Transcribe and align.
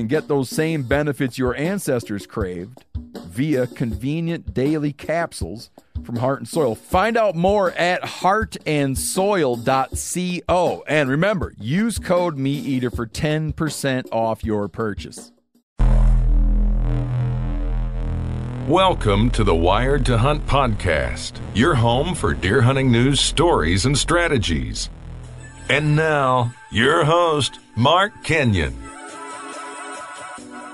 can 0.00 0.08
get 0.08 0.28
those 0.28 0.48
same 0.48 0.82
benefits 0.82 1.36
your 1.36 1.54
ancestors 1.56 2.26
craved 2.26 2.86
via 3.18 3.66
convenient 3.66 4.54
daily 4.54 4.94
capsules 4.94 5.68
from 6.04 6.16
Heart 6.16 6.38
and 6.38 6.48
Soil. 6.48 6.74
Find 6.74 7.18
out 7.18 7.36
more 7.36 7.72
at 7.72 8.00
heartandsoil.co. 8.02 10.84
And 10.88 11.10
remember, 11.10 11.52
use 11.58 11.98
code 11.98 12.38
MeatEater 12.38 12.96
for 12.96 13.06
10% 13.06 14.08
off 14.10 14.42
your 14.42 14.68
purchase. 14.68 15.32
Welcome 18.66 19.28
to 19.32 19.44
the 19.44 19.54
Wired 19.54 20.06
to 20.06 20.16
Hunt 20.16 20.46
podcast, 20.46 21.32
your 21.54 21.74
home 21.74 22.14
for 22.14 22.32
deer 22.32 22.62
hunting 22.62 22.90
news, 22.90 23.20
stories, 23.20 23.84
and 23.84 23.98
strategies. 23.98 24.88
And 25.68 25.94
now, 25.94 26.54
your 26.70 27.04
host, 27.04 27.58
Mark 27.76 28.24
Kenyon. 28.24 28.89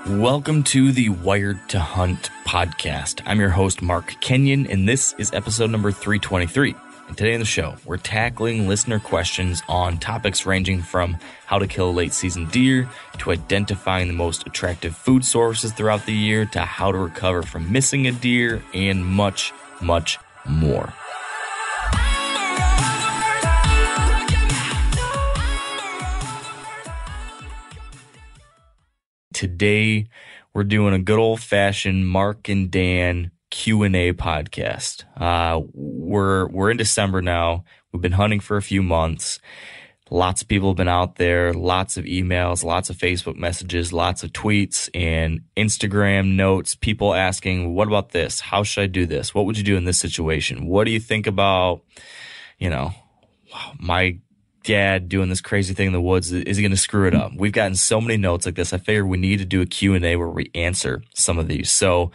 Welcome 0.09 0.63
to 0.65 0.93
the 0.93 1.09
Wired 1.09 1.69
to 1.71 1.81
Hunt 1.81 2.31
podcast. 2.47 3.23
I'm 3.27 3.41
your 3.41 3.49
host, 3.51 3.83
Mark 3.83 4.15
Kenyon, 4.21 4.69
and 4.69 4.89
this 4.89 5.17
is 5.19 5.33
episode 5.33 5.71
number 5.71 5.91
323. 5.91 6.77
And 7.09 7.19
today 7.19 7.35
on 7.35 7.41
the 7.41 7.45
show, 7.45 7.75
we're 7.85 7.97
tackling 7.97 8.69
listener 8.69 9.01
questions 9.01 9.65
on 9.69 9.99
topics 9.99 10.47
ranging 10.47 10.81
from 10.81 11.17
how 11.47 11.59
to 11.59 11.67
kill 11.67 11.93
late 11.93 12.13
season 12.13 12.47
deer 12.51 12.89
to 13.19 13.33
identifying 13.33 14.07
the 14.07 14.15
most 14.15 14.47
attractive 14.47 14.95
food 14.95 15.25
sources 15.25 15.73
throughout 15.73 16.07
the 16.07 16.15
year 16.15 16.47
to 16.47 16.61
how 16.61 16.93
to 16.93 16.99
recover 16.99 17.43
from 17.43 17.73
missing 17.73 18.07
a 18.07 18.13
deer 18.13 18.63
and 18.73 19.05
much, 19.05 19.53
much 19.81 20.21
more. 20.49 20.93
Today, 29.37 30.09
we're 30.55 30.65
doing 30.65 30.95
a 30.95 30.99
good 30.99 31.19
old 31.19 31.43
fashioned 31.43 32.09
Mark 32.09 32.49
and 32.49 32.71
Dan 32.71 33.33
Q 33.51 33.83
and 33.83 33.95
A 33.95 34.15
podcast. 34.15 35.05
Uh, 35.15 35.61
we're 35.75 36.47
we're 36.47 36.71
in 36.71 36.79
December 36.79 37.21
now. 37.21 37.63
We've 37.93 38.01
been 38.01 38.13
hunting 38.13 38.41
for 38.41 38.57
a 38.57 38.63
few 38.63 38.83
months. 38.83 39.39
Lots 40.09 40.41
of 40.41 40.49
people 40.49 40.71
have 40.71 40.79
been 40.79 40.89
out 40.89 41.17
there. 41.17 41.53
Lots 41.53 41.99
of 41.99 42.07
emails, 42.07 42.65
lots 42.65 42.89
of 42.89 42.97
Facebook 42.97 43.37
messages, 43.37 43.93
lots 43.93 44.23
of 44.23 44.33
tweets 44.33 44.89
and 44.95 45.43
Instagram 45.55 46.37
notes. 46.37 46.75
People 46.75 47.13
asking, 47.13 47.75
"What 47.75 47.89
about 47.89 48.13
this? 48.13 48.41
How 48.41 48.63
should 48.63 48.85
I 48.85 48.87
do 48.87 49.05
this? 49.05 49.35
What 49.35 49.45
would 49.45 49.59
you 49.59 49.65
do 49.65 49.77
in 49.77 49.85
this 49.85 49.99
situation? 49.99 50.65
What 50.65 50.85
do 50.85 50.93
you 50.93 51.01
think 51.01 51.27
about, 51.27 51.83
you 52.59 52.71
know, 52.71 52.95
my 53.79 54.17
dad 54.67 55.09
doing 55.09 55.29
this 55.29 55.41
crazy 55.41 55.73
thing 55.73 55.87
in 55.87 55.93
the 55.93 56.01
woods 56.01 56.33
is 56.33 56.57
he 56.57 56.63
going 56.63 56.71
to 56.73 56.77
screw 56.77 57.07
it 57.07 57.15
up? 57.15 57.33
We've 57.37 57.53
gotten 57.53 57.77
so 57.77 58.01
many 58.01 58.17
notes 58.17 58.45
like 58.45 58.57
this. 58.57 58.73
I 58.73 58.79
figured 58.79 59.07
we 59.07 59.17
need 59.17 59.39
to 59.39 59.45
do 59.45 59.63
a 59.63 59.67
q&a 59.67 60.17
where 60.17 60.29
we 60.29 60.51
answer 60.55 61.03
some 61.15 61.39
of 61.39 61.47
these. 61.47 61.71
So 61.71 62.11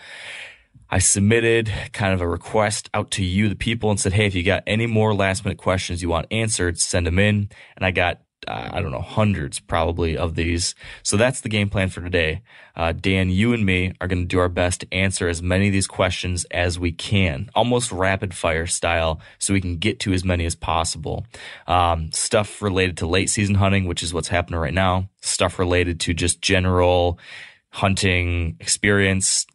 I 0.90 1.00
submitted 1.00 1.72
kind 1.94 2.14
of 2.14 2.20
a 2.20 2.28
request 2.28 2.90
out 2.94 3.12
to 3.12 3.24
you, 3.24 3.48
the 3.48 3.56
people, 3.56 3.90
and 3.90 4.00
said, 4.00 4.12
Hey, 4.12 4.26
if 4.26 4.36
you 4.36 4.44
got 4.44 4.64
any 4.68 4.86
more 4.86 5.16
last 5.16 5.46
minute 5.46 5.58
questions 5.58 6.02
you 6.02 6.10
want 6.10 6.28
answered, 6.30 6.78
send 6.78 7.08
them 7.08 7.18
in. 7.18 7.50
And 7.78 7.86
I 7.86 7.92
got, 7.92 8.20
I 8.48 8.82
don't 8.82 8.92
know, 8.92 9.02
hundreds 9.02 9.60
probably 9.60 10.18
of 10.18 10.36
these. 10.36 10.76
So 11.04 11.18
that's 11.18 11.42
the 11.42 11.50
game 11.50 11.70
plan 11.70 11.90
for 11.90 12.02
today. 12.02 12.42
Uh, 12.76 12.92
Dan, 12.94 13.30
you 13.30 13.54
and 13.54 13.66
me 13.66 13.94
are 14.02 14.08
going 14.08 14.22
to 14.22 14.28
do 14.28 14.40
our 14.40 14.50
best 14.50 14.82
to 14.82 14.94
answer 14.94 15.28
as 15.28 15.42
many 15.42 15.68
of 15.68 15.74
these 15.74 15.88
questions 15.88 16.46
as 16.52 16.80
we 16.80 16.92
can, 16.92 17.50
almost 17.54 17.92
rapid 17.92 18.34
fire 18.34 18.66
style, 18.66 19.20
so 19.40 19.54
we 19.54 19.62
can 19.62 19.78
get 19.78 20.00
to 20.02 20.14
as 20.14 20.24
many 20.24 20.46
as 20.46 20.56
possible. 20.56 21.26
Um, 21.68 22.12
stuff 22.12 22.62
related 22.62 22.98
to 22.98 23.08
late 23.08 23.30
season 23.30 23.56
hunting, 23.56 23.86
which 23.86 24.04
is 24.04 24.14
what's 24.14 24.30
happening 24.30 24.60
right 24.60 24.74
now. 24.74 25.10
Stuff 25.22 25.60
related 25.60 26.00
to 26.02 26.14
just 26.14 26.42
general 26.42 27.20
hunting 27.72 28.58
experience, 28.60 29.46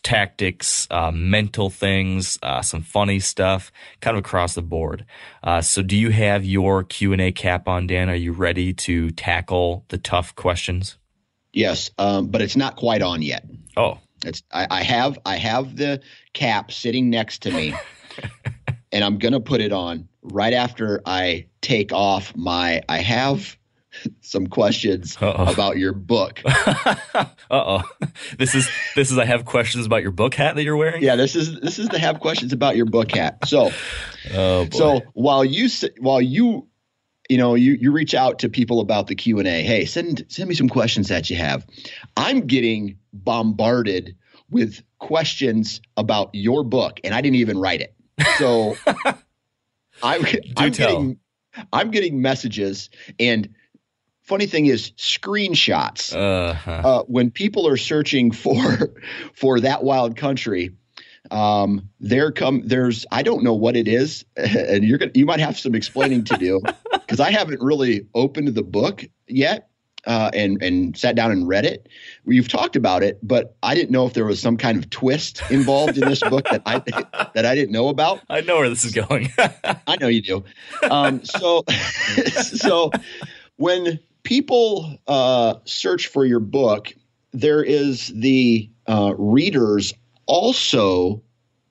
tactics, 0.00 0.86
uh, 0.90 1.10
mental 1.12 1.70
things, 1.70 2.38
uh, 2.42 2.62
some 2.62 2.82
funny 2.82 3.20
stuff, 3.20 3.72
kind 4.00 4.16
of 4.16 4.24
across 4.24 4.54
the 4.54 4.62
board. 4.62 5.04
Uh, 5.42 5.60
so, 5.60 5.82
do 5.82 5.96
you 5.96 6.10
have 6.10 6.44
your 6.44 6.82
Q 6.84 7.12
and 7.12 7.20
A 7.20 7.32
cap 7.32 7.68
on, 7.68 7.86
Dan? 7.86 8.08
Are 8.08 8.14
you 8.14 8.32
ready 8.32 8.72
to 8.72 9.10
tackle 9.10 9.84
the 9.88 9.98
tough 9.98 10.34
questions? 10.34 10.96
Yes, 11.52 11.90
um, 11.98 12.28
but 12.28 12.42
it's 12.42 12.56
not 12.56 12.76
quite 12.76 13.02
on 13.02 13.22
yet. 13.22 13.46
Oh, 13.76 13.98
it's 14.24 14.42
I, 14.52 14.66
I 14.70 14.82
have 14.82 15.18
I 15.24 15.36
have 15.36 15.76
the 15.76 16.00
cap 16.32 16.72
sitting 16.72 17.10
next 17.10 17.42
to 17.42 17.52
me, 17.52 17.74
and 18.92 19.04
I'm 19.04 19.18
gonna 19.18 19.40
put 19.40 19.60
it 19.60 19.72
on 19.72 20.08
right 20.22 20.52
after 20.52 21.00
I 21.06 21.46
take 21.60 21.92
off 21.92 22.34
my. 22.36 22.82
I 22.88 22.98
have 22.98 23.56
some 24.20 24.46
questions 24.46 25.16
Uh-oh. 25.20 25.52
about 25.52 25.76
your 25.76 25.92
book. 25.92 26.40
uh 26.46 27.24
oh, 27.50 27.82
this 28.38 28.54
is 28.54 28.68
this 28.94 29.10
is 29.10 29.18
I 29.18 29.24
have 29.24 29.44
questions 29.44 29.86
about 29.86 30.02
your 30.02 30.10
book 30.10 30.34
hat 30.34 30.56
that 30.56 30.62
you're 30.62 30.76
wearing. 30.76 31.02
Yeah, 31.02 31.16
this 31.16 31.36
is 31.36 31.60
this 31.60 31.78
is 31.78 31.88
the 31.88 31.98
have 31.98 32.20
questions 32.20 32.52
about 32.52 32.76
your 32.76 32.86
book 32.86 33.10
hat. 33.12 33.46
So, 33.46 33.70
oh, 34.34 34.68
so 34.70 35.02
while 35.12 35.44
you 35.44 35.68
while 35.98 36.20
you 36.20 36.68
you 37.28 37.38
know 37.38 37.54
you 37.54 37.72
you 37.72 37.92
reach 37.92 38.14
out 38.14 38.40
to 38.40 38.48
people 38.48 38.80
about 38.80 39.06
the 39.06 39.14
Q 39.14 39.38
and 39.38 39.48
A, 39.48 39.62
hey, 39.62 39.84
send 39.84 40.24
send 40.28 40.48
me 40.48 40.54
some 40.54 40.68
questions 40.68 41.08
that 41.08 41.30
you 41.30 41.36
have. 41.36 41.66
I'm 42.16 42.46
getting 42.46 42.98
bombarded 43.12 44.16
with 44.50 44.82
questions 44.98 45.80
about 45.96 46.30
your 46.32 46.64
book, 46.64 47.00
and 47.04 47.14
I 47.14 47.20
didn't 47.20 47.36
even 47.36 47.58
write 47.58 47.80
it. 47.80 47.94
So, 48.38 48.76
I'm 50.02 50.22
tell. 50.22 50.72
getting 50.72 51.18
I'm 51.72 51.90
getting 51.90 52.20
messages 52.20 52.90
and 53.18 53.48
funny 54.24 54.46
thing 54.46 54.66
is 54.66 54.90
screenshots 54.92 56.14
uh-huh. 56.14 56.70
uh, 56.70 57.02
when 57.04 57.30
people 57.30 57.66
are 57.68 57.76
searching 57.76 58.32
for 58.32 58.94
for 59.34 59.60
that 59.60 59.84
wild 59.84 60.16
country 60.16 60.72
um, 61.30 61.88
there 62.00 62.32
come 62.32 62.62
there's 62.66 63.06
I 63.10 63.22
don't 63.22 63.42
know 63.42 63.54
what 63.54 63.76
it 63.76 63.88
is, 63.88 64.24
and 64.36 64.84
you're 64.84 64.98
gonna 64.98 65.12
you 65.14 65.26
might 65.26 65.40
have 65.40 65.58
some 65.58 65.74
explaining 65.74 66.24
to 66.24 66.36
do 66.36 66.60
because 66.92 67.20
I 67.20 67.30
haven't 67.30 67.60
really 67.60 68.06
opened 68.14 68.48
the 68.48 68.62
book 68.62 69.04
yet 69.26 69.68
uh, 70.06 70.30
and 70.34 70.62
and 70.62 70.96
sat 70.96 71.16
down 71.16 71.30
and 71.30 71.48
read 71.48 71.64
it. 71.64 71.88
You've 72.26 72.48
talked 72.48 72.76
about 72.76 73.02
it, 73.02 73.18
but 73.22 73.56
I 73.62 73.74
didn't 73.74 73.90
know 73.90 74.06
if 74.06 74.12
there 74.12 74.26
was 74.26 74.40
some 74.40 74.56
kind 74.56 74.76
of 74.76 74.90
twist 74.90 75.42
involved 75.50 75.96
in 75.96 76.06
this 76.08 76.20
book 76.20 76.44
that 76.50 76.62
I 76.66 76.80
that 77.34 77.46
I 77.46 77.54
didn't 77.54 77.72
know 77.72 77.88
about. 77.88 78.20
I 78.28 78.42
know 78.42 78.58
where 78.58 78.68
this 78.68 78.84
is 78.84 78.92
going. 78.92 79.32
I 79.38 79.96
know 80.00 80.08
you 80.08 80.20
do. 80.20 80.44
Um, 80.90 81.24
so 81.24 81.64
so 82.34 82.90
when 83.56 83.98
people 84.24 84.98
uh, 85.06 85.56
search 85.64 86.08
for 86.08 86.24
your 86.24 86.40
book, 86.40 86.92
there 87.32 87.62
is 87.62 88.08
the 88.08 88.70
uh, 88.88 89.14
readers 89.16 89.94
also 90.26 91.22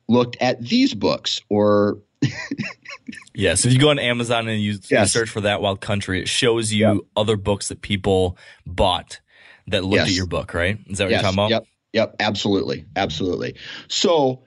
looked 0.08 0.38
at 0.40 0.62
these 0.62 0.94
books 0.94 1.42
or 1.50 2.00
yes 3.34 3.66
if 3.66 3.74
you 3.74 3.80
go 3.80 3.90
on 3.90 4.00
amazon 4.00 4.48
and 4.48 4.62
you, 4.62 4.78
yes. 4.90 5.12
search 5.12 5.30
for 5.30 5.42
that 5.42 5.62
wild 5.62 5.82
country 5.82 6.22
it 6.22 6.28
shows 6.28 6.72
you 6.72 6.88
yep. 6.88 6.98
other 7.16 7.38
books 7.38 7.70
that 7.70 7.82
people 7.82 8.38
bought 8.66 9.20
that 9.68 9.84
looked 9.84 9.96
yes. 9.96 10.10
at 10.10 10.14
your 10.14 10.26
book 10.26 10.54
right 10.54 10.78
is 10.88 10.98
that 10.98 11.06
what 11.06 11.12
yes. 11.12 11.22
you're 11.22 11.32
talking 11.32 11.40
about 11.40 11.50
yep 11.50 11.66
yep 11.94 12.16
absolutely 12.20 12.86
absolutely 12.96 13.56
so 13.88 14.44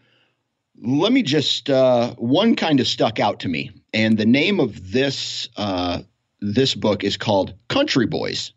let 0.82 1.10
me 1.10 1.22
just 1.22 1.70
uh, 1.70 2.14
one 2.16 2.54
kind 2.54 2.80
of 2.80 2.86
stuck 2.86 3.18
out 3.18 3.40
to 3.40 3.48
me 3.48 3.70
and 3.94 4.18
the 4.18 4.26
name 4.26 4.60
of 4.60 4.92
this 4.92 5.48
uh, 5.56 6.02
this 6.40 6.74
book 6.74 7.04
is 7.04 7.16
called 7.16 7.54
Country 7.68 8.06
Boys. 8.06 8.52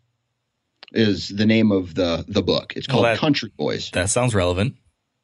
Is 0.92 1.28
the 1.28 1.46
name 1.46 1.70
of 1.70 1.94
the 1.94 2.24
the 2.26 2.42
book? 2.42 2.72
It's 2.76 2.86
called 2.86 3.04
well, 3.04 3.12
that, 3.12 3.20
Country 3.20 3.52
Boys. 3.56 3.90
That 3.92 4.10
sounds 4.10 4.34
relevant. 4.34 4.74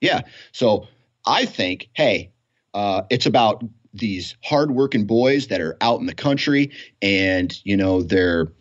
Yeah. 0.01 0.23
So 0.53 0.87
I 1.27 1.45
think, 1.45 1.89
hey, 1.95 2.33
uh, 2.75 3.03
it's 3.11 3.27
about 3.27 3.65
these 3.93 4.37
hardworking 4.45 5.07
boys 5.07 5.49
that 5.49 5.61
are 5.61 5.77
out 5.81 6.01
in 6.01 6.07
the 6.07 6.15
country 6.15 6.71
and, 7.03 7.59
you 7.65 7.77
know, 7.77 8.03
they're, 8.03 8.53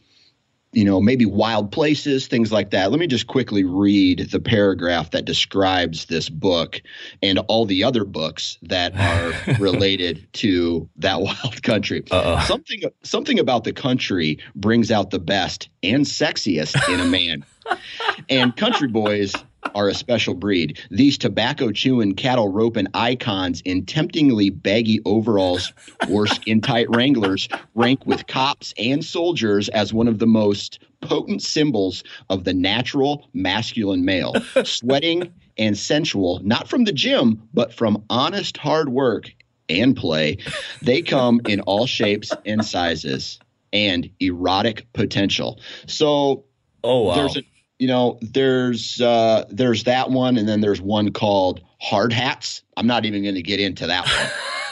you 0.75 0.83
know, 0.83 0.99
maybe 0.99 1.25
wild 1.25 1.71
places, 1.71 2.27
things 2.27 2.51
like 2.51 2.71
that. 2.71 2.91
Let 2.91 2.99
me 2.99 3.07
just 3.07 3.27
quickly 3.27 3.63
read 3.63 4.29
the 4.29 4.41
paragraph 4.41 5.11
that 5.11 5.23
describes 5.23 6.05
this 6.05 6.27
book 6.27 6.81
and 7.23 7.39
all 7.47 7.65
the 7.65 7.85
other 7.85 8.03
books 8.03 8.57
that 8.63 8.93
are 8.93 9.55
related 9.59 10.27
to 10.33 10.89
that 10.97 11.21
wild 11.21 11.63
country. 11.63 12.03
Uh-oh. 12.11 12.43
Something 12.45 12.81
something 13.03 13.39
about 13.39 13.63
the 13.63 13.71
country 13.71 14.39
brings 14.53 14.91
out 14.91 15.11
the 15.11 15.19
best 15.19 15.69
and 15.81 16.05
sexiest 16.05 16.93
in 16.93 16.99
a 16.99 17.05
man. 17.05 17.45
and 18.29 18.55
country 18.55 18.89
boys 18.89 19.33
are 19.73 19.89
a 19.89 19.93
special 19.93 20.33
breed. 20.33 20.79
These 20.91 21.17
tobacco 21.17 21.71
chewing, 21.71 22.15
cattle 22.15 22.49
roping 22.49 22.87
icons 22.93 23.61
in 23.61 23.85
temptingly 23.85 24.49
baggy 24.49 25.01
overalls 25.05 25.73
or 26.09 26.27
skin 26.27 26.61
tight 26.61 26.89
Wranglers 26.89 27.47
rank 27.73 28.05
with 28.05 28.27
cops 28.27 28.73
and 28.77 29.03
soldiers 29.03 29.69
as 29.69 29.93
one 29.93 30.07
of 30.07 30.19
the 30.19 30.27
most 30.27 30.79
potent 31.01 31.41
symbols 31.41 32.03
of 32.29 32.43
the 32.43 32.53
natural 32.53 33.27
masculine 33.33 34.05
male, 34.05 34.35
sweating 34.63 35.33
and 35.57 35.77
sensual, 35.77 36.39
not 36.43 36.67
from 36.67 36.83
the 36.83 36.91
gym, 36.91 37.41
but 37.53 37.73
from 37.73 38.03
honest 38.09 38.57
hard 38.57 38.89
work 38.89 39.33
and 39.69 39.95
play. 39.95 40.37
They 40.81 41.01
come 41.01 41.41
in 41.47 41.61
all 41.61 41.87
shapes 41.87 42.31
and 42.45 42.63
sizes 42.63 43.39
and 43.73 44.09
erotic 44.19 44.91
potential. 44.93 45.59
So, 45.87 46.45
oh, 46.83 47.03
wow. 47.03 47.15
there's 47.15 47.37
a 47.37 47.43
you 47.79 47.87
know, 47.87 48.19
there's 48.21 49.01
uh, 49.01 49.45
there's 49.49 49.83
that 49.83 50.09
one, 50.09 50.37
and 50.37 50.47
then 50.47 50.61
there's 50.61 50.81
one 50.81 51.11
called 51.11 51.61
Hard 51.81 52.13
Hats. 52.13 52.63
I'm 52.77 52.87
not 52.87 53.05
even 53.05 53.23
going 53.23 53.35
to 53.35 53.41
get 53.41 53.59
into 53.59 53.87
that 53.87 54.07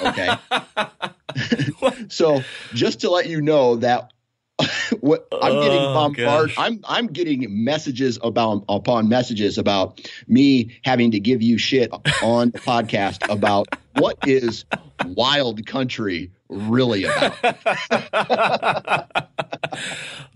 one. 0.01 0.11
Okay. 0.11 0.29
so 2.09 2.41
just 2.73 3.01
to 3.01 3.09
let 3.09 3.27
you 3.27 3.41
know 3.41 3.77
that 3.77 4.11
what 4.99 5.27
I'm 5.31 5.61
getting 5.61 5.79
oh, 5.79 5.93
bombarded. 5.93 6.55
I'm 6.57 6.79
I'm 6.87 7.07
getting 7.07 7.63
messages 7.63 8.19
about 8.21 8.63
upon 8.69 9.09
messages 9.09 9.57
about 9.57 10.07
me 10.27 10.79
having 10.83 11.11
to 11.11 11.19
give 11.19 11.41
you 11.41 11.57
shit 11.57 11.91
on 12.21 12.51
the 12.51 12.59
podcast 12.59 13.27
about 13.31 13.67
what 13.95 14.17
is 14.27 14.65
wild 15.05 15.65
country 15.65 16.31
really 16.53 17.05
about. 17.05 17.35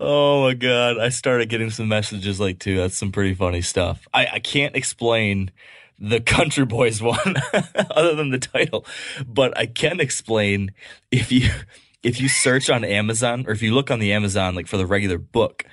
oh 0.00 0.42
my 0.42 0.54
god, 0.54 0.98
I 0.98 1.10
started 1.10 1.48
getting 1.48 1.70
some 1.70 1.88
messages 1.88 2.40
like 2.40 2.58
too. 2.58 2.76
That's 2.76 2.96
some 2.96 3.12
pretty 3.12 3.34
funny 3.34 3.62
stuff. 3.62 4.08
I, 4.12 4.26
I 4.34 4.38
can't 4.40 4.76
explain 4.76 5.50
the 5.98 6.20
Country 6.20 6.64
Boys 6.64 7.02
one 7.02 7.16
other 7.90 8.14
than 8.14 8.30
the 8.30 8.38
title, 8.38 8.86
but 9.26 9.56
I 9.56 9.66
can 9.66 10.00
explain 10.00 10.72
if 11.10 11.32
you 11.32 11.50
if 12.02 12.20
you 12.20 12.28
search 12.28 12.70
on 12.70 12.84
Amazon 12.84 13.44
or 13.46 13.52
if 13.52 13.62
you 13.62 13.74
look 13.74 13.90
on 13.90 13.98
the 13.98 14.12
Amazon 14.12 14.54
like 14.54 14.66
for 14.66 14.76
the 14.76 14.86
regular 14.86 15.18
book, 15.18 15.64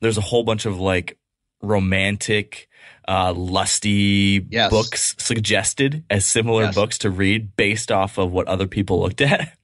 there's 0.00 0.18
a 0.18 0.22
whole 0.22 0.44
bunch 0.44 0.66
of 0.66 0.78
like 0.78 1.18
romantic 1.62 2.68
uh, 3.08 3.32
lusty 3.34 4.46
yes. 4.50 4.70
books 4.70 5.14
suggested 5.18 6.04
as 6.08 6.24
similar 6.24 6.64
yes. 6.64 6.74
books 6.74 6.98
to 6.98 7.10
read 7.10 7.56
based 7.56 7.90
off 7.90 8.18
of 8.18 8.32
what 8.32 8.48
other 8.48 8.66
people 8.66 9.00
looked 9.00 9.20
at. 9.20 9.56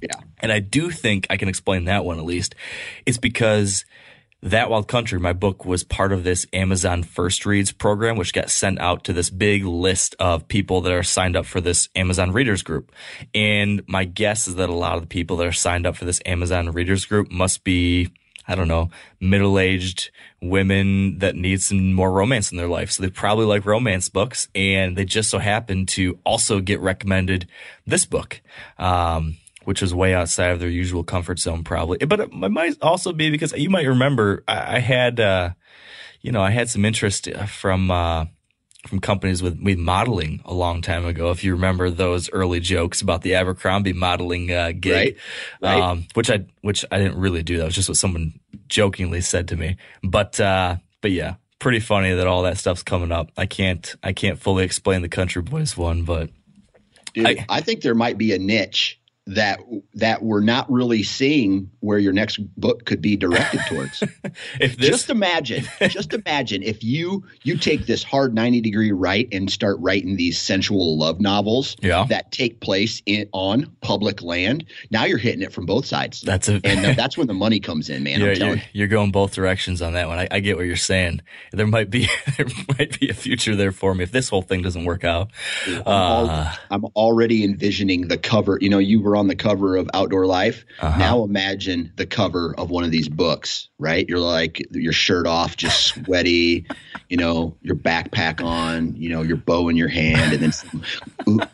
Yeah. 0.00 0.20
And 0.38 0.52
I 0.52 0.60
do 0.60 0.90
think 0.90 1.26
I 1.30 1.36
can 1.36 1.48
explain 1.48 1.84
that 1.84 2.04
one 2.04 2.18
at 2.18 2.24
least. 2.24 2.54
It's 3.06 3.18
because 3.18 3.84
that 4.42 4.70
Wild 4.70 4.86
Country, 4.86 5.18
my 5.18 5.32
book, 5.32 5.64
was 5.64 5.82
part 5.82 6.12
of 6.12 6.22
this 6.22 6.46
Amazon 6.52 7.02
First 7.02 7.46
Reads 7.46 7.72
program, 7.72 8.16
which 8.16 8.32
got 8.32 8.50
sent 8.50 8.78
out 8.78 9.04
to 9.04 9.12
this 9.12 9.30
big 9.30 9.64
list 9.64 10.14
of 10.20 10.46
people 10.46 10.82
that 10.82 10.92
are 10.92 11.02
signed 11.02 11.36
up 11.36 11.46
for 11.46 11.60
this 11.60 11.88
Amazon 11.96 12.32
Readers 12.32 12.62
Group. 12.62 12.92
And 13.34 13.82
my 13.88 14.04
guess 14.04 14.46
is 14.46 14.56
that 14.56 14.68
a 14.68 14.74
lot 14.74 14.96
of 14.96 15.00
the 15.00 15.08
people 15.08 15.36
that 15.38 15.46
are 15.46 15.52
signed 15.52 15.86
up 15.86 15.96
for 15.96 16.04
this 16.04 16.20
Amazon 16.26 16.70
Readers 16.70 17.06
Group 17.06 17.32
must 17.32 17.64
be, 17.64 18.10
I 18.46 18.54
don't 18.54 18.68
know, 18.68 18.90
middle 19.20 19.58
aged 19.58 20.10
women 20.40 21.18
that 21.18 21.34
need 21.34 21.62
some 21.62 21.94
more 21.94 22.12
romance 22.12 22.52
in 22.52 22.58
their 22.58 22.68
life. 22.68 22.92
So 22.92 23.02
they 23.02 23.10
probably 23.10 23.46
like 23.46 23.64
romance 23.64 24.08
books 24.10 24.48
and 24.54 24.96
they 24.96 25.06
just 25.06 25.30
so 25.30 25.38
happen 25.38 25.86
to 25.86 26.18
also 26.24 26.60
get 26.60 26.80
recommended 26.80 27.48
this 27.86 28.04
book. 28.04 28.42
Um, 28.78 29.38
which 29.66 29.82
is 29.82 29.92
way 29.92 30.14
outside 30.14 30.52
of 30.52 30.60
their 30.60 30.68
usual 30.68 31.02
comfort 31.02 31.40
zone, 31.40 31.64
probably. 31.64 31.98
But 31.98 32.20
it 32.20 32.32
might 32.32 32.76
also 32.80 33.12
be 33.12 33.30
because 33.30 33.52
you 33.52 33.68
might 33.68 33.86
remember 33.86 34.44
I, 34.46 34.76
I 34.76 34.78
had, 34.78 35.18
uh, 35.18 35.50
you 36.20 36.30
know, 36.30 36.40
I 36.40 36.50
had 36.50 36.70
some 36.70 36.84
interest 36.84 37.26
uh, 37.26 37.46
from 37.46 37.90
uh, 37.90 38.26
from 38.86 39.00
companies 39.00 39.42
with, 39.42 39.60
with 39.60 39.76
modeling 39.76 40.40
a 40.44 40.54
long 40.54 40.82
time 40.82 41.04
ago. 41.04 41.32
If 41.32 41.42
you 41.42 41.52
remember 41.52 41.90
those 41.90 42.30
early 42.30 42.60
jokes 42.60 43.00
about 43.02 43.22
the 43.22 43.34
Abercrombie 43.34 43.92
modeling 43.92 44.52
uh, 44.52 44.70
gig, 44.78 44.92
right, 44.92 45.16
right. 45.60 45.82
Um, 45.82 46.06
which 46.14 46.30
I 46.30 46.46
which 46.62 46.84
I 46.92 46.98
didn't 46.98 47.18
really 47.18 47.42
do. 47.42 47.58
That 47.58 47.64
was 47.64 47.74
just 47.74 47.88
what 47.88 47.98
someone 47.98 48.38
jokingly 48.68 49.20
said 49.20 49.48
to 49.48 49.56
me. 49.56 49.78
But 50.04 50.38
uh, 50.38 50.76
but 51.00 51.10
yeah, 51.10 51.34
pretty 51.58 51.80
funny 51.80 52.14
that 52.14 52.28
all 52.28 52.42
that 52.42 52.56
stuff's 52.56 52.84
coming 52.84 53.10
up. 53.10 53.32
I 53.36 53.46
can't 53.46 53.96
I 54.00 54.12
can't 54.12 54.38
fully 54.38 54.62
explain 54.62 55.02
the 55.02 55.08
Country 55.08 55.42
Boys 55.42 55.76
one, 55.76 56.04
but 56.04 56.30
Dude, 57.14 57.26
I, 57.26 57.46
I 57.48 57.60
think 57.62 57.80
there 57.80 57.96
might 57.96 58.16
be 58.16 58.32
a 58.32 58.38
niche 58.38 59.00
that 59.26 59.60
that 59.94 60.22
we're 60.22 60.40
not 60.40 60.70
really 60.70 61.02
seeing 61.02 61.70
where 61.86 61.98
your 61.98 62.12
next 62.12 62.38
book 62.56 62.84
could 62.84 63.00
be 63.00 63.16
directed 63.16 63.60
towards. 63.68 64.02
if 64.60 64.76
this- 64.76 64.88
just 64.88 65.10
imagine, 65.10 65.64
just 65.88 66.12
imagine 66.12 66.62
if 66.62 66.82
you 66.82 67.24
you 67.44 67.56
take 67.56 67.86
this 67.86 68.02
hard 68.02 68.34
90 68.34 68.60
degree 68.60 68.92
right 68.92 69.28
and 69.32 69.50
start 69.50 69.76
writing 69.80 70.16
these 70.16 70.38
sensual 70.38 70.98
love 70.98 71.20
novels 71.20 71.76
yeah. 71.80 72.04
that 72.08 72.32
take 72.32 72.60
place 72.60 73.02
in 73.06 73.28
on 73.32 73.74
public 73.80 74.20
land. 74.20 74.64
Now 74.90 75.04
you're 75.04 75.18
hitting 75.18 75.42
it 75.42 75.52
from 75.52 75.64
both 75.64 75.86
sides. 75.86 76.20
That's 76.20 76.48
a 76.48 76.60
and 76.64 76.98
that's 76.98 77.16
when 77.16 77.28
the 77.28 77.34
money 77.34 77.60
comes 77.60 77.88
in, 77.88 78.02
man. 78.02 78.16
Yeah, 78.26 78.32
you're, 78.32 78.62
you're, 78.72 78.88
going 78.88 79.12
both 79.12 79.34
directions 79.34 79.82
on 79.82 79.92
that 79.92 80.08
one. 80.08 80.18
I, 80.18 80.26
I, 80.30 80.40
get 80.40 80.56
what 80.56 80.66
you're 80.66 80.74
saying. 80.74 81.20
There 81.52 81.66
might 81.66 81.90
be 81.90 82.08
there 82.36 82.46
might 82.76 82.98
be 82.98 83.08
a 83.08 83.14
future 83.14 83.54
there 83.54 83.70
for 83.70 83.94
me 83.94 84.02
if 84.02 84.10
this 84.10 84.28
whole 84.28 84.42
thing 84.42 84.62
doesn't 84.62 84.84
work 84.84 85.04
out. 85.04 85.30
I'm, 85.66 85.82
uh, 85.86 86.54
I'm 86.70 86.84
already 86.96 87.44
envisioning 87.44 88.08
the 88.08 88.18
cover. 88.18 88.58
You 88.60 88.70
know, 88.70 88.78
you 88.78 89.00
were 89.00 89.14
on 89.14 89.28
the 89.28 89.36
cover 89.36 89.76
of 89.76 89.88
Outdoor 89.94 90.26
Life. 90.26 90.64
Uh-huh. 90.80 90.98
Now 90.98 91.22
imagine 91.22 91.75
the 91.96 92.06
cover 92.06 92.54
of 92.58 92.70
one 92.70 92.84
of 92.84 92.90
these 92.90 93.08
books, 93.08 93.68
right? 93.78 94.08
You're 94.08 94.18
like 94.18 94.62
your 94.70 94.92
shirt 94.92 95.26
off, 95.26 95.56
just 95.56 95.94
sweaty, 95.94 96.66
you 97.08 97.16
know, 97.16 97.56
your 97.62 97.76
backpack 97.76 98.44
on, 98.44 98.94
you 98.96 99.08
know, 99.08 99.22
your 99.22 99.36
bow 99.36 99.68
in 99.68 99.76
your 99.76 99.88
hand, 99.88 100.32
and 100.32 100.42
then 100.42 100.52
some, 100.52 100.82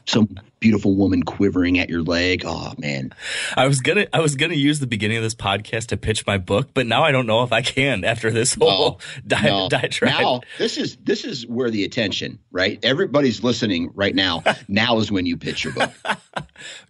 some 0.06 0.28
beautiful 0.62 0.94
woman 0.94 1.24
quivering 1.24 1.78
at 1.80 1.90
your 1.90 2.02
leg. 2.02 2.44
Oh 2.46 2.72
man. 2.78 3.12
I 3.56 3.66
was 3.66 3.80
gonna 3.80 4.06
I 4.12 4.20
was 4.20 4.36
gonna 4.36 4.54
use 4.54 4.78
the 4.78 4.86
beginning 4.86 5.16
of 5.16 5.22
this 5.24 5.34
podcast 5.34 5.88
to 5.88 5.96
pitch 5.96 6.24
my 6.24 6.38
book, 6.38 6.70
but 6.72 6.86
now 6.86 7.02
I 7.02 7.10
don't 7.10 7.26
know 7.26 7.42
if 7.42 7.52
I 7.52 7.62
can 7.62 8.04
after 8.04 8.30
this 8.30 8.54
whole 8.54 8.68
no, 8.78 8.98
di- 9.26 9.42
no. 9.42 9.68
diatribe. 9.68 10.20
Now 10.20 10.40
this 10.58 10.78
is 10.78 10.96
this 11.02 11.24
is 11.24 11.46
where 11.46 11.68
the 11.68 11.84
attention, 11.84 12.38
right? 12.52 12.78
Everybody's 12.82 13.42
listening 13.42 13.90
right 13.94 14.14
now. 14.14 14.44
now 14.68 14.98
is 14.98 15.10
when 15.10 15.26
you 15.26 15.36
pitch 15.36 15.64
your 15.64 15.72
book. 15.74 15.90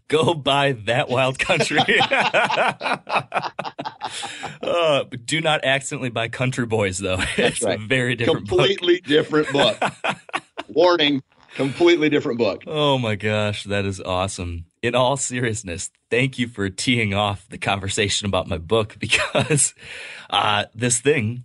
Go 0.08 0.34
buy 0.34 0.72
that 0.84 1.08
wild 1.08 1.38
country. 1.38 1.78
uh, 4.62 5.04
do 5.24 5.40
not 5.40 5.64
accidentally 5.64 6.10
buy 6.10 6.28
Country 6.28 6.66
Boys 6.66 6.98
though. 6.98 7.22
it's 7.38 7.62
right. 7.62 7.80
a 7.80 7.82
very 7.82 8.16
different 8.16 8.48
completely 8.48 8.96
book. 8.96 9.04
different 9.04 9.50
book. 9.50 9.82
Warning 10.68 11.22
completely 11.54 12.08
different 12.08 12.38
book. 12.38 12.62
Oh 12.66 12.98
my 12.98 13.14
gosh, 13.14 13.64
that 13.64 13.84
is 13.84 14.00
awesome. 14.00 14.66
In 14.82 14.94
all 14.94 15.16
seriousness, 15.16 15.90
thank 16.10 16.38
you 16.38 16.48
for 16.48 16.68
teeing 16.68 17.14
off 17.14 17.48
the 17.48 17.58
conversation 17.58 18.26
about 18.26 18.48
my 18.48 18.58
book 18.58 18.96
because 19.00 19.74
uh, 20.30 20.64
this 20.74 21.00
thing 21.00 21.44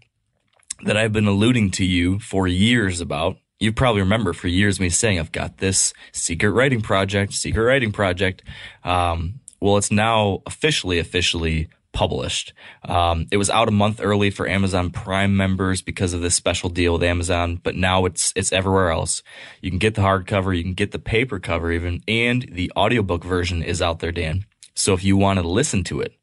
that 0.83 0.97
I've 0.97 1.13
been 1.13 1.27
alluding 1.27 1.71
to 1.71 1.85
you 1.85 2.19
for 2.19 2.47
years 2.47 3.01
about, 3.01 3.37
you 3.59 3.71
probably 3.71 4.01
remember 4.01 4.33
for 4.33 4.47
years 4.47 4.79
me 4.79 4.89
saying 4.89 5.19
I've 5.19 5.31
got 5.31 5.57
this 5.57 5.93
secret 6.11 6.51
writing 6.51 6.81
project, 6.81 7.33
secret 7.33 7.63
writing 7.63 7.91
project. 7.91 8.43
Um, 8.83 9.39
well, 9.59 9.77
it's 9.77 9.91
now 9.91 10.43
officially, 10.45 10.99
officially 10.99 11.69
published. 11.98 12.54
Um, 12.84 13.25
it 13.32 13.38
was 13.38 13.50
out 13.50 13.68
a 13.68 13.72
month 13.72 14.00
early 14.04 14.30
for 14.30 14.48
Amazon 14.48 14.92
Prime 14.92 15.36
members 15.36 15.82
because 15.82 16.13
of 16.13 16.22
this 16.22 16.36
special 16.36 16.70
deal 16.70 16.94
with 16.94 17.01
Amazon, 17.01 17.60
but 17.63 17.75
now 17.75 18.06
it's 18.06 18.32
it's 18.36 18.54
everywhere 18.54 18.92
else. 18.92 19.24
You 19.62 19.72
can 19.72 19.80
get 19.80 19.96
the 19.96 20.04
hardcover, 20.04 20.56
you 20.56 20.62
can 20.62 20.75
get 20.75 20.92
the 20.92 21.00
paper 21.00 21.39
cover 21.39 21.72
even, 21.72 22.04
and 22.08 22.48
the 22.51 22.72
audiobook 22.77 23.24
version 23.24 23.63
is 23.63 23.82
out 23.82 23.98
there, 23.98 24.12
Dan. 24.12 24.46
So 24.75 24.94
if 24.94 25.04
you 25.04 25.18
want 25.18 25.39
to 25.39 25.48
listen 25.48 25.84
to 25.86 26.01
it, 26.01 26.13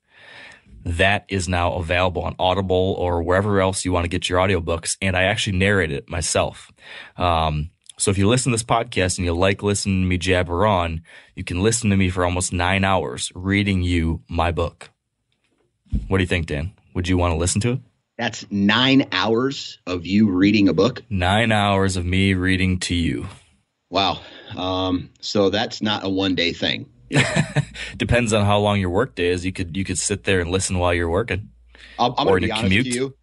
that 0.85 1.25
is 1.29 1.49
now 1.49 1.73
available 1.73 2.23
on 2.23 2.37
Audible 2.39 2.95
or 2.97 3.21
wherever 3.25 3.61
else 3.61 3.85
you 3.85 3.91
want 3.91 4.05
to 4.05 4.09
get 4.09 4.29
your 4.29 4.39
audiobooks. 4.39 4.97
And 5.03 5.17
I 5.17 5.25
actually 5.25 5.59
narrate 5.59 5.91
it 5.91 6.09
myself. 6.09 6.71
Um, 7.17 7.71
so 7.99 8.13
if 8.13 8.19
you 8.19 8.29
listen 8.29 8.53
to 8.53 8.55
this 8.55 8.63
podcast 8.63 9.19
and 9.19 9.25
you 9.25 9.35
like 9.35 9.65
listening 9.65 10.03
to 10.03 10.07
me 10.07 10.19
jabber 10.19 10.67
on, 10.67 11.03
you 11.35 11.43
can 11.43 11.65
listen 11.65 11.91
to 11.91 11.97
me 11.97 12.11
for 12.11 12.25
almost 12.25 12.53
nine 12.53 12.85
hours 12.85 13.33
reading 13.35 13.83
you 13.83 14.23
my 14.29 14.53
book. 14.53 14.94
What 16.09 16.19
do 16.19 16.23
you 16.23 16.29
think, 16.29 16.47
Dan? 16.47 16.73
Would 16.95 17.09
you 17.09 17.17
want 17.17 17.33
to 17.33 17.37
listen 17.37 17.61
to 17.63 17.73
it? 17.73 17.81
That's 18.17 18.47
nine 18.51 19.09
hours 19.11 19.79
of 19.87 20.07
you 20.07 20.31
reading 20.31 20.69
a 20.69 20.73
book. 20.73 21.03
Nine 21.11 21.51
hours 21.51 21.97
of 21.97 22.05
me 22.05 22.35
reading 22.35 22.79
to 22.81 22.95
you. 22.95 23.27
Wow. 23.91 24.21
Um, 24.57 25.11
so 25.21 25.51
that's 25.51 25.83
not 25.83 26.05
a 26.05 26.09
one 26.09 26.35
day 26.35 26.53
thing. 26.53 26.89
Depends 27.97 28.33
on 28.33 28.45
how 28.45 28.59
long 28.59 28.81
your 28.81 28.91
work 28.91 29.15
day 29.15 29.29
is. 29.29 29.45
You 29.45 29.53
could 29.53 29.77
you 29.77 29.85
could 29.85 29.99
sit 29.99 30.25
there 30.25 30.41
and 30.41 30.51
listen 30.51 30.79
while 30.79 30.95
you're 30.95 31.09
working. 31.09 31.51
I'm, 31.99 32.15
I'm 32.17 32.27
going 32.27 32.43
to 32.43 32.47
be 32.47 32.53
honest 32.53 32.65
commute. 32.65 32.87
you. 32.87 33.15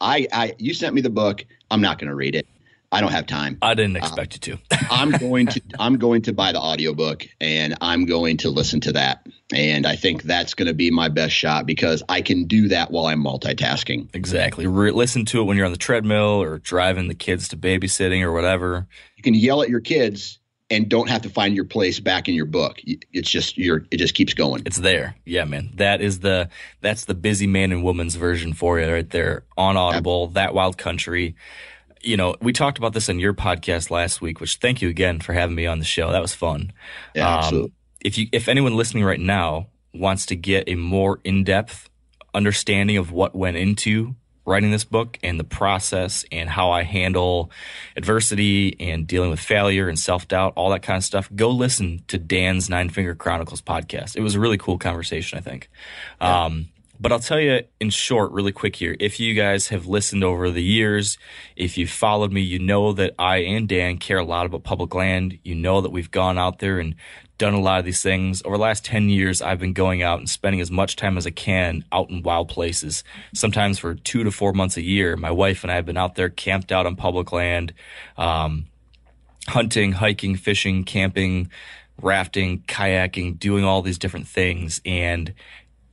I, 0.00 0.26
I 0.32 0.54
you 0.58 0.74
sent 0.74 0.94
me 0.94 1.00
the 1.00 1.10
book. 1.10 1.44
I'm 1.70 1.80
not 1.80 1.98
going 1.98 2.08
to 2.08 2.14
read 2.14 2.34
it. 2.34 2.46
I 2.94 3.00
don't 3.00 3.12
have 3.12 3.26
time. 3.26 3.58
I 3.62 3.74
didn't 3.74 3.96
um, 3.96 4.02
expect 4.02 4.34
you 4.34 4.56
to. 4.56 4.62
I'm 4.90 5.10
going 5.10 5.46
to 5.48 5.60
I'm 5.78 5.98
going 5.98 6.22
to 6.22 6.32
buy 6.32 6.52
the 6.52 6.60
audiobook 6.60 7.26
and 7.40 7.76
I'm 7.80 8.06
going 8.06 8.38
to 8.38 8.50
listen 8.50 8.80
to 8.82 8.92
that. 8.92 9.26
And 9.52 9.86
I 9.86 9.96
think 9.96 10.22
that's 10.22 10.54
going 10.54 10.68
to 10.68 10.74
be 10.74 10.90
my 10.90 11.08
best 11.08 11.34
shot 11.34 11.66
because 11.66 12.02
I 12.08 12.22
can 12.22 12.46
do 12.46 12.68
that 12.68 12.90
while 12.90 13.06
I'm 13.06 13.22
multitasking. 13.22 14.14
Exactly. 14.14 14.66
Re- 14.66 14.90
listen 14.90 15.24
to 15.26 15.40
it 15.40 15.44
when 15.44 15.56
you're 15.56 15.66
on 15.66 15.72
the 15.72 15.78
treadmill 15.78 16.42
or 16.42 16.58
driving 16.58 17.08
the 17.08 17.14
kids 17.14 17.48
to 17.48 17.56
babysitting 17.56 18.22
or 18.22 18.32
whatever. 18.32 18.86
You 19.16 19.22
can 19.22 19.34
yell 19.34 19.62
at 19.62 19.68
your 19.68 19.80
kids 19.80 20.38
and 20.70 20.88
don't 20.88 21.08
have 21.08 21.22
to 21.22 21.28
find 21.28 21.54
your 21.54 21.66
place 21.66 22.00
back 22.00 22.28
in 22.28 22.34
your 22.34 22.46
book. 22.46 22.80
It's 23.12 23.30
just 23.30 23.58
you're 23.58 23.84
it 23.90 23.98
just 23.98 24.14
keeps 24.14 24.34
going. 24.34 24.62
It's 24.64 24.78
there. 24.78 25.14
Yeah, 25.24 25.44
man. 25.44 25.70
That 25.74 26.00
is 26.00 26.20
the 26.20 26.48
that's 26.80 27.04
the 27.04 27.14
busy 27.14 27.46
man 27.46 27.70
and 27.70 27.84
woman's 27.84 28.16
version 28.16 28.54
for 28.54 28.80
you 28.80 28.90
right 28.90 29.08
there 29.08 29.44
on 29.56 29.76
Audible, 29.76 30.28
that 30.28 30.54
wild 30.54 30.78
country 30.78 31.36
you 32.04 32.16
know, 32.16 32.36
we 32.40 32.52
talked 32.52 32.78
about 32.78 32.92
this 32.92 33.08
on 33.08 33.18
your 33.18 33.34
podcast 33.34 33.90
last 33.90 34.20
week, 34.20 34.40
which 34.40 34.56
thank 34.56 34.82
you 34.82 34.88
again 34.88 35.20
for 35.20 35.32
having 35.32 35.56
me 35.56 35.66
on 35.66 35.78
the 35.78 35.84
show. 35.84 36.12
That 36.12 36.22
was 36.22 36.34
fun. 36.34 36.72
Yeah, 37.14 37.28
um, 37.28 37.38
absolutely. 37.38 37.72
If 38.00 38.18
you, 38.18 38.28
if 38.32 38.48
anyone 38.48 38.76
listening 38.76 39.04
right 39.04 39.20
now 39.20 39.68
wants 39.92 40.26
to 40.26 40.36
get 40.36 40.68
a 40.68 40.74
more 40.74 41.20
in-depth 41.24 41.88
understanding 42.34 42.96
of 42.96 43.10
what 43.10 43.34
went 43.34 43.56
into 43.56 44.14
writing 44.46 44.70
this 44.70 44.84
book 44.84 45.18
and 45.22 45.40
the 45.40 45.44
process 45.44 46.24
and 46.30 46.50
how 46.50 46.70
I 46.70 46.82
handle 46.82 47.50
adversity 47.96 48.76
and 48.78 49.06
dealing 49.06 49.30
with 49.30 49.40
failure 49.40 49.88
and 49.88 49.98
self-doubt, 49.98 50.52
all 50.56 50.68
that 50.70 50.82
kind 50.82 50.98
of 50.98 51.04
stuff, 51.04 51.30
go 51.34 51.48
listen 51.48 52.02
to 52.08 52.18
Dan's 52.18 52.68
Nine 52.68 52.90
Finger 52.90 53.14
Chronicles 53.14 53.62
podcast. 53.62 54.16
It 54.16 54.20
was 54.20 54.34
a 54.34 54.40
really 54.40 54.58
cool 54.58 54.76
conversation, 54.76 55.38
I 55.38 55.40
think. 55.40 55.70
Yeah. 56.20 56.44
Um, 56.44 56.68
but 56.98 57.12
I'll 57.12 57.18
tell 57.18 57.40
you 57.40 57.62
in 57.80 57.90
short, 57.90 58.30
really 58.32 58.52
quick 58.52 58.76
here. 58.76 58.96
If 59.00 59.18
you 59.18 59.34
guys 59.34 59.68
have 59.68 59.86
listened 59.86 60.22
over 60.22 60.50
the 60.50 60.62
years, 60.62 61.18
if 61.56 61.76
you've 61.76 61.90
followed 61.90 62.32
me, 62.32 62.40
you 62.40 62.58
know 62.58 62.92
that 62.92 63.14
I 63.18 63.38
and 63.38 63.68
Dan 63.68 63.98
care 63.98 64.18
a 64.18 64.24
lot 64.24 64.46
about 64.46 64.62
public 64.62 64.94
land. 64.94 65.38
You 65.42 65.54
know 65.54 65.80
that 65.80 65.90
we've 65.90 66.10
gone 66.10 66.38
out 66.38 66.60
there 66.60 66.78
and 66.78 66.94
done 67.36 67.54
a 67.54 67.60
lot 67.60 67.80
of 67.80 67.84
these 67.84 68.02
things. 68.02 68.42
Over 68.44 68.56
the 68.56 68.62
last 68.62 68.84
10 68.84 69.08
years, 69.08 69.42
I've 69.42 69.58
been 69.58 69.72
going 69.72 70.02
out 70.02 70.18
and 70.18 70.28
spending 70.28 70.60
as 70.60 70.70
much 70.70 70.96
time 70.96 71.18
as 71.18 71.26
I 71.26 71.30
can 71.30 71.84
out 71.90 72.10
in 72.10 72.22
wild 72.22 72.48
places, 72.48 73.02
sometimes 73.34 73.78
for 73.78 73.94
two 73.94 74.22
to 74.24 74.30
four 74.30 74.52
months 74.52 74.76
a 74.76 74.82
year. 74.82 75.16
My 75.16 75.32
wife 75.32 75.64
and 75.64 75.70
I 75.72 75.76
have 75.76 75.86
been 75.86 75.96
out 75.96 76.14
there 76.14 76.28
camped 76.28 76.70
out 76.70 76.86
on 76.86 76.94
public 76.94 77.32
land, 77.32 77.74
um, 78.16 78.66
hunting, 79.48 79.92
hiking, 79.92 80.36
fishing, 80.36 80.84
camping, 80.84 81.50
rafting, 82.00 82.62
kayaking, 82.62 83.38
doing 83.38 83.64
all 83.64 83.82
these 83.82 83.98
different 83.98 84.28
things. 84.28 84.80
And 84.84 85.34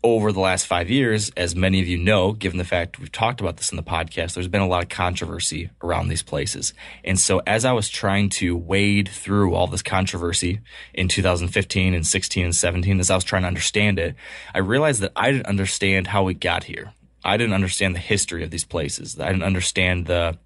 over 0.03 0.31
the 0.31 0.39
last 0.39 0.65
five 0.65 0.89
years, 0.89 1.31
as 1.38 1.55
many 1.55 1.79
of 1.79 1.88
you 1.88 1.98
know, 1.98 2.31
given 2.34 2.58
the 2.58 2.63
fact 2.63 3.00
we've 3.00 3.12
talked 3.12 3.39
about 3.39 3.58
this 3.58 3.72
in 3.72 3.75
the 3.75 3.84
podcast, 3.84 4.34
there's 4.34 4.48
been 4.48 4.62
a 4.62 4.67
lot 4.67 4.81
of 4.81 4.89
controversy 4.89 5.70
around 5.84 6.08
these 6.08 6.24
places. 6.24 6.74
And 7.03 7.20
so 7.20 7.41
as 7.46 7.65
I 7.65 7.72
was 7.74 7.88
trying 7.88 8.29
to 8.29 8.58
wade 8.58 9.10
through 9.10 9.53
all 9.53 9.67
this 9.67 9.84
controversy 9.84 10.60
in 10.93 11.08
2015 11.08 11.93
and 11.93 12.05
16 12.05 12.46
and 12.46 12.55
17, 12.55 13.00
as 13.00 13.12
I 13.12 13.15
was 13.15 13.24
trying 13.24 13.43
to 13.43 13.48
understand 13.48 14.00
it, 14.00 14.15
I 14.55 14.60
realized 14.60 15.01
that 15.01 15.12
I 15.15 15.31
didn't 15.31 15.48
understand 15.48 16.08
how 16.08 16.24
we 16.24 16.34
got 16.34 16.63
here. 16.63 16.93
I 17.24 17.38
didn't 17.38 17.53
understand 17.53 17.93
the 17.93 18.00
history 18.00 18.43
of 18.43 18.50
these 18.50 18.65
places. 18.65 19.20
I 19.20 19.27
didn't 19.27 19.43
understand 19.43 20.08
the, 20.08 20.39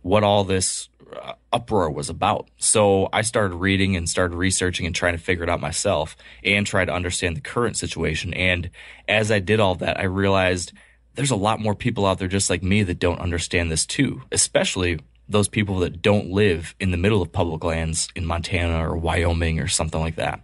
what 0.00 0.24
all 0.24 0.44
this 0.44 0.88
Uh, 1.12 1.34
uproar 1.52 1.90
was 1.90 2.10
about. 2.10 2.48
So 2.56 3.08
I 3.12 3.22
started 3.22 3.54
reading 3.56 3.96
and 3.96 4.08
started 4.08 4.36
researching 4.36 4.86
and 4.86 4.94
trying 4.94 5.14
to 5.14 5.22
figure 5.22 5.44
it 5.44 5.48
out 5.48 5.60
myself 5.60 6.16
and 6.42 6.66
try 6.66 6.84
to 6.84 6.92
understand 6.92 7.36
the 7.36 7.40
current 7.40 7.76
situation. 7.76 8.34
And 8.34 8.70
as 9.08 9.30
I 9.30 9.38
did 9.38 9.60
all 9.60 9.76
that, 9.76 10.00
I 10.00 10.04
realized 10.04 10.72
there's 11.14 11.30
a 11.30 11.36
lot 11.36 11.60
more 11.60 11.74
people 11.74 12.06
out 12.06 12.18
there 12.18 12.28
just 12.28 12.50
like 12.50 12.62
me 12.62 12.82
that 12.82 12.98
don't 12.98 13.20
understand 13.20 13.70
this 13.70 13.86
too, 13.86 14.22
especially 14.32 14.98
those 15.28 15.48
people 15.48 15.78
that 15.80 16.02
don't 16.02 16.30
live 16.30 16.74
in 16.78 16.90
the 16.90 16.96
middle 16.96 17.22
of 17.22 17.32
public 17.32 17.64
lands 17.64 18.08
in 18.14 18.26
Montana 18.26 18.88
or 18.88 18.96
Wyoming 18.96 19.60
or 19.60 19.68
something 19.68 20.00
like 20.00 20.16
that. 20.16 20.40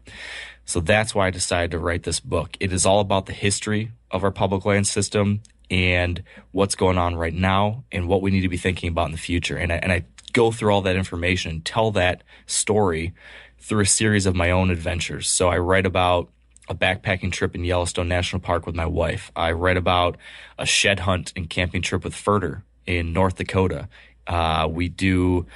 So 0.64 0.80
that's 0.80 1.14
why 1.14 1.26
I 1.26 1.30
decided 1.30 1.72
to 1.72 1.78
write 1.78 2.04
this 2.04 2.20
book. 2.20 2.56
It 2.60 2.72
is 2.72 2.86
all 2.86 3.00
about 3.00 3.26
the 3.26 3.32
history 3.32 3.92
of 4.10 4.24
our 4.24 4.30
public 4.30 4.64
land 4.64 4.86
system 4.86 5.42
and 5.70 6.22
what's 6.50 6.74
going 6.74 6.98
on 6.98 7.16
right 7.16 7.34
now 7.34 7.84
and 7.90 8.06
what 8.06 8.22
we 8.22 8.30
need 8.30 8.42
to 8.42 8.48
be 8.48 8.56
thinking 8.56 8.88
about 8.88 9.06
in 9.06 9.12
the 9.12 9.18
future. 9.18 9.56
And 9.56 9.72
I, 9.72 9.76
and 9.76 9.92
I 9.92 10.04
go 10.32 10.50
through 10.50 10.72
all 10.72 10.82
that 10.82 10.96
information 10.96 11.60
tell 11.62 11.90
that 11.92 12.22
story 12.46 13.12
through 13.58 13.82
a 13.82 13.86
series 13.86 14.26
of 14.26 14.34
my 14.34 14.50
own 14.50 14.70
adventures. 14.70 15.28
So 15.28 15.48
I 15.48 15.58
write 15.58 15.86
about 15.86 16.28
a 16.68 16.74
backpacking 16.74 17.32
trip 17.32 17.54
in 17.54 17.64
Yellowstone 17.64 18.08
National 18.08 18.40
Park 18.40 18.66
with 18.66 18.74
my 18.74 18.86
wife. 18.86 19.30
I 19.36 19.52
write 19.52 19.76
about 19.76 20.16
a 20.58 20.66
shed 20.66 21.00
hunt 21.00 21.32
and 21.36 21.48
camping 21.48 21.82
trip 21.82 22.04
with 22.04 22.14
Furter 22.14 22.62
in 22.86 23.12
North 23.12 23.36
Dakota. 23.36 23.88
Uh, 24.26 24.68
we 24.70 24.88
do 24.88 25.46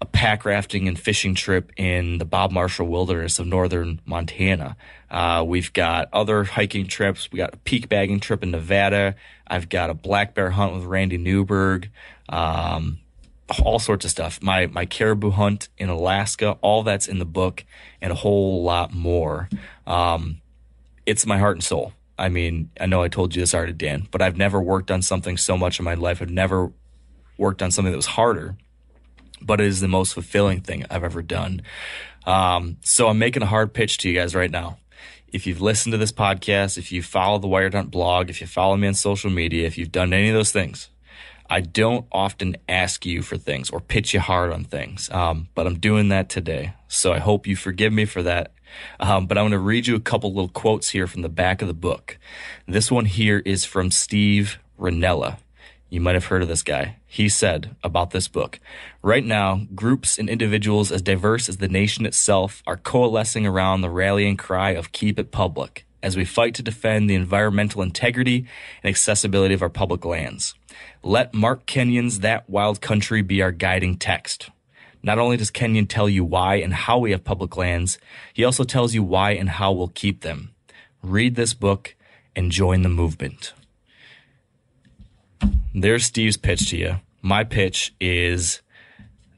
a 0.00 0.06
pack 0.06 0.44
rafting 0.44 0.88
and 0.88 0.98
fishing 0.98 1.34
trip 1.34 1.72
in 1.76 2.18
the 2.18 2.24
Bob 2.24 2.50
Marshall 2.50 2.86
Wilderness 2.86 3.38
of 3.38 3.46
northern 3.46 4.00
Montana. 4.04 4.76
Uh, 5.10 5.44
we've 5.46 5.72
got 5.72 6.08
other 6.12 6.44
hiking 6.44 6.86
trips. 6.86 7.30
We 7.32 7.38
got 7.38 7.54
a 7.54 7.58
peak 7.58 7.88
bagging 7.88 8.20
trip 8.20 8.42
in 8.42 8.50
Nevada. 8.50 9.14
I've 9.46 9.68
got 9.68 9.90
a 9.90 9.94
black 9.94 10.34
bear 10.34 10.50
hunt 10.50 10.74
with 10.74 10.84
Randy 10.84 11.16
Newberg. 11.16 11.88
Um, 12.28 12.98
all 13.62 13.78
sorts 13.78 14.04
of 14.04 14.10
stuff. 14.10 14.42
My 14.42 14.66
my 14.66 14.86
caribou 14.86 15.30
hunt 15.30 15.68
in 15.78 15.88
Alaska, 15.88 16.58
all 16.60 16.82
that's 16.82 17.08
in 17.08 17.18
the 17.18 17.24
book, 17.24 17.64
and 18.00 18.12
a 18.12 18.16
whole 18.16 18.62
lot 18.62 18.92
more. 18.92 19.48
Um, 19.86 20.40
it's 21.04 21.26
my 21.26 21.38
heart 21.38 21.56
and 21.56 21.64
soul. 21.64 21.92
I 22.18 22.28
mean, 22.28 22.70
I 22.80 22.86
know 22.86 23.02
I 23.02 23.08
told 23.08 23.34
you 23.34 23.42
this 23.42 23.54
already, 23.54 23.72
Dan, 23.72 24.08
but 24.10 24.22
I've 24.22 24.36
never 24.36 24.60
worked 24.60 24.90
on 24.90 25.02
something 25.02 25.36
so 25.36 25.56
much 25.56 25.78
in 25.78 25.84
my 25.84 25.94
life. 25.94 26.22
I've 26.22 26.30
never 26.30 26.72
worked 27.36 27.62
on 27.62 27.70
something 27.70 27.92
that 27.92 27.96
was 27.96 28.06
harder, 28.06 28.56
but 29.40 29.60
it 29.60 29.66
is 29.66 29.80
the 29.80 29.88
most 29.88 30.14
fulfilling 30.14 30.62
thing 30.62 30.84
I've 30.90 31.04
ever 31.04 31.22
done. 31.22 31.62
Um, 32.24 32.78
so 32.82 33.08
I'm 33.08 33.18
making 33.18 33.42
a 33.42 33.46
hard 33.46 33.74
pitch 33.74 33.98
to 33.98 34.08
you 34.08 34.18
guys 34.18 34.34
right 34.34 34.50
now. 34.50 34.78
If 35.32 35.46
you've 35.46 35.60
listened 35.60 35.92
to 35.92 35.98
this 35.98 36.12
podcast, 36.12 36.78
if 36.78 36.90
you 36.90 37.02
follow 37.02 37.38
the 37.38 37.48
Wired 37.48 37.74
Hunt 37.74 37.90
blog, 37.90 38.30
if 38.30 38.40
you 38.40 38.46
follow 38.46 38.76
me 38.76 38.88
on 38.88 38.94
social 38.94 39.30
media, 39.30 39.66
if 39.66 39.76
you've 39.76 39.92
done 39.92 40.12
any 40.12 40.28
of 40.28 40.34
those 40.34 40.52
things, 40.52 40.88
I 41.48 41.60
don't 41.60 42.06
often 42.10 42.56
ask 42.68 43.06
you 43.06 43.22
for 43.22 43.36
things 43.36 43.70
or 43.70 43.80
pitch 43.80 44.14
you 44.14 44.20
hard 44.20 44.52
on 44.52 44.64
things, 44.64 45.10
um, 45.10 45.48
but 45.54 45.66
I'm 45.66 45.78
doing 45.78 46.08
that 46.08 46.28
today. 46.28 46.74
So 46.88 47.12
I 47.12 47.18
hope 47.18 47.46
you 47.46 47.56
forgive 47.56 47.92
me 47.92 48.04
for 48.04 48.22
that. 48.22 48.52
Um, 49.00 49.26
but 49.26 49.38
I'm 49.38 49.42
going 49.42 49.52
to 49.52 49.58
read 49.58 49.86
you 49.86 49.94
a 49.94 50.00
couple 50.00 50.34
little 50.34 50.48
quotes 50.48 50.90
here 50.90 51.06
from 51.06 51.22
the 51.22 51.28
back 51.28 51.62
of 51.62 51.68
the 51.68 51.74
book. 51.74 52.18
This 52.66 52.90
one 52.90 53.06
here 53.06 53.42
is 53.44 53.64
from 53.64 53.90
Steve 53.90 54.58
Rinella. 54.78 55.38
You 55.88 56.00
might 56.00 56.16
have 56.16 56.26
heard 56.26 56.42
of 56.42 56.48
this 56.48 56.64
guy. 56.64 56.96
He 57.06 57.28
said 57.28 57.76
about 57.82 58.10
this 58.10 58.26
book, 58.26 58.58
right 59.02 59.24
now, 59.24 59.62
groups 59.74 60.18
and 60.18 60.28
individuals 60.28 60.90
as 60.90 61.00
diverse 61.00 61.48
as 61.48 61.58
the 61.58 61.68
nation 61.68 62.04
itself 62.04 62.62
are 62.66 62.76
coalescing 62.76 63.46
around 63.46 63.80
the 63.80 63.88
rallying 63.88 64.36
cry 64.36 64.70
of 64.70 64.92
keep 64.92 65.18
it 65.18 65.30
public 65.30 65.85
as 66.02 66.16
we 66.16 66.24
fight 66.24 66.54
to 66.54 66.62
defend 66.62 67.08
the 67.08 67.14
environmental 67.14 67.82
integrity 67.82 68.46
and 68.82 68.90
accessibility 68.90 69.54
of 69.54 69.62
our 69.62 69.70
public 69.70 70.04
lands. 70.04 70.54
Let 71.02 71.34
Mark 71.34 71.66
Kenyon's 71.66 72.20
That 72.20 72.48
Wild 72.48 72.80
Country 72.80 73.22
be 73.22 73.42
our 73.42 73.52
guiding 73.52 73.96
text. 73.96 74.50
Not 75.02 75.18
only 75.18 75.36
does 75.36 75.50
Kenyon 75.50 75.86
tell 75.86 76.08
you 76.08 76.24
why 76.24 76.56
and 76.56 76.74
how 76.74 76.98
we 76.98 77.12
have 77.12 77.24
public 77.24 77.56
lands, 77.56 77.98
he 78.34 78.44
also 78.44 78.64
tells 78.64 78.94
you 78.94 79.02
why 79.02 79.32
and 79.32 79.48
how 79.48 79.72
we'll 79.72 79.88
keep 79.88 80.22
them. 80.22 80.52
Read 81.02 81.36
this 81.36 81.54
book 81.54 81.94
and 82.34 82.50
join 82.50 82.82
the 82.82 82.88
movement. 82.88 83.52
There's 85.74 86.04
Steve's 86.04 86.36
pitch 86.36 86.70
to 86.70 86.76
you. 86.76 86.96
My 87.22 87.44
pitch 87.44 87.94
is 88.00 88.60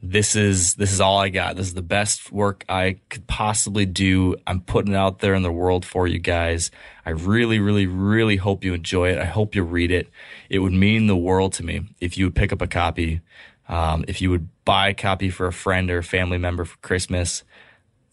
this 0.03 0.37
is 0.37 0.75
this 0.75 0.93
is 0.93 1.01
all 1.01 1.19
I 1.19 1.29
got. 1.29 1.57
This 1.57 1.67
is 1.67 1.75
the 1.75 1.83
best 1.83 2.31
work 2.31 2.65
I 2.69 3.01
could 3.09 3.27
possibly 3.27 3.85
do. 3.85 4.37
I'm 4.47 4.61
putting 4.61 4.93
it 4.93 4.97
out 4.97 5.19
there 5.19 5.35
in 5.35 5.43
the 5.43 5.53
world 5.53 5.85
for 5.85 6.07
you 6.07 6.19
guys. 6.19 6.71
I 7.05 7.11
really, 7.11 7.59
really, 7.59 7.87
really 7.87 8.37
hope 8.37 8.63
you 8.63 8.75
enjoy 8.75 9.11
it. 9.11 9.19
I 9.19 9.25
hope 9.25 9.55
you 9.55 9.63
read 9.65 9.91
it. 9.91 10.09
It 10.49 10.61
would 10.61 10.73
mean 10.73 11.09
the 11.09 11.17
world 11.17 11.53
to 11.55 11.65
me 11.65 11.83
if 12.01 12.17
you 12.17 12.27
would 12.27 12.37
pick 12.37 12.53
up 12.53 12.63
a 12.63 12.69
copy. 12.69 13.23
Um, 13.69 14.05
if 14.09 14.23
you 14.23 14.31
would 14.31 14.49
buy 14.65 14.89
a 14.89 14.95
copy 14.95 15.31
for 15.31 15.47
a 15.47 15.53
friend 15.53 15.91
or 15.91 15.99
a 15.99 16.05
family 16.05 16.39
member 16.39 16.65
for 16.65 16.79
Christmas, 16.79 17.43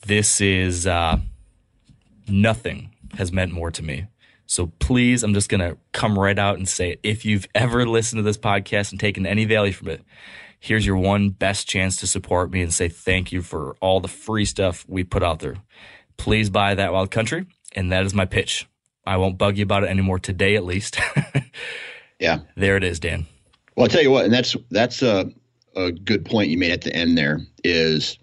this 0.05 0.41
is 0.41 0.87
uh, 0.87 1.19
nothing 2.27 2.91
has 3.17 3.31
meant 3.31 3.51
more 3.51 3.71
to 3.71 3.83
me. 3.83 4.07
So 4.47 4.67
please, 4.79 5.23
I'm 5.23 5.33
just 5.33 5.49
gonna 5.49 5.77
come 5.91 6.17
right 6.17 6.37
out 6.37 6.57
and 6.57 6.67
say 6.67 6.91
it. 6.91 6.99
If 7.03 7.25
you've 7.25 7.47
ever 7.55 7.87
listened 7.87 8.19
to 8.19 8.23
this 8.23 8.37
podcast 8.37 8.91
and 8.91 8.99
taken 8.99 9.25
any 9.25 9.45
value 9.45 9.71
from 9.71 9.89
it, 9.89 10.01
here's 10.65 10.85
your 10.85 10.97
one 10.97 11.29
best 11.29 11.67
chance 11.67 11.97
to 11.97 12.07
support 12.07 12.51
me 12.51 12.59
and 12.59 12.73
say 12.73 12.89
thank 12.89 13.31
you 13.31 13.43
for 13.43 13.75
all 13.81 13.99
the 13.99 14.07
free 14.07 14.45
stuff 14.45 14.83
we 14.87 15.03
put 15.03 15.21
out 15.21 15.37
there. 15.37 15.55
Please 16.17 16.49
buy 16.49 16.73
that 16.73 16.91
wild 16.91 17.11
country. 17.11 17.45
And 17.73 17.91
that 17.91 18.03
is 18.03 18.15
my 18.15 18.25
pitch. 18.25 18.67
I 19.05 19.17
won't 19.17 19.37
bug 19.37 19.57
you 19.57 19.63
about 19.63 19.83
it 19.83 19.89
anymore 19.89 20.17
today, 20.17 20.55
at 20.55 20.65
least. 20.65 20.99
yeah. 22.19 22.39
There 22.55 22.77
it 22.77 22.83
is, 22.83 22.99
Dan. 22.99 23.27
Well, 23.75 23.83
I'll 23.83 23.89
tell 23.89 24.01
you 24.01 24.09
what, 24.09 24.25
and 24.25 24.33
that's, 24.33 24.55
that's 24.71 25.03
a, 25.03 25.29
a 25.75 25.91
good 25.91 26.25
point 26.25 26.49
you 26.49 26.57
made 26.57 26.71
at 26.71 26.81
the 26.81 26.95
end 26.95 27.15
there 27.15 27.41
is 27.63 28.17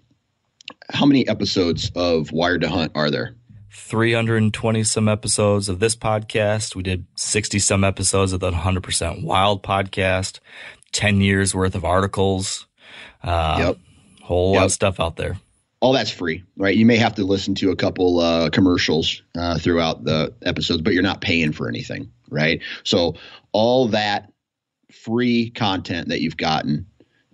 how 0.91 1.05
many 1.05 1.25
episodes 1.29 1.91
of 1.95 2.33
Wired 2.33 2.61
to 2.61 2.69
Hunt 2.69 2.91
are 2.93 3.09
there? 3.09 3.35
320 3.71 4.83
some 4.83 5.07
episodes 5.07 5.69
of 5.69 5.79
this 5.79 5.95
podcast. 5.95 6.75
We 6.75 6.83
did 6.83 7.05
60 7.15 7.57
some 7.59 7.85
episodes 7.85 8.33
of 8.33 8.41
the 8.41 8.51
100% 8.51 9.23
Wild 9.23 9.63
podcast, 9.63 10.39
10 10.93 11.21
years 11.21 11.53
worth 11.53 11.75
of 11.75 11.83
articles. 11.83 12.65
Uh, 13.21 13.55
yep. 13.59 13.77
Whole 14.21 14.53
yep. 14.53 14.59
lot 14.59 14.65
of 14.65 14.71
stuff 14.71 14.99
out 14.99 15.17
there. 15.17 15.37
All 15.81 15.91
that's 15.91 16.11
free, 16.11 16.43
right? 16.55 16.75
You 16.75 16.85
may 16.85 16.95
have 16.95 17.15
to 17.15 17.25
listen 17.25 17.55
to 17.55 17.71
a 17.71 17.75
couple 17.75 18.19
uh, 18.21 18.49
commercials 18.49 19.21
uh, 19.37 19.57
throughout 19.57 20.05
the 20.05 20.33
episodes, 20.43 20.81
but 20.81 20.93
you're 20.93 21.03
not 21.03 21.19
paying 21.19 21.51
for 21.51 21.67
anything, 21.67 22.09
right? 22.29 22.61
So 22.83 23.15
all 23.51 23.89
that 23.89 24.31
free 24.93 25.49
content 25.49 26.07
that 26.07 26.21
you've 26.21 26.37
gotten 26.37 26.85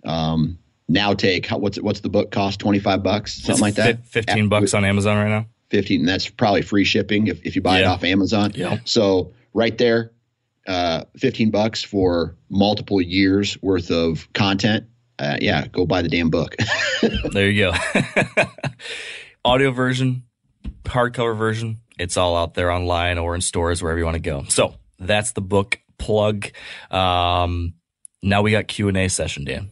um, 0.04 0.58
now 0.88 1.14
take 1.14 1.46
what's 1.48 1.80
what's 1.80 2.00
the 2.00 2.08
book 2.08 2.30
cost 2.30 2.58
25 2.58 3.02
bucks 3.02 3.34
something 3.34 3.52
it's 3.52 3.60
like 3.60 3.74
that 3.74 4.04
15 4.06 4.48
bucks 4.48 4.74
on 4.74 4.84
amazon 4.84 5.16
right 5.16 5.28
now 5.28 5.46
15 5.68 6.04
that's 6.04 6.28
probably 6.28 6.62
free 6.62 6.84
shipping 6.84 7.28
if, 7.28 7.40
if 7.44 7.54
you 7.54 7.62
buy 7.62 7.78
yeah. 7.78 7.84
it 7.84 7.88
off 7.88 8.02
amazon 8.02 8.50
yeah. 8.54 8.78
so 8.84 9.32
right 9.54 9.78
there 9.78 10.10
uh, 10.70 11.04
15 11.16 11.50
bucks 11.50 11.82
for 11.82 12.36
multiple 12.48 13.00
years 13.00 13.60
worth 13.62 13.90
of 13.90 14.32
content 14.32 14.86
uh, 15.18 15.36
yeah 15.40 15.66
go 15.66 15.84
buy 15.84 16.02
the 16.02 16.08
damn 16.08 16.30
book 16.30 16.56
there 17.32 17.50
you 17.50 17.70
go 17.70 18.44
audio 19.44 19.70
version 19.70 20.22
hardcover 20.84 21.36
version 21.36 21.80
it's 21.98 22.16
all 22.16 22.36
out 22.36 22.54
there 22.54 22.70
online 22.70 23.18
or 23.18 23.34
in 23.34 23.40
stores 23.40 23.82
wherever 23.82 23.98
you 23.98 24.04
want 24.04 24.14
to 24.16 24.22
go 24.22 24.44
so 24.48 24.74
that's 24.98 25.32
the 25.32 25.40
book 25.40 25.80
plug 25.98 26.50
um, 26.90 27.74
now 28.22 28.42
we 28.42 28.50
got 28.50 28.68
q&a 28.68 29.08
session 29.08 29.44
dan 29.44 29.70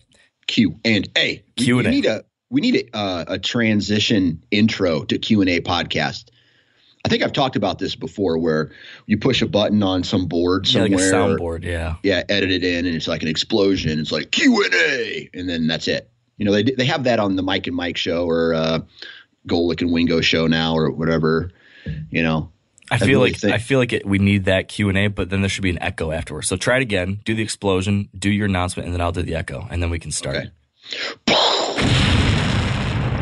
Q 0.49 0.81
and 0.85 1.09
A. 1.17 1.45
Q 1.57 1.79
and 1.79 1.87
A. 1.87 1.91
We 1.91 1.95
need 1.95 2.07
a 2.07 2.25
we 2.51 2.61
need 2.63 2.77
a, 2.77 2.97
uh, 2.97 3.25
a 3.29 3.39
transition 3.39 4.43
intro 4.51 5.05
to 5.05 5.19
Q 5.19 5.43
and 5.43 5.51
A 5.51 5.61
podcast. 5.61 6.31
I 7.05 7.09
think 7.09 7.23
I've 7.23 7.33
talked 7.33 7.57
about 7.57 7.79
this 7.79 7.95
before, 7.95 8.39
where 8.39 8.73
you 9.07 9.19
push 9.19 9.41
a 9.41 9.47
button 9.47 9.83
on 9.83 10.03
some 10.03 10.27
board 10.27 10.67
somewhere, 10.67 10.91
yeah, 10.91 10.97
like 10.97 11.13
a 11.13 11.15
soundboard, 11.15 11.65
yeah, 11.65 11.95
yeah, 12.03 12.25
edit 12.29 12.51
it 12.51 12.65
in, 12.65 12.87
and 12.87 12.95
it's 12.95 13.09
like 13.09 13.23
an 13.23 13.29
explosion. 13.29 13.99
It's 14.01 14.13
like 14.13 14.31
Q 14.31 14.65
and 14.65 14.75
A, 14.75 15.31
and 15.33 15.49
then 15.49 15.67
that's 15.67 15.89
it. 15.89 16.11
You 16.37 16.45
know, 16.45 16.53
they 16.53 16.65
they 16.65 16.85
have 16.87 17.05
that 17.05 17.21
on 17.21 17.37
the 17.37 17.43
Mike 17.43 17.67
and 17.67 17.77
Mike 17.77 17.97
show 17.97 18.27
or 18.27 18.53
uh, 18.53 18.81
Golic 19.47 19.81
and 19.81 19.93
Wingo 19.93 20.21
show 20.21 20.47
now 20.47 20.75
or 20.75 20.91
whatever. 20.91 21.53
You 22.11 22.23
know, 22.23 22.51
I 22.91 22.99
feel 22.99 23.21
like. 23.21 23.43
I 23.45 23.59
feel 23.59 23.79
like 23.79 23.93
it, 23.93 24.05
we 24.05 24.19
need 24.19 24.47
that 24.47 24.69
Q 24.69 24.89
and 24.89 24.99
A, 24.99 25.07
but 25.07 25.31
then 25.31 25.41
there 25.41 25.49
should 25.49 25.63
be 25.63 25.71
an 25.71 25.83
echo 25.83 26.11
afterwards. 26.11 26.49
So 26.49 26.57
try 26.57 26.77
it 26.77 26.83
again. 26.83 27.21
Do 27.25 27.35
the 27.35 27.43
explosion. 27.43 28.09
Do 28.19 28.31
your 28.31 28.47
announcement, 28.47 28.87
and 28.87 28.95
then 28.95 29.01
I'll 29.01 29.13
do 29.13 29.23
the 29.23 29.37
echo, 29.37 29.67
and 29.71 29.83
then 29.83 29.91
we 29.91 29.99
can 29.99 30.11
start. 30.11 30.37
Okay. 30.37 30.51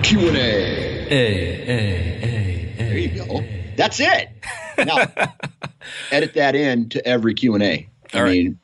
Q 0.02 0.28
and 0.28 0.36
A. 0.36 1.06
Hey, 1.08 1.64
hey, 1.64 2.18
hey, 2.18 2.74
there 2.78 2.98
you 2.98 3.24
go. 3.24 3.44
That's 3.76 4.00
it. 4.00 4.28
Now, 4.78 5.06
edit 6.10 6.34
that 6.34 6.54
in 6.54 6.88
to 6.90 7.06
every 7.06 7.34
Q 7.34 7.54
and 7.54 7.62
A. 7.62 7.88
I 8.12 8.18
All 8.18 8.26
mean, 8.26 8.58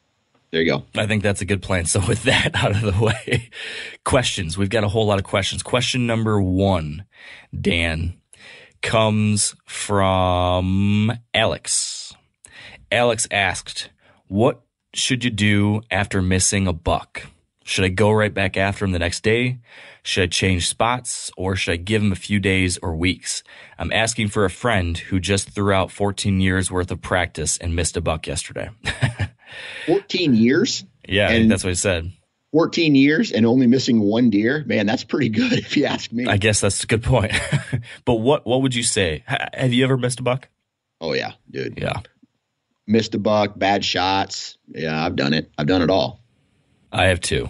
there 0.50 0.62
you 0.62 0.70
go. 0.70 0.84
I 0.94 1.06
think 1.06 1.22
that's 1.22 1.40
a 1.40 1.44
good 1.44 1.62
plan. 1.62 1.84
So 1.92 2.00
with 2.06 2.24
that 2.24 2.54
out 2.54 2.72
of 2.72 2.82
the 2.82 3.04
way, 3.04 3.50
questions. 4.04 4.56
We've 4.58 4.70
got 4.70 4.84
a 4.84 4.88
whole 4.88 5.06
lot 5.06 5.18
of 5.18 5.24
questions. 5.24 5.62
Question 5.62 6.06
number 6.06 6.40
one, 6.40 7.04
Dan 7.58 8.14
comes 8.82 9.54
from 9.66 11.12
Alex. 11.34 12.14
Alex 12.90 13.26
asked, 13.30 13.90
What 14.28 14.62
should 14.94 15.24
you 15.24 15.30
do 15.30 15.80
after 15.90 16.20
missing 16.20 16.66
a 16.66 16.72
buck? 16.72 17.22
Should 17.64 17.84
I 17.84 17.88
go 17.88 18.10
right 18.10 18.32
back 18.32 18.56
after 18.56 18.84
him 18.84 18.92
the 18.92 18.98
next 18.98 19.22
day? 19.22 19.58
Should 20.02 20.24
I 20.24 20.26
change 20.26 20.68
spots 20.68 21.30
or 21.36 21.54
should 21.54 21.72
I 21.72 21.76
give 21.76 22.02
him 22.02 22.12
a 22.12 22.16
few 22.16 22.40
days 22.40 22.78
or 22.82 22.94
weeks? 22.94 23.42
I'm 23.78 23.92
asking 23.92 24.28
for 24.28 24.44
a 24.44 24.50
friend 24.50 24.98
who 24.98 25.20
just 25.20 25.50
threw 25.50 25.72
out 25.72 25.92
14 25.92 26.40
years 26.40 26.70
worth 26.70 26.90
of 26.90 27.00
practice 27.00 27.56
and 27.58 27.76
missed 27.76 27.96
a 27.96 28.00
buck 28.00 28.26
yesterday. 28.26 28.70
14 29.86 30.34
years? 30.34 30.84
Yeah, 31.08 31.30
and 31.30 31.50
that's 31.50 31.62
what 31.64 31.70
he 31.70 31.76
said. 31.76 32.12
14 32.52 32.94
years 32.94 33.32
and 33.32 33.46
only 33.46 33.66
missing 33.66 34.00
one 34.00 34.28
deer, 34.28 34.62
man, 34.66 34.86
that's 34.86 35.04
pretty 35.04 35.28
good 35.28 35.52
if 35.58 35.76
you 35.76 35.86
ask 35.86 36.12
me. 36.12 36.26
I 36.26 36.36
guess 36.36 36.60
that's 36.60 36.84
a 36.84 36.86
good 36.86 37.02
point. 37.02 37.32
but 38.04 38.14
what 38.14 38.46
what 38.46 38.62
would 38.62 38.74
you 38.74 38.82
say? 38.82 39.24
have 39.26 39.72
you 39.72 39.84
ever 39.84 39.96
missed 39.96 40.20
a 40.20 40.22
buck? 40.22 40.48
Oh 41.00 41.12
yeah, 41.12 41.32
dude. 41.50 41.78
Yeah. 41.78 42.00
Missed 42.86 43.14
a 43.14 43.18
buck, 43.18 43.58
bad 43.58 43.84
shots. 43.84 44.58
Yeah, 44.68 45.04
I've 45.04 45.16
done 45.16 45.34
it. 45.34 45.50
I've 45.56 45.66
done 45.66 45.82
it 45.82 45.90
all. 45.90 46.21
I 46.92 47.06
have 47.06 47.20
too. 47.20 47.48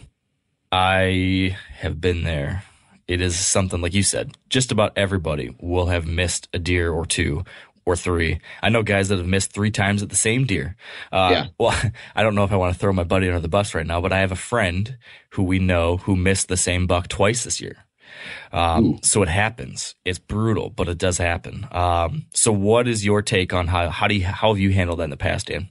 I 0.70 1.56
have 1.78 2.00
been 2.00 2.22
there. 2.22 2.62
It 3.08 3.20
is 3.20 3.36
something 3.36 3.80
like 3.80 3.92
you 3.92 4.02
said, 4.02 4.36
just 4.48 4.72
about 4.72 4.92
everybody 4.96 5.54
will 5.60 5.86
have 5.86 6.06
missed 6.06 6.48
a 6.52 6.58
deer 6.58 6.90
or 6.90 7.04
two 7.04 7.44
or 7.84 7.96
three. 7.96 8.40
I 8.62 8.68
know 8.68 8.82
guys 8.82 9.08
that 9.08 9.18
have 9.18 9.26
missed 9.26 9.52
three 9.52 9.72
times 9.72 10.02
at 10.02 10.08
the 10.08 10.16
same 10.16 10.46
deer. 10.46 10.76
Uh, 11.10 11.28
yeah. 11.32 11.46
Well, 11.58 11.78
I 12.14 12.22
don't 12.22 12.36
know 12.36 12.44
if 12.44 12.52
I 12.52 12.56
want 12.56 12.72
to 12.72 12.78
throw 12.78 12.92
my 12.92 13.04
buddy 13.04 13.26
under 13.26 13.40
the 13.40 13.48
bus 13.48 13.74
right 13.74 13.86
now, 13.86 14.00
but 14.00 14.12
I 14.12 14.20
have 14.20 14.32
a 14.32 14.36
friend 14.36 14.96
who 15.30 15.42
we 15.42 15.58
know 15.58 15.98
who 15.98 16.14
missed 16.14 16.48
the 16.48 16.56
same 16.56 16.86
buck 16.86 17.08
twice 17.08 17.44
this 17.44 17.60
year. 17.60 17.84
Um, 18.52 19.00
so 19.02 19.22
it 19.22 19.28
happens. 19.28 19.94
It's 20.04 20.18
brutal, 20.18 20.70
but 20.70 20.88
it 20.88 20.98
does 20.98 21.18
happen. 21.18 21.66
Um, 21.72 22.26
so 22.34 22.52
what 22.52 22.86
is 22.86 23.04
your 23.04 23.22
take 23.22 23.52
on 23.52 23.66
how, 23.66 23.88
how 23.88 24.06
do 24.06 24.14
you, 24.14 24.24
how 24.24 24.52
have 24.52 24.58
you 24.58 24.70
handled 24.72 25.00
that 25.00 25.04
in 25.04 25.10
the 25.10 25.16
past, 25.16 25.48
Dan? 25.48 25.70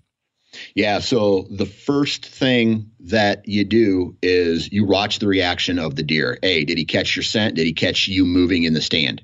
Yeah. 0.76 1.00
So 1.00 1.48
the 1.50 1.66
first 1.66 2.26
thing 2.26 2.92
that 3.02 3.48
you 3.48 3.64
do 3.64 4.18
is 4.22 4.72
you 4.72 4.86
watch 4.86 5.20
the 5.20 5.28
reaction 5.28 5.80
of 5.80 5.96
the 5.96 6.04
deer. 6.04 6.38
A, 6.44 6.66
did 6.66 6.78
he 6.78 6.86
catch 6.86 7.16
your 7.16 7.24
scent? 7.24 7.56
Did 7.56 7.66
he 7.66 7.74
catch 7.74 8.08
you 8.08 8.26
moving 8.26 8.64
in 8.64 8.74
the 8.74 8.82
stand? 8.82 9.24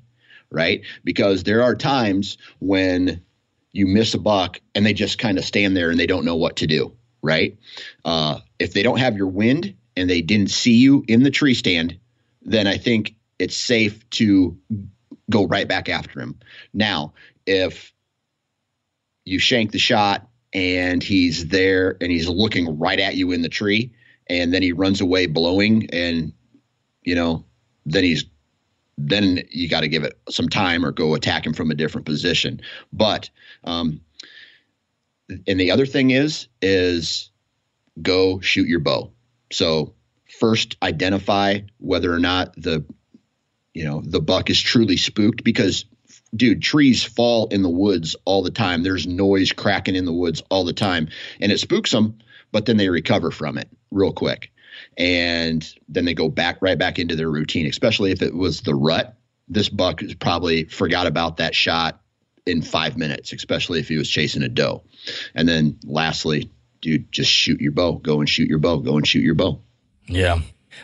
right? 0.52 0.82
Because 1.04 1.44
there 1.44 1.64
are 1.64 1.76
times 1.76 2.38
when 2.60 3.22
you 3.72 3.86
miss 3.86 4.14
a 4.14 4.20
buck 4.20 4.60
and 4.74 4.86
they 4.86 4.94
just 4.94 5.20
kind 5.20 5.38
of 5.38 5.46
stand 5.46 5.76
there 5.76 5.90
and 5.90 6.00
they 6.00 6.08
don't 6.08 6.26
know 6.26 6.36
what 6.36 6.58
to 6.58 6.68
do, 6.68 6.96
right? 7.22 7.58
Uh, 8.06 8.40
if 8.60 8.74
they 8.74 8.84
don't 8.84 9.00
have 9.00 9.18
your 9.18 9.28
wind 9.28 9.76
and 9.96 10.10
they 10.10 10.22
didn't 10.22 10.52
see 10.52 10.74
you 10.74 11.04
in 11.08 11.24
the 11.24 11.32
tree 11.32 11.54
stand, 11.54 11.98
then 12.42 12.68
I 12.68 12.78
think 12.78 13.16
it's 13.40 13.56
safe 13.56 14.10
to 14.12 14.58
go 15.30 15.46
right 15.46 15.68
back 15.68 15.90
after 15.90 16.20
him. 16.20 16.40
Now, 16.74 17.14
if 17.46 17.94
you 19.26 19.40
shank 19.40 19.72
the 19.72 19.80
shot 19.80 20.28
and 20.58 21.04
he's 21.04 21.50
there 21.50 21.98
and 22.02 22.12
he's 22.12 22.28
looking 22.28 22.80
right 22.80 23.00
at 23.00 23.14
you 23.14 23.32
in 23.32 23.44
the 23.44 23.50
tree 23.50 23.94
and 24.28 24.52
then 24.52 24.64
he 24.64 24.72
runs 24.72 25.02
away 25.02 25.28
blowing 25.28 25.88
and 25.94 26.34
you 27.04 27.14
know 27.14 27.46
then 27.86 28.04
he's 28.04 28.26
then 28.98 29.44
you 29.52 29.70
got 29.70 29.82
to 29.82 29.88
give 29.88 30.04
it 30.04 30.20
some 30.28 30.50
time 30.50 30.84
or 30.84 30.92
go 30.92 31.14
attack 31.14 31.46
him 31.46 31.54
from 31.54 31.70
a 31.70 31.76
different 31.76 32.08
position. 32.08 32.60
But 32.92 33.30
um, 33.64 34.02
and 35.48 35.60
the 35.60 35.70
other 35.70 35.86
thing 35.86 36.10
is 36.10 36.48
is 36.60 37.30
go 38.02 38.40
shoot 38.40 38.68
your 38.68 38.80
bow. 38.80 39.12
So 39.52 39.94
first 40.40 40.76
identify 40.82 41.60
whether 41.78 42.12
or 42.12 42.18
not 42.18 42.56
the 42.56 42.84
you 43.76 43.84
know 43.84 44.02
the 44.04 44.22
buck 44.22 44.50
is 44.50 44.60
truly 44.60 44.98
spooked 44.98 45.44
because 45.44 45.86
dude 46.38 46.62
trees 46.62 47.04
fall 47.04 47.48
in 47.48 47.64
the 47.64 47.70
woods 47.70 48.16
all 48.26 48.44
the 48.44 48.52
time 48.52 48.84
there's 48.84 49.08
noise 49.08 49.52
cracking 49.52 49.96
in 49.96 50.06
the 50.06 50.14
woods 50.14 50.42
all 50.50 50.64
the 50.64 50.74
time 50.74 51.08
and 51.42 51.52
it 51.52 51.60
spooks 51.60 51.92
them 51.92 52.18
but 52.52 52.66
then 52.66 52.78
they 52.78 52.90
recover 52.90 53.32
from 53.32 53.58
it 53.58 53.70
real 53.92 54.14
quick 54.14 54.52
and 54.98 55.74
then 55.88 56.06
they 56.06 56.14
go 56.14 56.30
back 56.30 56.58
right 56.62 56.78
back 56.78 57.00
into 57.00 57.16
their 57.16 57.30
routine, 57.30 57.68
especially 57.68 58.12
if 58.12 58.22
it 58.22 58.34
was 58.34 58.62
the 58.62 58.76
rut. 58.76 59.16
This 59.48 59.70
buck 59.70 60.02
probably 60.20 60.66
forgot 60.66 61.08
about 61.08 61.38
that 61.38 61.56
shot 61.56 62.02
in 62.46 62.62
five 62.62 62.98
minutes, 62.98 63.32
especially 63.32 63.80
if 63.80 63.88
he 63.88 63.98
was 63.98 64.10
chasing 64.10 64.44
a 64.44 64.50
doe. 64.50 64.84
And 65.36 65.48
then 65.48 65.80
lastly, 65.84 66.52
dude, 66.82 67.12
just 67.12 67.32
shoot 67.32 67.62
your 67.62 67.72
bow. 67.72 67.94
Go 67.94 68.20
and 68.20 68.30
shoot 68.30 68.50
your 68.50 68.60
bow. 68.60 68.78
Go 68.78 68.98
and 68.98 69.08
shoot 69.08 69.24
your 69.24 69.36
bow. 69.36 69.62
Yeah. 70.08 70.42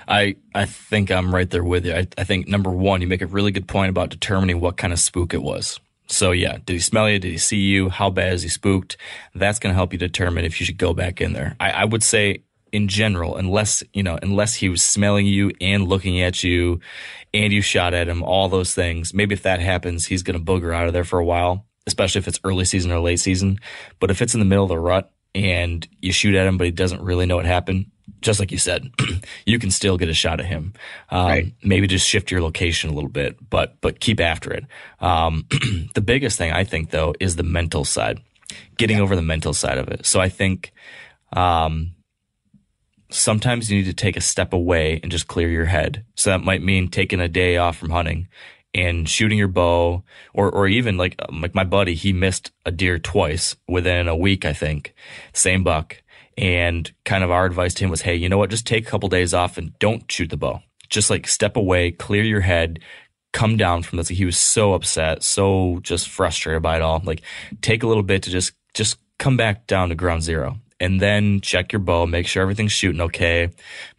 I 0.07 0.35
I 0.53 0.65
think 0.65 1.11
I'm 1.11 1.33
right 1.33 1.49
there 1.49 1.63
with 1.63 1.85
you. 1.85 1.93
I, 1.93 2.07
I 2.17 2.23
think 2.23 2.47
number 2.47 2.69
one, 2.69 3.01
you 3.01 3.07
make 3.07 3.21
a 3.21 3.27
really 3.27 3.51
good 3.51 3.67
point 3.67 3.89
about 3.89 4.09
determining 4.09 4.59
what 4.59 4.77
kind 4.77 4.93
of 4.93 4.99
spook 4.99 5.33
it 5.33 5.41
was. 5.41 5.79
So 6.07 6.31
yeah, 6.31 6.57
did 6.65 6.73
he 6.73 6.79
smell 6.79 7.09
you? 7.09 7.19
Did 7.19 7.31
he 7.31 7.37
see 7.37 7.57
you? 7.57 7.89
How 7.89 8.09
bad 8.09 8.33
is 8.33 8.43
he 8.43 8.49
spooked? 8.49 8.97
That's 9.33 9.59
going 9.59 9.71
to 9.71 9.75
help 9.75 9.93
you 9.93 9.99
determine 9.99 10.45
if 10.45 10.59
you 10.59 10.65
should 10.65 10.77
go 10.77 10.93
back 10.93 11.21
in 11.21 11.33
there. 11.33 11.55
I, 11.59 11.71
I 11.71 11.85
would 11.85 12.03
say 12.03 12.43
in 12.73 12.87
general, 12.87 13.37
unless, 13.37 13.83
you 13.93 14.03
know, 14.03 14.17
unless 14.21 14.55
he 14.55 14.67
was 14.67 14.81
smelling 14.81 15.27
you 15.27 15.51
and 15.61 15.87
looking 15.87 16.21
at 16.21 16.43
you 16.43 16.79
and 17.33 17.53
you 17.53 17.61
shot 17.61 17.93
at 17.93 18.09
him, 18.09 18.23
all 18.23 18.49
those 18.49 18.73
things. 18.73 19.13
Maybe 19.13 19.33
if 19.33 19.43
that 19.43 19.59
happens, 19.59 20.07
he's 20.07 20.23
going 20.23 20.37
to 20.37 20.43
booger 20.43 20.75
out 20.75 20.87
of 20.87 20.93
there 20.93 21.03
for 21.03 21.19
a 21.19 21.25
while, 21.25 21.65
especially 21.85 22.19
if 22.19 22.27
it's 22.27 22.39
early 22.43 22.65
season 22.65 22.91
or 22.91 22.99
late 22.99 23.19
season. 23.19 23.59
But 23.99 24.11
if 24.11 24.21
it's 24.21 24.33
in 24.33 24.39
the 24.39 24.45
middle 24.45 24.65
of 24.65 24.69
the 24.69 24.79
rut 24.79 25.11
and 25.35 25.87
you 26.01 26.11
shoot 26.11 26.35
at 26.35 26.47
him, 26.47 26.57
but 26.57 26.65
he 26.65 26.71
doesn't 26.71 27.01
really 27.01 27.27
know 27.27 27.35
what 27.35 27.45
happened, 27.45 27.91
just 28.23 28.39
like 28.39 28.51
you 28.51 28.57
said, 28.57 28.89
you 29.45 29.59
can 29.59 29.69
still 29.69 29.97
get 29.97 30.09
a 30.09 30.13
shot 30.13 30.39
at 30.39 30.45
him. 30.45 30.73
Um, 31.09 31.27
right. 31.27 31.53
Maybe 31.63 31.87
just 31.87 32.07
shift 32.07 32.31
your 32.31 32.41
location 32.41 32.89
a 32.89 32.93
little 32.93 33.09
bit, 33.09 33.37
but 33.49 33.79
but 33.81 33.99
keep 33.99 34.19
after 34.19 34.51
it. 34.51 34.65
Um, 34.99 35.45
the 35.93 36.01
biggest 36.01 36.37
thing 36.37 36.51
I 36.51 36.63
think 36.63 36.89
though 36.89 37.13
is 37.19 37.35
the 37.35 37.43
mental 37.43 37.85
side, 37.85 38.21
getting 38.77 38.97
yeah. 38.97 39.03
over 39.03 39.15
the 39.15 39.21
mental 39.21 39.53
side 39.53 39.77
of 39.77 39.89
it. 39.89 40.05
So 40.05 40.19
I 40.19 40.29
think 40.29 40.73
um, 41.33 41.91
sometimes 43.09 43.69
you 43.69 43.77
need 43.77 43.85
to 43.85 43.93
take 43.93 44.17
a 44.17 44.21
step 44.21 44.53
away 44.53 44.99
and 45.03 45.11
just 45.11 45.27
clear 45.27 45.49
your 45.49 45.65
head. 45.65 46.05
So 46.15 46.31
that 46.31 46.43
might 46.43 46.63
mean 46.63 46.89
taking 46.89 47.19
a 47.19 47.27
day 47.27 47.57
off 47.57 47.77
from 47.77 47.91
hunting 47.91 48.27
and 48.73 49.07
shooting 49.07 49.37
your 49.37 49.47
bow 49.47 50.03
or 50.33 50.49
or 50.49 50.67
even 50.67 50.97
like 50.97 51.15
like 51.31 51.53
my 51.53 51.63
buddy 51.63 51.93
he 51.93 52.11
missed 52.11 52.51
a 52.65 52.71
deer 52.71 52.97
twice 52.97 53.55
within 53.67 54.07
a 54.07 54.15
week 54.15 54.45
I 54.45 54.53
think 54.53 54.93
same 55.31 55.63
buck 55.63 56.01
and 56.37 56.91
kind 57.05 57.23
of 57.23 57.31
our 57.31 57.45
advice 57.45 57.73
to 57.75 57.83
him 57.83 57.89
was 57.89 58.01
hey 58.01 58.15
you 58.15 58.29
know 58.29 58.37
what? 58.37 58.49
Just 58.49 58.67
take 58.67 58.87
a 58.87 58.89
couple 58.89 59.09
days 59.09 59.33
off 59.33 59.57
and 59.57 59.77
don't 59.79 60.11
shoot 60.11 60.29
the 60.29 60.37
bow. 60.37 60.61
Just 60.89 61.09
like 61.09 61.27
step 61.27 61.57
away 61.57 61.91
clear 61.91 62.23
your 62.23 62.41
head 62.41 62.79
come 63.31 63.57
down 63.57 63.83
from 63.83 63.97
this. 63.97 64.09
He 64.09 64.25
was 64.25 64.37
so 64.37 64.73
upset 64.73 65.23
so 65.23 65.79
just 65.81 66.09
frustrated 66.09 66.61
by 66.61 66.77
it 66.77 66.81
all. 66.81 67.01
Like 67.03 67.21
take 67.61 67.83
a 67.83 67.87
little 67.87 68.03
bit 68.03 68.23
to 68.23 68.29
just 68.29 68.53
just 68.73 68.97
come 69.19 69.37
back 69.37 69.67
down 69.67 69.89
to 69.89 69.95
ground 69.95 70.23
zero. 70.23 70.57
And 70.79 70.99
then 70.99 71.39
check 71.39 71.71
your 71.71 71.79
bow, 71.79 72.05
make 72.05 72.27
sure 72.27 72.41
everything's 72.43 72.73
shooting 72.73 72.99
okay, 72.99 73.49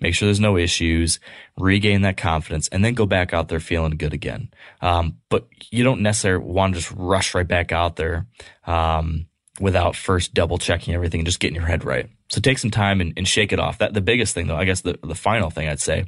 make 0.00 0.14
sure 0.14 0.26
there's 0.26 0.38
no 0.38 0.58
issues, 0.58 1.18
regain 1.56 2.02
that 2.02 2.18
confidence, 2.18 2.68
and 2.68 2.84
then 2.84 2.92
go 2.92 3.06
back 3.06 3.32
out 3.32 3.48
there 3.48 3.60
feeling 3.60 3.96
good 3.96 4.12
again. 4.12 4.50
Um, 4.82 5.16
but 5.30 5.48
you 5.70 5.82
don't 5.82 6.02
necessarily 6.02 6.44
want 6.44 6.74
to 6.74 6.80
just 6.80 6.92
rush 6.94 7.34
right 7.34 7.48
back 7.48 7.72
out 7.72 7.96
there. 7.96 8.26
Um, 8.66 9.28
without 9.60 9.96
first 9.96 10.34
double 10.34 10.58
checking 10.58 10.94
everything 10.94 11.20
and 11.20 11.26
just 11.26 11.40
getting 11.40 11.54
your 11.54 11.66
head 11.66 11.84
right. 11.84 12.08
So 12.28 12.40
take 12.40 12.58
some 12.58 12.70
time 12.70 13.00
and, 13.00 13.12
and 13.16 13.26
shake 13.26 13.52
it 13.52 13.60
off. 13.60 13.78
That 13.78 13.94
the 13.94 14.00
biggest 14.00 14.34
thing, 14.34 14.46
though, 14.46 14.56
I 14.56 14.64
guess 14.64 14.80
the 14.80 14.98
the 15.02 15.14
final 15.14 15.50
thing 15.50 15.68
I'd 15.68 15.80
say 15.80 16.06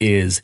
is 0.00 0.42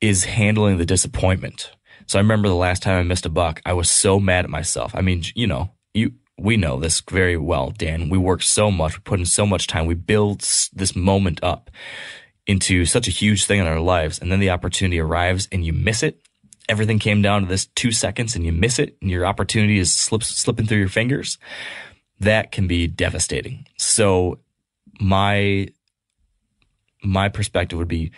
is 0.00 0.24
handling 0.24 0.78
the 0.78 0.86
disappointment. 0.86 1.70
So 2.06 2.18
I 2.18 2.22
remember 2.22 2.48
the 2.48 2.54
last 2.54 2.82
time 2.82 2.98
I 2.98 3.02
missed 3.02 3.26
a 3.26 3.30
buck, 3.30 3.60
I 3.64 3.72
was 3.72 3.90
so 3.90 4.20
mad 4.20 4.44
at 4.44 4.50
myself. 4.50 4.94
I 4.94 5.00
mean, 5.00 5.24
you 5.34 5.46
know, 5.46 5.70
you 5.94 6.12
we 6.38 6.56
know 6.56 6.78
this 6.78 7.00
very 7.00 7.36
well, 7.36 7.70
Dan. 7.70 8.08
We 8.08 8.18
work 8.18 8.42
so 8.42 8.70
much, 8.70 8.94
we 8.96 9.00
put 9.00 9.18
in 9.18 9.26
so 9.26 9.46
much 9.46 9.66
time, 9.66 9.86
we 9.86 9.94
build 9.94 10.40
this 10.72 10.94
moment 10.94 11.40
up 11.42 11.70
into 12.46 12.84
such 12.84 13.08
a 13.08 13.10
huge 13.10 13.46
thing 13.46 13.58
in 13.58 13.66
our 13.66 13.80
lives, 13.80 14.18
and 14.18 14.30
then 14.30 14.38
the 14.38 14.50
opportunity 14.50 15.00
arrives 15.00 15.48
and 15.50 15.64
you 15.64 15.72
miss 15.72 16.02
it. 16.02 16.20
Everything 16.68 16.98
came 16.98 17.22
down 17.22 17.42
to 17.42 17.48
this 17.48 17.66
two 17.66 17.92
seconds 17.92 18.34
and 18.34 18.44
you 18.44 18.52
miss 18.52 18.78
it, 18.78 18.96
and 19.00 19.10
your 19.10 19.26
opportunity 19.26 19.78
is 19.78 19.92
slips, 19.92 20.26
slipping 20.26 20.66
through 20.66 20.78
your 20.78 20.88
fingers. 20.88 21.38
That 22.20 22.50
can 22.50 22.66
be 22.66 22.86
devastating. 22.86 23.66
So 23.76 24.40
my 25.00 25.68
my 27.02 27.28
perspective 27.28 27.78
would 27.78 27.88
be 27.88 28.10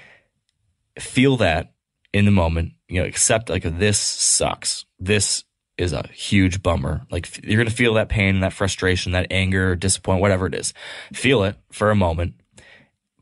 feel 0.99 1.37
that 1.39 1.73
in 2.13 2.25
the 2.25 2.31
moment, 2.31 2.73
you 2.89 3.01
know, 3.01 3.07
accept 3.07 3.51
like 3.51 3.63
this 3.63 3.99
sucks. 3.99 4.87
This 4.99 5.45
is 5.77 5.93
a 5.93 6.09
huge 6.09 6.63
bummer. 6.63 7.07
Like 7.11 7.45
you're 7.45 7.57
going 7.57 7.69
to 7.69 7.75
feel 7.75 7.95
that 7.95 8.09
pain, 8.09 8.41
that 8.41 8.53
frustration, 8.53 9.13
that 9.13 9.29
anger, 9.31 9.77
disappointment, 9.77 10.23
whatever 10.23 10.47
it 10.47 10.55
is. 10.55 10.75
Feel 11.13 11.45
it 11.45 11.57
for 11.71 11.91
a 11.91 11.97
moment, 11.97 12.35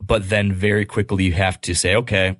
but 0.01 0.29
then 0.29 0.53
very 0.53 0.85
quickly 0.85 1.25
you 1.25 1.33
have 1.33 1.61
to 1.61 1.75
say, 1.75 1.95
okay, 1.95 2.37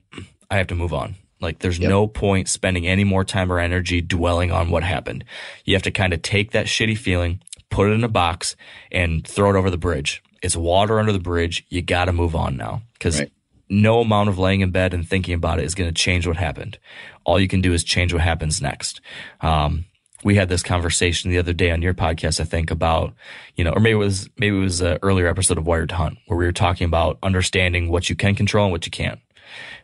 I 0.50 0.58
have 0.58 0.67
to 0.67 0.76
move 0.76 0.93
on. 0.93 1.15
Like 1.39 1.60
there's 1.60 1.80
yep. 1.80 1.89
no 1.89 2.08
point 2.08 2.50
spending 2.50 2.88
any 2.88 3.04
more 3.04 3.23
time 3.23 3.52
or 3.52 3.60
energy 3.60 4.02
dwelling 4.02 4.52
on 4.52 4.69
what 4.69 4.84
happened. 4.84 5.23
You 5.65 5.76
have 5.76 5.84
to 5.84 5.91
kind 5.91 6.13
of 6.13 6.21
take 6.21 6.52
that 6.52 6.65
shitty 6.65 6.97
feeling, 6.97 7.41
put 7.69 7.89
it 7.89 7.93
in 7.93 8.04
a 8.04 8.10
box 8.10 8.56
and 8.91 9.26
throw 9.26 9.50
it 9.50 9.56
over 9.56 9.69
the 9.69 9.78
bridge. 9.78 10.23
It's 10.41 10.56
water 10.56 11.00
under 11.00 11.12
the 11.12 11.19
bridge. 11.19 11.65
You 11.69 11.82
got 11.82 12.06
to 12.06 12.13
move 12.13 12.36
on 12.36 12.58
now 12.58 12.82
because 12.93 13.19
right. 13.19 13.32
no 13.69 14.02
amount 14.02 14.30
of 14.30 14.39
laying 14.39 14.62
in 14.62 14.71
bed 14.71 14.93
and 14.93 15.08
thinking 15.08 15.34
about 15.34 15.60
it 15.60 15.65
is 15.65 15.76
going 15.76 15.89
to 15.89 15.93
change 15.93 16.28
what 16.28 16.38
happened. 16.38 16.78
All 17.23 17.39
you 17.39 17.47
can 17.47 17.62
do 17.62 17.73
is 17.73 17.84
change 17.84 18.13
what 18.13 18.21
happens 18.21 18.62
next. 18.62 19.02
Um, 19.41 19.86
we 20.23 20.36
had 20.36 20.50
this 20.50 20.63
conversation 20.63 21.30
the 21.30 21.38
other 21.38 21.54
day 21.54 21.69
on 21.69 21.82
your 21.82 21.93
podcast, 21.93 22.39
I 22.39 22.43
think, 22.43 22.71
about, 22.71 23.13
you 23.56 23.63
know, 23.63 23.71
or 23.71 23.80
maybe 23.80 23.93
it 23.93 23.95
was, 23.95 24.30
maybe 24.38 24.58
it 24.58 24.62
was 24.62 24.82
an 24.82 24.97
earlier 25.04 25.28
episode 25.28 25.60
of 25.60 25.67
Wired 25.67 25.89
to 25.89 25.95
Hunt 25.95 26.17
where 26.26 26.38
we 26.38 26.45
were 26.45 26.52
talking 26.52 26.86
about 26.86 27.19
understanding 27.21 27.89
what 27.89 28.10
you 28.10 28.15
can 28.15 28.34
control 28.34 28.65
and 28.65 28.71
what 28.71 28.86
you 28.86 28.91
can't. 28.91 29.19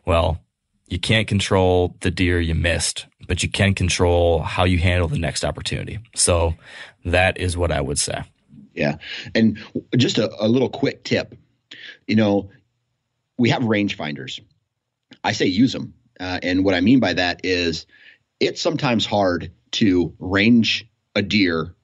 Well, 0.04 0.40
you 0.86 0.98
can't 0.98 1.26
control 1.26 1.96
the 2.00 2.10
deer 2.10 2.40
you 2.40 2.54
missed, 2.54 3.06
but 3.26 3.42
you 3.42 3.48
can 3.48 3.74
control 3.74 4.40
how 4.40 4.64
you 4.64 4.78
handle 4.78 5.08
the 5.08 5.18
next 5.18 5.44
opportunity. 5.44 5.98
So 6.14 6.54
that 7.04 7.38
is 7.38 7.56
what 7.56 7.72
I 7.72 7.80
would 7.80 7.98
say. 7.98 8.22
Yeah. 8.74 8.96
And 9.34 9.58
just 9.96 10.18
a, 10.18 10.30
a 10.42 10.48
little 10.48 10.68
quick 10.68 11.04
tip, 11.04 11.36
you 12.06 12.16
know, 12.16 12.50
we 13.38 13.50
have 13.50 13.62
rangefinders. 13.62 14.40
I 15.22 15.32
say 15.32 15.46
use 15.46 15.72
them. 15.72 15.94
Uh, 16.20 16.38
and 16.42 16.64
what 16.64 16.74
I 16.74 16.80
mean 16.80 17.00
by 17.00 17.14
that 17.14 17.40
is 17.44 17.86
it's 18.40 18.60
sometimes 18.60 19.06
hard 19.06 19.52
to 19.72 20.14
range 20.18 20.86
a 21.14 21.22
deer 21.22 21.74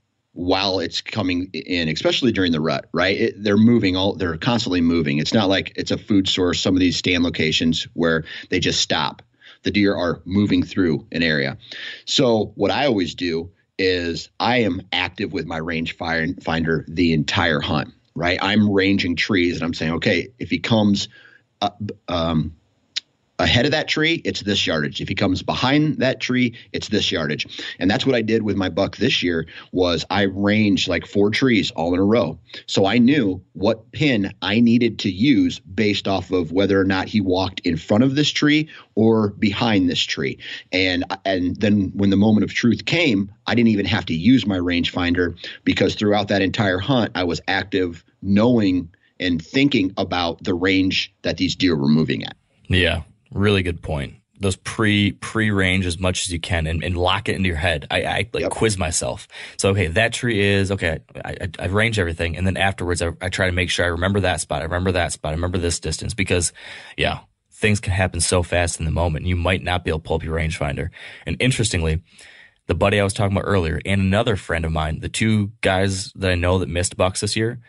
while 0.41 0.81
it's 0.81 1.03
coming 1.03 1.51
in, 1.53 1.91
especially 1.91 2.33
during 2.33 2.51
the 2.51 2.63
rut, 2.63 2.87
right? 2.95 3.15
It, 3.15 3.43
they're 3.43 3.59
moving 3.59 3.95
all, 3.95 4.15
they're 4.15 4.39
constantly 4.39 4.81
moving. 4.81 5.19
It's 5.19 5.35
not 5.35 5.51
like 5.51 5.75
it's 5.77 5.91
a 5.91 5.99
food 5.99 6.27
source, 6.29 6.63
some 6.63 6.75
of 6.75 6.81
these 6.81 6.97
stand 6.97 7.23
locations 7.23 7.87
where 7.93 8.25
they 8.49 8.59
just 8.59 8.81
stop. 8.81 9.21
The 9.65 9.71
deer 9.71 9.95
are 9.95 10.23
moving 10.25 10.63
through 10.63 11.07
an 11.13 11.23
area. 11.23 11.59
So, 12.07 12.53
what 12.55 12.71
I 12.71 12.87
always 12.87 13.15
do 13.15 13.51
is 13.79 14.31
I 14.41 14.63
am 14.63 14.81
active 14.93 15.31
with 15.31 15.45
my 15.45 15.59
range 15.59 15.99
finder 15.99 16.87
the 16.89 17.13
entire 17.13 17.61
hunt, 17.61 17.93
right? 18.15 18.39
I'm 18.41 18.71
ranging 18.71 19.17
trees 19.17 19.57
and 19.57 19.65
I'm 19.65 19.75
saying, 19.75 19.93
okay, 19.95 20.29
if 20.39 20.49
he 20.49 20.59
comes 20.59 21.09
up, 21.61 21.83
um, 22.09 22.57
ahead 23.41 23.65
of 23.65 23.73
that 23.73 23.89
tree, 23.89 24.21
it's 24.25 24.41
this 24.41 24.67
yardage. 24.67 25.01
If 25.01 25.09
he 25.09 25.15
comes 25.15 25.43
behind 25.43 25.99
that 25.99 26.21
tree, 26.21 26.55
it's 26.73 26.89
this 26.89 27.11
yardage. 27.11 27.63
And 27.79 27.91
that's 27.91 28.07
what 28.07 28.15
I 28.15 28.23
did 28.23 28.43
with 28.43 28.57
my 28.57 28.69
buck 28.69 28.97
this 28.97 29.23
year 29.23 29.47
was 29.73 30.05
I 30.11 30.23
ranged 30.23 30.89
like 30.89 31.07
four 31.07 31.31
trees 31.31 31.71
all 31.73 31.95
in 31.95 32.01
a 32.01 32.05
row. 32.05 32.39
So 32.67 32.87
I 32.87 32.99
knew 32.99 33.43
what 33.53 33.93
pin 33.93 34.33
I 34.43 34.61
needed 34.61 34.99
to 35.01 35.11
use 35.11 35.59
based 35.59 36.07
off 36.07 36.31
of 36.31 36.53
whether 36.53 36.81
or 36.81 36.85
not 36.85 37.09
he 37.09 37.21
walked 37.21 37.61
in 37.61 37.77
front 37.77 38.05
of 38.05 38.15
this 38.15 38.31
tree 38.31 38.69
or 38.95 39.31
behind 39.31 39.89
this 39.89 40.01
tree. 40.03 40.39
And 40.73 41.05
and 41.25 41.57
then 41.57 41.93
when 41.95 42.11
the 42.11 42.17
moment 42.17 42.45
of 42.45 42.55
truth 42.55 42.85
came, 42.85 43.33
I 43.47 43.55
didn't 43.55 43.69
even 43.69 43.87
have 43.87 44.07
to 44.07 44.15
use 44.15 44.47
my 44.47 44.59
rangefinder 44.59 45.37
because 45.65 45.95
throughout 45.95 46.29
that 46.29 46.43
entire 46.43 46.79
hunt 46.79 47.13
I 47.15 47.25
was 47.25 47.41
active 47.49 48.05
knowing 48.23 48.91
and 49.19 49.45
thinking 49.45 49.93
about 49.97 50.43
the 50.43 50.55
range 50.55 51.15
that 51.23 51.37
these 51.37 51.55
deer 51.55 51.77
were 51.77 51.89
moving 51.89 52.25
at. 52.25 52.37
Yeah. 52.69 53.03
Really 53.33 53.63
good 53.63 53.83
point. 53.83 54.17
Those 54.41 54.57
pre 54.57 55.13
pre 55.13 55.51
range 55.51 55.85
as 55.85 55.99
much 55.99 56.23
as 56.23 56.33
you 56.33 56.41
can 56.41 56.67
and, 56.67 56.83
and 56.83 56.97
lock 56.97 57.29
it 57.29 57.37
into 57.37 57.49
your 57.49 57.59
head. 57.59 57.87
I, 57.91 58.03
I 58.05 58.17
like 58.33 58.43
yep. 58.43 58.51
quiz 58.51 58.79
myself. 58.79 59.29
So 59.59 59.71
okay, 59.71 59.89
that 59.89 60.15
tree 60.15 60.41
is 60.41 60.71
okay. 60.71 61.01
I, 61.23 61.37
I, 61.43 61.49
I 61.59 61.67
range 61.67 61.99
everything, 61.99 62.37
and 62.39 62.47
then 62.47 62.57
afterwards, 62.57 63.03
I, 63.03 63.11
I 63.21 63.29
try 63.29 63.47
to 63.47 63.53
make 63.53 63.69
sure 63.69 63.85
I 63.85 63.89
remember 63.89 64.21
that 64.21 64.41
spot. 64.41 64.63
I 64.63 64.65
remember 64.65 64.93
that 64.93 65.13
spot. 65.13 65.33
I 65.33 65.35
remember 65.35 65.59
this 65.59 65.79
distance 65.79 66.15
because, 66.15 66.55
yeah, 66.97 67.21
things 67.53 67.81
can 67.81 67.93
happen 67.93 68.21
so 68.21 68.43
fast 68.43 68.79
in 68.79 68.87
the 68.87 68.91
moment. 68.91 69.27
You 69.27 69.37
might 69.37 69.63
not 69.63 69.85
be 69.85 69.91
able 69.91 70.01
to 70.01 70.05
pull 70.05 70.17
up 70.17 70.25
your 70.25 70.37
rangefinder. 70.37 70.89
And 71.27 71.37
interestingly, 71.39 72.03
the 72.67 72.75
buddy 72.75 72.99
I 72.99 73.05
was 73.05 73.13
talking 73.13 73.37
about 73.37 73.47
earlier 73.47 73.81
and 73.85 74.01
another 74.01 74.37
friend 74.37 74.65
of 74.65 74.73
mine, 74.73 75.01
the 75.01 75.09
two 75.09 75.53
guys 75.61 76.13
that 76.15 76.31
I 76.31 76.35
know 76.35 76.59
that 76.59 76.69
missed 76.69 76.97
bucks 76.97 77.21
this 77.21 77.37
year, 77.37 77.61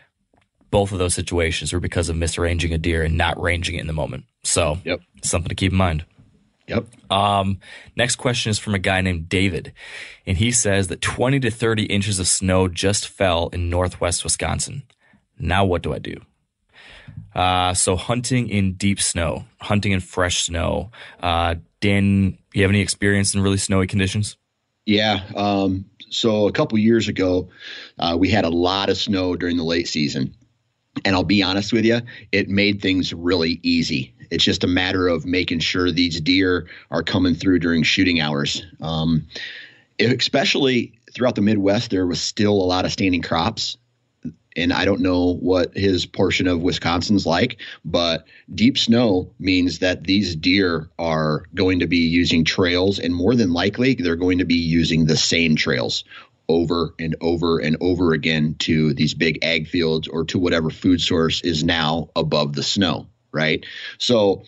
both 0.70 0.90
of 0.92 0.98
those 0.98 1.14
situations 1.14 1.72
were 1.72 1.80
because 1.80 2.08
of 2.08 2.16
misranging 2.16 2.72
a 2.72 2.78
deer 2.78 3.02
and 3.02 3.18
not 3.18 3.40
ranging 3.40 3.74
it 3.74 3.80
in 3.82 3.86
the 3.86 3.92
moment. 3.92 4.24
So, 4.44 4.78
yep. 4.84 5.00
something 5.22 5.48
to 5.48 5.54
keep 5.54 5.72
in 5.72 5.78
mind. 5.78 6.04
Yep. 6.68 6.86
Um, 7.10 7.58
next 7.96 8.16
question 8.16 8.50
is 8.50 8.58
from 8.58 8.74
a 8.74 8.78
guy 8.78 9.00
named 9.00 9.28
David, 9.28 9.72
and 10.26 10.36
he 10.36 10.50
says 10.50 10.88
that 10.88 11.00
20 11.00 11.40
to 11.40 11.50
30 11.50 11.84
inches 11.84 12.18
of 12.18 12.26
snow 12.26 12.68
just 12.68 13.08
fell 13.08 13.48
in 13.48 13.68
northwest 13.68 14.24
Wisconsin. 14.24 14.82
Now, 15.38 15.64
what 15.64 15.82
do 15.82 15.92
I 15.92 15.98
do? 15.98 16.20
Uh, 17.34 17.74
so 17.74 17.96
hunting 17.96 18.48
in 18.48 18.74
deep 18.74 19.00
snow, 19.00 19.44
hunting 19.60 19.92
in 19.92 20.00
fresh 20.00 20.44
snow. 20.44 20.90
Uh, 21.20 21.56
Dan, 21.80 22.38
you 22.52 22.62
have 22.62 22.70
any 22.70 22.80
experience 22.80 23.34
in 23.34 23.42
really 23.42 23.56
snowy 23.56 23.86
conditions? 23.86 24.36
Yeah. 24.86 25.22
Um, 25.34 25.86
so 26.10 26.46
a 26.46 26.52
couple 26.52 26.78
years 26.78 27.08
ago, 27.08 27.48
uh, 27.98 28.16
we 28.18 28.28
had 28.28 28.44
a 28.44 28.50
lot 28.50 28.90
of 28.90 28.96
snow 28.96 29.36
during 29.36 29.56
the 29.56 29.64
late 29.64 29.88
season. 29.88 30.34
And 31.04 31.16
I'll 31.16 31.24
be 31.24 31.42
honest 31.42 31.72
with 31.72 31.86
you, 31.86 32.00
it 32.32 32.48
made 32.48 32.82
things 32.82 33.14
really 33.14 33.58
easy. 33.62 34.14
It's 34.32 34.44
just 34.44 34.64
a 34.64 34.68
matter 34.68 35.08
of 35.08 35.26
making 35.26 35.60
sure 35.60 35.90
these 35.90 36.20
deer 36.20 36.66
are 36.90 37.02
coming 37.02 37.34
through 37.34 37.58
during 37.58 37.82
shooting 37.82 38.20
hours. 38.20 38.64
Um, 38.80 39.26
especially 40.00 40.98
throughout 41.12 41.34
the 41.34 41.42
Midwest, 41.42 41.90
there 41.90 42.06
was 42.06 42.20
still 42.20 42.54
a 42.54 42.64
lot 42.64 42.84
of 42.84 42.92
standing 42.92 43.22
crops. 43.22 43.76
And 44.56 44.72
I 44.72 44.84
don't 44.84 45.00
know 45.00 45.34
what 45.34 45.76
his 45.76 46.04
portion 46.04 46.46
of 46.46 46.60
Wisconsin's 46.60 47.24
like, 47.24 47.58
but 47.84 48.26
deep 48.54 48.76
snow 48.76 49.32
means 49.38 49.78
that 49.78 50.04
these 50.04 50.36
deer 50.36 50.90
are 50.98 51.44
going 51.54 51.80
to 51.80 51.86
be 51.86 52.08
using 52.08 52.44
trails, 52.44 52.98
and 52.98 53.14
more 53.14 53.34
than 53.34 53.52
likely, 53.52 53.94
they're 53.94 54.16
going 54.16 54.38
to 54.38 54.44
be 54.44 54.56
using 54.56 55.06
the 55.06 55.16
same 55.16 55.56
trails 55.56 56.04
over 56.48 56.94
and 56.98 57.16
over 57.22 57.60
and 57.60 57.78
over 57.80 58.12
again 58.12 58.54
to 58.58 58.92
these 58.92 59.14
big 59.14 59.38
ag 59.42 59.68
fields 59.68 60.06
or 60.06 60.24
to 60.24 60.38
whatever 60.38 60.68
food 60.68 61.00
source 61.00 61.40
is 61.40 61.64
now 61.64 62.10
above 62.14 62.52
the 62.52 62.62
snow, 62.62 63.06
right? 63.32 63.64
So 63.98 64.44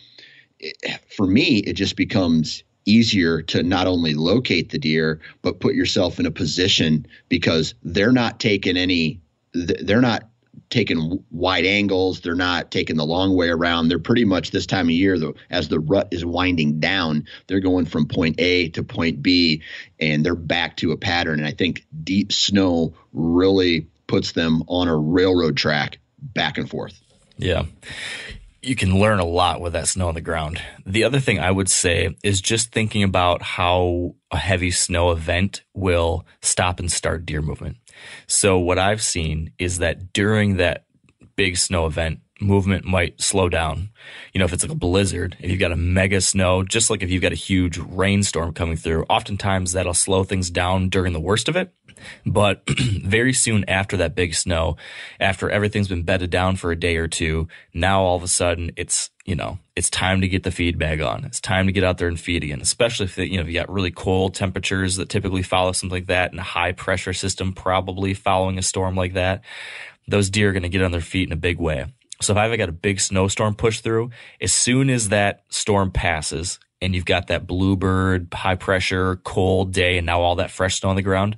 for 1.15 1.27
me, 1.27 1.57
it 1.57 1.73
just 1.73 1.95
becomes 1.95 2.63
easier 2.85 3.41
to 3.41 3.63
not 3.63 3.87
only 3.87 4.13
locate 4.13 4.69
the 4.69 4.77
deer, 4.77 5.19
but 5.41 5.59
put 5.59 5.75
yourself 5.75 6.19
in 6.19 6.25
a 6.25 6.31
position 6.31 7.05
because 7.29 7.73
they're 7.83 8.11
not 8.11 8.39
taking 8.39 8.77
any, 8.77 9.21
they're 9.53 10.01
not 10.01 10.29
taking 10.69 11.23
wide 11.31 11.65
angles. 11.65 12.21
They're 12.21 12.35
not 12.35 12.71
taking 12.71 12.95
the 12.95 13.05
long 13.05 13.35
way 13.35 13.49
around. 13.49 13.87
They're 13.87 13.99
pretty 13.99 14.25
much 14.25 14.51
this 14.51 14.65
time 14.65 14.87
of 14.87 14.91
year, 14.91 15.17
though, 15.19 15.35
as 15.49 15.67
the 15.67 15.79
rut 15.79 16.09
is 16.11 16.25
winding 16.25 16.79
down, 16.79 17.25
they're 17.47 17.59
going 17.59 17.85
from 17.85 18.07
point 18.07 18.35
A 18.39 18.69
to 18.69 18.83
point 18.83 19.21
B, 19.21 19.61
and 19.99 20.25
they're 20.25 20.35
back 20.35 20.77
to 20.77 20.91
a 20.91 20.97
pattern. 20.97 21.39
And 21.39 21.47
I 21.47 21.51
think 21.51 21.85
deep 22.03 22.31
snow 22.31 22.93
really 23.13 23.87
puts 24.07 24.31
them 24.31 24.63
on 24.67 24.87
a 24.87 24.95
railroad 24.95 25.57
track 25.57 25.99
back 26.19 26.57
and 26.57 26.69
forth. 26.69 26.99
Yeah 27.37 27.65
you 28.65 28.75
can 28.75 28.99
learn 28.99 29.19
a 29.19 29.25
lot 29.25 29.61
with 29.61 29.73
that 29.73 29.87
snow 29.87 30.07
on 30.07 30.15
the 30.15 30.21
ground. 30.21 30.61
The 30.85 31.03
other 31.03 31.19
thing 31.19 31.39
I 31.39 31.51
would 31.51 31.69
say 31.69 32.15
is 32.23 32.41
just 32.41 32.71
thinking 32.71 33.03
about 33.03 33.41
how 33.41 34.15
a 34.31 34.37
heavy 34.37 34.71
snow 34.71 35.11
event 35.11 35.63
will 35.73 36.25
stop 36.41 36.79
and 36.79 36.91
start 36.91 37.25
deer 37.25 37.41
movement. 37.41 37.77
So 38.27 38.57
what 38.57 38.79
I've 38.79 39.01
seen 39.01 39.51
is 39.59 39.79
that 39.79 40.13
during 40.13 40.57
that 40.57 40.85
big 41.35 41.57
snow 41.57 41.85
event, 41.85 42.19
movement 42.41 42.85
might 42.85 43.21
slow 43.21 43.49
down. 43.49 43.89
You 44.33 44.39
know, 44.39 44.45
if 44.45 44.53
it's 44.53 44.63
like 44.63 44.71
a 44.71 44.75
blizzard, 44.75 45.37
if 45.39 45.49
you've 45.49 45.59
got 45.59 45.71
a 45.71 45.77
mega 45.77 46.19
snow, 46.21 46.63
just 46.63 46.89
like 46.89 47.01
if 47.01 47.09
you've 47.09 47.21
got 47.21 47.31
a 47.31 47.35
huge 47.35 47.77
rainstorm 47.77 48.53
coming 48.53 48.75
through, 48.75 49.05
oftentimes 49.09 49.71
that'll 49.71 49.93
slow 49.93 50.23
things 50.23 50.49
down 50.49 50.89
during 50.89 51.13
the 51.13 51.19
worst 51.19 51.47
of 51.47 51.55
it. 51.55 51.73
But 52.25 52.63
very 52.69 53.33
soon 53.33 53.63
after 53.69 53.97
that 53.97 54.15
big 54.15 54.35
snow, 54.35 54.75
after 55.19 55.49
everything's 55.49 55.87
been 55.87 56.03
bedded 56.03 56.29
down 56.29 56.57
for 56.57 56.71
a 56.71 56.79
day 56.79 56.97
or 56.97 57.07
two, 57.07 57.47
now 57.73 58.01
all 58.01 58.17
of 58.17 58.23
a 58.23 58.27
sudden 58.27 58.71
it's, 58.75 59.11
you 59.25 59.35
know, 59.35 59.59
it's 59.75 59.89
time 59.89 60.21
to 60.21 60.27
get 60.27 60.43
the 60.43 60.51
feed 60.51 60.77
bag 60.77 61.01
on. 61.01 61.23
It's 61.23 61.39
time 61.39 61.67
to 61.67 61.71
get 61.71 61.83
out 61.83 61.97
there 61.97 62.09
and 62.09 62.19
feed 62.19 62.43
again, 62.43 62.61
especially 62.61 63.05
if, 63.05 63.17
you 63.17 63.37
know, 63.37 63.47
you 63.47 63.53
got 63.53 63.71
really 63.71 63.91
cold 63.91 64.35
temperatures 64.35 64.97
that 64.97 65.09
typically 65.09 65.41
follow 65.41 65.71
something 65.71 65.97
like 65.97 66.07
that 66.07 66.31
and 66.31 66.39
a 66.39 66.43
high 66.43 66.73
pressure 66.73 67.13
system 67.13 67.53
probably 67.53 68.13
following 68.13 68.57
a 68.57 68.61
storm 68.61 68.95
like 68.95 69.13
that. 69.13 69.41
Those 70.07 70.29
deer 70.29 70.49
are 70.49 70.53
going 70.53 70.63
to 70.63 70.69
get 70.69 70.83
on 70.83 70.91
their 70.91 71.01
feet 71.01 71.27
in 71.27 71.33
a 71.33 71.37
big 71.37 71.59
way. 71.59 71.85
So 72.21 72.33
if 72.33 72.37
I've 72.37 72.57
got 72.57 72.69
a 72.69 72.73
big 72.73 72.99
snowstorm 72.99 73.55
push 73.55 73.81
through, 73.81 74.11
as 74.39 74.53
soon 74.53 74.89
as 74.89 75.09
that 75.09 75.43
storm 75.49 75.91
passes 75.91 76.59
and 76.81 76.95
you've 76.95 77.05
got 77.05 77.27
that 77.27 77.47
bluebird, 77.47 78.33
high 78.33 78.55
pressure, 78.55 79.17
cold 79.17 79.73
day, 79.73 79.97
and 79.97 80.05
now 80.05 80.21
all 80.21 80.35
that 80.35 80.51
fresh 80.51 80.79
snow 80.79 80.89
on 80.89 80.95
the 80.95 81.01
ground, 81.01 81.35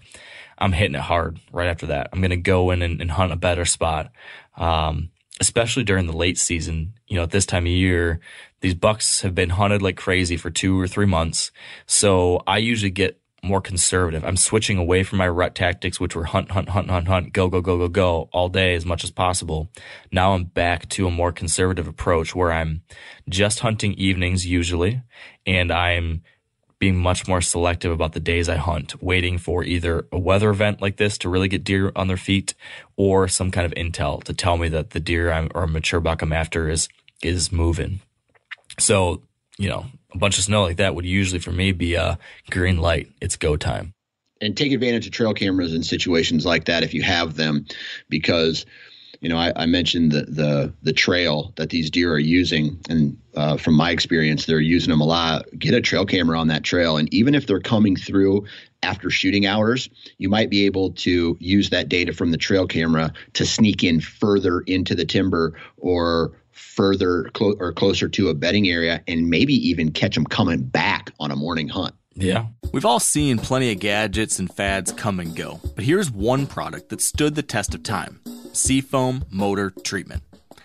I'm 0.57 0.71
hitting 0.71 0.95
it 0.95 1.01
hard 1.01 1.39
right 1.51 1.67
after 1.67 1.87
that. 1.87 2.09
I'm 2.11 2.21
going 2.21 2.31
to 2.31 2.37
go 2.37 2.71
in 2.71 2.81
and, 2.81 3.01
and, 3.01 3.11
hunt 3.11 3.31
a 3.31 3.35
better 3.35 3.65
spot. 3.65 4.11
Um, 4.55 5.09
especially 5.39 5.83
during 5.83 6.07
the 6.07 6.17
late 6.17 6.37
season, 6.37 6.93
you 7.07 7.15
know, 7.15 7.23
at 7.23 7.31
this 7.31 7.45
time 7.45 7.65
of 7.65 7.71
year, 7.71 8.19
these 8.61 8.73
bucks 8.73 9.21
have 9.21 9.35
been 9.35 9.51
hunted 9.51 9.81
like 9.81 9.97
crazy 9.97 10.35
for 10.35 10.49
two 10.49 10.79
or 10.79 10.87
three 10.87 11.05
months. 11.05 11.51
So 11.85 12.41
I 12.47 12.57
usually 12.57 12.89
get 12.89 13.21
more 13.47 13.61
conservative. 13.61 14.23
I'm 14.23 14.37
switching 14.37 14.77
away 14.77 15.03
from 15.03 15.17
my 15.17 15.27
rut 15.27 15.55
tactics, 15.55 15.99
which 15.99 16.15
were 16.15 16.25
hunt, 16.25 16.51
hunt, 16.51 16.69
hunt, 16.69 16.89
hunt, 16.89 17.07
hunt, 17.07 17.33
go, 17.33 17.47
go, 17.47 17.61
go, 17.61 17.77
go, 17.77 17.87
go 17.87 18.29
all 18.31 18.49
day 18.49 18.75
as 18.75 18.85
much 18.85 19.03
as 19.03 19.11
possible. 19.11 19.69
Now 20.11 20.33
I'm 20.33 20.45
back 20.45 20.89
to 20.89 21.07
a 21.07 21.11
more 21.11 21.31
conservative 21.31 21.87
approach 21.87 22.35
where 22.35 22.51
I'm 22.51 22.81
just 23.29 23.59
hunting 23.59 23.93
evenings 23.93 24.45
usually, 24.45 25.01
and 25.45 25.71
I'm 25.71 26.21
being 26.79 26.95
much 26.95 27.27
more 27.27 27.41
selective 27.41 27.91
about 27.91 28.13
the 28.13 28.19
days 28.19 28.47
I 28.47 28.57
hunt, 28.57 29.01
waiting 29.01 29.37
for 29.37 29.63
either 29.63 30.05
a 30.11 30.19
weather 30.19 30.49
event 30.49 30.81
like 30.81 30.97
this 30.97 31.17
to 31.19 31.29
really 31.29 31.47
get 31.47 31.63
deer 31.63 31.91
on 31.95 32.07
their 32.07 32.17
feet 32.17 32.53
or 32.95 33.27
some 33.27 33.49
kind 33.49 33.65
of 33.65 33.73
intel 33.73 34.23
to 34.25 34.33
tell 34.33 34.57
me 34.57 34.67
that 34.69 34.91
the 34.91 34.99
deer 34.99 35.31
I'm, 35.31 35.49
or 35.55 35.65
mature 35.65 35.99
buck 35.99 36.21
I'm 36.21 36.33
after 36.33 36.69
is, 36.69 36.87
is 37.23 37.51
moving. 37.51 38.01
So, 38.79 39.23
you 39.57 39.69
know, 39.69 39.87
a 40.13 40.17
bunch 40.17 40.37
of 40.37 40.43
snow 40.43 40.63
like 40.63 40.77
that 40.77 40.95
would 40.95 41.05
usually 41.05 41.39
for 41.39 41.51
me 41.51 41.71
be 41.71 41.95
a 41.95 42.17
green 42.49 42.77
light. 42.77 43.09
It's 43.21 43.35
go 43.35 43.57
time. 43.57 43.93
And 44.39 44.55
take 44.55 44.71
advantage 44.71 45.07
of 45.07 45.11
trail 45.11 45.33
cameras 45.33 45.73
in 45.73 45.83
situations 45.83 46.45
like 46.45 46.65
that 46.65 46.83
if 46.83 46.93
you 46.93 47.01
have 47.01 47.35
them, 47.35 47.65
because 48.07 48.65
you 49.19 49.29
know 49.29 49.37
I, 49.37 49.51
I 49.55 49.65
mentioned 49.65 50.11
the, 50.11 50.21
the 50.23 50.73
the 50.83 50.93
trail 50.93 51.53
that 51.55 51.71
these 51.71 51.89
deer 51.89 52.13
are 52.13 52.19
using, 52.19 52.79
and 52.87 53.17
uh, 53.35 53.57
from 53.57 53.73
my 53.73 53.89
experience, 53.89 54.45
they're 54.45 54.59
using 54.59 54.91
them 54.91 55.01
a 55.01 55.05
lot. 55.05 55.47
Get 55.57 55.73
a 55.73 55.81
trail 55.81 56.05
camera 56.05 56.39
on 56.39 56.49
that 56.49 56.63
trail, 56.63 56.97
and 56.97 57.11
even 57.11 57.33
if 57.33 57.47
they're 57.47 57.59
coming 57.59 57.95
through 57.95 58.45
after 58.83 59.09
shooting 59.09 59.47
hours, 59.47 59.89
you 60.19 60.29
might 60.29 60.51
be 60.51 60.67
able 60.67 60.91
to 60.91 61.35
use 61.39 61.71
that 61.71 61.89
data 61.89 62.13
from 62.13 62.29
the 62.29 62.37
trail 62.37 62.67
camera 62.67 63.11
to 63.33 63.43
sneak 63.43 63.83
in 63.83 63.99
further 63.99 64.59
into 64.61 64.93
the 64.93 65.05
timber 65.05 65.59
or 65.77 66.31
further 66.57 67.29
clo- 67.33 67.55
or 67.59 67.71
closer 67.71 68.09
to 68.09 68.29
a 68.29 68.33
bedding 68.33 68.67
area 68.67 69.03
and 69.07 69.29
maybe 69.29 69.53
even 69.53 69.91
catch 69.91 70.15
them 70.15 70.25
coming 70.25 70.63
back 70.63 71.11
on 71.19 71.31
a 71.31 71.35
morning 71.35 71.67
hunt. 71.67 71.95
Yeah. 72.15 72.47
We've 72.71 72.85
all 72.85 72.99
seen 72.99 73.37
plenty 73.37 73.71
of 73.71 73.79
gadgets 73.79 74.39
and 74.39 74.51
fads 74.51 74.91
come 74.91 75.19
and 75.19 75.35
go, 75.35 75.61
but 75.75 75.85
here's 75.85 76.09
one 76.09 76.47
product 76.47 76.89
that 76.89 77.01
stood 77.01 77.35
the 77.35 77.43
test 77.43 77.75
of 77.75 77.83
time 77.83 78.19
Seafoam 78.53 79.23
Motor 79.29 79.69
Treatment. 79.69 80.23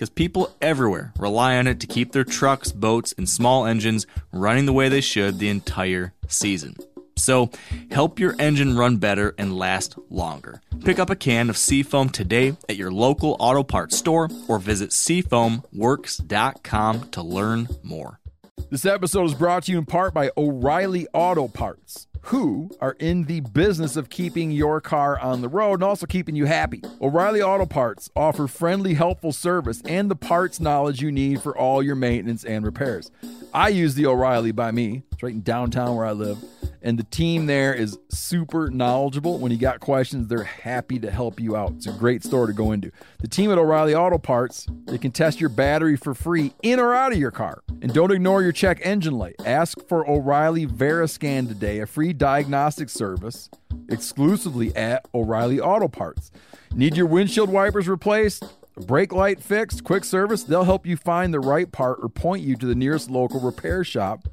because 0.00 0.08
people 0.08 0.56
everywhere 0.62 1.12
rely 1.18 1.58
on 1.58 1.66
it 1.66 1.78
to 1.78 1.86
keep 1.86 2.12
their 2.12 2.24
trucks, 2.24 2.72
boats, 2.72 3.12
and 3.18 3.28
small 3.28 3.66
engines 3.66 4.06
running 4.32 4.64
the 4.64 4.72
way 4.72 4.88
they 4.88 5.02
should 5.02 5.38
the 5.38 5.50
entire 5.50 6.14
season. 6.26 6.74
So, 7.18 7.50
help 7.90 8.18
your 8.18 8.34
engine 8.38 8.78
run 8.78 8.96
better 8.96 9.34
and 9.36 9.54
last 9.54 9.98
longer. 10.08 10.62
Pick 10.86 10.98
up 10.98 11.10
a 11.10 11.16
can 11.16 11.50
of 11.50 11.58
Seafoam 11.58 12.08
today 12.08 12.56
at 12.66 12.76
your 12.76 12.90
local 12.90 13.36
auto 13.38 13.62
parts 13.62 13.98
store 13.98 14.30
or 14.48 14.58
visit 14.58 14.88
seafoamworks.com 14.88 17.10
to 17.10 17.22
learn 17.22 17.68
more. 17.82 18.19
This 18.68 18.84
episode 18.84 19.24
is 19.24 19.34
brought 19.34 19.64
to 19.64 19.72
you 19.72 19.78
in 19.78 19.86
part 19.86 20.12
by 20.12 20.30
O'Reilly 20.36 21.06
Auto 21.14 21.48
Parts 21.48 22.06
who 22.22 22.70
are 22.80 22.96
in 22.98 23.24
the 23.24 23.40
business 23.40 23.96
of 23.96 24.10
keeping 24.10 24.50
your 24.50 24.80
car 24.80 25.18
on 25.18 25.40
the 25.40 25.48
road 25.48 25.74
and 25.74 25.84
also 25.84 26.06
keeping 26.06 26.36
you 26.36 26.44
happy. 26.44 26.82
O'Reilly 27.00 27.40
Auto 27.40 27.66
Parts 27.66 28.10
offer 28.14 28.46
friendly, 28.46 28.94
helpful 28.94 29.32
service 29.32 29.80
and 29.86 30.10
the 30.10 30.16
parts 30.16 30.60
knowledge 30.60 31.00
you 31.00 31.10
need 31.10 31.40
for 31.40 31.56
all 31.56 31.82
your 31.82 31.96
maintenance 31.96 32.44
and 32.44 32.64
repairs. 32.64 33.10
I 33.54 33.68
use 33.68 33.94
the 33.94 34.06
O'Reilly 34.06 34.52
by 34.52 34.70
me. 34.70 35.02
It's 35.12 35.22
right 35.22 35.32
in 35.32 35.42
downtown 35.42 35.96
where 35.96 36.06
I 36.06 36.12
live 36.12 36.38
and 36.82 36.98
the 36.98 37.04
team 37.04 37.46
there 37.46 37.74
is 37.74 37.98
super 38.08 38.70
knowledgeable. 38.70 39.38
When 39.38 39.52
you 39.52 39.58
got 39.58 39.80
questions, 39.80 40.28
they're 40.28 40.44
happy 40.44 40.98
to 41.00 41.10
help 41.10 41.40
you 41.40 41.56
out. 41.56 41.72
It's 41.72 41.86
a 41.86 41.92
great 41.92 42.24
store 42.24 42.46
to 42.46 42.52
go 42.52 42.72
into. 42.72 42.90
The 43.20 43.28
team 43.28 43.50
at 43.50 43.58
O'Reilly 43.58 43.94
Auto 43.94 44.18
Parts, 44.18 44.66
they 44.86 44.98
can 44.98 45.10
test 45.10 45.40
your 45.40 45.50
battery 45.50 45.96
for 45.96 46.14
free 46.14 46.52
in 46.62 46.80
or 46.80 46.94
out 46.94 47.12
of 47.12 47.18
your 47.18 47.30
car. 47.30 47.62
And 47.82 47.92
don't 47.92 48.10
ignore 48.10 48.42
your 48.42 48.52
check 48.52 48.80
engine 48.82 49.14
light. 49.14 49.36
Ask 49.44 49.86
for 49.88 50.08
O'Reilly 50.08 50.66
Veriscan 50.66 51.48
today, 51.48 51.80
a 51.80 51.86
free 51.86 52.12
diagnostic 52.12 52.88
service 52.88 53.50
exclusively 53.88 54.74
at 54.76 55.06
O'Reilly 55.14 55.60
Auto 55.60 55.88
Parts. 55.88 56.30
Need 56.74 56.96
your 56.96 57.06
windshield 57.06 57.50
wipers 57.50 57.88
replaced? 57.88 58.44
Brake 58.86 59.12
light 59.12 59.42
fixed, 59.42 59.84
quick 59.84 60.04
service, 60.04 60.42
they'll 60.44 60.64
help 60.64 60.86
you 60.86 60.96
find 60.96 61.34
the 61.34 61.40
right 61.40 61.70
part 61.70 61.98
or 62.00 62.08
point 62.08 62.42
you 62.42 62.56
to 62.56 62.66
the 62.66 62.74
nearest 62.74 63.10
local 63.10 63.40
repair 63.40 63.84
shop 63.84 64.26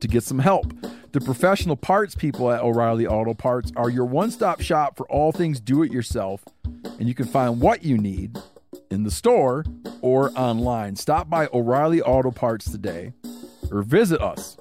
to 0.00 0.08
get 0.08 0.22
some 0.22 0.38
help. 0.38 0.72
The 1.12 1.20
professional 1.20 1.76
parts 1.76 2.14
people 2.14 2.50
at 2.50 2.62
O'Reilly 2.62 3.06
Auto 3.06 3.34
Parts 3.34 3.72
are 3.76 3.90
your 3.90 4.04
one 4.04 4.30
stop 4.30 4.60
shop 4.60 4.96
for 4.96 5.10
all 5.10 5.32
things 5.32 5.60
do 5.60 5.82
it 5.82 5.92
yourself, 5.92 6.44
and 6.98 7.08
you 7.08 7.14
can 7.14 7.26
find 7.26 7.60
what 7.60 7.82
you 7.82 7.98
need 7.98 8.38
in 8.90 9.02
the 9.02 9.10
store 9.10 9.64
or 10.00 10.30
online. 10.38 10.96
Stop 10.96 11.28
by 11.28 11.48
O'Reilly 11.52 12.02
Auto 12.02 12.30
Parts 12.30 12.70
today 12.70 13.12
or 13.70 13.82
visit 13.82 14.20
us 14.20 14.56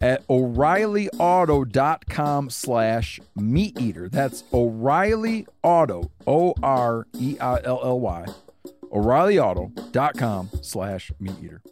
at 0.00 0.26
o'reillyauto.com 0.28 2.50
slash 2.50 3.18
meat 3.34 3.76
eater 3.80 4.08
that's 4.08 4.44
o'reilly 4.52 5.44
auto 5.62 6.10
o-r-e-i-l-l-y 6.26 8.26
o'reillyauto.com 8.92 10.50
slash 10.62 11.10
meat 11.18 11.34
eater 11.42 11.62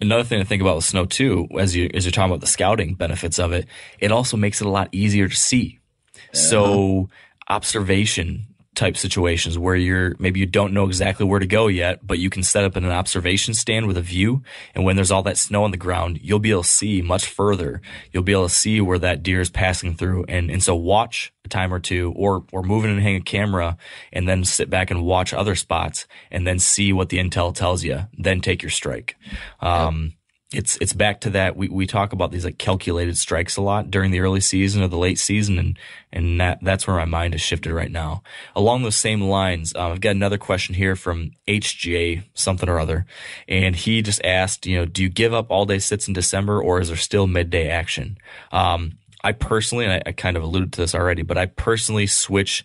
Another 0.00 0.22
thing 0.22 0.38
to 0.38 0.44
think 0.44 0.62
about 0.62 0.76
with 0.76 0.84
snow 0.84 1.06
too, 1.06 1.48
as 1.58 1.74
you 1.74 1.90
as 1.92 2.04
you're 2.04 2.12
talking 2.12 2.30
about 2.30 2.40
the 2.40 2.46
scouting 2.46 2.94
benefits 2.94 3.38
of 3.38 3.52
it, 3.52 3.66
it 3.98 4.12
also 4.12 4.36
makes 4.36 4.60
it 4.60 4.66
a 4.66 4.70
lot 4.70 4.88
easier 4.92 5.28
to 5.28 5.36
see. 5.36 5.80
Uh-huh. 6.14 6.38
So 6.38 7.10
observation 7.48 8.46
type 8.78 8.96
situations 8.96 9.58
where 9.58 9.74
you're 9.74 10.14
maybe 10.18 10.40
you 10.40 10.46
don't 10.46 10.72
know 10.72 10.86
exactly 10.86 11.26
where 11.26 11.40
to 11.40 11.46
go 11.46 11.66
yet, 11.66 12.06
but 12.06 12.18
you 12.18 12.30
can 12.30 12.42
set 12.42 12.64
up 12.64 12.76
in 12.76 12.84
an 12.84 12.92
observation 12.92 13.52
stand 13.52 13.86
with 13.86 13.96
a 13.96 14.02
view. 14.02 14.42
And 14.74 14.84
when 14.84 14.96
there's 14.96 15.10
all 15.10 15.24
that 15.24 15.36
snow 15.36 15.64
on 15.64 15.72
the 15.72 15.76
ground, 15.76 16.20
you'll 16.22 16.38
be 16.38 16.52
able 16.52 16.62
to 16.62 16.68
see 16.68 17.02
much 17.02 17.26
further. 17.26 17.82
You'll 18.12 18.22
be 18.22 18.32
able 18.32 18.48
to 18.48 18.54
see 18.54 18.80
where 18.80 18.98
that 19.00 19.22
deer 19.22 19.40
is 19.40 19.50
passing 19.50 19.94
through. 19.94 20.24
And, 20.28 20.50
and 20.50 20.62
so 20.62 20.76
watch 20.76 21.32
a 21.44 21.48
time 21.48 21.74
or 21.74 21.80
two 21.80 22.12
or, 22.16 22.44
or 22.52 22.62
move 22.62 22.84
in 22.84 22.90
and 22.90 23.02
hang 23.02 23.16
a 23.16 23.20
camera 23.20 23.76
and 24.12 24.28
then 24.28 24.44
sit 24.44 24.70
back 24.70 24.90
and 24.90 25.04
watch 25.04 25.34
other 25.34 25.56
spots 25.56 26.06
and 26.30 26.46
then 26.46 26.58
see 26.58 26.92
what 26.92 27.08
the 27.08 27.18
intel 27.18 27.54
tells 27.54 27.82
you. 27.82 28.06
Then 28.16 28.40
take 28.40 28.62
your 28.62 28.70
strike. 28.70 29.16
Um, 29.60 30.14
it's 30.50 30.78
it's 30.80 30.94
back 30.94 31.20
to 31.20 31.30
that. 31.30 31.56
We, 31.56 31.68
we 31.68 31.86
talk 31.86 32.12
about 32.12 32.30
these 32.30 32.44
like 32.44 32.56
calculated 32.56 33.18
strikes 33.18 33.56
a 33.56 33.62
lot 33.62 33.90
during 33.90 34.10
the 34.10 34.20
early 34.20 34.40
season 34.40 34.82
or 34.82 34.88
the 34.88 34.96
late 34.96 35.18
season 35.18 35.58
and 35.58 35.78
and 36.10 36.40
that 36.40 36.58
that's 36.62 36.86
where 36.86 36.96
my 36.96 37.04
mind 37.04 37.34
has 37.34 37.42
shifted 37.42 37.72
right 37.72 37.90
now. 37.90 38.22
Along 38.56 38.82
those 38.82 38.96
same 38.96 39.20
lines 39.20 39.74
uh, 39.74 39.90
i've 39.90 40.00
got 40.00 40.10
another 40.10 40.38
question 40.38 40.74
here 40.74 40.96
from 40.96 41.32
hj 41.46 42.22
something 42.34 42.68
or 42.68 42.78
other 42.78 43.06
and 43.46 43.76
he 43.76 44.00
just 44.00 44.24
asked 44.24 44.66
you 44.66 44.76
know 44.76 44.86
do 44.86 45.02
you 45.02 45.08
give 45.08 45.34
up 45.34 45.50
all 45.50 45.66
day 45.66 45.78
sits 45.78 46.08
in 46.08 46.14
december 46.14 46.60
or 46.60 46.80
is 46.80 46.88
there 46.88 46.96
still 46.96 47.26
midday 47.26 47.68
action? 47.68 48.18
Um, 48.52 48.98
I 49.24 49.32
personally, 49.32 49.84
and 49.84 49.94
I, 49.94 50.02
I, 50.06 50.12
kind 50.12 50.36
of 50.36 50.42
alluded 50.42 50.72
to 50.74 50.80
this 50.80 50.94
already, 50.94 51.22
but 51.22 51.36
I 51.36 51.46
personally 51.46 52.06
switch 52.06 52.64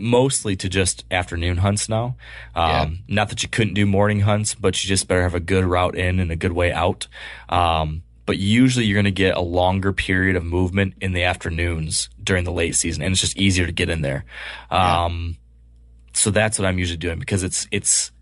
mostly 0.00 0.56
to 0.56 0.68
just 0.68 1.04
afternoon 1.10 1.58
hunts 1.58 1.88
now. 1.88 2.16
Um, 2.54 2.70
yeah. 2.70 2.90
Not 3.08 3.28
that 3.30 3.42
you 3.42 3.48
couldn't 3.48 3.74
do 3.74 3.86
morning 3.86 4.20
hunts, 4.20 4.54
but 4.54 4.82
you 4.82 4.88
just 4.88 5.08
better 5.08 5.22
have 5.22 5.34
a 5.34 5.40
good 5.40 5.64
route 5.64 5.96
in 5.96 6.20
and 6.20 6.30
a 6.30 6.36
good 6.36 6.52
way 6.52 6.72
out. 6.72 7.06
Um, 7.48 8.02
but 8.26 8.36
usually 8.36 8.84
you're 8.84 8.96
going 8.96 9.04
to 9.06 9.10
get 9.10 9.36
a 9.36 9.40
longer 9.40 9.92
period 9.92 10.36
of 10.36 10.44
movement 10.44 10.94
in 11.00 11.12
the 11.14 11.22
afternoons 11.22 12.10
during 12.22 12.44
the 12.44 12.52
late 12.52 12.76
season, 12.76 13.02
and 13.02 13.12
it's 13.12 13.20
just 13.20 13.38
easier 13.38 13.64
to 13.64 13.72
get 13.72 13.88
in 13.88 14.02
there. 14.02 14.24
Um, 14.70 15.36
yeah. 15.38 16.10
So 16.12 16.30
that's 16.30 16.58
what 16.58 16.66
I'm 16.66 16.78
usually 16.78 16.98
doing 16.98 17.18
because 17.18 17.42
it's 17.42 17.66
it's 17.70 18.12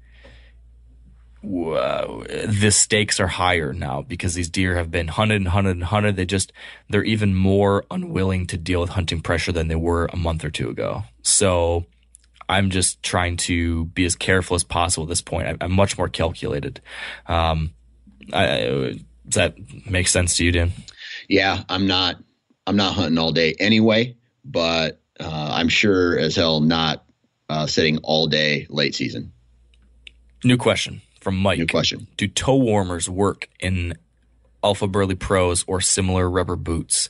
uh, 1.44 2.24
the 2.46 2.70
stakes 2.70 3.20
are 3.20 3.26
higher 3.26 3.72
now 3.72 4.02
because 4.02 4.34
these 4.34 4.48
deer 4.48 4.76
have 4.76 4.90
been 4.90 5.08
hunted 5.08 5.36
and 5.36 5.48
hunted 5.48 5.70
and 5.70 5.84
hunted. 5.84 6.16
They 6.16 6.26
just 6.26 6.52
they're 6.88 7.04
even 7.04 7.34
more 7.34 7.84
unwilling 7.90 8.46
to 8.48 8.56
deal 8.56 8.80
with 8.80 8.90
hunting 8.90 9.20
pressure 9.20 9.52
than 9.52 9.68
they 9.68 9.76
were 9.76 10.06
a 10.06 10.16
month 10.16 10.44
or 10.44 10.50
two 10.50 10.70
ago. 10.70 11.04
So 11.22 11.86
I'm 12.48 12.70
just 12.70 13.02
trying 13.02 13.36
to 13.38 13.84
be 13.86 14.04
as 14.04 14.14
careful 14.14 14.54
as 14.54 14.64
possible 14.64 15.04
at 15.04 15.08
this 15.08 15.20
point. 15.20 15.46
I, 15.60 15.64
am 15.64 15.72
much 15.72 15.98
more 15.98 16.08
calculated. 16.08 16.80
Um, 17.26 17.74
I, 18.32 18.98
does 19.28 19.34
that 19.34 19.56
make 19.88 20.08
sense 20.08 20.36
to 20.36 20.44
you, 20.44 20.52
Dan? 20.52 20.72
Yeah, 21.28 21.62
I'm 21.68 21.86
not. 21.86 22.16
I'm 22.66 22.76
not 22.76 22.94
hunting 22.94 23.18
all 23.18 23.30
day 23.30 23.54
anyway, 23.60 24.16
but 24.44 25.00
uh, 25.20 25.50
I'm 25.52 25.68
sure 25.68 26.18
as 26.18 26.34
hell 26.34 26.60
not 26.60 27.04
uh, 27.48 27.66
sitting 27.66 27.98
all 27.98 28.26
day 28.26 28.66
late 28.68 28.96
season. 28.96 29.32
New 30.42 30.56
question 30.56 31.02
from 31.26 31.38
Mike. 31.38 31.58
New 31.58 31.66
question. 31.66 32.06
Do 32.16 32.28
toe 32.28 32.54
warmers 32.54 33.10
work 33.10 33.48
in 33.58 33.94
Alphaburly 34.62 35.18
Pros 35.18 35.64
or 35.66 35.80
similar 35.80 36.30
rubber 36.30 36.54
boots? 36.54 37.08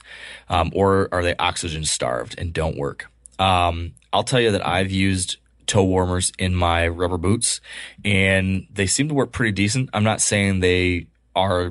Um, 0.49 0.71
or 0.75 1.11
are 1.13 1.23
they 1.23 1.37
oxygen 1.37 1.85
starved 1.85 2.35
and 2.39 2.51
don't 2.51 2.79
work? 2.79 3.11
Um, 3.39 3.93
I'll 4.15 4.25
tell 4.25 4.41
you 4.41 4.53
that 4.53 4.67
I've 4.67 4.91
used 4.91 5.37
toe 5.67 5.85
warmers 5.85 6.33
in 6.39 6.55
my 6.55 6.89
rubber 6.89 7.19
boots 7.19 7.61
and 8.07 8.67
they 8.73 8.87
seem 8.87 9.09
to 9.09 9.15
work 9.15 9.33
pretty 9.33 9.53
decent. 9.53 9.91
I'm 9.93 10.05
not 10.05 10.23
saying 10.23 10.61
they 10.61 11.09
are 11.35 11.71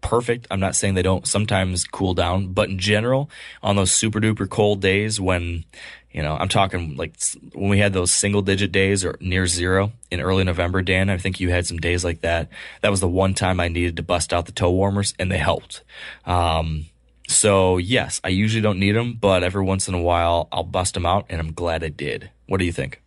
perfect. 0.00 0.46
I'm 0.50 0.60
not 0.60 0.74
saying 0.74 0.94
they 0.94 1.02
don't 1.02 1.26
sometimes 1.26 1.84
cool 1.84 2.14
down, 2.14 2.54
but 2.54 2.70
in 2.70 2.78
general, 2.78 3.28
on 3.62 3.76
those 3.76 3.92
super 3.92 4.18
duper 4.18 4.48
cold 4.48 4.80
days 4.80 5.20
when 5.20 5.66
you 6.12 6.22
know, 6.22 6.36
I'm 6.36 6.48
talking 6.48 6.96
like 6.96 7.14
when 7.54 7.70
we 7.70 7.78
had 7.78 7.92
those 7.92 8.12
single 8.12 8.42
digit 8.42 8.70
days 8.70 9.04
or 9.04 9.16
near 9.20 9.46
zero 9.46 9.92
in 10.10 10.20
early 10.20 10.44
November, 10.44 10.82
Dan, 10.82 11.08
I 11.08 11.16
think 11.16 11.40
you 11.40 11.50
had 11.50 11.66
some 11.66 11.78
days 11.78 12.04
like 12.04 12.20
that. 12.20 12.48
That 12.82 12.90
was 12.90 13.00
the 13.00 13.08
one 13.08 13.34
time 13.34 13.60
I 13.60 13.68
needed 13.68 13.96
to 13.96 14.02
bust 14.02 14.32
out 14.32 14.46
the 14.46 14.52
toe 14.52 14.70
warmers 14.70 15.14
and 15.18 15.30
they 15.30 15.38
helped. 15.38 15.82
Um, 16.26 16.86
so 17.28 17.78
yes, 17.78 18.20
I 18.22 18.28
usually 18.28 18.60
don't 18.60 18.78
need 18.78 18.92
them, 18.92 19.14
but 19.14 19.42
every 19.42 19.64
once 19.64 19.88
in 19.88 19.94
a 19.94 20.02
while 20.02 20.48
I'll 20.52 20.64
bust 20.64 20.94
them 20.94 21.06
out 21.06 21.26
and 21.30 21.40
I'm 21.40 21.54
glad 21.54 21.82
I 21.82 21.88
did. 21.88 22.30
What 22.46 22.58
do 22.58 22.66
you 22.66 22.72
think? 22.72 23.00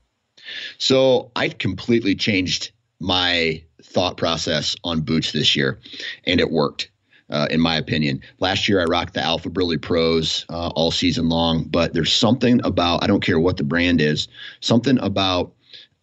So 0.79 1.31
I 1.35 1.49
completely 1.49 2.15
changed 2.15 2.71
my 2.99 3.63
thought 3.83 4.17
process 4.17 4.75
on 4.83 5.01
boots 5.01 5.31
this 5.31 5.55
year 5.55 5.79
and 6.25 6.39
it 6.39 6.49
worked 6.49 6.89
uh, 7.29 7.47
in 7.49 7.59
my 7.59 7.77
opinion. 7.77 8.21
Last 8.39 8.67
year, 8.67 8.81
I 8.81 8.85
rocked 8.85 9.13
the 9.13 9.21
Alphaburly 9.21 9.81
Pros 9.81 10.45
uh, 10.49 10.69
all 10.75 10.91
season 10.91 11.29
long, 11.29 11.63
but 11.63 11.93
there's 11.93 12.13
something 12.13 12.61
about, 12.63 13.03
I 13.03 13.07
don't 13.07 13.23
care 13.23 13.39
what 13.39 13.57
the 13.57 13.63
brand 13.63 14.01
is, 14.01 14.27
something 14.59 14.99
about 14.99 15.53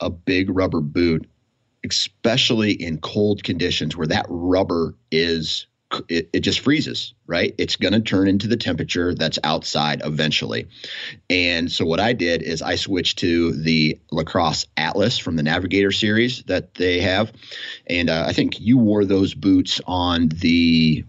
a 0.00 0.10
big 0.10 0.50
rubber 0.50 0.80
boot, 0.80 1.28
especially 1.84 2.72
in 2.72 2.98
cold 2.98 3.44
conditions 3.44 3.96
where 3.96 4.08
that 4.08 4.26
rubber 4.28 4.94
is 5.10 5.66
it, 6.08 6.30
it 6.32 6.40
just 6.40 6.60
freezes, 6.60 7.12
right? 7.26 7.54
It's 7.58 7.76
going 7.76 7.92
to 7.92 8.00
turn 8.00 8.28
into 8.28 8.48
the 8.48 8.56
temperature 8.56 9.14
that's 9.14 9.38
outside 9.44 10.00
eventually. 10.04 10.68
And 11.28 11.70
so 11.70 11.84
what 11.84 12.00
I 12.00 12.12
did 12.14 12.42
is 12.42 12.62
I 12.62 12.76
switched 12.76 13.18
to 13.18 13.52
the 13.52 13.98
Lacrosse 14.10 14.66
Atlas 14.76 15.18
from 15.18 15.36
the 15.36 15.42
Navigator 15.42 15.92
series 15.92 16.44
that 16.44 16.74
they 16.74 17.00
have. 17.00 17.32
And 17.86 18.08
uh, 18.08 18.24
I 18.26 18.32
think 18.32 18.60
you 18.60 18.78
wore 18.78 19.04
those 19.04 19.34
boots 19.34 19.80
on 19.86 20.28
the 20.28 21.04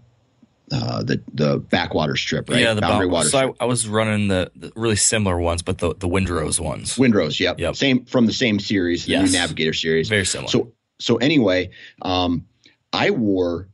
uh, 0.72 1.02
the 1.02 1.22
the 1.32 1.58
backwater 1.58 2.16
strip, 2.16 2.48
right? 2.48 2.60
Yeah, 2.60 2.74
the 2.74 2.80
boundary 2.80 3.06
water. 3.06 3.28
So 3.28 3.38
I, 3.38 3.64
I, 3.64 3.66
was 3.66 3.86
running 3.86 4.28
the, 4.28 4.50
the, 4.56 4.72
really 4.74 4.96
similar 4.96 5.38
ones, 5.38 5.62
but 5.62 5.78
the 5.78 5.94
the 5.94 6.08
Windrose 6.08 6.58
ones. 6.58 6.96
Windrose, 6.96 7.38
yep. 7.38 7.60
yep. 7.60 7.76
Same 7.76 8.04
from 8.06 8.26
the 8.26 8.32
same 8.32 8.58
series, 8.58 9.04
the 9.04 9.12
yes. 9.12 9.30
new 9.30 9.38
Navigator 9.38 9.74
series. 9.74 10.08
Very 10.08 10.24
similar. 10.24 10.48
So 10.48 10.72
so 10.98 11.16
anyway, 11.16 11.70
um, 12.02 12.46
I 12.92 13.10
wore 13.10 13.68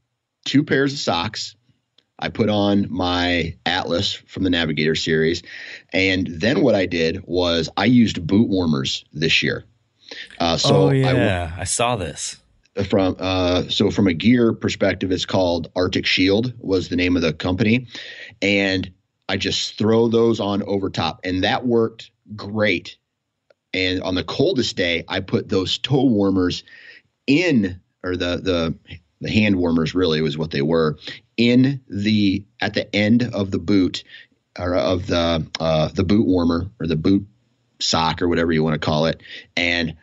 two 0.44 0.64
pairs 0.64 0.92
of 0.92 0.98
socks. 0.98 1.54
I 2.18 2.28
put 2.28 2.50
on 2.50 2.86
my 2.90 3.56
Atlas 3.64 4.12
from 4.12 4.42
the 4.42 4.50
Navigator 4.50 4.94
series. 4.94 5.42
And 5.92 6.26
then 6.26 6.60
what 6.60 6.74
I 6.74 6.86
did 6.86 7.22
was 7.24 7.70
I 7.76 7.86
used 7.86 8.26
boot 8.26 8.48
warmers 8.48 9.04
this 9.12 9.42
year. 9.42 9.64
Uh, 10.38 10.56
so 10.56 10.88
oh, 10.88 10.90
yeah. 10.90 11.54
I, 11.56 11.62
I 11.62 11.64
saw 11.64 11.96
this 11.96 12.39
from 12.88 13.16
uh, 13.18 13.64
so 13.68 13.90
from 13.90 14.06
a 14.06 14.14
gear 14.14 14.52
perspective 14.52 15.10
it's 15.10 15.26
called 15.26 15.70
arctic 15.74 16.06
shield 16.06 16.54
was 16.58 16.88
the 16.88 16.96
name 16.96 17.16
of 17.16 17.22
the 17.22 17.32
company. 17.32 17.86
And 18.40 18.92
i 19.28 19.36
just 19.36 19.78
throw 19.78 20.08
those 20.08 20.40
on 20.40 20.62
over 20.62 20.90
top. 20.90 21.20
And 21.24 21.44
that 21.44 21.66
worked 21.66 22.10
great. 22.34 22.96
And 23.72 24.02
on 24.02 24.14
the 24.14 24.24
coldest 24.24 24.76
day 24.76 25.04
i 25.08 25.20
put 25.20 25.48
those 25.48 25.78
toe 25.78 26.04
warmers 26.04 26.64
in 27.26 27.80
or 28.02 28.16
the 28.16 28.36
the 28.36 28.74
the 29.20 29.30
hand 29.30 29.56
warmers 29.56 29.94
really 29.94 30.22
was 30.22 30.38
what 30.38 30.50
they 30.50 30.62
were 30.62 30.98
in 31.36 31.80
the 31.88 32.44
at 32.60 32.74
the 32.74 32.94
end 32.94 33.22
of 33.34 33.50
the 33.50 33.58
boot 33.58 34.04
or 34.58 34.74
of 34.74 35.06
the 35.06 35.46
uh, 35.58 35.88
the 35.88 36.04
boot 36.04 36.26
warmer 36.26 36.70
or 36.80 36.86
the 36.86 36.96
boot 36.96 37.26
sock 37.78 38.22
or 38.22 38.28
whatever 38.28 38.52
you 38.52 38.62
want 38.62 38.74
to 38.74 38.84
call 38.84 39.06
it. 39.06 39.22
And 39.56 39.96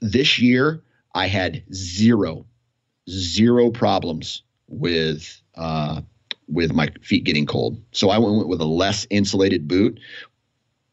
this 0.00 0.38
year 0.38 0.82
I 1.14 1.26
had 1.26 1.64
zero 1.72 2.46
zero 3.08 3.70
problems 3.70 4.42
with 4.68 5.40
uh, 5.54 6.00
with 6.48 6.72
my 6.72 6.88
feet 7.02 7.24
getting 7.24 7.46
cold. 7.46 7.82
So 7.92 8.10
I 8.10 8.18
went 8.18 8.48
with 8.48 8.60
a 8.60 8.66
less 8.66 9.06
insulated 9.10 9.68
boot, 9.68 10.00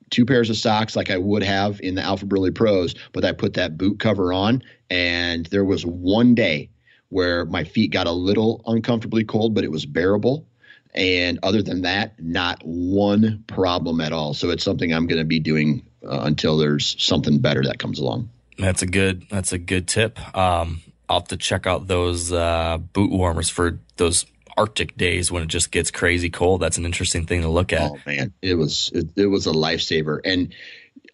two 0.09 0.25
pairs 0.25 0.49
of 0.49 0.57
socks 0.57 0.95
like 0.95 1.09
I 1.09 1.17
would 1.17 1.43
have 1.43 1.81
in 1.81 1.95
the 1.95 2.01
Alphaburly 2.01 2.53
Pros, 2.53 2.95
but 3.13 3.25
I 3.25 3.31
put 3.31 3.55
that 3.55 3.77
boot 3.77 3.99
cover 3.99 4.33
on, 4.33 4.63
and 4.89 5.45
there 5.47 5.65
was 5.65 5.85
one 5.85 6.35
day 6.35 6.69
where 7.09 7.45
my 7.45 7.63
feet 7.63 7.91
got 7.91 8.07
a 8.07 8.11
little 8.11 8.61
uncomfortably 8.65 9.23
cold, 9.23 9.55
but 9.55 9.63
it 9.63 9.71
was 9.71 9.85
bearable. 9.85 10.45
And 10.93 11.39
other 11.43 11.61
than 11.61 11.83
that, 11.83 12.21
not 12.21 12.61
one 12.63 13.43
problem 13.47 14.01
at 14.01 14.11
all. 14.11 14.33
So 14.33 14.49
it's 14.49 14.63
something 14.63 14.93
I'm 14.93 15.07
going 15.07 15.19
to 15.19 15.25
be 15.25 15.39
doing 15.39 15.85
uh, 16.03 16.21
until 16.23 16.57
there's 16.57 16.95
something 17.03 17.39
better 17.39 17.63
that 17.63 17.79
comes 17.79 17.99
along. 17.99 18.29
That's 18.59 18.81
a 18.81 18.85
good. 18.85 19.25
That's 19.29 19.53
a 19.53 19.57
good 19.57 19.87
tip. 19.87 20.19
Um, 20.35 20.81
I'll 21.07 21.19
have 21.19 21.29
to 21.29 21.37
check 21.37 21.65
out 21.65 21.87
those 21.87 22.31
uh, 22.31 22.77
boot 22.77 23.11
warmers 23.11 23.49
for 23.49 23.79
those 23.97 24.25
Arctic 24.57 24.97
days 24.97 25.31
when 25.31 25.41
it 25.41 25.47
just 25.47 25.71
gets 25.71 25.89
crazy 25.89 26.29
cold. 26.29 26.61
That's 26.61 26.77
an 26.77 26.85
interesting 26.85 27.25
thing 27.25 27.41
to 27.41 27.47
look 27.47 27.71
at. 27.71 27.91
Oh 27.91 27.97
man, 28.05 28.33
it 28.41 28.55
was 28.55 28.91
it, 28.93 29.07
it 29.15 29.27
was 29.27 29.47
a 29.47 29.51
lifesaver. 29.51 30.19
And 30.25 30.53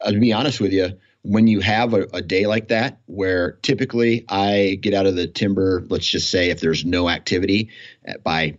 uh, 0.01 0.12
to 0.12 0.19
be 0.19 0.34
honest 0.34 0.60
with 0.60 0.73
you, 0.73 0.97
when 1.21 1.47
you 1.47 1.60
have 1.60 1.93
a, 1.93 2.08
a, 2.13 2.21
day 2.21 2.45
like 2.45 2.67
that, 2.67 2.99
where 3.08 3.53
typically 3.63 4.25
I 4.29 4.77
get 4.81 4.93
out 4.93 5.05
of 5.05 5.15
the 5.15 5.27
timber, 5.27 5.84
let's 5.89 6.05
just 6.05 6.29
say 6.29 6.49
if 6.49 6.60
there's 6.60 6.86
no 6.86 7.10
activity 7.10 7.70
by 8.24 8.57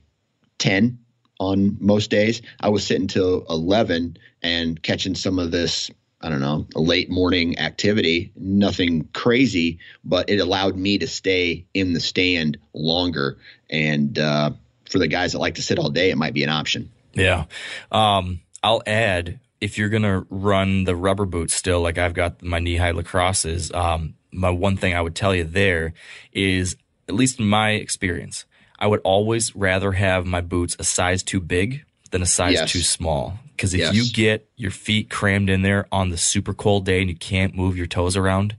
10 0.59 0.99
on 1.39 1.77
most 1.81 2.11
days, 2.11 2.43
I 2.61 2.71
was 2.71 2.85
sitting 2.87 3.07
till 3.07 3.45
11 3.49 4.17
and 4.43 4.83
catching 4.83 5.15
some 5.15 5.39
of 5.39 5.51
this, 5.53 5.91
I 6.21 6.31
don't 6.31 6.41
know, 6.41 6.67
a 6.75 6.81
late 6.81 7.11
morning 7.11 7.59
activity, 7.59 8.33
nothing 8.37 9.09
crazy, 9.13 9.79
but 10.03 10.31
it 10.31 10.41
allowed 10.41 10.77
me 10.77 10.99
to 10.99 11.07
stay 11.07 11.67
in 11.75 11.93
the 11.93 12.01
stand 12.01 12.59
longer. 12.73 13.39
And 13.69 14.19
uh, 14.19 14.53
for 14.89 14.99
the 14.99 15.09
guys 15.09 15.33
that 15.33 15.39
like 15.39 15.57
to 15.57 15.63
sit 15.63 15.79
all 15.79 15.91
day, 15.91 16.11
it 16.11 16.17
might 16.17 16.35
be 16.35 16.43
an 16.43 16.49
option. 16.49 16.91
Yeah. 17.13 17.45
Um, 17.93 18.41
I'll 18.63 18.83
add 18.87 19.41
if 19.61 19.79
you're 19.79 19.89
gonna 19.89 20.27
run 20.31 20.85
the 20.85 20.97
rubber 20.97 21.25
boots 21.25 21.55
still, 21.55 21.81
like 21.81 21.99
I've 21.99 22.15
got 22.15 22.43
my 22.43 22.59
knee 22.59 22.77
high 22.77 22.93
lacrosses, 22.93 23.75
um, 23.75 24.15
my 24.33 24.51
one 24.51 24.77
thing 24.77 24.95
I 24.95 25.01
would 25.01 25.15
tell 25.15 25.35
you 25.35 25.45
there 25.45 25.95
is, 26.33 26.77
at 27.09 27.15
least 27.15 27.41
in 27.41 27.47
my 27.47 27.73
experience, 27.73 28.45
I 28.79 28.87
would 28.87 29.01
always 29.03 29.57
rather 29.57 29.93
have 29.93 30.27
my 30.27 30.41
boots 30.41 30.77
a 30.79 30.85
size 30.85 31.23
too 31.23 31.41
big 31.41 31.85
than 32.11 32.23
a 32.23 32.27
size 32.27 32.55
yes. 32.55 32.73
too 32.73 32.81
small. 32.81 33.39
Because 33.57 33.75
if 33.75 33.81
yes. 33.81 33.95
you 33.95 34.13
get 34.13 34.49
your 34.57 34.71
feet 34.71 35.11
crammed 35.11 35.51
in 35.51 35.63
there 35.63 35.87
on 35.91 36.11
the 36.11 36.17
super 36.17 36.55
cold 36.55 36.85
day 36.85 37.01
and 37.01 37.11
you 37.11 37.17
can't 37.17 37.55
move 37.55 37.77
your 37.77 37.87
toes 37.87 38.17
around, 38.17 38.57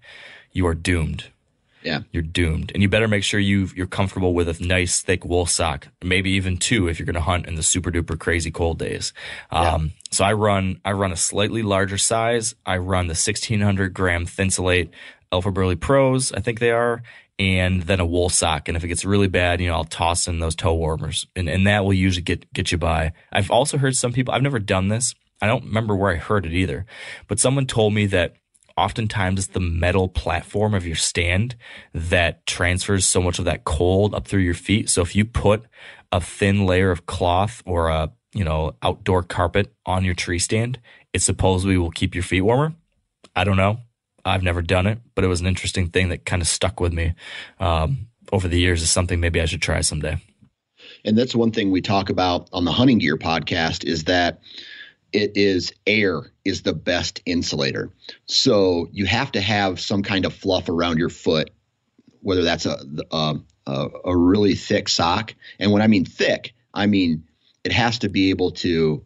you 0.52 0.66
are 0.68 0.76
doomed. 0.76 1.26
Yeah. 1.84 2.02
You're 2.12 2.24
doomed. 2.24 2.72
And 2.74 2.84
you 2.84 2.90
better 2.90 3.08
make 3.08 3.24
sure 3.24 3.40
you 3.40 3.70
you're 3.76 3.88
comfortable 3.88 4.34
with 4.34 4.50
a 4.50 4.64
nice 4.66 5.02
thick 5.02 5.24
wool 5.24 5.46
sock, 5.46 5.88
maybe 6.04 6.32
even 6.32 6.58
two 6.58 6.88
if 6.88 7.00
you're 7.00 7.06
going 7.06 7.14
to 7.14 7.22
hunt 7.22 7.46
in 7.46 7.56
the 7.56 7.64
super 7.64 7.92
duper 7.92 8.20
crazy 8.20 8.52
cold 8.52 8.80
days. 8.80 9.14
Um, 9.52 9.86
yeah. 9.86 9.92
so 10.12 10.26
I 10.26 10.34
run 10.34 10.82
I 10.84 10.92
run 10.92 11.12
a 11.12 11.16
slightly 11.16 11.64
larger 11.64 11.98
size. 11.98 12.56
I 12.66 12.78
run 12.78 13.08
the 13.08 13.12
1600 13.12 13.94
gram 13.94 14.26
Thinsulate 14.26 14.90
Alphaburly 15.32 15.80
Pros, 15.80 16.32
I 16.32 16.40
think 16.40 16.60
they 16.60 16.72
are, 16.72 17.04
and 17.40 17.84
then 17.84 18.00
a 18.00 18.06
wool 18.06 18.30
sock. 18.30 18.68
And 18.68 18.76
if 18.76 18.84
it 18.84 18.88
gets 18.88 19.06
really 19.06 19.28
bad, 19.28 19.62
you 19.62 19.68
know, 19.68 19.76
I'll 19.76 19.84
toss 19.84 20.28
in 20.28 20.40
those 20.40 20.56
toe 20.56 20.74
warmers 20.74 21.28
and, 21.36 21.48
and 21.48 21.68
that 21.68 21.86
will 21.86 21.94
usually 21.94 22.24
get, 22.24 22.52
get 22.54 22.72
you 22.72 22.78
by. 22.78 23.14
I've 23.32 23.52
also 23.52 23.78
heard 23.78 23.96
some 23.96 24.14
people, 24.14 24.34
I've 24.34 24.42
never 24.42 24.60
done 24.60 24.88
this. 24.88 25.14
I 25.42 25.48
don't 25.48 25.66
remember 25.66 25.96
where 25.96 26.12
I 26.12 26.16
heard 26.16 26.46
it 26.48 26.54
either, 26.54 26.86
but 27.28 27.40
someone 27.40 27.68
told 27.68 27.94
me 27.94 28.08
that 28.08 28.36
oftentimes 28.76 29.40
it's 29.40 29.54
the 29.54 29.60
metal 29.60 30.08
platform 30.08 30.74
of 30.74 30.86
your 30.86 30.96
stand 30.96 31.56
that 31.94 32.46
transfers 32.46 33.06
so 33.06 33.22
much 33.22 33.38
of 33.38 33.46
that 33.46 33.64
cold 33.64 34.16
up 34.16 34.28
through 34.28 34.42
your 34.42 34.54
feet. 34.54 34.90
So 34.90 35.02
if 35.02 35.16
you 35.16 35.26
put 35.26 35.66
a 36.12 36.22
thin 36.22 36.66
layer 36.66 36.90
of 36.90 37.06
cloth 37.06 37.62
or 37.66 37.90
a, 37.90 38.12
you 38.34 38.44
know, 38.44 38.76
outdoor 38.82 39.24
carpet 39.24 39.74
on 39.86 40.04
your 40.04 40.16
tree 40.16 40.40
stand, 40.40 40.80
it 41.14 41.22
supposedly 41.22 41.78
will 41.78 41.92
keep 41.92 42.16
your 42.16 42.24
feet 42.24 42.42
warmer. 42.42 42.74
I 43.36 43.44
don't 43.44 43.58
know. 43.58 43.80
I've 44.28 44.44
never 44.44 44.62
done 44.62 44.88
it, 44.88 45.00
but 45.16 45.24
it 45.24 45.28
was 45.28 45.42
an 45.42 45.48
interesting 45.48 45.90
thing 45.90 46.10
that 46.10 46.26
kind 46.26 46.42
of 46.42 46.48
stuck 46.48 46.80
with 46.80 46.94
me 46.94 47.14
um, 47.60 48.08
over 48.32 48.48
the 48.48 48.60
years. 48.60 48.82
Is 48.82 48.92
something 48.92 49.20
maybe 49.20 49.42
I 49.42 49.46
should 49.46 49.62
try 49.62 49.82
someday. 49.82 50.18
And 51.06 51.18
that's 51.18 51.36
one 51.36 51.52
thing 51.52 51.72
we 51.72 51.82
talk 51.82 52.10
about 52.10 52.50
on 52.52 52.66
the 52.66 52.72
Hunting 52.72 52.98
Gear 52.98 53.18
podcast 53.18 53.86
is 53.86 54.06
that 54.06 54.42
it 55.14 55.32
is 55.36 55.72
air 55.86 56.22
is 56.44 56.64
the 56.64 56.74
best 56.74 57.22
insulator. 57.26 57.92
So 58.26 58.88
you 58.92 59.06
have 59.06 59.32
to 59.32 59.42
have 59.42 59.80
some 59.80 60.04
kind 60.04 60.26
of 60.26 60.34
fluff 60.34 60.68
around 60.68 60.98
your 60.98 61.10
foot, 61.10 61.52
whether 62.22 62.44
that's 62.44 62.66
a 62.66 62.78
a, 63.68 63.88
a 64.06 64.18
really 64.18 64.56
thick 64.56 64.90
sock. 64.90 65.34
And 65.60 65.72
when 65.72 65.82
I 65.82 65.88
mean 65.88 66.06
thick, 66.06 66.54
I 66.74 66.86
mean 66.88 67.24
it 67.64 67.72
has 67.72 68.00
to 68.00 68.10
be 68.10 68.30
able 68.30 68.52
to 68.52 69.04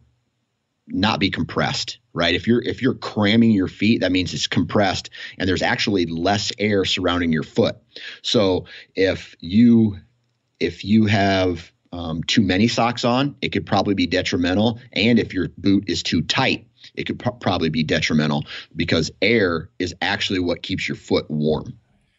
not 0.86 1.20
be 1.20 1.30
compressed 1.30 1.98
right 2.12 2.34
if 2.34 2.46
you're 2.46 2.62
if 2.62 2.82
you're 2.82 2.94
cramming 2.94 3.50
your 3.50 3.68
feet 3.68 4.00
that 4.00 4.12
means 4.12 4.32
it's 4.34 4.46
compressed 4.46 5.10
and 5.38 5.48
there's 5.48 5.62
actually 5.62 6.06
less 6.06 6.52
air 6.58 6.84
surrounding 6.84 7.32
your 7.32 7.42
foot 7.42 7.76
so 8.22 8.66
if 8.94 9.34
you 9.40 9.96
if 10.60 10.84
you 10.84 11.06
have 11.06 11.70
um, 11.92 12.22
too 12.24 12.42
many 12.42 12.68
socks 12.68 13.04
on 13.04 13.36
it 13.42 13.50
could 13.50 13.66
probably 13.66 13.94
be 13.94 14.06
detrimental 14.06 14.80
and 14.92 15.18
if 15.18 15.34
your 15.34 15.48
boot 15.58 15.84
is 15.88 16.02
too 16.02 16.22
tight 16.22 16.66
it 16.94 17.04
could 17.04 17.18
probably 17.40 17.68
be 17.68 17.82
detrimental 17.82 18.44
because 18.74 19.10
air 19.20 19.68
is 19.78 19.94
actually 20.00 20.40
what 20.40 20.62
keeps 20.62 20.88
your 20.88 20.96
foot 20.96 21.30
warm 21.30 21.78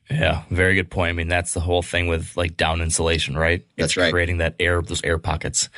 yeah, 0.10 0.44
very 0.50 0.76
good 0.76 0.90
point. 0.90 1.10
I 1.10 1.14
mean, 1.14 1.28
that's 1.28 1.54
the 1.54 1.60
whole 1.60 1.82
thing 1.82 2.08
with 2.08 2.36
like 2.36 2.58
down 2.58 2.82
insulation, 2.82 3.38
right? 3.38 3.62
It's 3.62 3.70
that's 3.78 3.98
right. 3.98 4.12
Creating 4.12 4.38
that 4.40 4.56
air, 4.60 4.82
those 4.82 5.04
air 5.04 5.18
pockets. 5.18 5.70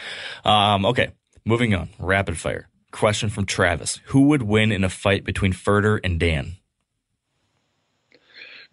Um, 0.44 0.86
okay, 0.86 1.12
moving 1.46 1.76
on. 1.76 1.90
Rapid 2.00 2.38
fire. 2.38 2.68
Question 2.96 3.28
from 3.28 3.46
Travis 3.46 4.00
Who 4.06 4.30
would 4.30 4.42
win 4.42 4.72
in 4.72 4.86
a 4.86 4.90
fight 4.90 5.26
between 5.26 5.52
Furter 5.52 6.00
and 6.02 6.18
Dan? 6.18 6.56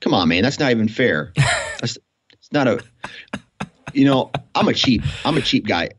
Come 0.00 0.14
on, 0.14 0.28
man. 0.28 0.44
That's 0.44 0.60
not 0.60 0.70
even 0.70 0.86
fair. 0.86 1.32
That's, 1.80 1.98
it's 2.32 2.52
not 2.52 2.68
a, 2.68 2.84
you 3.92 4.04
know, 4.04 4.30
I'm 4.54 4.68
a 4.68 4.74
cheap, 4.74 5.02
I'm 5.24 5.36
a 5.36 5.40
cheap 5.40 5.66
guy. 5.66 5.90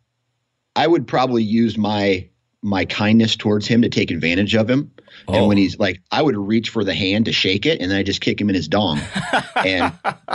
I 0.73 0.87
would 0.87 1.05
probably 1.05 1.43
use 1.43 1.77
my 1.77 2.29
my 2.61 2.85
kindness 2.85 3.35
towards 3.35 3.67
him 3.67 3.81
to 3.81 3.89
take 3.89 4.09
advantage 4.09 4.55
of 4.55 4.69
him. 4.69 4.93
Oh. 5.27 5.33
And 5.33 5.47
when 5.49 5.57
oh. 5.57 5.61
he's 5.61 5.77
like, 5.77 5.99
I 6.09 6.21
would 6.21 6.37
reach 6.37 6.69
for 6.69 6.85
the 6.85 6.95
hand 6.95 7.25
to 7.25 7.33
shake 7.33 7.65
it, 7.65 7.81
and 7.81 7.91
then 7.91 7.97
I 7.97 8.03
just 8.03 8.21
kick 8.21 8.39
him 8.39 8.47
in 8.47 8.55
his 8.55 8.69
dong, 8.69 9.01
and 9.57 9.91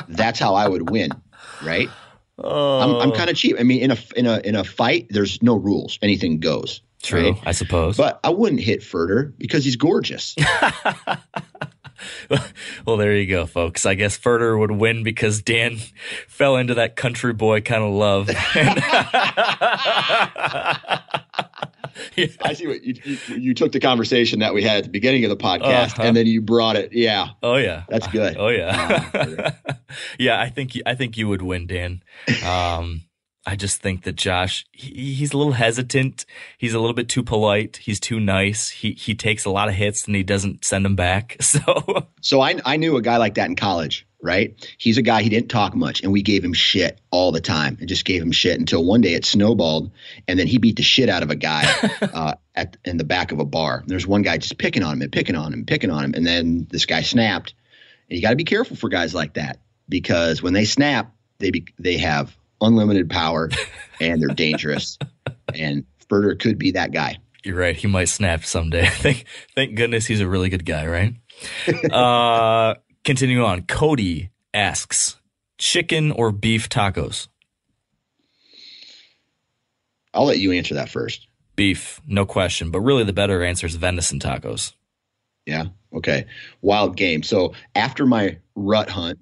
that's 0.09 0.39
how 0.39 0.57
I 0.57 0.69
would 0.69 0.91
win, 0.91 1.11
right? 1.65 1.89
Oh. 2.37 2.81
I'm, 2.81 2.97
I'm 2.97 3.13
oh. 3.13 3.17
kind 3.17 3.31
of 3.31 3.37
cheap. 3.37 3.57
I 3.59 3.63
mean, 3.63 3.81
in 3.81 3.93
a 3.93 3.99
in 4.15 4.27
a 4.27 4.41
in 4.41 4.57
a 4.57 4.65
fight, 4.65 5.07
there's 5.09 5.43
no 5.43 5.57
rules; 5.57 5.99
anything 6.03 6.41
goes. 6.41 6.83
True, 7.03 7.33
right? 7.33 7.43
I 7.47 7.53
suppose. 7.53 7.97
But 7.97 8.21
I 8.25 8.31
wouldn't 8.31 8.61
hit 8.61 8.81
Furter 8.81 9.33
because 9.39 9.65
he's 9.65 9.77
gorgeous. 9.77 10.35
well, 12.87 12.97
there 12.97 13.17
you 13.17 13.27
go, 13.27 13.47
folks. 13.47 13.87
I 13.87 13.95
guess 13.95 14.19
Furter 14.19 14.59
would 14.59 14.71
win 14.71 15.03
because 15.03 15.43
Dan 15.43 15.79
fell 16.27 16.57
into 16.57 16.75
that 16.75 16.97
country 16.97 17.33
boy 17.33 17.61
kind 17.61 17.83
of 17.83 17.93
love. 17.93 18.31
I 22.41 22.53
see 22.55 22.67
what 22.67 22.85
you, 22.85 22.95
you, 23.05 23.19
you, 23.37 23.55
took 23.55 23.73
the 23.73 23.81
conversation 23.81 24.39
that 24.41 24.55
we 24.55 24.63
had 24.63 24.79
at 24.79 24.85
the 24.85 24.91
beginning 24.91 25.25
of 25.25 25.31
the 25.31 25.37
podcast 25.37 25.93
uh-huh. 25.93 26.03
and 26.05 26.17
then 26.17 26.27
you 26.27 26.41
brought 26.41 26.77
it. 26.77 26.93
Yeah. 26.93 27.31
Oh 27.43 27.57
yeah. 27.57 27.85
That's 27.89 28.07
good. 28.09 28.37
Oh 28.37 28.49
yeah. 28.49 29.53
yeah. 30.19 30.41
I 30.41 30.49
think, 30.49 30.79
I 30.87 30.95
think 30.95 31.17
you 31.17 31.29
would 31.29 31.43
win, 31.43 31.67
Dan. 31.67 32.03
Um, 32.47 33.03
I 33.49 33.57
just 33.57 33.81
think 33.81 34.03
that 34.03 34.15
Josh, 34.15 34.67
he, 34.73 35.15
he's 35.15 35.33
a 35.33 35.39
little 35.39 35.55
hesitant. 35.55 36.27
He's 36.59 36.75
a 36.75 36.79
little 36.79 36.93
bit 36.93 37.09
too 37.09 37.23
polite. 37.23 37.79
He's 37.79 37.99
too 37.99 38.21
nice. 38.21 38.69
He 38.69 38.93
he 38.93 39.15
takes 39.15 39.47
a 39.47 39.51
lot 39.51 39.71
of 39.71 39.75
hits 39.75 40.07
and 40.07 40.15
he 40.15 40.23
doesn't 40.23 40.67
send 40.67 40.85
them 40.85 40.97
back. 40.97 41.37
So 41.49 42.07
So 42.21 42.43
I 42.43 42.57
I 42.67 42.77
knew 42.77 42.99
a 42.99 43.03
guy 43.03 43.17
like 43.17 43.37
that 43.37 43.49
in 43.49 43.57
college, 43.57 44.07
right? 44.21 44.55
He's 44.77 44.99
a 44.99 45.03
guy 45.03 45.23
he 45.23 45.31
didn't 45.31 45.49
talk 45.49 45.75
much 45.75 46.03
and 46.03 46.13
we 46.13 46.21
gave 46.21 46.45
him 46.45 46.53
shit 46.53 47.01
all 47.11 47.33
the 47.33 47.41
time 47.41 47.79
and 47.81 47.89
just 47.89 48.05
gave 48.05 48.21
him 48.21 48.33
shit 48.33 48.61
until 48.61 48.85
one 48.85 49.01
day 49.01 49.15
it 49.15 49.25
snowballed 49.25 49.91
and 50.27 50.39
then 50.39 50.47
he 50.47 50.59
beat 50.59 50.77
the 50.77 50.83
shit 50.83 51.09
out 51.09 51.23
of 51.23 51.31
a 51.31 51.35
guy 51.35 51.65
uh, 52.03 52.35
at 52.55 52.77
in 52.85 52.99
the 52.99 53.05
back 53.05 53.33
of 53.33 53.39
a 53.39 53.47
bar. 53.47 53.83
There's 53.87 54.07
one 54.07 54.21
guy 54.21 54.37
just 54.37 54.59
picking 54.59 54.83
on 54.83 54.93
him 54.93 55.03
and 55.03 55.13
picking 55.13 55.37
on 55.37 55.55
him, 55.55 55.65
picking 55.65 55.91
on 55.91 56.05
him 56.05 56.13
and 56.15 56.27
then 56.27 56.67
this 56.71 56.85
guy 56.85 57.01
snapped. 57.01 57.55
And 58.11 58.17
you 58.19 58.23
got 58.23 58.31
to 58.31 58.37
be 58.37 58.45
careful 58.45 58.77
for 58.77 58.91
guys 58.91 59.15
like 59.15 59.35
that 59.35 59.59
because 59.89 60.43
when 60.43 60.53
they 60.53 60.67
snap, 60.67 61.15
they 61.39 61.51
be, 61.51 61.65
they 61.79 61.97
have 61.97 62.37
unlimited 62.61 63.11
power 63.11 63.51
and 64.01 64.23
they're 64.23 64.35
dangerous. 64.35 64.99
and 65.55 65.85
Furter 66.09 66.39
could 66.39 66.59
be 66.59 66.73
that 66.73 66.93
guy. 66.93 67.19
You're 67.45 67.57
right. 67.57 67.77
He 67.77 67.87
might 67.87 68.09
snap 68.09 68.45
someday. 68.45 68.87
thank, 68.93 69.25
thank 69.55 69.77
goodness 69.77 70.07
he's 70.07 70.21
a 70.21 70.29
really 70.29 70.49
good 70.49 70.65
guy, 70.65 70.87
right? 70.87 71.15
uh, 71.93 72.75
continue 73.05 73.45
on. 73.45 73.63
Cody 73.63 74.31
asks 74.53 75.17
chicken 75.59 76.13
or 76.13 76.33
beef 76.33 76.69
tacos? 76.69 77.29
I'll 80.15 80.25
let 80.25 80.39
you 80.39 80.53
answer 80.53 80.75
that 80.75 80.89
first. 80.89 81.29
Beef, 81.55 82.01
no 82.07 82.25
question. 82.25 82.71
But 82.71 82.81
really, 82.81 83.05
the 83.05 83.13
better 83.13 83.43
answer 83.43 83.67
is 83.67 83.75
venison 83.75 84.21
tacos. 84.21 84.73
Yeah. 85.45 85.67
Okay. 85.93 86.27
Wild 86.61 86.97
game. 86.97 87.23
So 87.23 87.55
after 87.75 88.07
my 88.07 88.39
rut 88.55 88.91
hunt, 88.91 89.19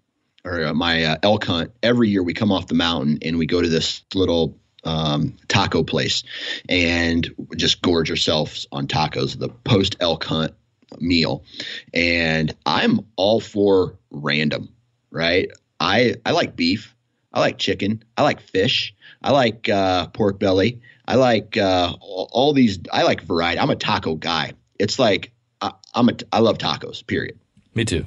or 0.46 0.66
uh, 0.66 0.74
my 0.74 1.04
uh, 1.04 1.16
elk 1.22 1.44
hunt, 1.44 1.72
every 1.82 2.08
year 2.08 2.22
we 2.22 2.32
come 2.32 2.52
off 2.52 2.68
the 2.68 2.74
mountain 2.74 3.18
and 3.22 3.36
we 3.36 3.46
go 3.46 3.60
to 3.60 3.68
this 3.68 4.04
little 4.14 4.56
um, 4.84 5.36
taco 5.48 5.82
place 5.82 6.22
and 6.68 7.28
just 7.56 7.82
gorge 7.82 8.10
ourselves 8.10 8.66
on 8.70 8.86
tacos, 8.86 9.36
the 9.38 9.48
post 9.48 9.96
elk 10.00 10.24
hunt 10.24 10.54
meal. 11.00 11.44
And 11.92 12.54
I'm 12.64 13.00
all 13.16 13.40
for 13.40 13.98
random, 14.10 14.72
right? 15.10 15.50
I, 15.80 16.14
I 16.24 16.30
like 16.30 16.54
beef. 16.54 16.94
I 17.32 17.40
like 17.40 17.58
chicken. 17.58 18.02
I 18.16 18.22
like 18.22 18.40
fish. 18.40 18.94
I 19.20 19.32
like 19.32 19.68
uh, 19.68 20.06
pork 20.06 20.38
belly. 20.38 20.80
I 21.06 21.16
like 21.16 21.56
uh, 21.56 21.92
all, 22.00 22.28
all, 22.32 22.52
these. 22.52 22.78
I 22.90 23.02
like 23.02 23.20
variety. 23.22 23.60
I'm 23.60 23.68
a 23.68 23.76
taco 23.76 24.14
guy. 24.14 24.52
It's 24.78 24.98
like 24.98 25.32
I, 25.60 25.72
I'm 25.92 26.08
a. 26.08 26.12
I 26.32 26.38
love 26.38 26.56
tacos. 26.56 27.06
Period. 27.06 27.38
Me 27.74 27.84
too 27.84 28.06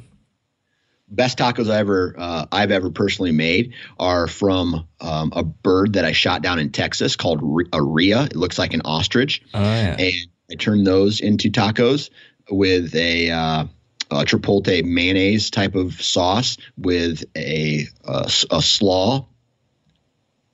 best 1.10 1.38
tacos 1.38 1.70
I 1.70 1.78
ever 1.78 2.16
uh, 2.18 2.46
I've 2.52 2.72
ever 2.72 2.90
personally 2.90 3.32
made 3.32 3.74
are 3.98 4.28
from 4.28 4.88
um, 5.02 5.32
a 5.36 5.44
bird 5.44 5.94
that 5.94 6.06
I 6.06 6.12
shot 6.12 6.42
down 6.42 6.60
in 6.60 6.72
Texas 6.72 7.16
called 7.16 7.42
a 7.74 7.82
rhea. 7.82 8.24
It 8.24 8.36
looks 8.36 8.58
like 8.58 8.74
an 8.74 8.82
ostrich, 8.86 9.42
oh, 9.54 9.60
yeah. 9.60 9.96
and 9.98 10.28
I 10.52 10.56
turned 10.56 10.86
those 10.86 11.20
into 11.20 11.50
tacos 11.50 12.10
with 12.50 12.96
a, 12.96 13.30
uh, 13.30 13.66
a 14.12 14.26
chipotle 14.26 14.84
mayonnaise 14.84 15.50
type 15.50 15.76
of 15.76 16.02
sauce 16.02 16.58
with 16.78 17.24
a 17.36 17.86
a, 18.04 18.32
a 18.52 18.62
slaw, 18.62 19.28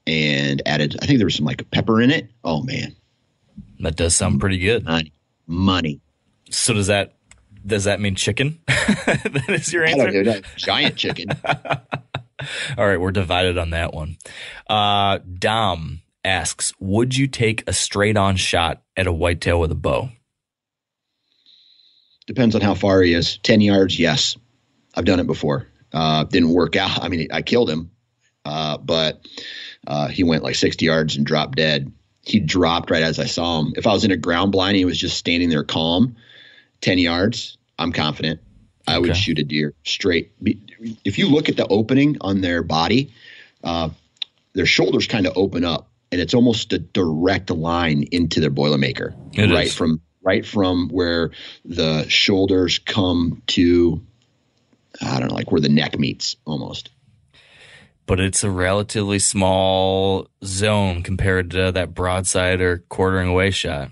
and 0.06 0.62
added 0.66 0.98
I 1.02 1.06
think 1.06 1.20
there 1.20 1.28
was 1.28 1.36
some 1.36 1.46
like 1.46 1.70
pepper 1.72 2.02
in 2.02 2.12
it. 2.12 2.30
Oh 2.44 2.62
man, 2.64 2.96
that 3.80 3.96
does 3.96 4.16
sound 4.16 4.40
pretty 4.40 4.60
good. 4.60 4.86
Money, 4.86 5.14
money. 5.48 6.02
So 6.50 6.74
does 6.74 6.88
that 6.88 7.16
does 7.66 7.86
that 7.86 8.00
mean 8.00 8.16
chicken? 8.16 8.60
that 8.68 9.46
is 9.50 9.74
your 9.74 9.86
answer. 9.86 10.24
Know, 10.24 10.42
giant 10.56 10.96
chicken. 10.96 11.30
All 12.78 12.88
right, 12.88 13.00
we're 13.00 13.12
divided 13.12 13.58
on 13.58 13.72
that 13.72 13.94
one. 13.94 14.18
Uh, 14.70 15.20
Dom 15.40 16.02
asks, 16.24 16.74
"Would 16.80 17.16
you 17.18 17.28
take 17.28 17.64
a 17.68 17.74
straight-on 17.74 18.36
shot 18.36 18.84
at 18.96 19.08
a 19.08 19.14
whitetail 19.14 19.60
with 19.60 19.72
a 19.72 19.76
bow?" 19.76 20.10
Depends 22.28 22.56
on 22.56 22.62
how 22.62 22.74
far 22.74 23.02
he 23.02 23.14
is. 23.14 23.38
10 23.38 23.62
yards, 23.62 24.00
yes. 24.00 24.36
I've 24.96 25.06
done 25.06 25.20
it 25.20 25.28
before. 25.28 25.68
Uh, 25.94 26.24
didn't 26.24 26.50
work 26.50 26.76
out. 26.76 27.04
I 27.04 27.08
mean, 27.08 27.28
I 27.32 27.42
killed 27.42 27.70
him, 27.70 27.92
uh, 28.44 28.78
but 28.78 29.22
uh, 29.86 30.08
he 30.08 30.24
went 30.24 30.44
like 30.44 30.56
60 30.56 30.86
yards 30.86 31.16
and 31.16 31.26
dropped 31.26 31.56
dead. 31.56 31.92
He 32.24 32.40
dropped 32.40 32.90
right 32.90 33.04
as 33.04 33.20
I 33.20 33.26
saw 33.26 33.60
him. 33.62 33.74
If 33.78 33.86
I 33.86 33.94
was 33.94 34.04
in 34.04 34.12
a 34.12 34.18
ground 34.18 34.52
blind, 34.52 34.76
he 34.76 34.86
was 34.86 34.98
just 34.98 35.18
standing 35.18 35.50
there 35.50 35.64
calm, 35.64 36.16
10 36.86 37.00
yards. 37.00 37.58
I'm 37.80 37.92
confident. 37.92 38.42
I 38.88 39.00
would 39.00 39.18
shoot 39.18 39.40
a 39.40 39.44
deer 39.44 39.74
straight. 39.84 40.34
If 41.04 41.18
you 41.18 41.28
look 41.28 41.50
at 41.50 41.58
the 41.58 41.66
opening 41.68 42.18
on 42.22 42.42
their 42.42 42.62
body, 42.62 43.12
uh, 43.64 43.90
their 44.54 44.68
shoulders 44.68 45.08
kind 45.08 45.26
of 45.26 45.34
open 45.36 45.66
up, 45.66 45.90
and 46.12 46.22
it's 46.22 46.36
almost 46.36 46.72
a 46.74 46.78
direct 46.78 47.50
line 47.50 48.04
into 48.12 48.40
their 48.40 48.52
boilermaker, 48.52 49.16
it 49.34 49.52
right 49.52 49.66
is. 49.66 49.76
from 49.76 50.00
right 50.22 50.46
from 50.46 50.90
where 50.90 51.32
the 51.66 52.08
shoulders 52.08 52.78
come 52.78 53.42
to, 53.48 54.02
I 55.02 55.20
don't 55.20 55.30
know, 55.30 55.36
like 55.36 55.52
where 55.52 55.62
the 55.62 55.70
neck 55.70 55.98
meets, 55.98 56.36
almost. 56.46 56.92
But 58.06 58.20
it's 58.20 58.44
a 58.44 58.52
relatively 58.52 59.18
small 59.18 60.28
zone 60.44 61.02
compared 61.02 61.50
to 61.52 61.72
that 61.72 61.96
broadside 61.96 62.62
or 62.62 62.84
quartering 62.90 63.30
away 63.30 63.50
shot. 63.50 63.90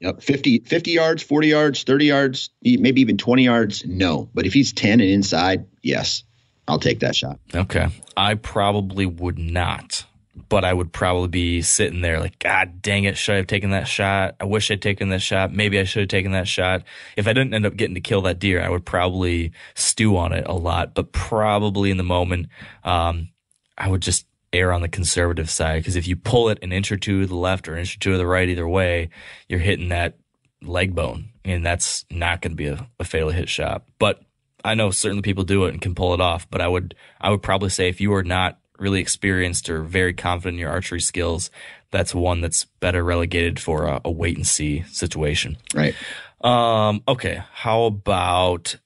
Yep. 0.00 0.22
50, 0.22 0.58
50 0.60 0.90
yards, 0.90 1.22
40 1.22 1.48
yards, 1.48 1.82
30 1.82 2.04
yards, 2.06 2.50
maybe 2.62 3.00
even 3.00 3.16
20 3.16 3.44
yards. 3.44 3.84
No. 3.86 4.28
But 4.34 4.46
if 4.46 4.52
he's 4.52 4.72
10 4.72 5.00
and 5.00 5.08
inside, 5.08 5.66
yes, 5.82 6.24
I'll 6.68 6.78
take 6.78 7.00
that 7.00 7.16
shot. 7.16 7.38
Okay. 7.54 7.88
I 8.16 8.34
probably 8.34 9.06
would 9.06 9.38
not, 9.38 10.04
but 10.48 10.64
I 10.64 10.72
would 10.72 10.92
probably 10.92 11.28
be 11.28 11.62
sitting 11.62 12.00
there 12.00 12.20
like, 12.20 12.38
God 12.38 12.82
dang 12.82 13.04
it. 13.04 13.16
Should 13.16 13.32
I 13.32 13.36
have 13.36 13.46
taken 13.46 13.70
that 13.70 13.88
shot? 13.88 14.36
I 14.40 14.44
wish 14.44 14.70
I'd 14.70 14.82
taken 14.82 15.08
that 15.10 15.22
shot. 15.22 15.52
Maybe 15.52 15.78
I 15.78 15.84
should 15.84 16.00
have 16.00 16.08
taken 16.08 16.32
that 16.32 16.48
shot. 16.48 16.82
If 17.16 17.26
I 17.26 17.32
didn't 17.32 17.54
end 17.54 17.66
up 17.66 17.76
getting 17.76 17.94
to 17.94 18.00
kill 18.00 18.22
that 18.22 18.38
deer, 18.38 18.62
I 18.62 18.68
would 18.68 18.84
probably 18.84 19.52
stew 19.74 20.16
on 20.16 20.32
it 20.32 20.46
a 20.46 20.54
lot, 20.54 20.94
but 20.94 21.12
probably 21.12 21.90
in 21.90 21.96
the 21.96 22.02
moment, 22.02 22.48
um, 22.82 23.30
I 23.78 23.88
would 23.88 24.02
just 24.02 24.26
err 24.54 24.72
on 24.72 24.80
the 24.82 24.88
conservative 24.88 25.50
side 25.50 25.82
because 25.82 25.96
if 25.96 26.06
you 26.06 26.16
pull 26.16 26.48
it 26.48 26.58
an 26.62 26.72
inch 26.72 26.90
or 26.90 26.96
two 26.96 27.22
to 27.22 27.26
the 27.26 27.36
left 27.36 27.68
or 27.68 27.74
an 27.74 27.80
inch 27.80 27.96
or 27.96 27.98
two 27.98 28.12
to 28.12 28.18
the 28.18 28.26
right, 28.26 28.48
either 28.48 28.68
way, 28.68 29.10
you're 29.48 29.60
hitting 29.60 29.88
that 29.90 30.16
leg 30.62 30.94
bone, 30.94 31.30
and 31.44 31.64
that's 31.64 32.04
not 32.10 32.40
going 32.40 32.52
to 32.52 32.56
be 32.56 32.68
a, 32.68 32.88
a 32.98 33.04
fatal 33.04 33.30
hit 33.30 33.48
shot. 33.48 33.84
But 33.98 34.22
I 34.64 34.74
know 34.74 34.90
certainly 34.90 35.22
people 35.22 35.44
do 35.44 35.64
it 35.64 35.72
and 35.72 35.82
can 35.82 35.94
pull 35.94 36.14
it 36.14 36.20
off. 36.20 36.48
But 36.50 36.60
I 36.60 36.68
would 36.68 36.94
I 37.20 37.30
would 37.30 37.42
probably 37.42 37.70
say 37.70 37.88
if 37.88 38.00
you 38.00 38.14
are 38.14 38.24
not 38.24 38.58
really 38.78 39.00
experienced 39.00 39.68
or 39.68 39.82
very 39.82 40.14
confident 40.14 40.54
in 40.54 40.60
your 40.60 40.70
archery 40.70 41.00
skills, 41.00 41.50
that's 41.90 42.14
one 42.14 42.40
that's 42.40 42.64
better 42.80 43.04
relegated 43.04 43.60
for 43.60 43.86
a, 43.86 44.00
a 44.04 44.10
wait 44.10 44.36
and 44.36 44.46
see 44.46 44.82
situation. 44.82 45.56
Right. 45.74 45.94
Um, 46.40 47.02
okay. 47.06 47.42
How 47.52 47.84
about 47.84 48.76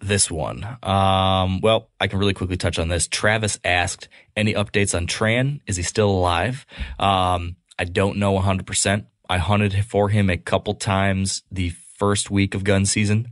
this 0.00 0.30
one. 0.30 0.64
Um, 0.82 1.60
well, 1.60 1.90
I 2.00 2.06
can 2.06 2.18
really 2.18 2.34
quickly 2.34 2.56
touch 2.56 2.78
on 2.78 2.88
this. 2.88 3.08
Travis 3.08 3.58
asked, 3.64 4.08
any 4.36 4.54
updates 4.54 4.96
on 4.96 5.06
Tran? 5.06 5.60
Is 5.66 5.76
he 5.76 5.82
still 5.82 6.10
alive? 6.10 6.64
Um, 6.98 7.56
I 7.78 7.84
don't 7.84 8.18
know 8.18 8.38
100%. 8.38 9.06
I 9.28 9.38
hunted 9.38 9.84
for 9.84 10.08
him 10.08 10.30
a 10.30 10.36
couple 10.36 10.74
times 10.74 11.42
the 11.50 11.70
first 11.98 12.30
week 12.30 12.54
of 12.54 12.64
gun 12.64 12.86
season 12.86 13.28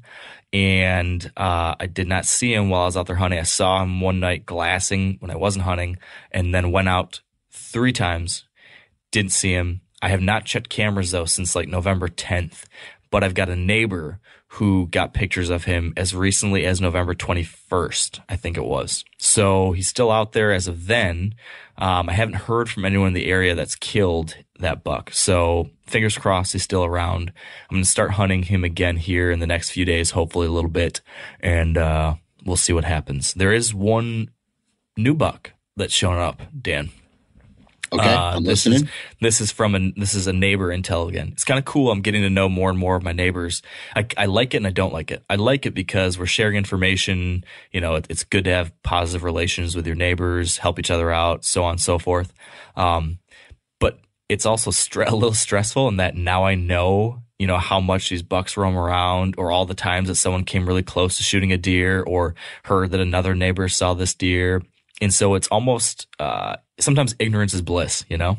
and 0.53 1.31
uh, 1.37 1.75
I 1.79 1.87
did 1.87 2.09
not 2.09 2.25
see 2.25 2.55
him 2.55 2.69
while 2.69 2.83
I 2.83 2.87
was 2.87 2.97
out 2.97 3.07
there 3.07 3.17
hunting. 3.17 3.39
I 3.39 3.45
saw 3.45 3.83
him 3.83 4.01
one 4.01 4.21
night 4.21 4.47
glassing 4.47 5.17
when 5.21 5.31
I 5.31 5.37
wasn't 5.37 5.65
hunting 5.65 5.99
and 6.31 6.55
then 6.55 6.73
went 6.73 6.89
out 6.89 7.21
three 7.51 7.93
times. 7.93 8.45
Didn't 9.11 9.33
see 9.33 9.53
him. 9.53 9.83
I 10.03 10.09
have 10.09 10.21
not 10.21 10.45
checked 10.45 10.69
cameras 10.69 11.11
though 11.11 11.25
since 11.25 11.55
like 11.55 11.69
November 11.69 12.09
10th, 12.09 12.65
but 13.17 13.25
I've 13.25 13.33
got 13.33 13.49
a 13.49 13.57
neighbor 13.57 14.21
who 14.49 14.89
got 14.89 15.15
pictures 15.15 15.49
of 15.49 15.65
him 15.65 15.95
as 15.97 16.15
recently 16.15 16.67
as 16.67 16.83
November 16.83 17.15
21st, 17.15 18.21
I 18.29 18.37
think 18.37 18.59
it 18.59 18.65
was. 18.67 19.07
So 19.17 19.73
he's 19.73 19.89
still 19.89 20.11
out 20.11 20.33
there 20.33 20.53
as 20.53 20.69
of 20.69 20.87
then. 20.87 21.35
Um, 21.79 22.11
I 22.11 22.13
haven't 22.13 22.35
heard 22.35 22.69
from 22.69 22.85
anyone 22.85 23.09
in 23.09 23.15
the 23.15 23.31
area 23.31 23.55
that's 23.55 23.75
killed 23.75 24.37
that 24.59 24.85
buck. 24.85 25.13
So 25.15 25.71
fingers 25.87 26.19
crossed 26.19 26.53
he's 26.53 26.63
still 26.63 26.85
around. 26.85 27.33
I'm 27.71 27.77
going 27.77 27.85
to 27.85 27.89
start 27.89 28.11
hunting 28.11 28.43
him 28.43 28.65
again 28.65 28.99
here 28.99 29.31
in 29.31 29.39
the 29.39 29.47
next 29.47 29.71
few 29.71 29.87
days, 29.87 30.11
hopefully 30.11 30.49
a 30.49 30.53
little 30.53 30.69
bit, 30.69 31.01
and 31.41 31.79
uh, 31.79 32.17
we'll 32.45 32.57
see 32.57 32.75
what 32.75 32.85
happens. 32.85 33.33
There 33.33 33.55
is 33.55 33.73
one 33.73 34.29
new 34.95 35.15
buck 35.15 35.53
that's 35.75 35.95
shown 35.95 36.19
up, 36.19 36.43
Dan. 36.61 36.91
Okay, 37.99 38.13
uh, 38.13 38.37
I'm 38.37 38.43
this 38.43 38.67
listening. 38.67 38.85
Is, 38.85 38.95
this 39.21 39.41
is 39.41 39.51
from 39.53 39.75
a 39.75 39.93
this 39.97 40.15
is 40.15 40.27
a 40.27 40.33
neighbor 40.33 40.69
intel 40.69 41.09
again. 41.09 41.31
It's 41.33 41.45
kind 41.45 41.59
of 41.59 41.65
cool. 41.65 41.91
I'm 41.91 42.01
getting 42.01 42.23
to 42.23 42.31
know 42.31 42.49
more 42.49 42.71
and 42.71 42.79
more 42.79 42.97
of 42.97 43.03
my 43.03 43.13
neighbors. 43.13 43.63
I, 43.95 44.07
I 44.17 44.27
like 44.27 44.55
it 44.55 44.59
and 44.59 44.67
I 44.67 44.71
don't 44.71 44.93
like 44.93 45.11
it. 45.11 45.25
I 45.29 45.37
like 45.37 45.67
it 45.67 45.75
because 45.75 46.19
we're 46.19 46.27
sharing 46.27 46.57
information. 46.57 47.45
You 47.73 47.81
know, 47.81 47.97
it, 47.97 48.07
it's 48.09 48.25
good 48.25 48.45
to 48.45 48.51
have 48.51 48.73
positive 48.83 49.23
relations 49.23 49.75
with 49.75 49.87
your 49.87 49.97
neighbors, 49.97 50.59
help 50.59 50.79
each 50.79 50.91
other 50.91 51.11
out, 51.11 51.45
so 51.45 51.65
on 51.65 51.73
and 51.73 51.81
so 51.81 51.99
forth. 51.99 52.33
Um, 52.77 53.19
but 53.81 53.99
it's 54.29 54.47
also 54.47 54.71
stre- 54.71 55.07
a 55.11 55.15
little 55.15 55.35
stressful 55.35 55.89
in 55.89 55.97
that 55.97 56.17
now 56.17 56.45
I 56.45 56.55
know 56.55 57.23
you 57.39 57.47
know 57.47 57.59
how 57.59 57.81
much 57.81 58.09
these 58.09 58.23
bucks 58.23 58.57
roam 58.57 58.79
around 58.79 59.35
or 59.37 59.51
all 59.51 59.67
the 59.67 59.75
times 59.75 60.09
that 60.09 60.15
someone 60.15 60.45
came 60.45 60.67
really 60.67 60.83
close 60.83 61.19
to 61.19 61.23
shooting 61.23 61.53
a 61.53 61.59
deer 61.59 62.03
or 62.03 62.35
heard 62.65 62.93
that 62.93 63.01
another 63.01 63.35
neighbor 63.35 63.69
saw 63.69 63.93
this 63.93 64.15
deer 64.15 64.63
and 65.01 65.13
so 65.13 65.35
it's 65.35 65.49
almost, 65.49 66.07
uh, 66.19 66.57
sometimes 66.79 67.15
ignorance 67.19 67.55
is 67.55 67.63
bliss, 67.63 68.05
you 68.09 68.19
know? 68.19 68.39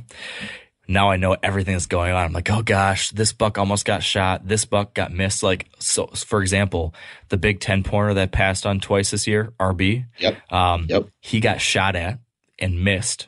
Now 0.88 1.10
I 1.10 1.18
know 1.18 1.36
everything 1.44 1.74
that's 1.74 1.86
going 1.86 2.14
on. 2.14 2.26
I'm 2.26 2.34
like, 2.34 2.50
oh 2.50 2.62
gosh, 2.62 3.12
this 3.12 3.34
buck 3.34 3.58
almost 3.58 3.86
got 3.86 4.04
shot. 4.04 4.48
This 4.48 4.64
buck 4.64 4.94
got 4.94 5.12
missed. 5.12 5.44
Like, 5.44 5.68
so 5.80 6.08
for 6.08 6.42
example, 6.42 6.94
the 7.28 7.38
big 7.38 7.60
10 7.60 7.84
pointer 7.84 8.14
that 8.16 8.32
passed 8.32 8.66
on 8.66 8.80
twice 8.80 9.12
this 9.12 9.28
year, 9.28 9.54
RB. 9.60 10.06
Yep. 10.20 10.52
Um, 10.52 10.86
yep. 10.88 11.10
He 11.20 11.42
got 11.42 11.60
shot 11.60 11.96
at 11.98 12.20
and 12.58 12.84
missed. 12.84 13.28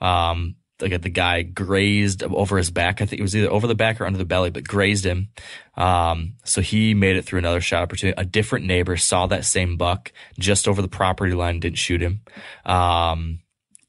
Um, 0.00 0.56
like 0.80 1.00
the 1.00 1.08
guy 1.08 1.42
grazed 1.42 2.22
over 2.22 2.58
his 2.58 2.70
back. 2.70 3.00
I 3.00 3.06
think 3.06 3.20
it 3.20 3.22
was 3.22 3.34
either 3.34 3.50
over 3.50 3.66
the 3.66 3.74
back 3.74 4.00
or 4.00 4.06
under 4.06 4.18
the 4.18 4.26
belly, 4.26 4.50
but 4.50 4.64
grazed 4.64 5.06
him. 5.06 5.28
Um, 5.74 6.34
so 6.44 6.60
he 6.60 6.94
made 6.94 7.16
it 7.16 7.24
through 7.24 7.38
another 7.38 7.60
shot 7.60 7.82
opportunity. 7.82 8.20
A 8.20 8.24
different 8.24 8.66
neighbor 8.66 8.96
saw 8.96 9.26
that 9.26 9.44
same 9.44 9.76
buck 9.76 10.12
just 10.38 10.68
over 10.68 10.82
the 10.82 10.88
property 10.88 11.32
line, 11.32 11.60
didn't 11.60 11.78
shoot 11.78 12.02
him. 12.02 12.20
Um, 12.64 13.40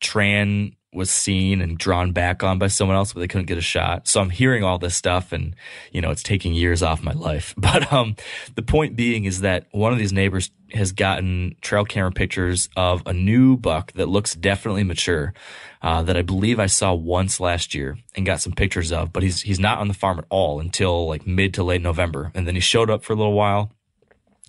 Tran 0.02 0.74
was 0.94 1.12
seen 1.12 1.62
and 1.62 1.78
drawn 1.78 2.12
back 2.12 2.44
on 2.44 2.58
by 2.58 2.68
someone 2.68 2.98
else, 2.98 3.14
but 3.14 3.20
they 3.20 3.28
couldn't 3.28 3.46
get 3.46 3.58
a 3.58 3.62
shot. 3.62 4.08
So 4.08 4.20
I'm 4.20 4.30
hearing 4.30 4.64
all 4.64 4.80
this 4.80 4.96
stuff 4.96 5.32
and, 5.32 5.56
you 5.92 6.02
know, 6.02 6.12
it's 6.12 6.24
taking 6.24 6.54
years 6.54 6.82
off 6.82 7.04
my 7.04 7.14
life. 7.14 7.54
But, 7.68 7.92
um, 7.92 8.16
the 8.56 8.62
point 8.62 8.96
being 8.96 9.26
is 9.26 9.42
that 9.42 9.68
one 9.72 9.92
of 9.92 10.00
these 10.00 10.14
neighbors 10.14 10.52
has 10.72 10.94
gotten 10.94 11.56
trail 11.62 11.84
camera 11.84 12.12
pictures 12.12 12.70
of 12.78 13.04
a 13.06 13.14
new 13.14 13.58
buck 13.58 13.92
that 13.94 14.08
looks 14.08 14.36
definitely 14.36 14.84
mature, 14.84 15.34
uh, 15.82 16.02
that 16.04 16.16
I 16.16 16.22
believe 16.22 16.60
I 16.60 16.66
saw 16.68 16.94
once 16.94 17.40
last 17.40 17.76
year 17.76 17.98
and 18.16 18.26
got 18.26 18.42
some 18.42 18.54
pictures 18.54 18.92
of, 18.92 19.12
but 19.12 19.22
he's, 19.22 19.42
he's 19.42 19.60
not 19.60 19.80
on 19.80 19.90
the 19.90 19.94
farm 19.94 20.18
at 20.18 20.26
all 20.30 20.60
until 20.60 21.08
like 21.08 21.28
mid 21.28 21.54
to 21.56 21.64
late 21.64 21.82
November. 21.82 22.32
And 22.34 22.48
then 22.48 22.56
he 22.56 22.62
showed 22.62 22.90
up 22.90 23.04
for 23.04 23.14
a 23.14 23.18
little 23.18 23.34
while 23.34 23.72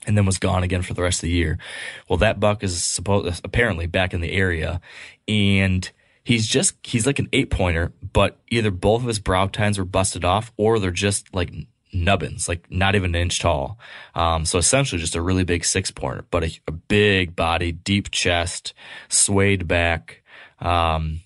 and 0.09 0.17
then 0.17 0.27
was 0.27 0.39
gone 0.39 0.65
again 0.65 0.83
for 0.83 0.95
the 0.95 1.03
rest 1.03 1.19
of 1.19 1.29
the 1.29 1.31
year. 1.31 1.59
Well, 2.09 2.17
that 2.17 2.41
buck 2.41 2.65
is 2.65 2.83
supposed 2.83 3.43
apparently 3.45 3.87
back 3.87 4.13
in 4.13 4.21
the 4.21 4.33
area 4.33 4.81
and 5.29 5.89
he's 6.25 6.49
just 6.49 6.75
he's 6.83 7.07
like 7.07 7.21
an 7.21 7.29
eight 7.33 7.51
pointer, 7.51 7.93
but 8.13 8.39
either 8.51 8.73
both 8.73 9.03
of 9.03 9.07
his 9.07 9.21
brow 9.21 9.47
tines 9.47 9.79
were 9.79 9.85
busted 9.85 10.25
off 10.25 10.51
or 10.57 10.81
they're 10.81 10.91
just 10.91 11.33
like 11.35 11.53
nubbins, 11.93 12.49
like 12.49 12.71
not 12.71 12.95
even 12.95 13.15
an 13.15 13.21
inch 13.21 13.39
tall. 13.39 13.79
Um, 14.15 14.45
so 14.45 14.59
essentially 14.59 15.01
just 15.01 15.15
a 15.15 15.23
really 15.23 15.45
big 15.45 15.65
six 15.65 15.91
pointer, 15.91 16.25
but 16.31 16.45
a, 16.45 16.61
a 16.67 16.73
big 16.73 17.37
body, 17.37 17.71
deep 17.71 18.11
chest, 18.11 18.75
swayed 19.09 19.69
back. 19.69 20.23
Um, 20.59 21.21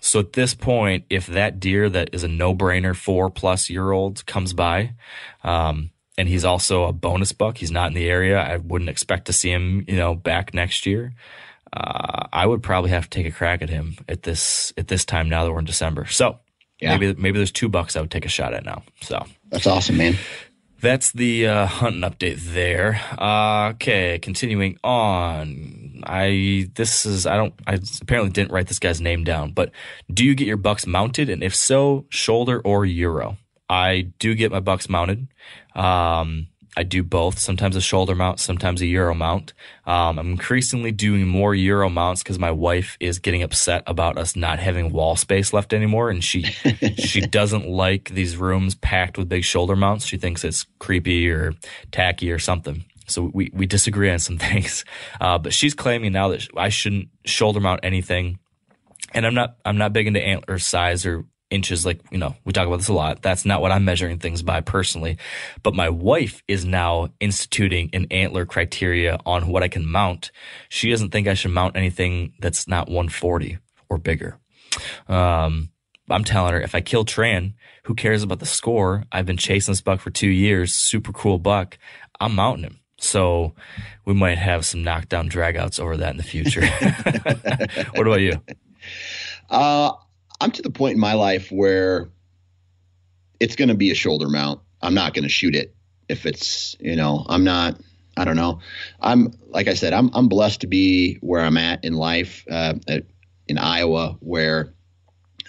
so 0.00 0.18
at 0.18 0.32
this 0.32 0.52
point, 0.54 1.04
if 1.08 1.28
that 1.28 1.60
deer 1.60 1.88
that 1.88 2.10
is 2.12 2.24
a 2.24 2.28
no 2.28 2.56
brainer 2.56 2.96
four 2.96 3.30
plus 3.30 3.70
year 3.70 3.92
old 3.92 4.26
comes 4.26 4.52
by, 4.52 4.94
um, 5.44 5.91
and 6.18 6.28
he's 6.28 6.44
also 6.44 6.84
a 6.84 6.92
bonus 6.92 7.32
buck, 7.32 7.58
he's 7.58 7.70
not 7.70 7.88
in 7.88 7.94
the 7.94 8.08
area. 8.08 8.38
I 8.40 8.56
wouldn't 8.58 8.90
expect 8.90 9.26
to 9.26 9.32
see 9.32 9.50
him, 9.50 9.84
you 9.88 9.96
know, 9.96 10.14
back 10.14 10.54
next 10.54 10.86
year 10.86 11.14
uh, 11.72 12.26
I 12.32 12.46
would 12.46 12.62
probably 12.62 12.90
have 12.90 13.04
to 13.04 13.10
take 13.10 13.26
a 13.26 13.34
crack 13.34 13.62
at 13.62 13.70
him 13.70 13.96
at 14.08 14.22
this 14.22 14.72
at 14.76 14.88
this 14.88 15.04
time 15.04 15.28
now 15.28 15.44
that 15.44 15.52
we're 15.52 15.58
in 15.58 15.64
December. 15.64 16.06
So 16.06 16.38
yeah. 16.80 16.96
maybe 16.96 17.18
maybe 17.20 17.38
there's 17.38 17.52
two 17.52 17.68
bucks 17.68 17.96
I 17.96 18.00
would 18.00 18.10
take 18.10 18.26
a 18.26 18.30
shot 18.30 18.52
at 18.52 18.64
now. 18.64 18.82
So 19.00 19.24
that's 19.50 19.66
awesome, 19.66 19.96
man. 19.96 20.16
That's 20.80 21.12
the 21.12 21.46
uh, 21.46 21.66
hunting 21.66 22.02
update 22.02 22.40
there. 22.52 23.00
Uh, 23.16 23.70
okay, 23.74 24.18
continuing 24.18 24.78
on. 24.82 26.02
I 26.04 26.68
this 26.74 27.06
is 27.06 27.26
I 27.26 27.36
don't 27.36 27.54
I 27.66 27.78
apparently 28.02 28.32
didn't 28.32 28.52
write 28.52 28.66
this 28.66 28.80
guy's 28.80 29.00
name 29.00 29.24
down, 29.24 29.52
but 29.52 29.70
do 30.12 30.24
you 30.24 30.34
get 30.34 30.48
your 30.48 30.56
bucks 30.56 30.86
mounted, 30.86 31.30
and 31.30 31.42
if 31.42 31.54
so, 31.54 32.06
shoulder 32.10 32.60
or 32.60 32.84
euro? 32.84 33.38
I 33.72 34.02
do 34.18 34.34
get 34.34 34.52
my 34.52 34.60
bucks 34.60 34.90
mounted. 34.90 35.28
Um, 35.74 36.48
I 36.76 36.82
do 36.82 37.02
both, 37.02 37.38
sometimes 37.38 37.74
a 37.74 37.80
shoulder 37.80 38.14
mount, 38.14 38.38
sometimes 38.38 38.82
a 38.82 38.86
Euro 38.86 39.14
mount. 39.14 39.54
Um, 39.86 40.18
I'm 40.18 40.30
increasingly 40.32 40.92
doing 40.92 41.26
more 41.26 41.54
Euro 41.54 41.88
mounts 41.88 42.22
because 42.22 42.38
my 42.38 42.50
wife 42.50 42.98
is 43.00 43.18
getting 43.18 43.42
upset 43.42 43.82
about 43.86 44.18
us 44.18 44.36
not 44.36 44.58
having 44.58 44.92
wall 44.92 45.16
space 45.16 45.54
left 45.54 45.72
anymore. 45.72 46.10
And 46.10 46.22
she, 46.22 46.42
she 46.98 47.22
doesn't 47.22 47.66
like 47.66 48.10
these 48.10 48.36
rooms 48.36 48.74
packed 48.74 49.16
with 49.16 49.30
big 49.30 49.42
shoulder 49.42 49.74
mounts. 49.74 50.04
She 50.04 50.18
thinks 50.18 50.44
it's 50.44 50.66
creepy 50.78 51.30
or 51.30 51.54
tacky 51.92 52.30
or 52.30 52.38
something. 52.38 52.84
So 53.06 53.30
we, 53.32 53.50
we 53.54 53.64
disagree 53.64 54.10
on 54.10 54.18
some 54.18 54.36
things. 54.50 54.84
Uh, 55.18 55.38
but 55.38 55.54
she's 55.54 55.72
claiming 55.72 56.12
now 56.12 56.28
that 56.28 56.46
I 56.58 56.68
shouldn't 56.68 57.08
shoulder 57.24 57.60
mount 57.60 57.80
anything. 57.82 58.38
And 59.14 59.24
I'm 59.26 59.34
not, 59.34 59.56
I'm 59.64 59.78
not 59.78 59.94
big 59.94 60.06
into 60.06 60.20
antler 60.20 60.58
size 60.58 61.06
or 61.06 61.24
inches 61.52 61.86
like 61.86 62.00
you 62.10 62.18
know 62.18 62.34
we 62.44 62.52
talk 62.52 62.66
about 62.66 62.78
this 62.78 62.88
a 62.88 62.92
lot. 62.92 63.22
That's 63.22 63.44
not 63.44 63.60
what 63.60 63.72
i'm 63.72 63.84
measuring 63.84 64.18
things 64.18 64.42
by 64.42 64.60
personally 64.60 65.18
but 65.62 65.74
my 65.74 65.88
wife 65.88 66.42
is 66.48 66.64
now 66.64 67.08
instituting 67.20 67.90
an 67.92 68.06
antler 68.10 68.46
criteria 68.46 69.18
on 69.26 69.48
what 69.48 69.62
i 69.62 69.68
can 69.68 69.86
mount. 69.86 70.30
She 70.68 70.90
doesn't 70.90 71.10
think 71.10 71.28
i 71.28 71.34
should 71.34 71.52
mount 71.52 71.76
anything 71.76 72.32
that's 72.40 72.66
not 72.66 72.88
140 72.88 73.58
or 73.88 73.98
bigger. 73.98 74.38
Um, 75.08 75.70
i'm 76.10 76.24
telling 76.24 76.54
her 76.54 76.60
if 76.60 76.74
i 76.74 76.80
kill 76.80 77.04
tran 77.04 77.54
who 77.84 77.94
cares 77.94 78.22
about 78.22 78.38
the 78.38 78.46
score? 78.46 79.04
I've 79.10 79.26
been 79.26 79.36
chasing 79.36 79.72
this 79.72 79.80
buck 79.80 80.00
for 80.00 80.10
two 80.10 80.28
years 80.28 80.72
super 80.72 81.12
cool 81.12 81.38
buck. 81.38 81.78
I'm 82.20 82.34
mounting 82.34 82.64
him. 82.64 82.80
So 82.98 83.54
we 84.04 84.14
might 84.14 84.38
have 84.38 84.64
some 84.64 84.84
knockdown 84.84 85.28
dragouts 85.28 85.80
over 85.80 85.96
that 85.96 86.10
in 86.12 86.16
the 86.16 86.22
future. 86.22 86.62
What 87.94 88.06
about 88.06 88.20
you? 88.20 88.40
Uh, 89.50 89.92
I'm 90.42 90.50
to 90.52 90.62
the 90.62 90.70
point 90.70 90.94
in 90.94 91.00
my 91.00 91.14
life 91.14 91.52
where 91.52 92.10
it's 93.38 93.54
going 93.54 93.68
to 93.68 93.76
be 93.76 93.92
a 93.92 93.94
shoulder 93.94 94.28
mount. 94.28 94.60
I'm 94.82 94.94
not 94.94 95.14
going 95.14 95.22
to 95.22 95.28
shoot 95.28 95.54
it 95.54 95.74
if 96.08 96.26
it's, 96.26 96.76
you 96.80 96.96
know, 96.96 97.24
I'm 97.28 97.44
not, 97.44 97.80
I 98.16 98.24
don't 98.24 98.36
know. 98.36 98.60
I'm, 99.00 99.32
like 99.48 99.68
I 99.68 99.74
said, 99.74 99.92
I'm, 99.92 100.10
I'm 100.12 100.28
blessed 100.28 100.62
to 100.62 100.66
be 100.66 101.14
where 101.20 101.42
I'm 101.42 101.56
at 101.56 101.84
in 101.84 101.94
life, 101.94 102.44
uh, 102.50 102.74
at, 102.88 103.04
in 103.46 103.56
Iowa, 103.56 104.16
where 104.18 104.74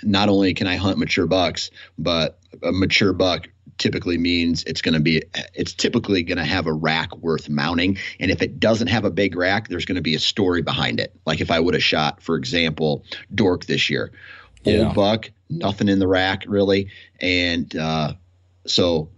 not 0.04 0.30
only 0.30 0.54
can 0.54 0.68
I 0.68 0.76
hunt 0.76 1.00
mature 1.00 1.26
bucks, 1.26 1.72
but 1.98 2.40
a 2.62 2.72
mature 2.72 3.14
buck 3.14 3.48
typically 3.80 4.20
means 4.20 4.64
it's 4.66 4.84
going 4.84 4.94
to 4.94 5.00
be 5.00 5.24
it's 5.56 5.74
typically 5.74 6.22
going 6.22 6.38
to 6.38 6.44
have 6.44 6.68
a 6.68 6.74
rack 6.74 7.16
worth 7.18 7.50
mounting 7.50 7.98
and 8.20 8.30
if 8.30 8.44
it 8.44 8.60
doesn't 8.60 8.88
have 8.88 9.04
a 9.04 9.10
big 9.10 9.36
rack 9.36 9.68
there's 9.68 9.86
going 9.86 9.96
to 9.96 10.02
be 10.02 10.14
a 10.14 10.20
story 10.20 10.62
behind 10.62 11.00
it 11.00 11.12
like 11.26 11.42
if 11.42 11.50
i 11.50 11.60
would 11.60 11.74
have 11.74 11.84
shot 11.84 12.22
for 12.22 12.36
example 12.36 13.04
dork 13.34 13.66
this 13.66 13.90
year 13.90 14.12
yeah. 14.66 14.86
old 14.86 14.96
buck, 14.96 15.32
nothing 15.50 15.90
in 15.90 16.00
the 16.00 16.08
rack 16.08 16.44
really, 16.48 16.90
and 17.20 17.76
uh, 17.76 18.14
so 18.66 19.10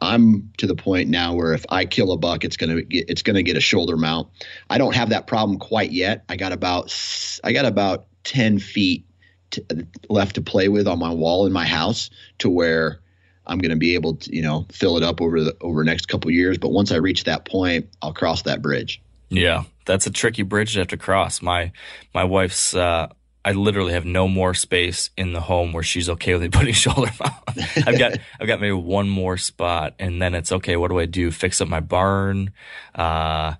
I'm 0.00 0.52
to 0.58 0.66
the 0.66 0.76
point 0.76 1.08
now 1.08 1.34
where 1.34 1.52
if 1.52 1.64
I 1.68 1.84
kill 1.84 2.12
a 2.12 2.16
buck, 2.16 2.44
it's 2.44 2.56
gonna 2.56 2.82
get 2.82 3.08
it's 3.08 3.22
gonna 3.22 3.42
get 3.42 3.56
a 3.56 3.60
shoulder 3.60 3.96
mount. 3.96 4.28
I 4.70 4.78
don't 4.78 4.94
have 4.94 5.10
that 5.10 5.26
problem 5.26 5.58
quite 5.58 5.90
yet. 5.90 6.24
I 6.28 6.36
got 6.36 6.52
about 6.52 6.94
I 7.42 7.52
got 7.52 7.64
about 7.64 8.06
ten 8.22 8.58
feet 8.58 9.04
to, 9.50 9.86
left 10.08 10.36
to 10.36 10.42
play 10.42 10.68
with 10.68 10.86
on 10.86 10.98
my 10.98 11.12
wall 11.12 11.46
in 11.46 11.52
my 11.52 11.64
house 11.66 12.10
to 12.38 12.50
where 12.50 13.00
I'm 13.46 13.58
going 13.58 13.70
to 13.70 13.76
be 13.76 13.94
able 13.94 14.16
to, 14.16 14.34
you 14.34 14.42
know, 14.42 14.66
fill 14.72 14.96
it 14.96 15.02
up 15.02 15.20
over 15.20 15.40
the 15.42 15.56
over 15.60 15.82
the 15.82 15.90
next 15.90 16.06
couple 16.06 16.30
years. 16.30 16.58
But 16.58 16.70
once 16.70 16.92
I 16.92 16.96
reach 16.96 17.24
that 17.24 17.44
point, 17.44 17.88
I'll 18.02 18.14
cross 18.14 18.42
that 18.42 18.62
bridge. 18.62 19.02
Yeah, 19.28 19.64
that's 19.86 20.06
a 20.06 20.10
tricky 20.10 20.42
bridge 20.42 20.74
to 20.74 20.80
have 20.80 20.88
to 20.88 20.96
cross. 20.96 21.42
My 21.42 21.72
my 22.14 22.24
wife's 22.24 22.74
uh, 22.74 23.08
I 23.44 23.52
literally 23.52 23.92
have 23.92 24.06
no 24.06 24.26
more 24.26 24.54
space 24.54 25.10
in 25.16 25.34
the 25.34 25.40
home 25.40 25.72
where 25.72 25.82
she's 25.82 26.08
okay 26.08 26.32
with 26.32 26.42
me 26.42 26.48
putting 26.52 26.72
shoulder 26.72 27.10
mount. 27.20 27.86
I've 27.86 27.98
got 27.98 28.18
I've 28.40 28.46
got 28.46 28.60
maybe 28.60 28.72
one 28.72 29.08
more 29.08 29.36
spot, 29.36 29.94
and 29.98 30.20
then 30.20 30.34
it's 30.34 30.50
okay. 30.50 30.76
What 30.76 30.88
do 30.88 30.98
I 30.98 31.06
do? 31.06 31.30
Fix 31.30 31.60
up 31.60 31.68
my 31.68 31.80
barn, 31.80 32.52
uh, 32.94 33.54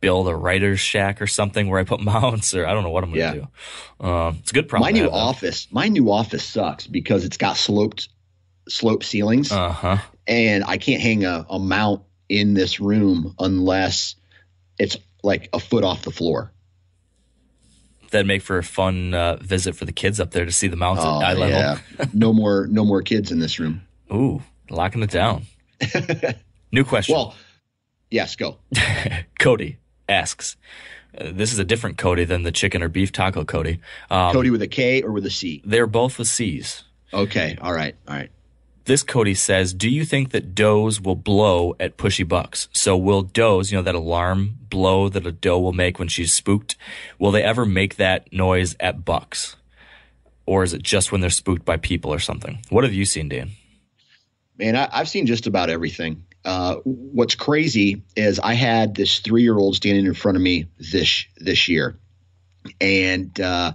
build 0.00 0.28
a 0.28 0.34
writer's 0.34 0.80
shack 0.80 1.20
or 1.20 1.26
something 1.26 1.68
where 1.68 1.78
I 1.78 1.84
put 1.84 2.00
mounts, 2.04 2.54
or 2.54 2.66
I 2.66 2.72
don't 2.72 2.82
know 2.82 2.90
what 2.90 3.04
I'm 3.04 3.10
gonna 3.10 3.20
yeah. 3.20 3.34
do. 3.34 3.48
Uh, 4.00 4.32
it's 4.40 4.50
a 4.50 4.54
good 4.54 4.68
problem. 4.68 4.86
My 4.86 4.98
new 4.98 5.04
have, 5.04 5.12
office, 5.12 5.68
my 5.70 5.88
new 5.88 6.10
office 6.10 6.44
sucks 6.44 6.86
because 6.86 7.24
it's 7.24 7.36
got 7.36 7.56
sloped 7.56 8.08
slope 8.68 9.04
ceilings, 9.04 9.52
uh-huh. 9.52 9.98
and 10.26 10.64
I 10.64 10.78
can't 10.78 11.02
hang 11.02 11.24
a, 11.24 11.46
a 11.48 11.58
mount 11.58 12.02
in 12.28 12.54
this 12.54 12.80
room 12.80 13.34
unless 13.38 14.16
it's 14.78 14.96
like 15.22 15.48
a 15.52 15.60
foot 15.60 15.84
off 15.84 16.02
the 16.02 16.10
floor 16.10 16.52
that'd 18.10 18.26
make 18.26 18.42
for 18.42 18.58
a 18.58 18.62
fun 18.62 19.14
uh, 19.14 19.36
visit 19.36 19.76
for 19.76 19.84
the 19.84 19.92
kids 19.92 20.20
up 20.20 20.30
there 20.30 20.44
to 20.44 20.52
see 20.52 20.68
the 20.68 20.76
mountain 20.76 21.06
oh, 21.06 21.20
eye 21.20 21.34
level. 21.34 21.48
Yeah. 21.48 21.78
no 22.14 22.32
more, 22.32 22.66
no 22.68 22.84
more 22.84 23.02
kids 23.02 23.30
in 23.30 23.38
this 23.38 23.58
room. 23.58 23.82
Ooh, 24.12 24.42
locking 24.70 25.02
it 25.02 25.10
down. 25.10 25.44
New 26.72 26.84
question. 26.84 27.14
Well, 27.14 27.34
yes, 28.10 28.36
go. 28.36 28.58
Cody 29.38 29.78
asks. 30.08 30.56
Uh, 31.16 31.30
this 31.32 31.52
is 31.52 31.58
a 31.58 31.64
different 31.64 31.98
Cody 31.98 32.24
than 32.24 32.42
the 32.42 32.52
chicken 32.52 32.82
or 32.82 32.88
beef 32.88 33.12
taco 33.12 33.44
Cody. 33.44 33.80
Um, 34.10 34.32
Cody 34.32 34.50
with 34.50 34.62
a 34.62 34.68
K 34.68 35.02
or 35.02 35.12
with 35.12 35.26
a 35.26 35.30
C? 35.30 35.62
They're 35.64 35.86
both 35.86 36.18
with 36.18 36.28
C's. 36.28 36.84
Okay. 37.12 37.56
All 37.60 37.72
right. 37.72 37.96
All 38.08 38.14
right. 38.14 38.30
This 38.86 39.02
Cody 39.02 39.34
says, 39.34 39.74
Do 39.74 39.90
you 39.90 40.04
think 40.04 40.30
that 40.30 40.54
does 40.54 41.00
will 41.00 41.16
blow 41.16 41.74
at 41.80 41.96
pushy 41.96 42.26
bucks? 42.26 42.68
So 42.72 42.96
will 42.96 43.22
does, 43.22 43.72
you 43.72 43.78
know, 43.78 43.82
that 43.82 43.96
alarm 43.96 44.58
blow 44.70 45.08
that 45.08 45.26
a 45.26 45.32
doe 45.32 45.58
will 45.58 45.72
make 45.72 45.98
when 45.98 46.06
she's 46.06 46.32
spooked, 46.32 46.76
will 47.18 47.32
they 47.32 47.42
ever 47.42 47.66
make 47.66 47.96
that 47.96 48.32
noise 48.32 48.76
at 48.78 49.04
bucks? 49.04 49.56
Or 50.46 50.62
is 50.62 50.72
it 50.72 50.84
just 50.84 51.10
when 51.10 51.20
they're 51.20 51.30
spooked 51.30 51.64
by 51.64 51.78
people 51.78 52.12
or 52.12 52.20
something? 52.20 52.60
What 52.68 52.84
have 52.84 52.94
you 52.94 53.04
seen, 53.04 53.28
Dan? 53.28 53.50
Man, 54.56 54.76
I, 54.76 54.88
have 54.96 55.08
seen 55.08 55.26
just 55.26 55.48
about 55.48 55.68
everything. 55.68 56.24
Uh, 56.44 56.76
what's 56.84 57.34
crazy 57.34 58.04
is 58.14 58.38
I 58.38 58.54
had 58.54 58.94
this 58.94 59.18
three 59.18 59.42
year 59.42 59.58
old 59.58 59.74
standing 59.74 60.06
in 60.06 60.14
front 60.14 60.36
of 60.36 60.42
me 60.42 60.66
this 60.78 61.26
this 61.38 61.66
year, 61.66 61.98
and 62.80 63.38
uh, 63.40 63.72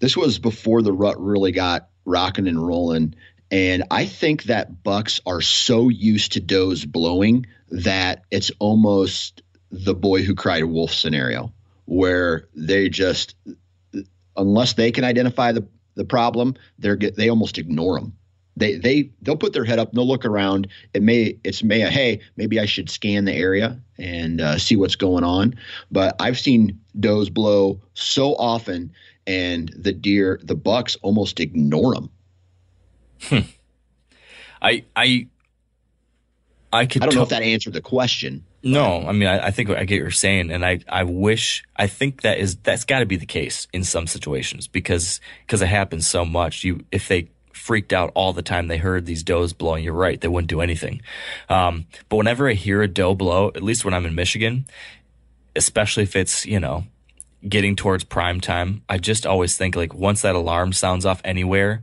this 0.00 0.14
was 0.14 0.38
before 0.38 0.82
the 0.82 0.92
rut 0.92 1.18
really 1.18 1.52
got 1.52 1.88
rocking 2.04 2.46
and 2.46 2.64
rolling. 2.64 3.14
And 3.52 3.84
I 3.90 4.06
think 4.06 4.44
that 4.44 4.82
bucks 4.82 5.20
are 5.26 5.42
so 5.42 5.90
used 5.90 6.32
to 6.32 6.40
does 6.40 6.86
blowing 6.86 7.46
that 7.68 8.24
it's 8.30 8.50
almost 8.58 9.42
the 9.70 9.94
boy 9.94 10.22
who 10.22 10.34
cried 10.34 10.64
wolf 10.64 10.92
scenario, 10.92 11.52
where 11.84 12.48
they 12.56 12.88
just, 12.88 13.34
unless 14.34 14.72
they 14.72 14.90
can 14.90 15.04
identify 15.04 15.52
the, 15.52 15.68
the 15.96 16.06
problem, 16.06 16.54
they're 16.78 16.96
they 16.96 17.28
almost 17.28 17.58
ignore 17.58 18.00
them. 18.00 18.16
They 18.56 18.76
they 18.76 19.10
they'll 19.20 19.36
put 19.36 19.52
their 19.52 19.64
head 19.64 19.78
up, 19.78 19.92
they'll 19.92 20.08
look 20.08 20.24
around. 20.24 20.68
It 20.94 21.02
may 21.02 21.38
it's 21.44 21.62
may 21.62 21.80
hey 21.80 22.20
maybe 22.36 22.58
I 22.58 22.64
should 22.64 22.88
scan 22.88 23.26
the 23.26 23.34
area 23.34 23.80
and 23.98 24.40
uh, 24.40 24.58
see 24.58 24.76
what's 24.76 24.96
going 24.96 25.24
on. 25.24 25.56
But 25.90 26.16
I've 26.18 26.38
seen 26.38 26.80
does 26.98 27.28
blow 27.28 27.82
so 27.92 28.34
often, 28.34 28.92
and 29.26 29.70
the 29.76 29.92
deer 29.92 30.40
the 30.42 30.54
bucks 30.54 30.96
almost 31.02 31.40
ignore 31.40 31.94
them 31.94 32.10
Hmm. 33.22 33.40
I 34.60 34.84
I 34.94 35.26
I 36.72 36.86
could. 36.86 37.02
I 37.02 37.06
don't 37.06 37.14
know 37.14 37.22
if 37.22 37.28
that 37.28 37.42
answered 37.42 37.74
the 37.74 37.82
question. 37.82 38.44
No, 38.62 39.04
I 39.06 39.12
mean 39.12 39.28
I, 39.28 39.46
I, 39.48 39.50
think 39.50 39.70
I 39.70 39.84
get 39.84 39.96
what 39.96 40.02
you're 40.02 40.10
saying, 40.10 40.50
and 40.50 40.64
I 40.64 40.80
I 40.88 41.02
wish 41.02 41.64
I 41.76 41.88
think 41.88 42.22
that 42.22 42.38
is 42.38 42.56
that's 42.56 42.84
got 42.84 43.00
to 43.00 43.06
be 43.06 43.16
the 43.16 43.26
case 43.26 43.66
in 43.72 43.82
some 43.82 44.06
situations 44.06 44.68
because 44.68 45.20
because 45.44 45.62
it 45.62 45.66
happens 45.66 46.06
so 46.06 46.24
much. 46.24 46.62
You 46.62 46.84
if 46.92 47.08
they 47.08 47.28
freaked 47.52 47.92
out 47.92 48.12
all 48.14 48.32
the 48.32 48.42
time 48.42 48.68
they 48.68 48.78
heard 48.78 49.04
these 49.04 49.22
does 49.22 49.52
blowing, 49.52 49.84
you're 49.84 49.92
right, 49.92 50.20
they 50.20 50.28
wouldn't 50.28 50.48
do 50.48 50.60
anything. 50.60 51.02
Um, 51.48 51.86
but 52.08 52.16
whenever 52.16 52.48
I 52.48 52.54
hear 52.54 52.82
a 52.82 52.88
doe 52.88 53.14
blow, 53.14 53.48
at 53.48 53.62
least 53.62 53.84
when 53.84 53.94
I'm 53.94 54.06
in 54.06 54.14
Michigan, 54.14 54.66
especially 55.56 56.04
if 56.04 56.14
it's 56.14 56.46
you 56.46 56.60
know 56.60 56.84
getting 57.48 57.74
towards 57.74 58.04
prime 58.04 58.40
time, 58.40 58.82
I 58.88 58.98
just 58.98 59.26
always 59.26 59.56
think 59.56 59.74
like 59.74 59.92
once 59.92 60.22
that 60.22 60.36
alarm 60.36 60.72
sounds 60.72 61.04
off 61.04 61.20
anywhere, 61.24 61.82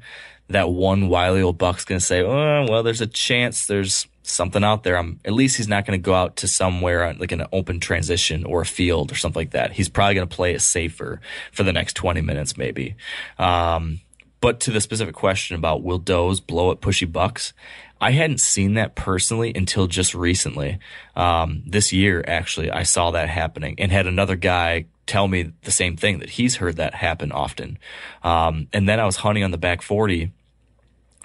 that 0.49 0.69
one 0.69 1.09
wily 1.09 1.41
old 1.41 1.57
buck's 1.57 1.85
going 1.85 1.99
to 1.99 2.05
say, 2.05 2.21
oh, 2.21 2.65
well, 2.69 2.83
there's 2.83 3.01
a 3.01 3.07
chance 3.07 3.67
there's 3.67 4.07
something 4.23 4.63
out 4.63 4.83
there. 4.83 4.97
I'm, 4.97 5.19
at 5.25 5.33
least 5.33 5.57
he's 5.57 5.67
not 5.67 5.85
going 5.85 5.99
to 5.99 6.03
go 6.03 6.13
out 6.13 6.37
to 6.37 6.47
somewhere 6.47 7.13
like 7.15 7.31
an 7.31 7.45
open 7.51 7.79
transition 7.79 8.45
or 8.45 8.61
a 8.61 8.65
field 8.65 9.11
or 9.11 9.15
something 9.15 9.39
like 9.39 9.51
that. 9.51 9.73
He's 9.73 9.89
probably 9.89 10.15
going 10.15 10.27
to 10.27 10.35
play 10.35 10.53
it 10.53 10.61
safer 10.61 11.21
for 11.51 11.63
the 11.63 11.73
next 11.73 11.93
20 11.93 12.21
minutes, 12.21 12.57
maybe. 12.57 12.95
Um, 13.37 14.01
but 14.41 14.59
to 14.61 14.71
the 14.71 14.81
specific 14.81 15.15
question 15.15 15.55
about 15.55 15.83
will 15.83 15.97
does 15.97 16.39
blow 16.39 16.71
at 16.71 16.81
pushy 16.81 17.11
bucks, 17.11 17.53
I 18.01 18.11
hadn't 18.11 18.39
seen 18.39 18.75
that 18.75 18.95
personally 18.95 19.51
until 19.53 19.85
just 19.85 20.15
recently. 20.15 20.79
Um, 21.15 21.63
this 21.65 21.91
year, 21.91 22.23
actually, 22.25 22.71
I 22.71 22.83
saw 22.83 23.11
that 23.11 23.27
happening 23.27 23.75
and 23.77 23.91
had 23.91 24.07
another 24.07 24.37
guy 24.37 24.85
tell 25.05 25.27
me 25.27 25.51
the 25.63 25.71
same 25.71 25.97
thing 25.97 26.19
that 26.19 26.29
he's 26.29 26.55
heard 26.57 26.77
that 26.77 26.93
happen 26.93 27.31
often. 27.31 27.77
Um, 28.23 28.67
and 28.71 28.87
then 28.87 28.99
I 28.99 29.05
was 29.05 29.17
hunting 29.17 29.43
on 29.43 29.51
the 29.51 29.57
back 29.57 29.81
40 29.81 30.31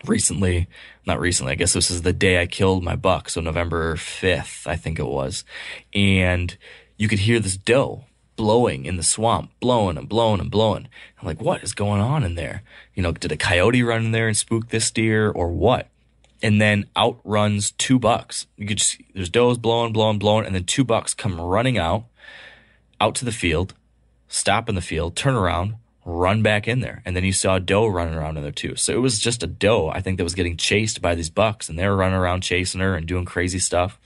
recently, 0.08 0.68
not 1.06 1.20
recently, 1.20 1.52
I 1.52 1.56
guess 1.56 1.72
this 1.72 1.90
is 1.90 2.02
the 2.02 2.12
day 2.12 2.40
I 2.40 2.46
killed 2.46 2.82
my 2.82 2.96
buck. 2.96 3.28
So 3.28 3.40
November 3.40 3.96
5th, 3.96 4.66
I 4.66 4.76
think 4.76 4.98
it 4.98 5.06
was. 5.06 5.44
And 5.92 6.56
you 6.96 7.08
could 7.08 7.20
hear 7.20 7.40
this 7.40 7.56
doe 7.56 8.04
blowing 8.36 8.84
in 8.84 8.96
the 8.96 9.02
swamp, 9.02 9.50
blowing 9.60 9.96
and 9.96 10.08
blowing 10.08 10.40
and 10.40 10.50
blowing. 10.50 10.88
I'm 11.20 11.26
like, 11.26 11.40
what 11.40 11.62
is 11.62 11.72
going 11.72 12.00
on 12.00 12.24
in 12.24 12.34
there? 12.34 12.62
You 12.94 13.02
know, 13.02 13.12
did 13.12 13.32
a 13.32 13.36
coyote 13.36 13.82
run 13.82 14.06
in 14.06 14.12
there 14.12 14.26
and 14.26 14.36
spook 14.36 14.70
this 14.70 14.90
deer 14.90 15.30
or 15.30 15.48
what? 15.48 15.88
and 16.44 16.60
then 16.60 16.84
out 16.94 17.18
runs 17.24 17.70
two 17.70 17.98
bucks. 17.98 18.46
You 18.58 18.66
could 18.66 18.76
just, 18.76 19.00
there's 19.14 19.30
does 19.30 19.56
blowing, 19.56 19.94
blowing, 19.94 20.18
blowing, 20.18 20.44
and 20.44 20.54
then 20.54 20.64
two 20.64 20.84
bucks 20.84 21.14
come 21.14 21.40
running 21.40 21.78
out, 21.78 22.04
out 23.00 23.14
to 23.16 23.24
the 23.24 23.32
field, 23.32 23.72
stop 24.28 24.68
in 24.68 24.74
the 24.74 24.82
field, 24.82 25.16
turn 25.16 25.34
around, 25.34 25.76
run 26.04 26.42
back 26.42 26.68
in 26.68 26.80
there. 26.80 27.02
And 27.04 27.16
then 27.16 27.24
you 27.24 27.32
saw 27.32 27.56
a 27.56 27.60
doe 27.60 27.86
running 27.86 28.14
around 28.14 28.36
in 28.36 28.42
there 28.42 28.52
too. 28.52 28.76
So 28.76 28.92
it 28.92 29.00
was 29.00 29.18
just 29.18 29.42
a 29.42 29.46
doe, 29.46 29.88
I 29.88 30.00
think, 30.00 30.18
that 30.18 30.24
was 30.24 30.34
getting 30.34 30.56
chased 30.56 31.00
by 31.00 31.14
these 31.14 31.30
bucks 31.30 31.68
and 31.68 31.78
they 31.78 31.88
were 31.88 31.96
running 31.96 32.18
around 32.18 32.42
chasing 32.42 32.80
her 32.80 32.94
and 32.94 33.06
doing 33.06 33.24
crazy 33.24 33.58
stuff. 33.58 33.98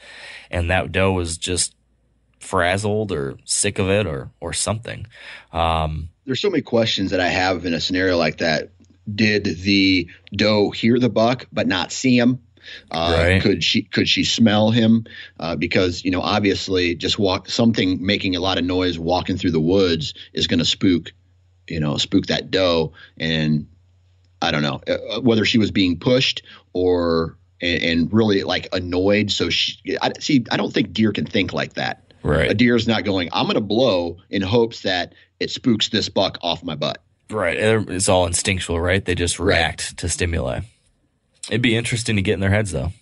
And 0.51 0.71
that 0.71 0.93
doe 0.93 1.13
was 1.13 1.37
just 1.37 1.75
frazzled 2.39 3.11
or 3.11 3.37
sick 3.45 3.79
of 3.79 3.91
it 3.91 4.07
or, 4.07 4.31
or 4.41 4.53
something. 4.53 5.07
Um, 5.53 6.11
There's 6.25 6.41
so 6.41 6.51
many 6.51 6.63
questions 6.63 7.11
that 7.11 7.21
I 7.21 7.29
have 7.29 7.67
in 7.67 7.75
a 7.75 7.81
scenario 7.81 8.17
like 8.17 8.39
that. 8.39 8.71
Did 9.13 9.45
the 9.45 10.09
doe 10.33 10.71
hear 10.71 10.99
the 10.99 11.09
buck 11.09 11.47
but 11.53 11.67
not 11.67 11.91
see 11.91 12.17
him? 12.17 12.43
Uh, 12.91 13.15
right. 13.17 13.43
Could 13.43 13.65
she 13.65 13.83
could 13.83 14.07
she 14.07 14.25
smell 14.25 14.71
him? 14.71 15.07
Uh, 15.41 15.57
because 15.57 16.05
you 16.05 16.11
know, 16.11 16.21
obviously, 16.21 16.95
just 16.95 17.19
walk 17.19 17.49
something 17.49 18.05
making 18.05 18.37
a 18.37 18.41
lot 18.41 18.59
of 18.59 18.65
noise 18.65 18.99
walking 18.99 19.39
through 19.39 19.53
the 19.53 19.61
woods 19.61 20.13
is 20.35 20.47
going 20.47 20.59
to 20.59 20.67
spook 20.67 21.13
you 21.69 21.81
know, 21.81 21.97
spook 21.97 22.27
that 22.27 22.51
doe. 22.51 22.93
And 23.19 23.67
I 24.43 24.51
don't 24.51 24.63
know 24.63 24.81
uh, 24.87 25.21
whether 25.21 25.45
she 25.45 25.59
was 25.59 25.71
being 25.71 25.99
pushed 25.99 26.43
or 26.73 27.37
and, 27.61 27.83
and 27.83 28.13
really 28.13 28.43
like 28.43 28.69
annoyed. 28.73 29.31
So 29.31 29.51
she, 29.51 29.99
I, 30.01 30.13
see, 30.21 30.45
I 30.51 30.57
don't 30.57 30.73
think 30.73 30.93
deer 30.93 31.13
can 31.13 31.27
think 31.27 31.53
like 31.53 31.75
that. 31.75 32.13
Right. 32.23 32.51
A 32.51 32.55
deer 32.55 32.77
is 32.77 32.89
not 32.89 33.05
going. 33.05 33.29
I'm 33.33 33.47
going 33.47 33.55
to 33.55 33.61
blow 33.61 34.19
in 34.31 34.43
hopes 34.43 34.83
that 34.83 35.15
it 35.41 35.51
spooks 35.51 35.89
this 35.89 36.09
buck 36.09 36.39
off 36.43 36.65
my 36.65 36.75
butt. 36.75 37.03
Right. 37.31 37.57
It's 37.57 38.09
all 38.09 38.27
instinctual, 38.27 38.81
right? 38.81 39.05
They 39.05 39.15
just 39.15 39.39
react 39.39 39.91
right. 39.91 39.99
to 39.99 40.09
stimuli. 40.09 40.61
It'd 41.49 41.63
be 41.63 41.77
interesting 41.77 42.17
to 42.17 42.23
get 42.23 42.35
in 42.35 42.41
their 42.41 42.51
heads, 42.51 42.73
though. 42.73 42.93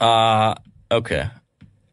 Uh, 0.00 0.54
okay. 0.90 1.30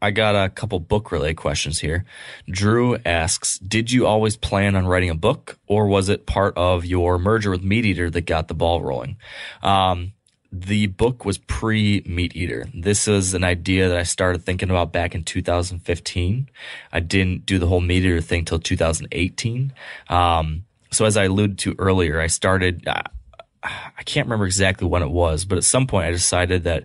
I 0.06 0.12
got 0.12 0.36
a 0.36 0.48
couple 0.48 0.78
book 0.78 1.10
related 1.10 1.34
questions 1.34 1.80
here. 1.80 2.04
Drew 2.48 2.96
asks, 3.04 3.58
did 3.58 3.90
you 3.90 4.06
always 4.06 4.36
plan 4.36 4.76
on 4.76 4.86
writing 4.86 5.10
a 5.10 5.16
book 5.16 5.58
or 5.66 5.88
was 5.88 6.08
it 6.08 6.26
part 6.26 6.56
of 6.56 6.84
your 6.84 7.18
merger 7.18 7.50
with 7.50 7.64
MeatEater 7.64 8.12
that 8.12 8.20
got 8.20 8.46
the 8.46 8.54
ball 8.54 8.80
rolling? 8.80 9.16
Um, 9.64 10.12
the 10.52 10.86
book 10.86 11.24
was 11.24 11.38
pre 11.38 12.02
MeatEater. 12.02 12.70
This 12.72 13.08
is 13.08 13.34
an 13.34 13.42
idea 13.42 13.88
that 13.88 13.98
I 13.98 14.04
started 14.04 14.44
thinking 14.44 14.70
about 14.70 14.92
back 14.92 15.16
in 15.16 15.24
2015. 15.24 16.50
I 16.92 17.00
didn't 17.00 17.44
do 17.44 17.58
the 17.58 17.66
whole 17.66 17.82
MeatEater 17.82 18.22
thing 18.22 18.44
till 18.44 18.60
2018. 18.60 19.72
Um, 20.08 20.66
so 20.92 21.04
as 21.04 21.16
I 21.16 21.24
alluded 21.24 21.58
to 21.58 21.74
earlier, 21.80 22.20
I 22.20 22.28
started, 22.28 22.86
uh, 22.86 23.02
I 23.66 24.02
can't 24.04 24.26
remember 24.26 24.46
exactly 24.46 24.86
when 24.86 25.02
it 25.02 25.10
was, 25.10 25.44
but 25.44 25.58
at 25.58 25.64
some 25.64 25.86
point 25.86 26.06
I 26.06 26.10
decided 26.10 26.64
that 26.64 26.84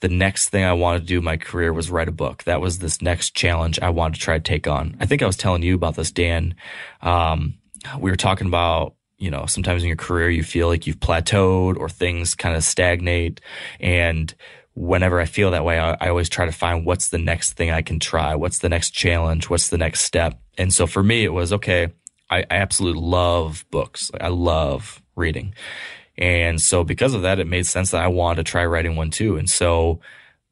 the 0.00 0.08
next 0.08 0.48
thing 0.48 0.64
I 0.64 0.72
wanted 0.72 1.00
to 1.00 1.06
do 1.06 1.18
in 1.18 1.24
my 1.24 1.36
career 1.36 1.72
was 1.72 1.90
write 1.90 2.08
a 2.08 2.12
book. 2.12 2.44
That 2.44 2.60
was 2.60 2.78
this 2.78 3.02
next 3.02 3.34
challenge 3.34 3.78
I 3.80 3.90
wanted 3.90 4.14
to 4.14 4.20
try 4.20 4.38
to 4.38 4.42
take 4.42 4.66
on. 4.66 4.96
I 5.00 5.06
think 5.06 5.22
I 5.22 5.26
was 5.26 5.36
telling 5.36 5.62
you 5.62 5.74
about 5.74 5.96
this, 5.96 6.10
Dan. 6.10 6.54
Um, 7.00 7.54
we 7.98 8.10
were 8.10 8.16
talking 8.16 8.46
about, 8.46 8.94
you 9.18 9.30
know, 9.30 9.46
sometimes 9.46 9.82
in 9.82 9.88
your 9.88 9.96
career 9.96 10.30
you 10.30 10.42
feel 10.42 10.68
like 10.68 10.86
you've 10.86 11.00
plateaued 11.00 11.76
or 11.76 11.88
things 11.88 12.34
kind 12.34 12.56
of 12.56 12.64
stagnate. 12.64 13.40
And 13.80 14.34
whenever 14.74 15.20
I 15.20 15.26
feel 15.26 15.50
that 15.50 15.64
way, 15.64 15.78
I, 15.78 15.96
I 16.00 16.08
always 16.08 16.28
try 16.28 16.46
to 16.46 16.52
find 16.52 16.86
what's 16.86 17.10
the 17.10 17.18
next 17.18 17.52
thing 17.52 17.70
I 17.70 17.82
can 17.82 17.98
try? 17.98 18.34
What's 18.34 18.58
the 18.60 18.68
next 18.68 18.90
challenge? 18.90 19.50
What's 19.50 19.68
the 19.68 19.78
next 19.78 20.00
step? 20.02 20.40
And 20.58 20.72
so 20.72 20.86
for 20.86 21.02
me, 21.02 21.24
it 21.24 21.32
was 21.32 21.52
okay. 21.52 21.92
I, 22.30 22.38
I 22.50 22.56
absolutely 22.56 23.02
love 23.02 23.64
books. 23.70 24.10
I 24.20 24.28
love 24.28 25.02
reading. 25.14 25.54
And 26.18 26.60
so 26.60 26.84
because 26.84 27.14
of 27.14 27.22
that, 27.22 27.38
it 27.38 27.46
made 27.46 27.66
sense 27.66 27.90
that 27.90 28.02
I 28.02 28.08
wanted 28.08 28.44
to 28.44 28.50
try 28.50 28.64
writing 28.64 28.96
one 28.96 29.10
too. 29.10 29.36
And 29.36 29.48
so, 29.48 30.00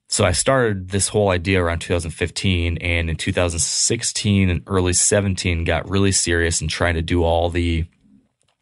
so 0.09 0.25
I 0.25 0.33
started 0.33 0.89
this 0.89 1.09
whole 1.09 1.29
idea 1.29 1.63
around 1.63 1.81
2015 1.81 2.79
and 2.79 3.11
in 3.11 3.17
2016 3.17 4.51
and 4.51 4.63
early 4.67 4.93
17 4.93 5.65
got 5.65 5.89
really 5.89 6.13
serious 6.13 6.61
and 6.61 6.71
trying 6.71 6.95
to 6.95 7.03
do 7.03 7.23
all 7.23 7.51
the 7.51 7.87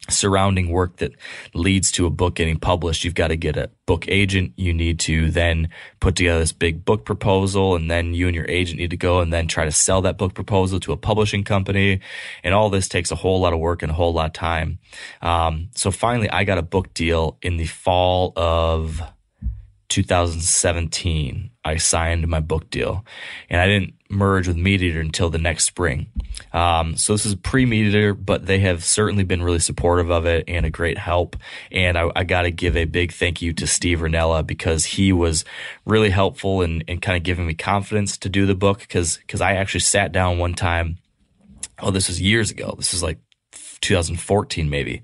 surrounding 0.09 0.69
work 0.69 0.97
that 0.97 1.13
leads 1.53 1.91
to 1.91 2.05
a 2.05 2.09
book 2.09 2.35
getting 2.35 2.57
published. 2.57 3.03
You've 3.03 3.15
got 3.15 3.29
to 3.29 3.35
get 3.35 3.57
a 3.57 3.69
book 3.85 4.05
agent. 4.07 4.53
You 4.55 4.73
need 4.73 4.99
to 5.01 5.31
then 5.31 5.69
put 5.99 6.15
together 6.15 6.39
this 6.39 6.51
big 6.51 6.85
book 6.85 7.05
proposal 7.05 7.75
and 7.75 7.89
then 7.89 8.13
you 8.13 8.27
and 8.27 8.35
your 8.35 8.47
agent 8.47 8.79
need 8.79 8.91
to 8.91 8.97
go 8.97 9.19
and 9.19 9.31
then 9.31 9.47
try 9.47 9.65
to 9.65 9.71
sell 9.71 10.01
that 10.01 10.17
book 10.17 10.33
proposal 10.33 10.79
to 10.81 10.91
a 10.91 10.97
publishing 10.97 11.43
company. 11.43 12.01
And 12.43 12.53
all 12.53 12.69
this 12.69 12.87
takes 12.87 13.11
a 13.11 13.15
whole 13.15 13.39
lot 13.39 13.53
of 13.53 13.59
work 13.59 13.81
and 13.81 13.91
a 13.91 13.95
whole 13.95 14.13
lot 14.13 14.27
of 14.27 14.33
time. 14.33 14.79
Um, 15.21 15.69
so 15.75 15.91
finally 15.91 16.29
I 16.29 16.43
got 16.43 16.57
a 16.57 16.63
book 16.63 16.93
deal 16.93 17.37
in 17.41 17.57
the 17.57 17.65
fall 17.65 18.33
of 18.35 19.01
2017. 19.89 21.49
I 21.69 21.77
signed 21.77 22.27
my 22.27 22.39
book 22.39 22.69
deal 22.69 23.05
and 23.49 23.61
I 23.61 23.67
didn't 23.67 23.93
merge 24.09 24.47
with 24.47 24.57
MeatEater 24.57 24.99
until 24.99 25.29
the 25.29 25.37
next 25.37 25.65
spring. 25.65 26.07
Um, 26.51 26.97
so 26.97 27.13
this 27.13 27.25
is 27.25 27.35
pre 27.35 27.65
MeatEater, 27.65 28.17
but 28.19 28.47
they 28.47 28.59
have 28.59 28.83
certainly 28.83 29.23
been 29.23 29.43
really 29.43 29.59
supportive 29.59 30.09
of 30.09 30.25
it 30.25 30.45
and 30.47 30.65
a 30.65 30.71
great 30.71 30.97
help. 30.97 31.35
And 31.71 31.97
I, 31.97 32.09
I 32.15 32.23
got 32.23 32.41
to 32.41 32.51
give 32.51 32.75
a 32.75 32.85
big 32.85 33.13
thank 33.13 33.41
you 33.41 33.53
to 33.53 33.67
Steve 33.67 33.99
Rinella 33.99 34.45
because 34.45 34.85
he 34.85 35.13
was 35.13 35.45
really 35.85 36.09
helpful 36.09 36.61
and 36.61 36.81
in, 36.83 36.95
in 36.95 36.99
kind 37.01 37.17
of 37.17 37.23
giving 37.23 37.45
me 37.45 37.53
confidence 37.53 38.17
to 38.17 38.29
do 38.29 38.45
the 38.45 38.55
book 38.55 38.79
because 38.79 39.17
because 39.17 39.41
I 39.41 39.53
actually 39.53 39.81
sat 39.81 40.11
down 40.11 40.37
one 40.37 40.55
time. 40.55 40.97
Oh, 41.81 41.91
this 41.91 42.09
was 42.09 42.19
years 42.19 42.51
ago. 42.51 42.75
This 42.77 42.93
is 42.93 43.01
like 43.01 43.19
2014 43.81 44.69
maybe 44.69 45.01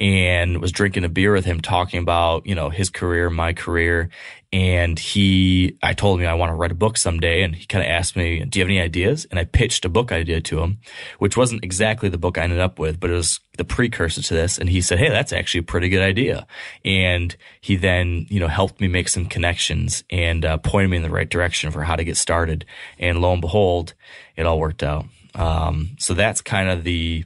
and 0.00 0.60
was 0.60 0.72
drinking 0.72 1.04
a 1.04 1.08
beer 1.08 1.32
with 1.32 1.44
him 1.44 1.60
talking 1.60 2.00
about 2.00 2.46
you 2.46 2.54
know 2.54 2.70
his 2.70 2.88
career 2.88 3.28
my 3.28 3.52
career 3.52 4.08
and 4.54 5.00
he 5.00 5.76
i 5.82 5.92
told 5.92 6.20
him 6.20 6.28
i 6.28 6.34
want 6.34 6.48
to 6.48 6.54
write 6.54 6.70
a 6.70 6.76
book 6.76 6.96
someday. 6.96 7.42
And 7.42 7.56
he 7.56 7.66
kind 7.66 7.84
of 7.84 7.90
asked 7.90 8.14
me 8.14 8.44
do 8.44 8.58
you 8.58 8.64
have 8.64 8.70
any 8.70 8.80
ideas? 8.80 9.26
And 9.30 9.38
i 9.38 9.44
pitched 9.44 9.84
a 9.84 9.88
book 9.88 10.12
idea 10.12 10.40
to 10.42 10.60
him 10.60 10.78
which 11.18 11.36
wasn't 11.36 11.64
exactly 11.64 12.08
the 12.08 12.18
book 12.18 12.38
i 12.38 12.42
ended 12.42 12.60
up 12.60 12.78
with 12.78 13.00
but 13.00 13.10
it 13.10 13.14
was 13.14 13.40
the 13.58 13.64
precursor 13.64 14.22
to 14.22 14.34
this. 14.34 14.56
And 14.58 14.68
he 14.70 14.80
said 14.80 14.98
hey 15.00 15.08
that's 15.08 15.32
actually 15.32 15.60
a 15.60 15.64
pretty 15.64 15.88
good 15.88 16.02
idea. 16.02 16.46
And 16.84 17.36
he 17.60 17.74
then 17.74 18.26
you 18.30 18.38
know 18.38 18.48
helped 18.48 18.80
me 18.80 18.86
make 18.86 19.08
some 19.08 19.26
connections 19.26 20.04
and 20.08 20.44
uh, 20.44 20.58
pointed 20.58 20.90
me 20.90 20.98
in 20.98 21.02
the 21.02 21.10
right 21.10 21.28
direction 21.28 21.72
for 21.72 21.82
how 21.82 21.96
to 21.96 22.04
get 22.04 22.16
started. 22.16 22.64
And 22.98 23.20
lo 23.20 23.32
and 23.32 23.40
behold 23.40 23.94
it 24.36 24.46
all 24.46 24.60
worked 24.60 24.84
out. 24.84 25.06
Um, 25.34 25.96
so 25.98 26.14
that's 26.14 26.40
kind 26.40 26.70
of 26.70 26.84
the 26.84 27.24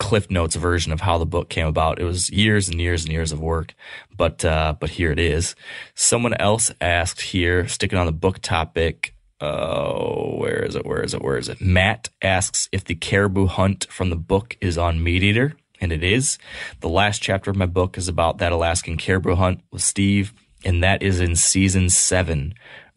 Cliff 0.00 0.30
Notes 0.30 0.56
version 0.56 0.92
of 0.92 1.02
how 1.02 1.18
the 1.18 1.26
book 1.26 1.50
came 1.50 1.66
about. 1.66 2.00
It 2.00 2.04
was 2.04 2.30
years 2.30 2.68
and 2.68 2.80
years 2.80 3.04
and 3.04 3.12
years 3.12 3.30
of 3.30 3.38
work, 3.38 3.74
but 4.16 4.44
uh, 4.44 4.74
but 4.80 4.90
here 4.90 5.12
it 5.12 5.20
is. 5.20 5.54
Someone 5.94 6.34
else 6.34 6.72
asked 6.80 7.20
here, 7.20 7.68
sticking 7.68 7.98
on 7.98 8.06
the 8.06 8.12
book 8.12 8.40
topic. 8.40 9.14
Oh, 9.40 10.36
where 10.38 10.64
is 10.64 10.74
it? 10.74 10.84
Where 10.84 11.02
is 11.02 11.14
it? 11.14 11.22
Where 11.22 11.38
is 11.38 11.48
it? 11.48 11.60
Matt 11.60 12.08
asks 12.22 12.68
if 12.72 12.84
the 12.84 12.94
caribou 12.94 13.46
hunt 13.46 13.86
from 13.90 14.10
the 14.10 14.16
book 14.16 14.56
is 14.60 14.76
on 14.76 14.98
MeatEater, 14.98 15.52
and 15.80 15.92
it 15.92 16.02
is. 16.02 16.38
The 16.80 16.88
last 16.88 17.22
chapter 17.22 17.50
of 17.50 17.56
my 17.56 17.66
book 17.66 17.96
is 17.96 18.08
about 18.08 18.38
that 18.38 18.52
Alaskan 18.52 18.96
caribou 18.96 19.36
hunt 19.36 19.60
with 19.70 19.82
Steve, 19.82 20.32
and 20.64 20.82
that 20.82 21.02
is 21.02 21.20
in 21.20 21.36
season 21.36 21.90
seven 21.90 22.54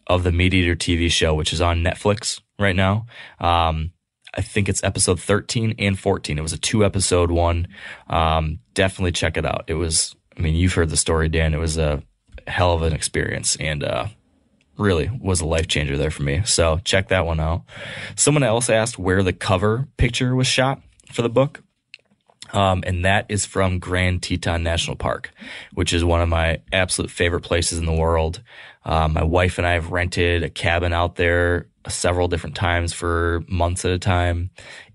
of 0.07 0.23
the 0.23 0.31
MeatEater 0.31 0.75
TV 0.75 1.11
show, 1.11 1.33
which 1.33 1.53
is 1.53 1.61
on 1.61 1.83
Netflix 1.83 2.41
right 2.57 2.75
now. 2.75 3.05
Um, 3.39 3.91
I 4.33 4.41
think 4.41 4.67
it's 4.67 4.83
episode 4.83 5.19
13 5.19 5.75
and 5.77 5.97
14. 5.97 6.37
It 6.37 6.41
was 6.41 6.53
a 6.53 6.57
two 6.57 6.83
episode 6.83 7.31
one. 7.31 7.67
Um, 8.07 8.59
definitely 8.73 9.11
check 9.11 9.37
it 9.37 9.45
out. 9.45 9.65
It 9.67 9.75
was, 9.75 10.15
I 10.37 10.41
mean, 10.41 10.55
you've 10.55 10.73
heard 10.73 10.89
the 10.89 10.97
story, 10.97 11.29
Dan. 11.29 11.53
It 11.53 11.59
was 11.59 11.77
a 11.77 12.01
hell 12.47 12.73
of 12.73 12.81
an 12.81 12.93
experience 12.93 13.55
and, 13.57 13.83
uh, 13.83 14.07
really 14.77 15.09
was 15.21 15.41
a 15.41 15.45
life 15.45 15.67
changer 15.67 15.97
there 15.97 16.09
for 16.09 16.23
me. 16.23 16.41
So 16.45 16.79
check 16.83 17.09
that 17.09 17.25
one 17.25 17.39
out. 17.39 17.63
Someone 18.15 18.43
else 18.43 18.69
asked 18.69 18.97
where 18.97 19.21
the 19.21 19.33
cover 19.33 19.87
picture 19.97 20.35
was 20.35 20.47
shot 20.47 20.81
for 21.11 21.21
the 21.21 21.29
book. 21.29 21.61
Um, 22.53 22.83
and 22.85 23.03
that 23.05 23.25
is 23.29 23.45
from 23.45 23.79
Grand 23.79 24.21
Teton 24.21 24.61
National 24.61 24.95
Park, 24.95 25.31
which 25.73 25.91
is 25.91 26.03
one 26.03 26.21
of 26.21 26.29
my 26.29 26.61
absolute 26.71 27.09
favorite 27.09 27.41
places 27.41 27.79
in 27.79 27.85
the 27.85 27.93
world. 27.93 28.41
Um, 28.85 29.13
my 29.13 29.23
wife 29.23 29.57
and 29.57 29.65
I 29.65 29.73
have 29.73 29.91
rented 29.91 30.43
a 30.43 30.49
cabin 30.49 30.93
out 30.93 31.15
there 31.15 31.67
several 31.89 32.27
different 32.27 32.55
times 32.55 32.93
for 32.93 33.43
months 33.47 33.85
at 33.85 33.91
a 33.91 33.99
time. 33.99 34.49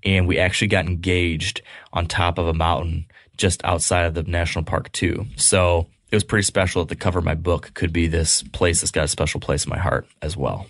And 0.04 0.26
we 0.26 0.38
actually 0.38 0.68
got 0.68 0.86
engaged 0.86 1.62
on 1.92 2.06
top 2.06 2.38
of 2.38 2.46
a 2.46 2.54
mountain 2.54 3.06
just 3.36 3.64
outside 3.64 4.06
of 4.06 4.14
the 4.14 4.22
national 4.24 4.64
park 4.64 4.90
too. 4.92 5.26
So 5.36 5.86
it 6.10 6.16
was 6.16 6.24
pretty 6.24 6.44
special 6.44 6.82
that 6.82 6.88
the 6.88 6.96
cover 6.96 7.18
of 7.18 7.24
my 7.24 7.34
book 7.34 7.72
could 7.74 7.92
be 7.92 8.06
this 8.06 8.42
place 8.42 8.80
that's 8.80 8.90
got 8.90 9.04
a 9.04 9.08
special 9.08 9.40
place 9.40 9.64
in 9.64 9.70
my 9.70 9.78
heart 9.78 10.06
as 10.22 10.36
well. 10.36 10.66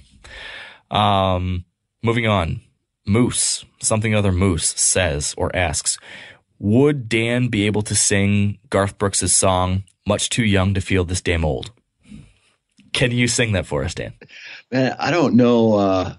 Um, 0.90 1.64
moving 2.02 2.26
on. 2.26 2.60
Moose, 3.06 3.64
something 3.80 4.14
other 4.14 4.32
Moose 4.32 4.68
says 4.68 5.34
or 5.38 5.54
asks, 5.56 5.98
would 6.58 7.08
Dan 7.08 7.48
be 7.48 7.66
able 7.66 7.82
to 7.82 7.94
sing 7.94 8.58
Garth 8.68 8.98
Brooks' 8.98 9.32
song, 9.32 9.84
Much 10.06 10.28
Too 10.28 10.44
Young 10.44 10.74
to 10.74 10.80
Feel 10.80 11.04
This 11.04 11.22
Damn 11.22 11.44
Old? 11.44 11.72
Can 12.98 13.12
you 13.12 13.28
sing 13.28 13.52
that 13.52 13.64
for 13.64 13.84
us, 13.84 13.94
Dan? 13.94 14.12
Man, 14.72 14.96
I 14.98 15.12
don't 15.12 15.34
know. 15.34 15.74
Uh, 15.74 16.14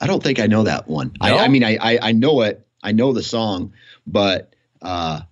I 0.00 0.06
don't 0.06 0.22
think 0.22 0.38
I 0.38 0.46
know 0.46 0.62
that 0.62 0.86
one. 0.86 1.08
No? 1.20 1.26
I, 1.26 1.44
I, 1.44 1.48
mean, 1.48 1.64
I, 1.64 1.76
I, 1.80 1.98
I 2.00 2.12
know 2.12 2.42
it. 2.42 2.64
I 2.84 2.92
know 2.92 3.12
the 3.12 3.22
song, 3.24 3.72
but 4.06 4.54
uh, 4.80 5.22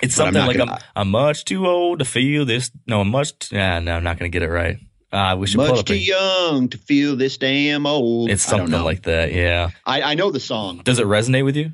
It's 0.00 0.14
something 0.14 0.46
like 0.46 0.56
gonna, 0.56 0.72
I'm, 0.74 0.78
I'm 0.94 1.10
much 1.10 1.44
too 1.44 1.66
old 1.66 1.98
to 1.98 2.04
feel 2.04 2.44
this. 2.44 2.70
No, 2.86 3.00
I'm 3.00 3.08
much. 3.08 3.36
T- 3.36 3.56
nah, 3.56 3.80
no, 3.80 3.96
I'm 3.96 4.04
not 4.04 4.16
going 4.16 4.30
to 4.30 4.38
get 4.38 4.44
it 4.44 4.50
right. 4.50 4.78
Uh, 5.10 5.34
we 5.38 5.48
should 5.48 5.58
much 5.58 5.84
too 5.84 5.94
a, 5.94 5.96
young 5.96 6.68
to 6.68 6.78
feel 6.78 7.16
this 7.16 7.36
damn 7.36 7.86
old. 7.86 8.30
It's 8.30 8.44
something 8.44 8.80
like 8.80 9.02
that. 9.02 9.32
Yeah. 9.32 9.70
I, 9.84 10.02
I 10.02 10.14
know 10.14 10.30
the 10.30 10.40
song. 10.40 10.82
Does 10.84 11.00
it 11.00 11.06
resonate 11.06 11.44
with 11.44 11.56
you? 11.56 11.72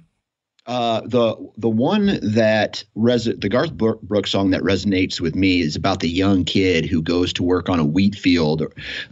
Uh, 0.66 1.00
the 1.06 1.34
the 1.56 1.68
one 1.68 2.18
that 2.22 2.84
res- 2.94 3.24
the 3.24 3.48
Garth 3.48 3.72
Brooks 3.72 4.30
song 4.30 4.50
that 4.50 4.60
resonates 4.60 5.18
with 5.20 5.34
me 5.34 5.60
is 5.60 5.74
about 5.74 6.00
the 6.00 6.08
young 6.08 6.44
kid 6.44 6.84
who 6.84 7.00
goes 7.02 7.32
to 7.34 7.42
work 7.42 7.70
on 7.70 7.80
a 7.80 7.84
wheat 7.84 8.14
field, 8.14 8.62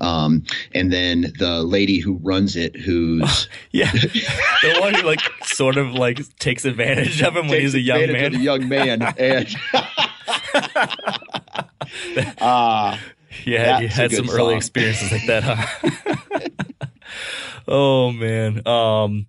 um, 0.01 0.45
and 0.75 0.93
then 0.93 1.33
the 1.39 1.63
lady 1.63 2.01
who 2.01 2.19
runs 2.23 2.55
it, 2.55 2.77
who's 2.77 3.49
yeah, 3.73 3.91
the 3.91 4.77
one 4.79 4.95
who 4.95 5.03
like 5.03 5.21
sort 5.45 5.79
of 5.79 5.95
like 5.95 6.21
takes 6.39 6.67
advantage 6.67 7.23
of 7.23 7.35
him 7.35 7.49
when 7.49 7.61
he's 7.63 7.75
a 7.75 7.81
young 7.81 8.13
man, 8.13 8.35
a 8.35 8.39
young 8.39 8.69
man, 8.69 9.03
and 9.19 9.57
uh, 12.41 12.99
yeah, 13.47 13.81
you 13.81 13.89
had 13.89 14.13
some 14.13 14.27
song. 14.27 14.37
early 14.37 14.55
experiences 14.55 15.11
like 15.11 15.27
that, 15.27 15.43
huh? 15.45 16.87
oh 17.67 18.13
man, 18.13 18.67
um. 18.67 19.27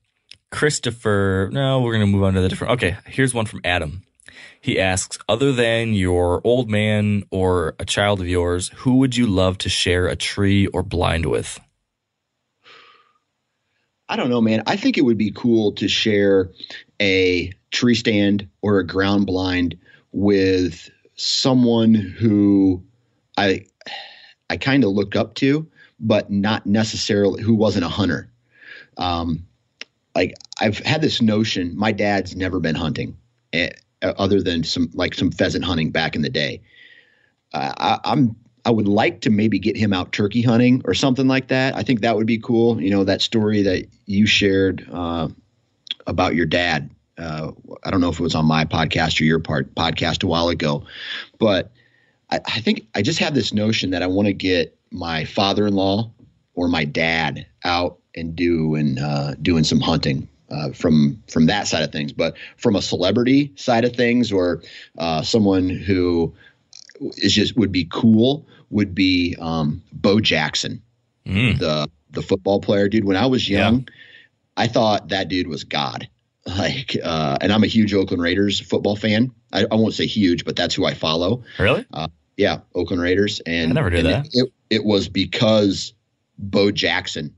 Christopher, 0.52 1.50
no, 1.52 1.82
we're 1.82 1.94
going 1.94 2.06
to 2.06 2.12
move 2.12 2.24
on 2.24 2.34
to 2.34 2.42
the 2.42 2.50
different. 2.50 2.74
Okay, 2.74 2.98
here's 3.06 3.34
one 3.34 3.46
from 3.46 3.62
Adam. 3.64 4.04
He 4.62 4.80
asks, 4.80 5.18
other 5.30 5.54
than 5.54 5.94
your 5.94 6.42
old 6.44 6.70
man 6.70 7.24
or 7.32 7.76
a 7.80 7.86
child 7.86 8.20
of 8.20 8.28
yours, 8.28 8.70
who 8.76 8.98
would 8.98 9.16
you 9.16 9.26
love 9.28 9.58
to 9.60 9.70
share 9.70 10.08
a 10.08 10.16
tree 10.16 10.68
or 10.68 10.84
blind 10.84 11.26
with? 11.26 11.60
I 14.10 14.16
don't 14.16 14.30
know, 14.30 14.42
man. 14.42 14.64
I 14.66 14.76
think 14.76 14.98
it 14.98 15.06
would 15.06 15.18
be 15.18 15.32
cool 15.32 15.74
to 15.74 15.88
share 15.88 16.50
a 17.00 17.54
tree 17.72 17.96
stand 17.96 18.50
or 18.62 18.80
a 18.80 18.88
ground 18.88 19.28
blind 19.28 19.78
with 20.12 20.90
someone 21.16 21.94
who 21.94 22.84
I 23.38 23.66
I 24.50 24.58
kind 24.58 24.84
of 24.84 24.92
look 24.92 25.16
up 25.16 25.36
to, 25.36 25.70
but 26.00 26.32
not 26.32 26.66
necessarily 26.66 27.44
who 27.44 27.54
wasn't 27.54 27.86
a 27.86 27.90
hunter. 27.90 28.32
Um, 28.98 29.46
like 30.16 30.36
I've 30.60 30.80
had 30.80 31.02
this 31.02 31.22
notion. 31.22 31.78
My 31.78 31.92
dad's 31.92 32.36
never 32.36 32.60
been 32.60 32.76
hunting, 32.76 33.18
eh, 33.54 33.72
other 34.02 34.42
than 34.42 34.64
some 34.64 34.90
like 34.94 35.14
some 35.14 35.32
pheasant 35.32 35.66
hunting 35.66 35.92
back 35.92 36.16
in 36.16 36.22
the 36.22 36.30
day. 36.30 36.62
Uh, 37.54 37.74
I, 37.78 38.00
I'm 38.12 38.36
I 38.66 38.72
would 38.72 38.88
like 38.88 39.22
to 39.22 39.30
maybe 39.30 39.60
get 39.60 39.78
him 39.78 39.94
out 39.94 40.12
turkey 40.12 40.42
hunting 40.42 40.82
or 40.86 40.94
something 40.94 41.28
like 41.28 41.48
that. 41.48 41.76
I 41.76 41.84
think 41.84 42.02
that 42.02 42.16
would 42.16 42.28
be 42.28 42.38
cool. 42.38 42.82
You 42.82 42.90
know 42.90 43.04
that 43.04 43.22
story 43.22 43.62
that 43.64 43.88
you 44.06 44.26
shared 44.26 44.88
uh, 44.92 45.30
about 46.08 46.36
your 46.36 46.46
dad. 46.46 46.90
Uh, 47.18 47.52
I 47.84 47.92
don't 47.92 48.02
know 48.02 48.10
if 48.10 48.20
it 48.20 48.24
was 48.24 48.36
on 48.36 48.46
my 48.46 48.66
podcast 48.66 49.20
or 49.20 49.26
your 49.26 49.40
part 49.40 49.74
podcast 49.76 50.24
a 50.24 50.28
while 50.28 50.50
ago, 50.50 50.86
but 51.38 51.72
I, 52.30 52.40
I 52.46 52.62
think 52.62 52.88
I 52.96 53.02
just 53.02 53.20
have 53.20 53.34
this 53.34 53.54
notion 53.54 53.92
that 53.92 54.04
I 54.04 54.08
want 54.08 54.28
to 54.28 54.34
get 54.34 54.78
my 54.92 55.26
father-in-law 55.26 56.12
or 56.54 56.68
my 56.68 56.86
dad 56.86 57.46
out 57.64 57.99
and 58.20 58.36
do 58.36 58.76
and 58.76 59.00
uh, 59.00 59.36
doing 59.42 59.64
some 59.64 59.80
hunting 59.80 60.28
uh, 60.52 60.72
from 60.72 61.22
from 61.28 61.48
that 61.48 61.68
side 61.68 61.84
of 61.84 61.92
things. 61.92 62.14
But 62.14 62.36
from 62.58 62.76
a 62.76 62.82
celebrity 62.82 63.52
side 63.56 63.86
of 63.86 63.96
things, 63.96 64.32
or 64.32 64.62
uh, 64.98 65.22
someone 65.22 65.70
who 65.70 66.34
is 67.18 67.34
just 67.34 67.56
would 67.56 67.72
be 67.72 67.88
cool, 67.90 68.46
would 68.70 68.94
be 68.94 69.36
um, 69.40 69.82
Bo 69.92 70.20
Jackson, 70.20 70.82
mm. 71.26 71.58
the 71.58 71.90
the 72.12 72.22
football 72.22 72.60
player, 72.60 72.88
dude. 72.90 73.06
When 73.06 73.18
I 73.18 73.28
was 73.28 73.48
young, 73.48 73.80
yeah. 73.80 73.94
I 74.58 74.68
thought 74.68 75.10
that 75.10 75.30
dude 75.30 75.48
was 75.48 75.64
God. 75.64 76.10
Like, 76.58 76.98
uh, 77.04 77.38
and 77.42 77.54
I'm 77.54 77.64
a 77.64 77.68
huge 77.68 77.94
Oakland 77.94 78.24
Raiders 78.24 78.60
football 78.60 78.96
fan. 78.96 79.32
I, 79.54 79.68
I, 79.70 79.76
won't 79.76 79.94
say 79.94 80.08
huge, 80.08 80.46
but 80.46 80.56
that's 80.56 80.74
who 80.74 80.84
I 80.84 80.96
follow. 80.96 81.44
Really? 81.60 81.86
Uh, 81.94 82.08
yeah, 82.38 82.62
Oakland 82.74 83.04
Raiders. 83.04 83.40
And 83.46 83.72
I 83.72 83.74
never 83.74 83.92
knew 83.92 84.02
that. 84.02 84.26
It, 84.28 84.32
it, 84.34 84.54
it 84.78 84.86
was 84.86 85.10
because 85.10 85.94
Bo 86.40 86.72
Jackson 86.72 87.36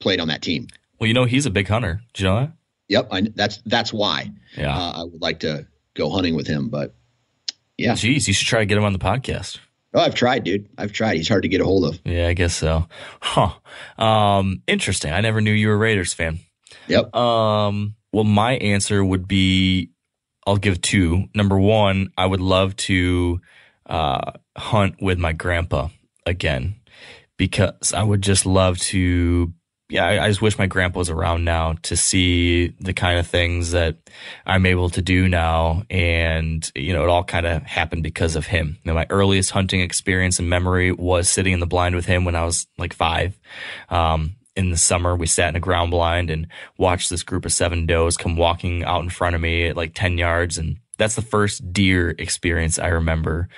played 0.00 0.20
on 0.20 0.28
that 0.28 0.42
team. 0.42 0.68
Well, 0.98 1.08
you 1.08 1.14
know 1.14 1.24
he's 1.24 1.46
a 1.46 1.50
big 1.50 1.68
hunter. 1.68 2.00
Do 2.14 2.22
you 2.22 2.28
know 2.28 2.40
that? 2.40 2.52
Yep, 2.88 3.08
I, 3.10 3.20
that's 3.34 3.62
that's 3.66 3.92
why. 3.92 4.32
Yeah, 4.56 4.76
uh, 4.76 5.00
I 5.00 5.04
would 5.04 5.20
like 5.20 5.40
to 5.40 5.66
go 5.94 6.10
hunting 6.10 6.34
with 6.34 6.46
him, 6.46 6.68
but 6.68 6.94
yeah. 7.76 7.92
Jeez, 7.92 8.26
you 8.26 8.34
should 8.34 8.46
try 8.46 8.60
to 8.60 8.66
get 8.66 8.78
him 8.78 8.84
on 8.84 8.92
the 8.92 8.98
podcast. 8.98 9.58
Oh, 9.94 10.00
I've 10.00 10.14
tried, 10.14 10.44
dude. 10.44 10.68
I've 10.76 10.92
tried. 10.92 11.16
He's 11.16 11.28
hard 11.28 11.42
to 11.42 11.48
get 11.48 11.60
a 11.60 11.64
hold 11.64 11.84
of. 11.84 12.00
Yeah, 12.04 12.28
I 12.28 12.34
guess 12.34 12.54
so. 12.54 12.86
Huh. 13.20 13.54
Um, 14.02 14.62
interesting. 14.66 15.12
I 15.12 15.20
never 15.20 15.40
knew 15.40 15.52
you 15.52 15.68
were 15.68 15.74
a 15.74 15.78
Raiders 15.78 16.12
fan. 16.12 16.40
Yep. 16.88 17.14
Um, 17.14 17.94
well, 18.12 18.24
my 18.24 18.52
answer 18.54 19.02
would 19.04 19.26
be 19.26 19.90
I'll 20.46 20.56
give 20.56 20.80
two. 20.80 21.26
Number 21.34 21.58
one, 21.58 22.10
I 22.16 22.26
would 22.26 22.40
love 22.40 22.74
to 22.76 23.40
uh, 23.86 24.32
hunt 24.56 24.96
with 25.00 25.18
my 25.18 25.32
grandpa 25.32 25.88
again 26.26 26.76
because 27.36 27.92
I 27.92 28.02
would 28.02 28.22
just 28.22 28.44
love 28.46 28.78
to 28.78 29.52
yeah, 29.90 30.04
I, 30.04 30.24
I, 30.24 30.28
just 30.28 30.42
wish 30.42 30.58
my 30.58 30.66
grandpa 30.66 30.98
was 30.98 31.08
around 31.08 31.44
now 31.44 31.74
to 31.84 31.96
see 31.96 32.68
the 32.78 32.92
kind 32.92 33.18
of 33.18 33.26
things 33.26 33.70
that 33.70 33.96
I'm 34.44 34.66
able 34.66 34.90
to 34.90 35.00
do 35.00 35.28
now. 35.28 35.84
And, 35.88 36.70
you 36.74 36.92
know, 36.92 37.04
it 37.04 37.08
all 37.08 37.24
kind 37.24 37.46
of 37.46 37.62
happened 37.62 38.02
because 38.02 38.36
of 38.36 38.46
him. 38.46 38.78
You 38.82 38.90
know, 38.90 38.94
my 38.94 39.06
earliest 39.08 39.50
hunting 39.50 39.80
experience 39.80 40.38
and 40.38 40.50
memory 40.50 40.92
was 40.92 41.30
sitting 41.30 41.54
in 41.54 41.60
the 41.60 41.66
blind 41.66 41.94
with 41.94 42.04
him 42.04 42.26
when 42.26 42.36
I 42.36 42.44
was 42.44 42.66
like 42.76 42.92
five. 42.92 43.38
Um, 43.88 44.36
in 44.54 44.70
the 44.70 44.76
summer, 44.76 45.16
we 45.16 45.26
sat 45.26 45.48
in 45.48 45.56
a 45.56 45.60
ground 45.60 45.90
blind 45.90 46.28
and 46.28 46.48
watched 46.76 47.08
this 47.08 47.22
group 47.22 47.46
of 47.46 47.52
seven 47.52 47.86
does 47.86 48.18
come 48.18 48.36
walking 48.36 48.84
out 48.84 49.02
in 49.02 49.08
front 49.08 49.36
of 49.36 49.40
me 49.40 49.68
at 49.68 49.76
like 49.76 49.94
10 49.94 50.18
yards. 50.18 50.58
And 50.58 50.78
that's 50.98 51.14
the 51.14 51.22
first 51.22 51.72
deer 51.72 52.14
experience 52.18 52.78
I 52.78 52.88
remember. 52.88 53.48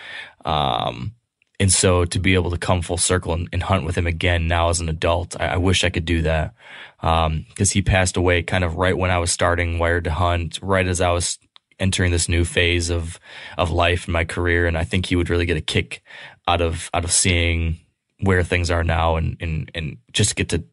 Um, 0.44 1.14
and 1.60 1.70
so 1.70 2.06
to 2.06 2.18
be 2.18 2.32
able 2.34 2.50
to 2.50 2.56
come 2.56 2.80
full 2.80 2.96
circle 2.96 3.34
and, 3.34 3.46
and 3.52 3.62
hunt 3.62 3.84
with 3.84 3.96
him 3.96 4.06
again 4.06 4.48
now 4.48 4.70
as 4.70 4.80
an 4.80 4.88
adult, 4.88 5.38
I, 5.38 5.48
I 5.48 5.56
wish 5.58 5.84
I 5.84 5.90
could 5.90 6.06
do 6.06 6.22
that. 6.22 6.54
Um, 7.00 7.44
cause 7.54 7.70
he 7.70 7.82
passed 7.82 8.16
away 8.16 8.42
kind 8.42 8.64
of 8.64 8.76
right 8.76 8.96
when 8.96 9.10
I 9.10 9.18
was 9.18 9.30
starting 9.30 9.78
Wired 9.78 10.04
to 10.04 10.10
Hunt, 10.10 10.58
right 10.62 10.86
as 10.86 11.02
I 11.02 11.10
was 11.10 11.38
entering 11.78 12.12
this 12.12 12.30
new 12.30 12.46
phase 12.46 12.88
of, 12.88 13.20
of 13.58 13.70
life 13.70 14.08
in 14.08 14.12
my 14.12 14.24
career. 14.24 14.66
And 14.66 14.76
I 14.76 14.84
think 14.84 15.04
he 15.04 15.16
would 15.16 15.28
really 15.28 15.44
get 15.44 15.58
a 15.58 15.62
kick 15.62 16.02
out 16.48 16.62
of, 16.62 16.88
out 16.94 17.04
of 17.04 17.12
seeing 17.12 17.78
where 18.20 18.42
things 18.42 18.70
are 18.70 18.84
now 18.84 19.16
and, 19.16 19.36
and, 19.38 19.70
and 19.74 19.98
just 20.12 20.36
get 20.36 20.48
to 20.50 20.64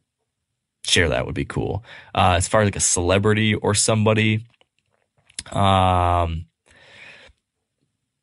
share 0.84 1.10
that 1.10 1.26
would 1.26 1.34
be 1.34 1.44
cool. 1.44 1.84
Uh, 2.14 2.34
as 2.36 2.48
far 2.48 2.62
as 2.62 2.66
like 2.66 2.76
a 2.76 2.80
celebrity 2.80 3.54
or 3.54 3.74
somebody, 3.74 4.46
um, 5.52 6.46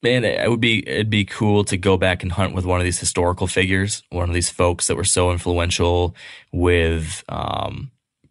man, 0.05 0.23
it 0.23 0.47
would 0.47 0.61
be 0.61 0.87
it'd 0.87 1.09
be 1.09 1.25
cool 1.25 1.63
to 1.65 1.77
go 1.77 1.97
back 1.97 2.21
and 2.21 2.31
hunt 2.31 2.53
with 2.53 2.63
one 2.63 2.79
of 2.79 2.83
these 2.83 2.99
historical 2.99 3.47
figures, 3.47 4.03
one 4.11 4.29
of 4.29 4.35
these 4.35 4.51
folks 4.51 4.85
that 4.85 4.95
were 4.95 5.03
so 5.03 5.31
influential 5.31 6.15
with 6.51 7.23
um, 7.27 7.89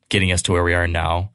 getting 0.09 0.31
us 0.31 0.41
to 0.43 0.53
where 0.53 0.63
we 0.63 0.73
are 0.73 0.87
now, 0.87 1.33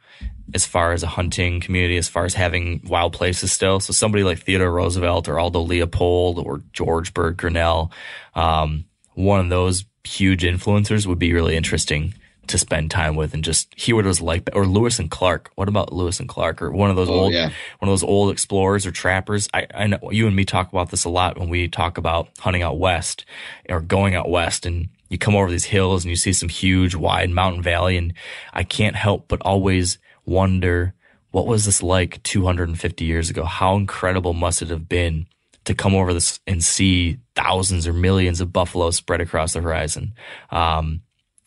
as 0.54 0.66
far 0.66 0.94
as 0.94 1.04
a 1.04 1.08
hunting 1.08 1.60
community, 1.60 1.98
as 1.98 2.08
far 2.08 2.24
as 2.24 2.36
having 2.36 2.82
wild 2.88 3.12
places 3.12 3.52
still. 3.52 3.82
So 3.82 3.92
somebody 3.92 4.24
like 4.24 4.40
Theodore 4.40 4.72
Roosevelt 4.72 5.28
or 5.28 5.40
Aldo 5.40 5.60
Leopold 5.60 6.40
or 6.40 6.64
George 6.72 7.14
Bird 7.14 7.36
Grinnell, 7.36 7.92
um, 8.34 8.86
one 9.16 9.42
of 9.42 9.50
those 9.50 9.84
huge 10.06 10.44
influencers 10.44 11.06
would 11.06 11.20
be 11.20 11.34
really 11.34 11.58
interesting 11.58 12.14
to 12.50 12.58
spend 12.58 12.92
time 12.92 13.16
with 13.16 13.34
and 13.34 13.44
just 13.44 13.74
hear 13.80 13.96
what 13.96 14.06
it 14.06 14.08
was 14.08 14.22
like. 14.22 14.50
Or 14.54 14.66
Lewis 14.66 15.00
and 15.00 15.10
Clark. 15.10 15.52
What 15.56 15.70
about 15.70 15.94
Lewis 15.94 16.20
and 16.20 16.28
Clark 16.28 16.62
or 16.62 16.72
one 16.72 16.90
of 16.90 16.96
those 16.96 17.10
oh, 17.10 17.14
old, 17.14 17.34
yeah. 17.34 17.50
one 17.80 17.90
of 17.90 17.92
those 17.92 18.04
old 18.04 18.32
explorers 18.32 18.86
or 18.86 18.92
trappers? 18.92 19.48
I, 19.54 19.68
I 19.74 19.88
know 19.88 20.00
you 20.12 20.28
and 20.28 20.36
me 20.36 20.46
talk 20.46 20.72
about 20.72 20.90
this 20.90 21.06
a 21.06 21.10
lot 21.10 21.38
when 21.38 21.50
we 21.50 21.68
talk 21.68 21.98
about 21.98 22.30
hunting 22.40 22.64
out 22.64 22.80
west 22.80 23.26
or 23.70 23.82
going 23.82 24.16
out 24.16 24.30
west 24.30 24.66
and 24.66 24.90
you 25.10 25.18
come 25.18 25.36
over 25.36 25.50
these 25.50 25.66
hills 25.66 26.04
and 26.04 26.10
you 26.10 26.16
see 26.16 26.34
some 26.34 26.50
huge 26.50 26.96
wide 26.96 27.30
mountain 27.30 27.62
valley. 27.62 27.98
And 27.98 28.14
I 28.54 28.64
can't 28.64 28.96
help 28.96 29.28
but 29.28 29.42
always 29.42 30.00
wonder 30.26 30.94
what 31.32 31.46
was 31.46 31.66
this 31.66 31.84
like 31.84 32.22
250 32.24 33.06
years 33.06 33.30
ago? 33.30 33.44
How 33.44 33.76
incredible 33.76 34.34
must 34.34 34.64
it 34.64 34.70
have 34.70 34.90
been 34.90 35.28
to 35.66 35.76
come 35.76 35.94
over 35.94 36.14
this 36.14 36.40
and 36.48 36.64
see 36.64 37.20
thousands 37.36 37.86
or 37.86 37.94
millions 37.94 38.42
of 38.42 38.52
buffalo 38.52 38.90
spread 38.90 39.22
across 39.22 39.54
the 39.54 39.62
horizon? 39.62 40.14
Um, 40.50 41.02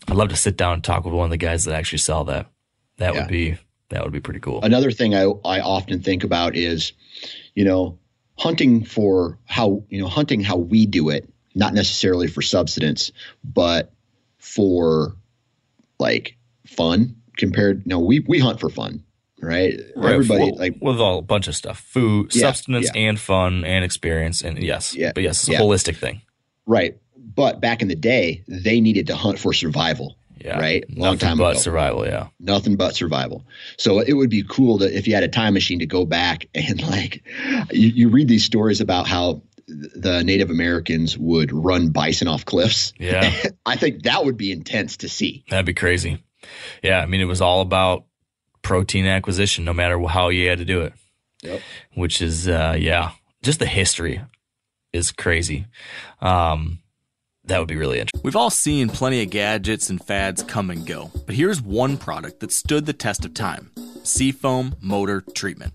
I'd 0.09 0.17
love 0.17 0.31
to 0.31 0.37
sit 0.37 0.57
down 0.57 0.75
and 0.75 0.85
talk 0.85 1.05
with 1.05 1.15
one 1.15 1.25
of 1.25 1.31
the 1.31 1.37
guys 1.37 1.65
that 1.65 1.75
actually 1.75 1.99
sell 1.99 2.25
that. 2.25 2.51
That 2.99 3.15
yeah. 3.15 3.21
would 3.21 3.29
be 3.29 3.59
that 3.89 4.03
would 4.05 4.13
be 4.13 4.21
pretty 4.21 4.41
cool. 4.41 4.61
Another 4.63 4.91
thing 4.91 5.15
I 5.15 5.23
I 5.45 5.61
often 5.61 6.01
think 6.01 6.25
about 6.25 6.57
is, 6.57 6.93
you 7.55 7.65
know, 7.65 7.99
hunting 8.39 8.85
for 8.85 9.39
how 9.45 9.85
you 9.89 10.01
know 10.01 10.09
hunting 10.09 10.41
how 10.41 10.57
we 10.57 10.87
do 10.87 11.11
it, 11.11 11.29
not 11.55 11.75
necessarily 11.75 12.27
for 12.27 12.43
subsistence, 12.43 13.13
but 13.45 13.93
for 14.39 15.17
like 15.99 16.37
fun. 16.67 17.17
Compared, 17.39 17.87
no, 17.87 17.99
we 17.99 18.21
we 18.21 18.39
hunt 18.39 18.61
for 18.61 18.69
fun, 18.69 19.05
right? 19.41 19.75
right. 19.97 20.13
Everybody 20.13 20.51
well, 20.51 20.57
like 20.57 20.77
with 20.81 21.01
all 21.01 21.19
a 21.19 21.23
bunch 21.23 21.49
of 21.49 21.57
stuff, 21.57 21.81
food, 21.81 22.35
yeah, 22.35 22.43
substance, 22.43 22.91
yeah. 22.95 23.09
and 23.09 23.19
fun 23.19 23.65
and 23.65 23.85
experience, 23.85 24.43
and 24.43 24.63
yes, 24.63 24.95
yeah, 24.95 25.13
but 25.15 25.23
yes, 25.23 25.49
it's 25.49 25.59
a 25.59 25.61
holistic 25.61 25.97
thing, 25.97 26.21
right? 26.67 26.99
But 27.35 27.61
back 27.61 27.83
in 27.83 27.89
the 27.89 27.95
day, 27.97 28.43
they 28.49 28.81
needed 28.81 29.07
to 29.09 29.17
hunt 29.17 29.39
for 29.39 29.53
survival. 29.53 30.17
Yeah. 30.45 30.59
Right. 30.59 30.85
Long 30.91 31.13
Nothing 31.13 31.19
time 31.29 31.39
but 31.39 31.51
ago. 31.53 31.59
survival. 31.61 32.05
Yeah. 32.05 32.27
Nothing 32.41 32.75
but 32.77 32.97
survival. 32.97 33.45
So 33.79 34.01
it 34.01 34.13
would 34.15 34.31
be 34.31 34.43
cool 34.43 34.79
to 34.79 34.97
if 34.97 35.07
you 35.07 35.15
had 35.15 35.23
a 35.23 35.29
time 35.29 35.55
machine 35.55 35.79
to 35.79 35.87
go 35.87 36.05
back 36.05 36.49
and 36.55 36.83
like 36.91 37.23
you, 37.71 37.89
you 37.89 38.09
read 38.09 38.27
these 38.27 38.45
stories 38.45 38.81
about 38.81 39.07
how 39.07 39.43
the 39.69 40.23
Native 40.25 40.51
Americans 40.51 41.17
would 41.17 41.53
run 41.53 41.91
bison 41.91 42.27
off 42.27 42.45
cliffs. 42.45 42.93
Yeah. 42.99 43.33
I 43.67 43.77
think 43.77 44.03
that 44.03 44.25
would 44.25 44.37
be 44.37 44.51
intense 44.51 44.97
to 44.99 45.09
see. 45.09 45.45
That'd 45.49 45.65
be 45.67 45.75
crazy. 45.75 46.23
Yeah. 46.83 46.99
I 46.99 47.07
mean, 47.07 47.21
it 47.21 47.27
was 47.27 47.41
all 47.41 47.61
about 47.61 48.05
protein 48.63 49.07
acquisition, 49.07 49.65
no 49.65 49.73
matter 49.73 50.01
how 50.09 50.31
you 50.31 50.49
had 50.49 50.59
to 50.59 50.65
do 50.65 50.81
it. 50.83 50.93
Yep. 51.45 51.61
Which 51.95 52.21
is, 52.21 52.49
uh, 52.49 52.77
yeah, 52.79 53.13
just 53.43 53.61
the 53.61 53.67
history 53.67 54.21
is 54.93 55.13
crazy. 55.13 55.67
Um, 56.21 56.81
that 57.53 57.59
would 57.59 57.69
be 57.69 57.77
really 57.77 58.01
interesting. 58.01 58.23
We've 58.25 58.35
all 58.35 58.49
seen 58.49 58.89
plenty 58.89 59.23
of 59.23 59.29
gadgets 59.29 59.91
and 59.91 60.03
fads 60.03 60.43
come 60.43 60.71
and 60.71 60.87
go, 60.87 61.11
but 61.27 61.35
here's 61.35 61.61
one 61.61 61.99
product 61.99 62.41
that 62.41 62.51
stood 62.51 62.87
the 62.87 62.95
test 62.95 63.27
of 63.27 63.35
time 63.35 63.71
Seafoam 64.05 64.75
Motor 64.81 65.21
Treatment. 65.35 65.75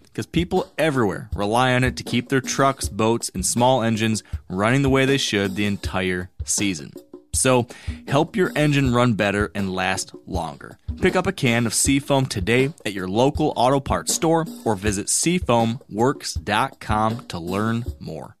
because 0.11 0.25
people 0.25 0.71
everywhere 0.77 1.29
rely 1.35 1.73
on 1.73 1.83
it 1.83 1.95
to 1.97 2.03
keep 2.03 2.29
their 2.29 2.41
trucks, 2.41 2.89
boats, 2.89 3.31
and 3.33 3.45
small 3.45 3.81
engines 3.81 4.23
running 4.49 4.81
the 4.81 4.89
way 4.89 5.05
they 5.05 5.17
should 5.17 5.55
the 5.55 5.65
entire 5.65 6.29
season. 6.43 6.91
So, 7.33 7.67
help 8.07 8.35
your 8.35 8.51
engine 8.55 8.93
run 8.93 9.13
better 9.13 9.51
and 9.55 9.73
last 9.73 10.13
longer. 10.25 10.77
Pick 11.01 11.15
up 11.15 11.27
a 11.27 11.31
can 11.31 11.65
of 11.65 11.73
Seafoam 11.73 12.25
today 12.25 12.73
at 12.85 12.91
your 12.93 13.07
local 13.07 13.53
auto 13.55 13.79
parts 13.79 14.13
store 14.13 14.45
or 14.65 14.75
visit 14.75 15.07
seafoamworks.com 15.07 17.27
to 17.27 17.39
learn 17.39 17.85
more. 17.99 18.35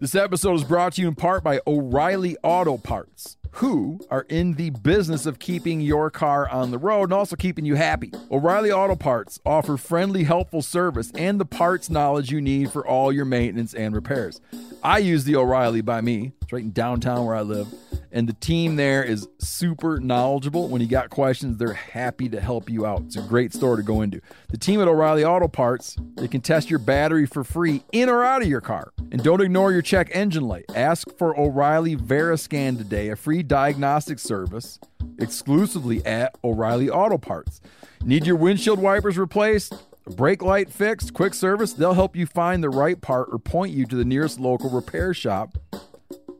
This 0.00 0.14
episode 0.14 0.54
is 0.54 0.64
brought 0.64 0.94
to 0.94 1.02
you 1.02 1.08
in 1.08 1.14
part 1.14 1.44
by 1.44 1.60
O'Reilly 1.66 2.36
Auto 2.42 2.78
Parts 2.78 3.36
who 3.58 4.00
are 4.10 4.26
in 4.28 4.54
the 4.54 4.70
business 4.70 5.26
of 5.26 5.38
keeping 5.38 5.80
your 5.80 6.10
car 6.10 6.48
on 6.48 6.72
the 6.72 6.78
road 6.78 7.04
and 7.04 7.12
also 7.12 7.36
keeping 7.36 7.64
you 7.64 7.76
happy. 7.76 8.10
O'Reilly 8.30 8.72
Auto 8.72 8.96
Parts 8.96 9.38
offer 9.46 9.76
friendly, 9.76 10.24
helpful 10.24 10.60
service 10.60 11.12
and 11.14 11.38
the 11.38 11.44
parts 11.44 11.88
knowledge 11.88 12.32
you 12.32 12.40
need 12.40 12.72
for 12.72 12.84
all 12.84 13.12
your 13.12 13.24
maintenance 13.24 13.72
and 13.72 13.94
repairs. 13.94 14.40
I 14.84 14.98
use 14.98 15.24
the 15.24 15.36
O'Reilly 15.36 15.80
by 15.80 16.00
me. 16.02 16.32
It's 16.42 16.52
right 16.52 16.62
in 16.62 16.70
downtown 16.70 17.24
where 17.24 17.34
I 17.34 17.40
live 17.40 17.68
and 18.14 18.28
the 18.28 18.34
team 18.34 18.76
there 18.76 19.02
is 19.02 19.28
super 19.38 19.98
knowledgeable. 19.98 20.68
When 20.68 20.80
you 20.80 20.86
got 20.86 21.10
questions, 21.10 21.58
they're 21.58 21.72
happy 21.72 22.28
to 22.28 22.40
help 22.40 22.70
you 22.70 22.86
out. 22.86 23.02
It's 23.02 23.16
a 23.16 23.22
great 23.22 23.52
store 23.52 23.76
to 23.76 23.82
go 23.82 24.02
into. 24.02 24.20
The 24.50 24.56
team 24.56 24.80
at 24.80 24.86
O'Reilly 24.86 25.24
Auto 25.24 25.48
Parts, 25.48 25.96
they 26.14 26.28
can 26.28 26.40
test 26.40 26.70
your 26.70 26.78
battery 26.78 27.26
for 27.26 27.42
free 27.42 27.82
in 27.90 28.08
or 28.08 28.24
out 28.24 28.40
of 28.40 28.48
your 28.48 28.60
car. 28.60 28.92
And 29.10 29.22
don't 29.22 29.40
ignore 29.40 29.72
your 29.72 29.82
check 29.82 30.10
engine 30.12 30.46
light. 30.46 30.66
Ask 30.76 31.08
for 31.18 31.38
O'Reilly 31.38 31.96
Veriscan 31.96 32.78
today, 32.78 33.08
a 33.08 33.16
free 33.16 33.42
diagnostic 33.42 34.20
service 34.20 34.78
exclusively 35.18 36.06
at 36.06 36.38
O'Reilly 36.44 36.88
Auto 36.88 37.18
Parts. 37.18 37.60
Need 38.04 38.26
your 38.26 38.36
windshield 38.36 38.78
wipers 38.78 39.18
replaced? 39.18 39.74
Brake 40.10 40.42
light 40.42 40.70
fixed, 40.70 41.14
quick 41.14 41.34
service, 41.34 41.72
they'll 41.72 41.94
help 41.94 42.16
you 42.16 42.26
find 42.26 42.62
the 42.62 42.70
right 42.70 43.00
part 43.00 43.28
or 43.32 43.38
point 43.38 43.72
you 43.72 43.86
to 43.86 43.96
the 43.96 44.04
nearest 44.04 44.38
local 44.38 44.70
repair 44.70 45.14
shop 45.14 45.58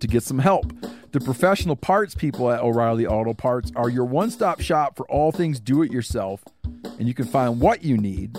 to 0.01 0.07
get 0.07 0.23
some 0.23 0.39
help. 0.39 0.73
The 1.12 1.21
professional 1.21 1.77
parts 1.77 2.15
people 2.15 2.51
at 2.51 2.61
O'Reilly 2.61 3.07
Auto 3.07 3.35
Parts 3.35 3.71
are 3.77 3.89
your 3.89 4.05
one 4.05 4.31
stop 4.31 4.61
shop 4.61 4.97
for 4.97 5.09
all 5.09 5.33
things 5.33 5.61
do 5.61 5.83
it 5.83 5.93
yourself, 5.93 6.43
and 6.99 7.07
you 7.07 7.15
can 7.15 7.27
find 7.27 7.61
what 7.61 7.85
you 7.85 7.97
need 7.97 8.37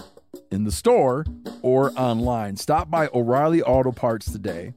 in 0.51 0.63
the 0.63 0.71
store 0.71 1.25
or 1.61 1.91
online. 1.97 2.57
Stop 2.57 2.89
by 2.89 3.07
O'Reilly 3.13 3.61
Auto 3.63 3.91
Parts 3.91 4.31
today 4.31 4.73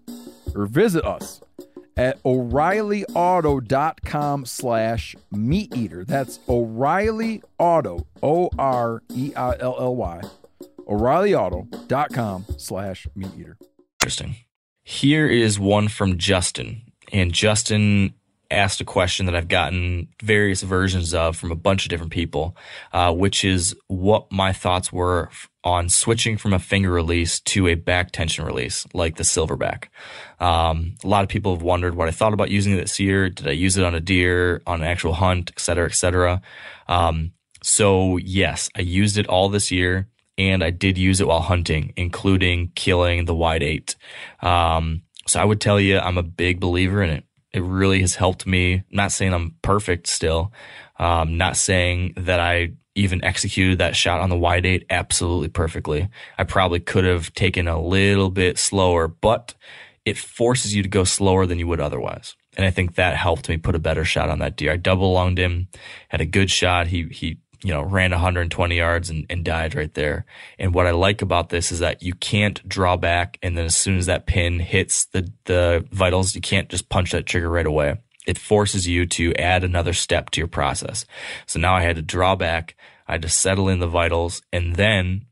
or 0.54 0.66
visit 0.66 1.04
us 1.04 1.40
at 1.98 2.22
o'reillyauto.com 2.22 4.46
slash 4.46 5.14
meat 5.30 5.76
eater. 5.76 6.04
That's 6.04 6.38
o'reilly 6.48 7.42
auto 7.58 8.06
o-r-e-i-l-l-y 8.22 10.20
o'reillyauto.com 10.86 12.44
slash 12.56 13.06
meat 13.14 13.32
eater. 13.38 13.58
Interesting. 14.00 14.36
Here 14.82 15.26
is 15.26 15.58
one 15.58 15.88
from 15.88 16.16
justin 16.16 16.88
and 17.12 17.32
Justin 17.32 18.14
asked 18.50 18.80
a 18.80 18.84
question 18.84 19.26
that 19.26 19.34
I've 19.34 19.48
gotten 19.48 20.08
various 20.22 20.62
versions 20.62 21.12
of 21.12 21.36
from 21.36 21.52
a 21.52 21.56
bunch 21.56 21.84
of 21.84 21.90
different 21.90 22.12
people, 22.12 22.56
uh, 22.92 23.12
which 23.12 23.44
is 23.44 23.76
what 23.88 24.30
my 24.32 24.52
thoughts 24.52 24.92
were 24.92 25.28
on 25.64 25.88
switching 25.88 26.38
from 26.38 26.54
a 26.54 26.58
finger 26.58 26.90
release 26.90 27.40
to 27.40 27.68
a 27.68 27.74
back 27.74 28.10
tension 28.10 28.44
release, 28.44 28.86
like 28.94 29.16
the 29.16 29.22
silverback. 29.22 29.88
Um, 30.40 30.94
a 31.04 31.08
lot 31.08 31.24
of 31.24 31.28
people 31.28 31.54
have 31.54 31.62
wondered 31.62 31.94
what 31.94 32.08
I 32.08 32.10
thought 32.12 32.32
about 32.32 32.50
using 32.50 32.72
it 32.72 32.80
this 32.80 32.98
year. 32.98 33.28
Did 33.28 33.48
I 33.48 33.52
use 33.52 33.76
it 33.76 33.84
on 33.84 33.94
a 33.94 34.00
deer, 34.00 34.62
on 34.66 34.80
an 34.80 34.88
actual 34.88 35.12
hunt, 35.12 35.50
et 35.54 35.60
cetera, 35.60 35.86
et 35.86 35.94
cetera? 35.94 36.40
Um, 36.86 37.32
so 37.62 38.16
yes, 38.16 38.70
I 38.74 38.80
used 38.80 39.18
it 39.18 39.26
all 39.26 39.50
this 39.50 39.70
year 39.70 40.08
and 40.38 40.64
I 40.64 40.70
did 40.70 40.96
use 40.96 41.20
it 41.20 41.26
while 41.26 41.40
hunting, 41.40 41.92
including 41.96 42.72
killing 42.74 43.26
the 43.26 43.34
white 43.34 43.62
eight. 43.62 43.96
Um, 44.40 45.02
so 45.26 45.38
I 45.38 45.44
would 45.44 45.60
tell 45.60 45.78
you, 45.78 45.98
I'm 45.98 46.16
a 46.16 46.22
big 46.22 46.60
believer 46.60 47.02
in 47.02 47.10
it. 47.10 47.24
It 47.52 47.62
really 47.62 48.00
has 48.00 48.14
helped 48.14 48.46
me. 48.46 48.74
I'm 48.74 48.84
not 48.90 49.12
saying 49.12 49.32
I'm 49.32 49.56
perfect 49.62 50.06
still. 50.06 50.52
Um, 50.98 51.36
not 51.36 51.56
saying 51.56 52.14
that 52.16 52.40
I 52.40 52.72
even 52.94 53.22
executed 53.24 53.78
that 53.78 53.96
shot 53.96 54.20
on 54.20 54.28
the 54.28 54.36
white 54.36 54.66
eight 54.66 54.84
absolutely 54.90 55.48
perfectly. 55.48 56.08
I 56.36 56.44
probably 56.44 56.80
could 56.80 57.04
have 57.04 57.32
taken 57.32 57.68
a 57.68 57.80
little 57.80 58.30
bit 58.30 58.58
slower, 58.58 59.08
but 59.08 59.54
it 60.04 60.18
forces 60.18 60.74
you 60.74 60.82
to 60.82 60.88
go 60.88 61.04
slower 61.04 61.46
than 61.46 61.58
you 61.58 61.68
would 61.68 61.80
otherwise. 61.80 62.34
And 62.56 62.66
I 62.66 62.70
think 62.70 62.96
that 62.96 63.16
helped 63.16 63.48
me 63.48 63.56
put 63.56 63.76
a 63.76 63.78
better 63.78 64.04
shot 64.04 64.30
on 64.30 64.40
that 64.40 64.56
deer. 64.56 64.72
I 64.72 64.76
double 64.76 65.12
lunged 65.12 65.38
him, 65.38 65.68
had 66.08 66.20
a 66.20 66.26
good 66.26 66.50
shot. 66.50 66.88
He, 66.88 67.04
he 67.04 67.38
you 67.62 67.72
know, 67.72 67.82
ran 67.82 68.10
120 68.10 68.76
yards 68.76 69.10
and, 69.10 69.26
and 69.28 69.44
died 69.44 69.74
right 69.74 69.92
there. 69.94 70.24
And 70.58 70.72
what 70.72 70.86
I 70.86 70.92
like 70.92 71.22
about 71.22 71.48
this 71.48 71.72
is 71.72 71.80
that 71.80 72.02
you 72.02 72.14
can't 72.14 72.66
draw 72.68 72.96
back. 72.96 73.38
And 73.42 73.56
then 73.56 73.66
as 73.66 73.76
soon 73.76 73.98
as 73.98 74.06
that 74.06 74.26
pin 74.26 74.60
hits 74.60 75.06
the, 75.06 75.30
the 75.44 75.86
vitals, 75.90 76.34
you 76.34 76.40
can't 76.40 76.68
just 76.68 76.88
punch 76.88 77.12
that 77.12 77.26
trigger 77.26 77.48
right 77.48 77.66
away. 77.66 77.96
It 78.26 78.38
forces 78.38 78.86
you 78.86 79.06
to 79.06 79.34
add 79.34 79.64
another 79.64 79.92
step 79.92 80.30
to 80.30 80.40
your 80.40 80.48
process. 80.48 81.04
So 81.46 81.58
now 81.58 81.74
I 81.74 81.82
had 81.82 81.96
to 81.96 82.02
draw 82.02 82.36
back. 82.36 82.76
I 83.06 83.12
had 83.12 83.22
to 83.22 83.28
settle 83.28 83.68
in 83.68 83.80
the 83.80 83.86
vitals 83.86 84.42
and 84.52 84.76
then 84.76 85.26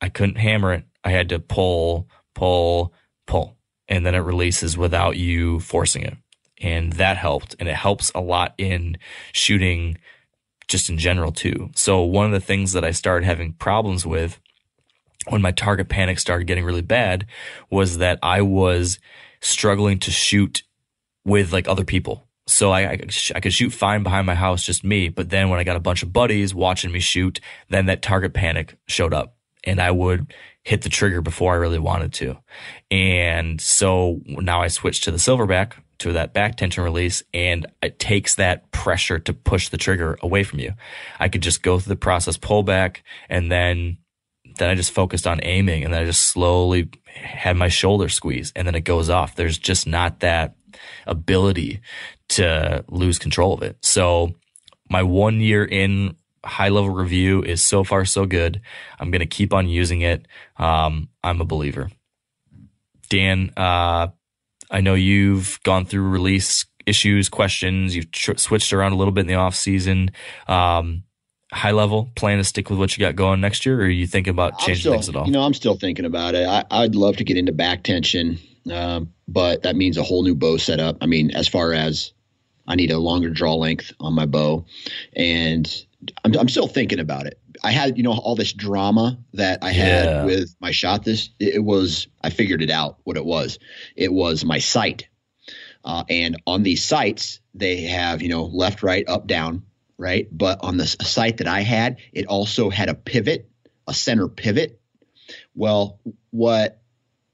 I 0.00 0.08
couldn't 0.08 0.36
hammer 0.36 0.72
it. 0.72 0.84
I 1.04 1.10
had 1.10 1.28
to 1.30 1.38
pull, 1.38 2.08
pull, 2.34 2.92
pull, 3.26 3.56
and 3.88 4.06
then 4.06 4.14
it 4.14 4.18
releases 4.18 4.78
without 4.78 5.16
you 5.16 5.60
forcing 5.60 6.02
it. 6.02 6.16
And 6.60 6.92
that 6.94 7.16
helped. 7.16 7.56
And 7.58 7.68
it 7.68 7.74
helps 7.74 8.10
a 8.14 8.20
lot 8.20 8.54
in 8.56 8.96
shooting 9.32 9.98
just 10.72 10.90
in 10.90 10.98
general 10.98 11.30
too. 11.30 11.70
So 11.76 12.02
one 12.02 12.26
of 12.26 12.32
the 12.32 12.40
things 12.40 12.72
that 12.72 12.84
I 12.84 12.90
started 12.90 13.24
having 13.24 13.52
problems 13.52 14.04
with 14.04 14.40
when 15.28 15.42
my 15.42 15.52
target 15.52 15.88
panic 15.88 16.18
started 16.18 16.46
getting 16.46 16.64
really 16.64 16.82
bad 16.82 17.26
was 17.70 17.98
that 17.98 18.18
I 18.22 18.42
was 18.42 18.98
struggling 19.40 20.00
to 20.00 20.10
shoot 20.10 20.64
with 21.24 21.52
like 21.52 21.68
other 21.68 21.84
people. 21.84 22.26
So 22.48 22.72
I, 22.72 22.80
I, 22.80 23.00
I 23.34 23.40
could 23.40 23.52
shoot 23.52 23.70
fine 23.70 24.02
behind 24.02 24.26
my 24.26 24.34
house, 24.34 24.66
just 24.66 24.82
me. 24.82 25.08
But 25.10 25.30
then 25.30 25.48
when 25.48 25.60
I 25.60 25.64
got 25.64 25.76
a 25.76 25.80
bunch 25.80 26.02
of 26.02 26.12
buddies 26.12 26.54
watching 26.54 26.90
me 26.90 26.98
shoot, 26.98 27.40
then 27.68 27.86
that 27.86 28.02
target 28.02 28.34
panic 28.34 28.76
showed 28.88 29.14
up 29.14 29.36
and 29.62 29.80
I 29.80 29.92
would 29.92 30.34
hit 30.64 30.82
the 30.82 30.88
trigger 30.88 31.20
before 31.20 31.52
I 31.52 31.58
really 31.58 31.78
wanted 31.78 32.12
to. 32.14 32.38
And 32.90 33.60
so 33.60 34.20
now 34.26 34.60
I 34.62 34.68
switched 34.68 35.04
to 35.04 35.10
the 35.10 35.18
silverback 35.18 35.74
to 36.02 36.12
that 36.14 36.32
back 36.32 36.56
tension 36.56 36.82
release 36.82 37.22
and 37.32 37.66
it 37.82 37.98
takes 37.98 38.34
that 38.34 38.70
pressure 38.72 39.18
to 39.20 39.32
push 39.32 39.68
the 39.68 39.76
trigger 39.76 40.18
away 40.20 40.42
from 40.42 40.58
you. 40.58 40.72
I 41.18 41.28
could 41.28 41.42
just 41.42 41.62
go 41.62 41.78
through 41.78 41.90
the 41.90 41.96
process, 41.96 42.36
pull 42.36 42.62
back, 42.62 43.04
and 43.28 43.50
then 43.50 43.98
then 44.58 44.68
I 44.68 44.74
just 44.74 44.90
focused 44.90 45.26
on 45.26 45.40
aiming 45.42 45.82
and 45.82 45.94
then 45.94 46.02
I 46.02 46.04
just 46.04 46.26
slowly 46.26 46.90
had 47.06 47.56
my 47.56 47.68
shoulder 47.68 48.10
squeeze 48.10 48.52
and 48.54 48.66
then 48.66 48.74
it 48.74 48.82
goes 48.82 49.08
off. 49.08 49.34
There's 49.34 49.56
just 49.56 49.86
not 49.86 50.20
that 50.20 50.56
ability 51.06 51.80
to 52.30 52.84
lose 52.88 53.18
control 53.18 53.54
of 53.54 53.62
it. 53.62 53.78
So 53.82 54.34
my 54.90 55.02
one 55.02 55.40
year 55.40 55.64
in 55.64 56.16
high 56.44 56.68
level 56.68 56.90
review 56.90 57.42
is 57.42 57.62
so 57.62 57.84
far 57.84 58.04
so 58.04 58.26
good. 58.26 58.60
I'm 58.98 59.10
going 59.10 59.20
to 59.20 59.26
keep 59.26 59.54
on 59.54 59.68
using 59.68 60.02
it. 60.02 60.26
Um, 60.58 61.08
I'm 61.22 61.40
a 61.40 61.46
believer. 61.46 61.88
Dan, 63.08 63.52
uh, 63.56 64.08
I 64.72 64.80
know 64.80 64.94
you've 64.94 65.60
gone 65.62 65.84
through 65.84 66.08
release 66.08 66.64
issues, 66.86 67.28
questions. 67.28 67.94
You've 67.94 68.10
tr- 68.10 68.36
switched 68.36 68.72
around 68.72 68.92
a 68.92 68.96
little 68.96 69.12
bit 69.12 69.22
in 69.22 69.26
the 69.28 69.34
off 69.34 69.54
season. 69.54 70.10
Um, 70.48 71.04
high 71.52 71.70
level 71.70 72.10
plan 72.16 72.38
to 72.38 72.44
stick 72.44 72.70
with 72.70 72.78
what 72.78 72.96
you 72.96 73.00
got 73.04 73.14
going 73.14 73.40
next 73.40 73.66
year, 73.66 73.78
or 73.80 73.84
are 73.84 73.88
you 73.88 74.06
thinking 74.06 74.30
about 74.30 74.58
changing 74.58 74.80
still, 74.80 74.92
things 74.94 75.08
at 75.08 75.16
all? 75.16 75.26
You 75.26 75.32
know, 75.32 75.42
I'm 75.42 75.54
still 75.54 75.76
thinking 75.76 76.06
about 76.06 76.34
it. 76.34 76.46
I, 76.46 76.80
would 76.80 76.94
love 76.94 77.16
to 77.18 77.24
get 77.24 77.36
into 77.36 77.52
back 77.52 77.82
tension, 77.82 78.38
um, 78.70 79.12
but 79.28 79.62
that 79.62 79.76
means 79.76 79.98
a 79.98 80.02
whole 80.02 80.22
new 80.22 80.34
bow 80.34 80.56
setup. 80.56 80.96
I 81.02 81.06
mean, 81.06 81.30
as 81.32 81.46
far 81.46 81.74
as 81.74 82.12
I 82.66 82.74
need 82.74 82.90
a 82.90 82.98
longer 82.98 83.28
draw 83.28 83.54
length 83.54 83.92
on 84.00 84.14
my 84.14 84.24
bow, 84.24 84.64
and 85.14 85.70
I'm, 86.24 86.36
I'm 86.36 86.48
still 86.48 86.66
thinking 86.66 87.00
about 87.00 87.26
it. 87.26 87.38
I 87.62 87.70
had, 87.70 87.96
you 87.96 88.02
know, 88.02 88.12
all 88.12 88.34
this 88.34 88.52
drama 88.52 89.18
that 89.34 89.60
I 89.62 89.72
had 89.72 90.04
yeah. 90.04 90.24
with 90.24 90.54
my 90.60 90.70
shot. 90.70 91.04
This 91.04 91.30
it 91.38 91.62
was. 91.62 92.08
I 92.22 92.30
figured 92.30 92.62
it 92.62 92.70
out. 92.70 92.98
What 93.04 93.16
it 93.16 93.24
was, 93.24 93.58
it 93.96 94.12
was 94.12 94.44
my 94.44 94.58
sight. 94.58 95.08
Uh, 95.84 96.04
and 96.08 96.40
on 96.46 96.62
these 96.62 96.84
sights, 96.84 97.40
they 97.54 97.82
have, 97.82 98.22
you 98.22 98.28
know, 98.28 98.44
left, 98.44 98.82
right, 98.82 99.08
up, 99.08 99.26
down, 99.26 99.64
right? 99.98 100.28
But 100.30 100.62
on 100.62 100.76
the 100.76 100.86
sight 100.86 101.38
that 101.38 101.48
I 101.48 101.62
had, 101.62 101.98
it 102.12 102.26
also 102.26 102.70
had 102.70 102.88
a 102.88 102.94
pivot, 102.94 103.48
a 103.88 103.94
center 103.94 104.28
pivot. 104.28 104.80
Well, 105.54 105.98
what 106.30 106.80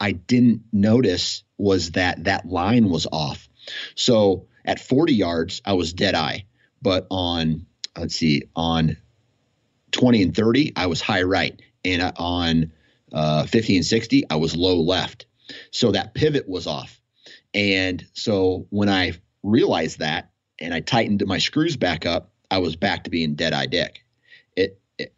I 0.01 0.13
didn't 0.13 0.63
notice 0.73 1.45
was 1.59 1.93
that 1.93 2.25
that 2.25 2.47
line 2.47 2.89
was 2.89 3.07
off. 3.11 3.49
So 3.95 4.47
at 4.65 4.81
40 4.81 5.15
yards, 5.15 5.61
I 5.65 5.75
was 5.75 5.93
dead 5.93 6.15
eye. 6.15 6.47
But 6.81 7.07
on, 7.11 7.67
let's 7.99 8.17
see, 8.17 8.45
on 8.55 8.97
20 9.93 10.23
and 10.23 10.37
30, 10.37 10.73
I 10.77 10.87
was 10.87 11.01
high 11.01 11.23
right. 11.23 11.61
And 11.85 12.13
on 12.17 12.73
uh, 13.13 13.47
50 13.47 13.77
and 13.77 13.87
60, 13.87 14.25
I 14.31 14.37
was 14.37 14.57
low 14.57 14.81
left. 14.81 15.27
So 15.71 15.93
that 15.93 16.15
pivot 16.15 16.49
was 16.49 16.67
off. 16.67 17.01
And 17.55 18.07
so 18.13 18.67
when 18.71 18.89
I 18.89 19.13
realized 19.43 20.01
that 20.01 20.31
and 20.59 20.75
I 20.75 20.81
tightened 20.81 21.25
my 21.27 21.39
screws 21.39 21.77
back 21.77 22.07
up, 22.07 22.33
I 22.51 22.59
was 22.59 22.77
back 22.77 23.05
to 23.05 23.11
being 23.11 23.35
dead 23.35 23.53
eye 23.53 23.67
dick. 23.67 24.05
It, 24.57 24.81
it 24.99 25.15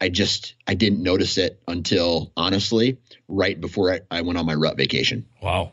I 0.00 0.08
just 0.08 0.54
I 0.66 0.74
didn't 0.74 1.02
notice 1.02 1.38
it 1.38 1.60
until 1.66 2.32
honestly 2.36 2.98
right 3.28 3.60
before 3.60 3.92
I, 3.92 4.00
I, 4.10 4.20
went 4.22 4.38
on 4.38 4.46
my 4.46 4.54
rut 4.54 4.76
vacation. 4.76 5.26
Wow, 5.40 5.72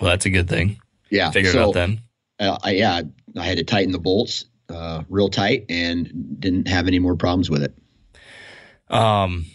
well 0.00 0.10
that's 0.10 0.26
a 0.26 0.30
good 0.30 0.48
thing. 0.48 0.80
Yeah, 1.10 1.30
figured 1.30 1.52
so, 1.52 1.58
it 1.58 1.66
out 1.68 1.74
then. 1.74 2.02
Uh, 2.40 2.58
I, 2.62 2.70
yeah, 2.72 3.02
I 3.36 3.44
had 3.44 3.58
to 3.58 3.64
tighten 3.64 3.92
the 3.92 3.98
bolts 3.98 4.44
uh, 4.68 5.02
real 5.08 5.28
tight 5.28 5.66
and 5.68 6.36
didn't 6.40 6.68
have 6.68 6.86
any 6.86 6.98
more 6.98 7.16
problems 7.16 7.50
with 7.50 7.62
it. 7.62 7.74
Um, 8.88 9.46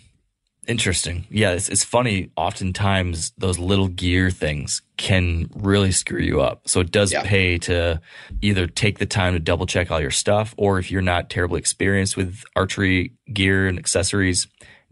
Interesting. 0.66 1.28
Yeah, 1.30 1.52
it's, 1.52 1.68
it's 1.68 1.84
funny. 1.84 2.30
Oftentimes, 2.38 3.34
those 3.38 3.60
little 3.60 3.90
gear 3.90 4.32
things 4.32 4.82
can 4.96 5.50
really 5.54 5.92
screw 5.92 6.22
you 6.22 6.42
up. 6.42 6.70
So 6.70 6.80
it 6.80 6.90
does 6.90 7.12
yeah. 7.12 7.24
pay 7.24 7.58
to 7.60 8.00
either 8.42 8.68
take 8.68 9.00
the 9.00 9.06
time 9.06 9.34
to 9.34 9.40
double 9.40 9.66
check 9.66 9.92
all 9.92 10.00
your 10.00 10.12
stuff, 10.12 10.54
or 10.58 10.80
if 10.80 10.90
you're 10.90 11.02
not 11.02 11.30
terribly 11.30 11.60
experienced 11.60 12.16
with 12.16 12.44
archery 12.56 13.14
gear 13.34 13.68
and 13.68 13.78
accessories, 13.78 14.48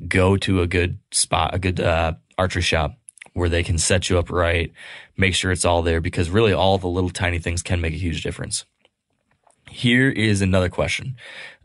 go 0.09 0.35
to 0.37 0.61
a 0.61 0.67
good 0.67 0.99
spot, 1.11 1.55
a 1.55 1.59
good 1.59 1.79
uh, 1.79 2.13
archery 2.37 2.61
shop 2.61 2.97
where 3.33 3.47
they 3.47 3.63
can 3.63 3.77
set 3.77 4.09
you 4.09 4.19
up 4.19 4.29
right, 4.29 4.73
make 5.15 5.33
sure 5.33 5.53
it's 5.53 5.63
all 5.63 5.81
there, 5.81 6.01
because 6.01 6.29
really 6.29 6.51
all 6.51 6.77
the 6.79 6.87
little 6.87 7.09
tiny 7.09 7.39
things 7.39 7.63
can 7.63 7.79
make 7.79 7.93
a 7.93 7.97
huge 7.97 8.23
difference. 8.23 8.65
Here 9.71 10.09
is 10.09 10.41
another 10.41 10.69
question 10.69 11.15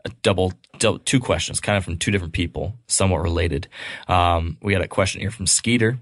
a 0.05 0.09
double, 0.21 0.53
double, 0.79 0.99
two 0.99 1.19
questions, 1.19 1.59
kind 1.59 1.77
of 1.77 1.83
from 1.83 1.97
two 1.97 2.11
different 2.11 2.33
people, 2.33 2.73
somewhat 2.87 3.21
related. 3.21 3.67
Um, 4.07 4.57
we 4.61 4.71
got 4.71 4.81
a 4.81 4.87
question 4.87 5.19
here 5.19 5.31
from 5.31 5.45
Skeeter, 5.45 5.99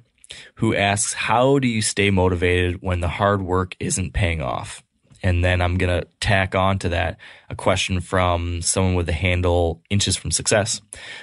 who 0.56 0.76
asks, 0.76 1.14
"How 1.14 1.58
do 1.58 1.68
you 1.68 1.82
stay 1.82 2.12
motivated 2.12 2.84
when 2.84 3.00
the 3.00 3.08
hard 3.08 3.42
work 3.42 3.76
isn't 3.80 4.14
paying 4.14 4.40
off?" 4.40 4.84
And 5.24 5.44
then 5.44 5.62
I'm 5.62 5.80
gonna 5.80 6.04
tack 6.20 6.54
on 6.54 6.78
to 6.80 6.90
that 6.90 7.18
a 7.50 7.56
question 7.56 8.00
from 8.00 8.62
someone 8.62 8.94
with 8.94 9.08
the 9.08 9.14
handle 9.14 9.82
Inches 9.90 10.16
from 10.16 10.30
Success, 10.30 10.82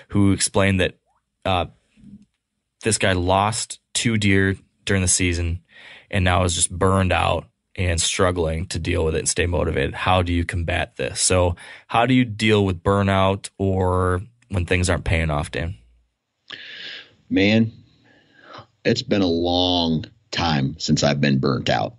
who 0.09 0.33
explained 0.33 0.81
that 0.81 0.99
uh, 1.45 1.67
this 2.83 2.99
guy 2.99 3.13
lost 3.13 3.79
two 3.95 4.17
deer 4.17 4.57
during 4.85 5.03
the 5.03 5.09
season, 5.09 5.61
and 6.11 6.25
now 6.25 6.43
is 6.43 6.57
just 6.57 6.77
burned 6.77 7.13
out 7.13 7.47
and 7.77 8.01
struggling 8.01 8.67
to 8.67 8.79
deal 8.79 9.05
with 9.05 9.15
it 9.15 9.21
and 9.21 9.29
stay 9.29 9.47
motivated. 9.47 9.95
How 9.95 10.23
do 10.23 10.33
you 10.33 10.45
combat 10.45 10.97
this? 10.97 11.21
So, 11.21 11.57
how 11.87 12.07
do 12.07 12.15
you 12.15 12.25
deal 12.25 12.65
with 12.65 12.83
burnout 12.83 13.49
or 13.59 14.23
when 14.49 14.67
things 14.67 14.91
aren't 14.91 15.05
paying 15.05 15.31
off, 15.31 15.51
Dan? 15.51 15.77
Man, 17.31 17.73
it's 18.85 19.03
been 19.03 19.23
a 19.23 19.27
long 19.27 20.05
time 20.31 20.77
since 20.79 21.03
I've 21.03 21.21
been 21.21 21.39
burnt 21.39 21.71
out. 21.71 21.97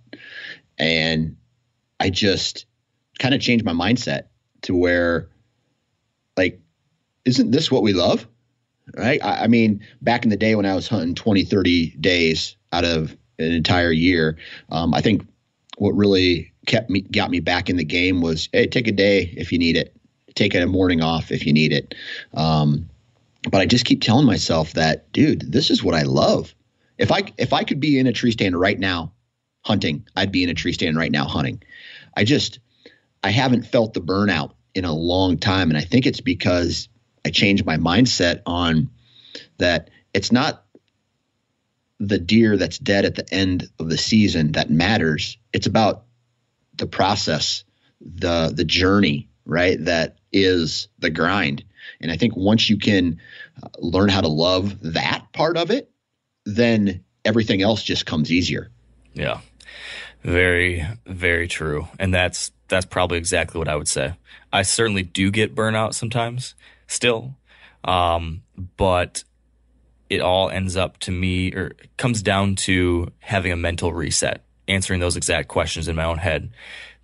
And 0.78 1.36
I 1.98 2.10
just 2.10 2.66
kind 3.18 3.34
of 3.34 3.40
changed 3.40 3.64
my 3.64 3.72
mindset 3.72 4.24
to 4.62 4.74
where, 4.74 5.28
like, 6.36 6.60
isn't 7.24 7.50
this 7.50 7.70
what 7.70 7.82
we 7.82 7.92
love? 7.92 8.26
Right. 8.96 9.22
I, 9.24 9.44
I 9.44 9.46
mean, 9.46 9.84
back 10.02 10.24
in 10.24 10.30
the 10.30 10.36
day 10.36 10.54
when 10.54 10.66
I 10.66 10.74
was 10.74 10.88
hunting 10.88 11.14
20, 11.14 11.44
30 11.44 11.90
days 12.00 12.56
out 12.72 12.84
of 12.84 13.16
an 13.38 13.52
entire 13.52 13.92
year, 13.92 14.36
um, 14.68 14.92
I 14.92 15.00
think 15.00 15.26
what 15.76 15.92
really 15.92 16.52
kept 16.66 16.90
me 16.90 17.00
got 17.00 17.30
me 17.30 17.40
back 17.40 17.68
in 17.68 17.76
the 17.76 17.84
game 17.84 18.20
was 18.20 18.48
hey 18.52 18.66
take 18.66 18.88
a 18.88 18.92
day 18.92 19.32
if 19.36 19.52
you 19.52 19.58
need 19.58 19.76
it. 19.76 19.94
Take 20.34 20.54
a 20.54 20.66
morning 20.66 21.00
off 21.00 21.30
if 21.30 21.46
you 21.46 21.52
need 21.52 21.72
it. 21.72 21.94
Um, 22.32 22.90
but 23.50 23.60
i 23.60 23.66
just 23.66 23.84
keep 23.84 24.00
telling 24.00 24.26
myself 24.26 24.72
that 24.72 25.12
dude 25.12 25.52
this 25.52 25.70
is 25.70 25.82
what 25.82 25.94
i 25.94 26.02
love. 26.02 26.54
If 26.98 27.12
i 27.12 27.22
if 27.38 27.52
i 27.52 27.64
could 27.64 27.80
be 27.80 27.98
in 27.98 28.06
a 28.06 28.12
tree 28.12 28.32
stand 28.32 28.58
right 28.58 28.78
now 28.78 29.12
hunting 29.62 30.06
i'd 30.16 30.32
be 30.32 30.42
in 30.42 30.50
a 30.50 30.54
tree 30.54 30.72
stand 30.72 30.96
right 30.96 31.12
now 31.12 31.26
hunting. 31.26 31.62
I 32.16 32.24
just 32.24 32.58
i 33.22 33.30
haven't 33.30 33.66
felt 33.66 33.94
the 33.94 34.00
burnout 34.00 34.52
in 34.74 34.84
a 34.84 34.94
long 34.94 35.38
time. 35.38 35.70
And 35.70 35.78
i 35.78 35.82
think 35.82 36.06
it's 36.06 36.20
because 36.20 36.88
i 37.24 37.30
changed 37.30 37.66
my 37.66 37.76
mindset 37.76 38.42
on 38.46 38.90
that 39.58 39.90
it's 40.12 40.32
not 40.32 40.63
the 42.00 42.18
deer 42.18 42.56
that's 42.56 42.78
dead 42.78 43.04
at 43.04 43.14
the 43.14 43.32
end 43.32 43.68
of 43.78 43.88
the 43.88 43.98
season 43.98 44.52
that 44.52 44.70
matters. 44.70 45.38
It's 45.52 45.66
about 45.66 46.04
the 46.76 46.86
process, 46.86 47.64
the 48.00 48.52
the 48.54 48.64
journey, 48.64 49.28
right? 49.44 49.82
That 49.84 50.18
is 50.32 50.88
the 50.98 51.10
grind. 51.10 51.64
And 52.00 52.10
I 52.10 52.16
think 52.16 52.36
once 52.36 52.68
you 52.68 52.78
can 52.78 53.20
uh, 53.62 53.68
learn 53.78 54.08
how 54.08 54.20
to 54.20 54.28
love 54.28 54.80
that 54.92 55.26
part 55.32 55.56
of 55.56 55.70
it, 55.70 55.90
then 56.44 57.04
everything 57.24 57.62
else 57.62 57.82
just 57.82 58.06
comes 58.06 58.32
easier. 58.32 58.70
Yeah. 59.14 59.40
Very 60.22 60.86
very 61.06 61.48
true. 61.48 61.88
And 61.98 62.12
that's 62.12 62.50
that's 62.68 62.86
probably 62.86 63.18
exactly 63.18 63.58
what 63.58 63.68
I 63.68 63.76
would 63.76 63.88
say. 63.88 64.14
I 64.52 64.62
certainly 64.62 65.02
do 65.02 65.30
get 65.30 65.54
burnout 65.54 65.94
sometimes 65.94 66.54
still. 66.86 67.36
Um, 67.84 68.42
but 68.76 69.24
it 70.10 70.20
all 70.20 70.50
ends 70.50 70.76
up 70.76 70.98
to 70.98 71.10
me 71.10 71.52
or 71.52 71.72
comes 71.96 72.22
down 72.22 72.56
to 72.56 73.10
having 73.20 73.52
a 73.52 73.56
mental 73.56 73.92
reset, 73.92 74.44
answering 74.68 75.00
those 75.00 75.16
exact 75.16 75.48
questions 75.48 75.88
in 75.88 75.96
my 75.96 76.04
own 76.04 76.18
head. 76.18 76.50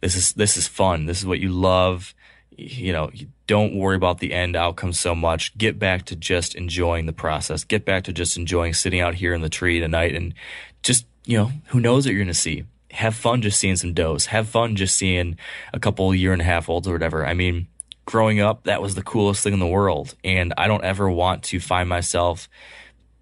This 0.01 0.16
is 0.16 0.32
this 0.32 0.57
is 0.57 0.66
fun. 0.66 1.07
This 1.07 1.18
is 1.18 1.26
what 1.26 1.40
you 1.40 1.51
love. 1.51 2.14
You 2.57 2.92
know, 2.92 3.11
don't 3.46 3.74
worry 3.74 3.96
about 3.96 4.18
the 4.18 4.32
end 4.32 4.55
outcome 4.55 4.92
so 4.92 5.14
much. 5.14 5.57
Get 5.57 5.78
back 5.78 6.05
to 6.07 6.16
just 6.16 6.55
enjoying 6.55 7.07
the 7.07 7.12
process. 7.12 7.64
Get 7.64 7.84
back 7.84 8.05
to 8.05 8.12
just 8.12 8.36
enjoying 8.36 8.74
sitting 8.74 9.01
out 9.01 9.14
here 9.14 9.34
in 9.34 9.40
the 9.40 9.48
tree 9.48 9.80
tonight 9.80 10.14
and 10.14 10.34
just, 10.82 11.07
you 11.24 11.38
know, 11.38 11.51
who 11.68 11.80
knows 11.80 12.05
what 12.05 12.12
you're 12.12 12.22
going 12.22 12.28
to 12.28 12.34
see. 12.34 12.64
Have 12.90 13.14
fun 13.14 13.40
just 13.40 13.59
seeing 13.59 13.76
some 13.76 13.94
does. 13.94 14.26
Have 14.26 14.48
fun 14.48 14.76
just 14.76 14.96
seeing 14.96 15.36
a 15.72 15.80
couple 15.80 16.14
year 16.14 16.32
and 16.32 16.42
a 16.42 16.44
half 16.44 16.68
olds 16.68 16.86
or 16.86 16.92
whatever. 16.92 17.24
I 17.24 17.34
mean, 17.34 17.68
growing 18.05 18.40
up, 18.40 18.64
that 18.64 18.82
was 18.82 18.94
the 18.94 19.03
coolest 19.03 19.42
thing 19.42 19.53
in 19.53 19.61
the 19.61 19.66
world. 19.66 20.14
And 20.24 20.53
I 20.59 20.66
don't 20.66 20.84
ever 20.84 21.09
want 21.09 21.44
to 21.44 21.61
find 21.61 21.88
myself 21.88 22.48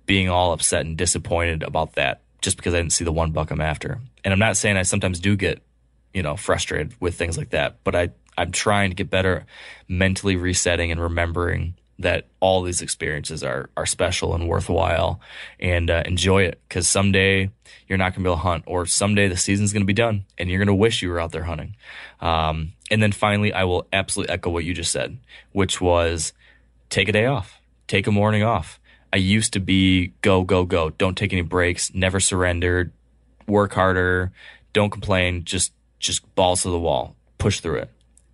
being 0.09 0.31
all 0.31 0.53
upset 0.53 0.87
and 0.87 0.97
disappointed 0.97 1.63
about 1.63 1.93
that 1.93 2.23
just 2.41 2.57
because 2.57 2.73
I 2.73 2.79
didn't 2.79 2.95
see 2.95 3.05
the 3.05 3.13
one 3.13 3.31
buck 3.31 3.51
I'm 3.51 3.61
after. 3.61 4.01
And 4.25 4.33
I'm 4.33 4.39
not 4.39 4.57
saying 4.57 4.79
I 4.79 4.83
sometimes 4.83 5.21
do 5.21 5.37
get, 5.37 5.63
you 6.15 6.23
know, 6.23 6.35
frustrated 6.35 6.95
with 6.99 7.15
things 7.15 7.37
like 7.37 7.51
that, 7.51 7.85
but 7.85 7.95
I, 7.95 8.09
I'm 8.37 8.51
trying 8.51 8.91
to 8.91 8.97
get 8.97 9.11
better 9.11 9.45
mentally 9.87 10.35
resetting 10.35 10.91
and 10.91 11.01
remembering 11.01 11.75
that 11.99 12.27
all 12.41 12.63
these 12.63 12.81
experiences 12.81 13.43
are, 13.43 13.69
are 13.77 13.85
special 13.85 14.35
and 14.35 14.49
worthwhile 14.49 15.21
and 15.61 15.91
uh, 15.91 16.03
enjoy 16.07 16.45
it 16.45 16.59
because 16.69 16.89
someday 16.89 17.51
you're 17.87 17.99
not 17.99 18.15
going 18.15 18.23
to 18.23 18.29
be 18.29 18.29
able 18.29 18.37
to 18.37 18.43
hunt 18.43 18.65
or 18.67 18.87
someday 18.87 19.29
the 19.29 19.37
season's 19.37 19.75
going 19.75 19.83
to 19.83 19.87
be 19.87 19.93
done 19.93 20.25
and 20.39 20.49
you're 20.49 20.59
going 20.59 20.69
to 20.69 20.75
wish 20.75 21.03
you 21.03 21.11
were 21.11 21.21
out 21.21 21.33
there 21.33 21.43
hunting. 21.43 21.77
Um, 22.21 22.73
and 22.91 23.03
then 23.03 23.13
finally, 23.13 23.53
I 23.53 23.65
will 23.65 23.87
absolutely 23.93 24.33
echo 24.33 24.49
what 24.49 24.65
you 24.65 24.73
just 24.73 24.93
said, 24.93 25.19
which 25.53 25.83
was 25.83 26.33
take 26.89 27.09
a 27.09 27.13
day 27.13 27.27
off, 27.27 27.61
take 27.89 28.07
a 28.07 28.13
morning 28.13 28.43
off. 28.43 28.78
I 29.13 29.17
used 29.17 29.55
to 29.55 29.61
be 29.61 30.13
go, 30.23 30.45
go, 30.45 30.65
go. 30.65 30.91
Don't 30.91 31.17
take 31.17 31.33
any 31.33 31.43
breaks, 31.43 31.93
never 31.95 32.21
surrender, 32.21 32.93
work 33.47 33.73
harder, 33.73 34.33
don't 34.73 34.91
complain, 34.91 35.45
just 35.45 35.73
just 35.99 36.35
balls 36.35 36.63
to 36.63 36.71
the 36.71 36.79
wall, 36.79 37.17
push 37.39 37.61
through 37.61 37.79
it. 37.79 37.91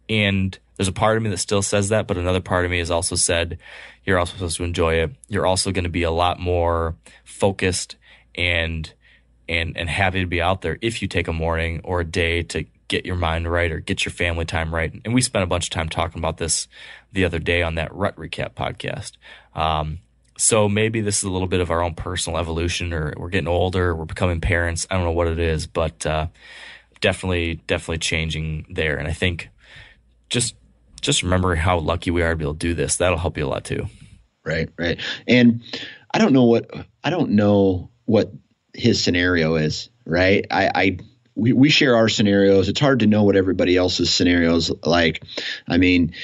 And 0.09 0.59
there's 0.77 0.89
a 0.89 0.93
part 0.93 1.17
of 1.17 1.23
me 1.23 1.31
that 1.31 1.39
still 1.39 1.63
says 1.63 1.89
that, 1.91 2.07
but 2.07 2.19
another 2.19 2.41
part 2.41 2.65
of 2.65 2.71
me 2.71 2.79
has 2.79 2.91
also 2.91 3.15
said, 3.15 3.59
you're 4.05 4.19
also 4.19 4.35
supposed 4.35 4.57
to 4.57 4.65
enjoy 4.65 4.95
it. 4.95 5.13
You're 5.29 5.47
also 5.47 5.73
going 5.73 5.85
to 5.85 5.91
be 5.91 6.03
a 6.03 6.11
lot 6.11 6.41
more 6.41 6.97
focused 7.25 7.97
and 8.35 8.93
and 9.49 9.77
and 9.77 9.89
happy 9.89 10.21
to 10.21 10.27
be 10.27 10.43
out 10.43 10.63
there 10.63 10.79
if 10.81 11.03
you 11.03 11.09
take 11.09 11.29
a 11.29 11.33
morning 11.33 11.81
or 11.85 12.01
a 12.01 12.05
day 12.05 12.43
to 12.43 12.65
get 12.89 13.07
your 13.07 13.17
mind 13.17 13.51
right 13.51 13.73
or 13.73 13.81
get 13.81 14.05
your 14.05 14.13
family 14.13 14.45
time 14.45 14.75
right. 14.75 14.93
And 15.05 15.15
we 15.15 15.21
spent 15.21 15.43
a 15.43 15.47
bunch 15.47 15.67
of 15.67 15.71
time 15.71 15.89
talking 15.89 16.19
about 16.19 16.37
this 16.37 16.69
the 17.13 17.25
other 17.25 17.39
day 17.39 17.63
on 17.63 17.77
that 17.77 17.95
Rut 17.95 18.17
Recap 18.17 18.55
podcast. 18.55 19.13
Um, 19.55 20.01
so 20.37 20.69
maybe 20.69 21.01
this 21.01 21.19
is 21.19 21.25
a 21.25 21.31
little 21.31 21.49
bit 21.49 21.61
of 21.61 21.71
our 21.71 21.83
own 21.83 21.95
personal 21.95 22.39
evolution, 22.39 22.93
or 22.93 23.15
we're 23.17 23.29
getting 23.29 23.49
older, 23.49 23.95
we're 23.95 24.05
becoming 24.05 24.41
parents. 24.41 24.87
I 24.91 24.95
don't 24.95 25.05
know 25.05 25.13
what 25.13 25.29
it 25.29 25.39
is, 25.39 25.67
but 25.67 26.05
uh, 26.07 26.27
definitely, 27.01 27.57
definitely 27.67 27.99
changing 27.99 28.67
there. 28.71 28.97
And 28.97 29.07
I 29.07 29.13
think 29.13 29.51
just 30.29 30.57
just 31.01 31.23
remember 31.23 31.55
how 31.55 31.79
lucky 31.79 32.11
we 32.11 32.23
are 32.23 32.31
to 32.31 32.37
be 32.37 32.45
able 32.45 32.55
to 32.55 32.59
do 32.59 32.75
this. 32.75 32.97
That'll 32.97 33.19
help 33.19 33.37
you 33.37 33.45
a 33.45 33.49
lot 33.49 33.65
too. 33.65 33.87
Right, 34.45 34.71
right. 34.79 34.99
And 35.29 35.63
I 36.13 36.19
don't 36.19 36.33
know 36.33 36.45
what 36.45 36.71
I 37.03 37.11
don't 37.11 37.33
know 37.33 37.91
what 38.07 38.33
his 38.73 39.03
scenario 39.03 39.57
is. 39.57 39.91
Right. 40.07 40.47
I, 40.51 40.71
I 40.75 40.99
we, 41.35 41.53
we 41.53 41.71
share 41.71 41.97
our 41.97 42.09
scenarios. 42.09 42.69
It's 42.69 42.81
hard 42.81 43.01
to 43.01 43.07
know 43.07 43.23
what 43.25 43.37
everybody 43.37 43.77
else's 43.77 44.13
scenarios 44.13 44.73
like. 44.85 45.23
I 45.69 45.79
mean, 45.79 46.15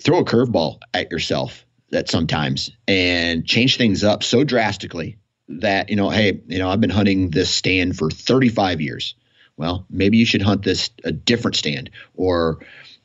throw 0.00 0.18
a 0.18 0.24
curveball 0.24 0.78
at 0.94 1.10
yourself 1.10 1.64
that 1.90 2.08
sometimes 2.08 2.70
and 2.88 3.46
change 3.46 3.76
things 3.76 4.04
up 4.04 4.22
so 4.22 4.44
drastically 4.44 5.18
that 5.48 5.90
you 5.90 5.96
know 5.96 6.10
hey 6.10 6.40
you 6.46 6.58
know 6.58 6.70
i've 6.70 6.80
been 6.80 6.90
hunting 6.90 7.30
this 7.30 7.50
stand 7.50 7.96
for 7.96 8.10
35 8.10 8.80
years. 8.80 9.14
Well 9.56 9.84
maybe 9.90 10.16
you 10.16 10.24
should 10.24 10.42
hunt 10.42 10.62
this 10.62 10.90
a 11.04 11.12
different 11.12 11.56
stand 11.56 11.90
or 12.14 12.64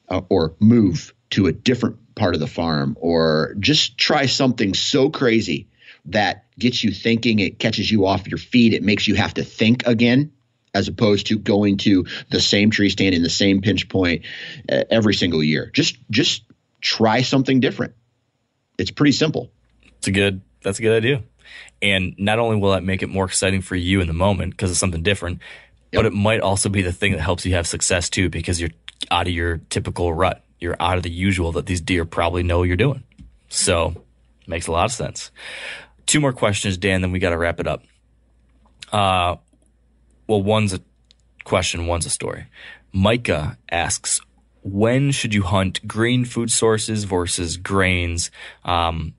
uh, 0.10 0.22
or 0.30 0.56
move 0.60 1.14
to 1.32 1.48
a 1.48 1.52
different 1.52 2.16
part 2.16 2.34
of 2.34 2.40
the 2.40 2.48
farm 2.48 2.96
or 3.00 3.56
just 3.60 3.98
try 3.98 4.28
something 4.28 4.74
so 4.74 5.10
crazy 5.10 5.68
that 6.06 6.46
gets 6.58 6.84
you 6.84 6.92
thinking 6.92 7.40
it 7.40 7.60
catches 7.60 7.92
you 7.92 8.06
off 8.06 8.28
your 8.28 8.38
feet 8.38 8.74
it 8.74 8.84
makes 8.84 9.08
you 9.08 9.16
have 9.16 9.34
to 9.34 9.44
think 9.44 9.86
again 9.88 10.32
as 10.76 10.90
opposed 10.90 11.28
to 11.28 11.40
going 11.40 11.78
to 11.78 12.06
the 12.30 12.42
same 12.42 12.70
tree 12.70 12.90
stand 12.90 13.16
in 13.16 13.24
the 13.24 13.30
same 13.30 13.62
pinch 13.62 13.88
point 13.88 14.26
uh, 14.70 14.84
every 14.92 15.14
single 15.14 15.42
year. 15.42 15.72
Just 15.74 15.98
just 16.12 16.44
try 16.82 17.22
something 17.22 17.62
different 17.62 17.96
it's 18.78 18.92
pretty 18.92 19.12
simple. 19.12 19.52
It's 19.98 20.08
a 20.08 20.12
good. 20.12 20.42
That's 20.64 20.80
a 20.80 20.82
good 20.82 20.96
idea. 20.96 21.24
And 21.82 22.16
not 22.18 22.40
only 22.40 22.58
will 22.58 22.72
that 22.72 22.84
make 22.84 23.04
it 23.04 23.08
more 23.10 23.26
exciting 23.26 23.62
for 23.62 23.76
you 23.76 24.02
in 24.02 24.08
the 24.08 24.14
moment 24.14 24.52
because 24.52 24.72
it's 24.72 24.80
something 24.80 25.04
different, 25.04 25.40
yep. 25.92 26.00
but 26.00 26.06
it 26.06 26.14
might 26.14 26.42
also 26.42 26.70
be 26.70 26.82
the 26.82 26.92
thing 26.92 27.12
that 27.12 27.22
helps 27.22 27.46
you 27.46 27.54
have 27.54 27.68
success 27.68 28.10
too 28.10 28.30
because 28.30 28.60
you're 28.60 28.72
out 29.12 29.28
of 29.28 29.34
your 29.34 29.58
typical 29.70 30.14
rut. 30.14 30.44
You're 30.60 30.76
out 30.80 30.98
of 30.98 31.04
the 31.04 31.12
usual 31.12 31.52
that 31.54 31.66
these 31.66 31.82
deer 31.82 32.06
probably 32.06 32.44
know 32.44 32.64
you're 32.64 32.78
doing. 32.78 33.04
So 33.50 34.04
makes 34.48 34.68
a 34.68 34.72
lot 34.72 34.86
of 34.86 34.92
sense. 34.92 35.32
Two 36.06 36.20
more 36.20 36.34
questions, 36.34 36.78
Dan, 36.78 37.02
then 37.02 37.12
we 37.12 37.20
got 37.20 37.32
to 37.32 37.38
wrap 37.38 37.60
it 37.60 37.68
up. 37.68 37.84
Uh, 38.92 39.36
well, 40.28 40.42
one's 40.42 40.74
a 40.74 40.82
question, 41.44 41.88
one's 41.88 42.06
a 42.06 42.10
story. 42.10 42.46
Micah 42.94 43.58
asks, 43.70 44.22
when 44.66 45.12
should 45.12 45.32
you 45.32 45.44
hunt 45.44 45.88
green 45.88 46.26
food 46.26 46.52
sources 46.52 47.04
versus 47.04 47.56
grains? 47.56 48.32
Um, 48.64 49.14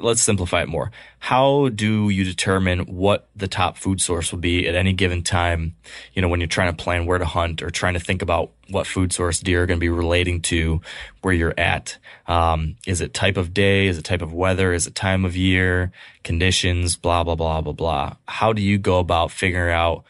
let's 0.00 0.22
simplify 0.22 0.62
it 0.62 0.68
more. 0.68 0.90
How 1.18 1.68
do 1.68 2.08
you 2.08 2.24
determine 2.24 2.80
what 2.86 3.28
the 3.36 3.48
top 3.48 3.76
food 3.76 4.00
source 4.00 4.32
will 4.32 4.38
be 4.38 4.66
at 4.66 4.74
any 4.74 4.94
given 4.94 5.22
time? 5.22 5.76
You 6.14 6.22
know, 6.22 6.28
when 6.28 6.40
you're 6.40 6.46
trying 6.46 6.74
to 6.74 6.82
plan 6.82 7.04
where 7.04 7.18
to 7.18 7.26
hunt 7.26 7.62
or 7.62 7.68
trying 7.68 7.94
to 7.94 8.00
think 8.00 8.22
about 8.22 8.50
what 8.70 8.86
food 8.86 9.12
source 9.12 9.40
deer 9.40 9.64
are 9.64 9.66
going 9.66 9.78
to 9.78 9.80
be 9.80 9.90
relating 9.90 10.40
to 10.42 10.80
where 11.20 11.34
you're 11.34 11.54
at. 11.58 11.98
Um, 12.26 12.76
is 12.86 13.02
it 13.02 13.12
type 13.12 13.36
of 13.36 13.52
day? 13.52 13.88
Is 13.88 13.98
it 13.98 14.04
type 14.04 14.22
of 14.22 14.32
weather? 14.32 14.72
Is 14.72 14.86
it 14.86 14.94
time 14.94 15.26
of 15.26 15.36
year? 15.36 15.92
Conditions? 16.22 16.96
Blah 16.96 17.24
blah 17.24 17.34
blah 17.34 17.60
blah 17.60 17.74
blah. 17.74 18.16
How 18.26 18.54
do 18.54 18.62
you 18.62 18.78
go 18.78 19.00
about 19.00 19.32
figuring 19.32 19.74
out 19.74 20.04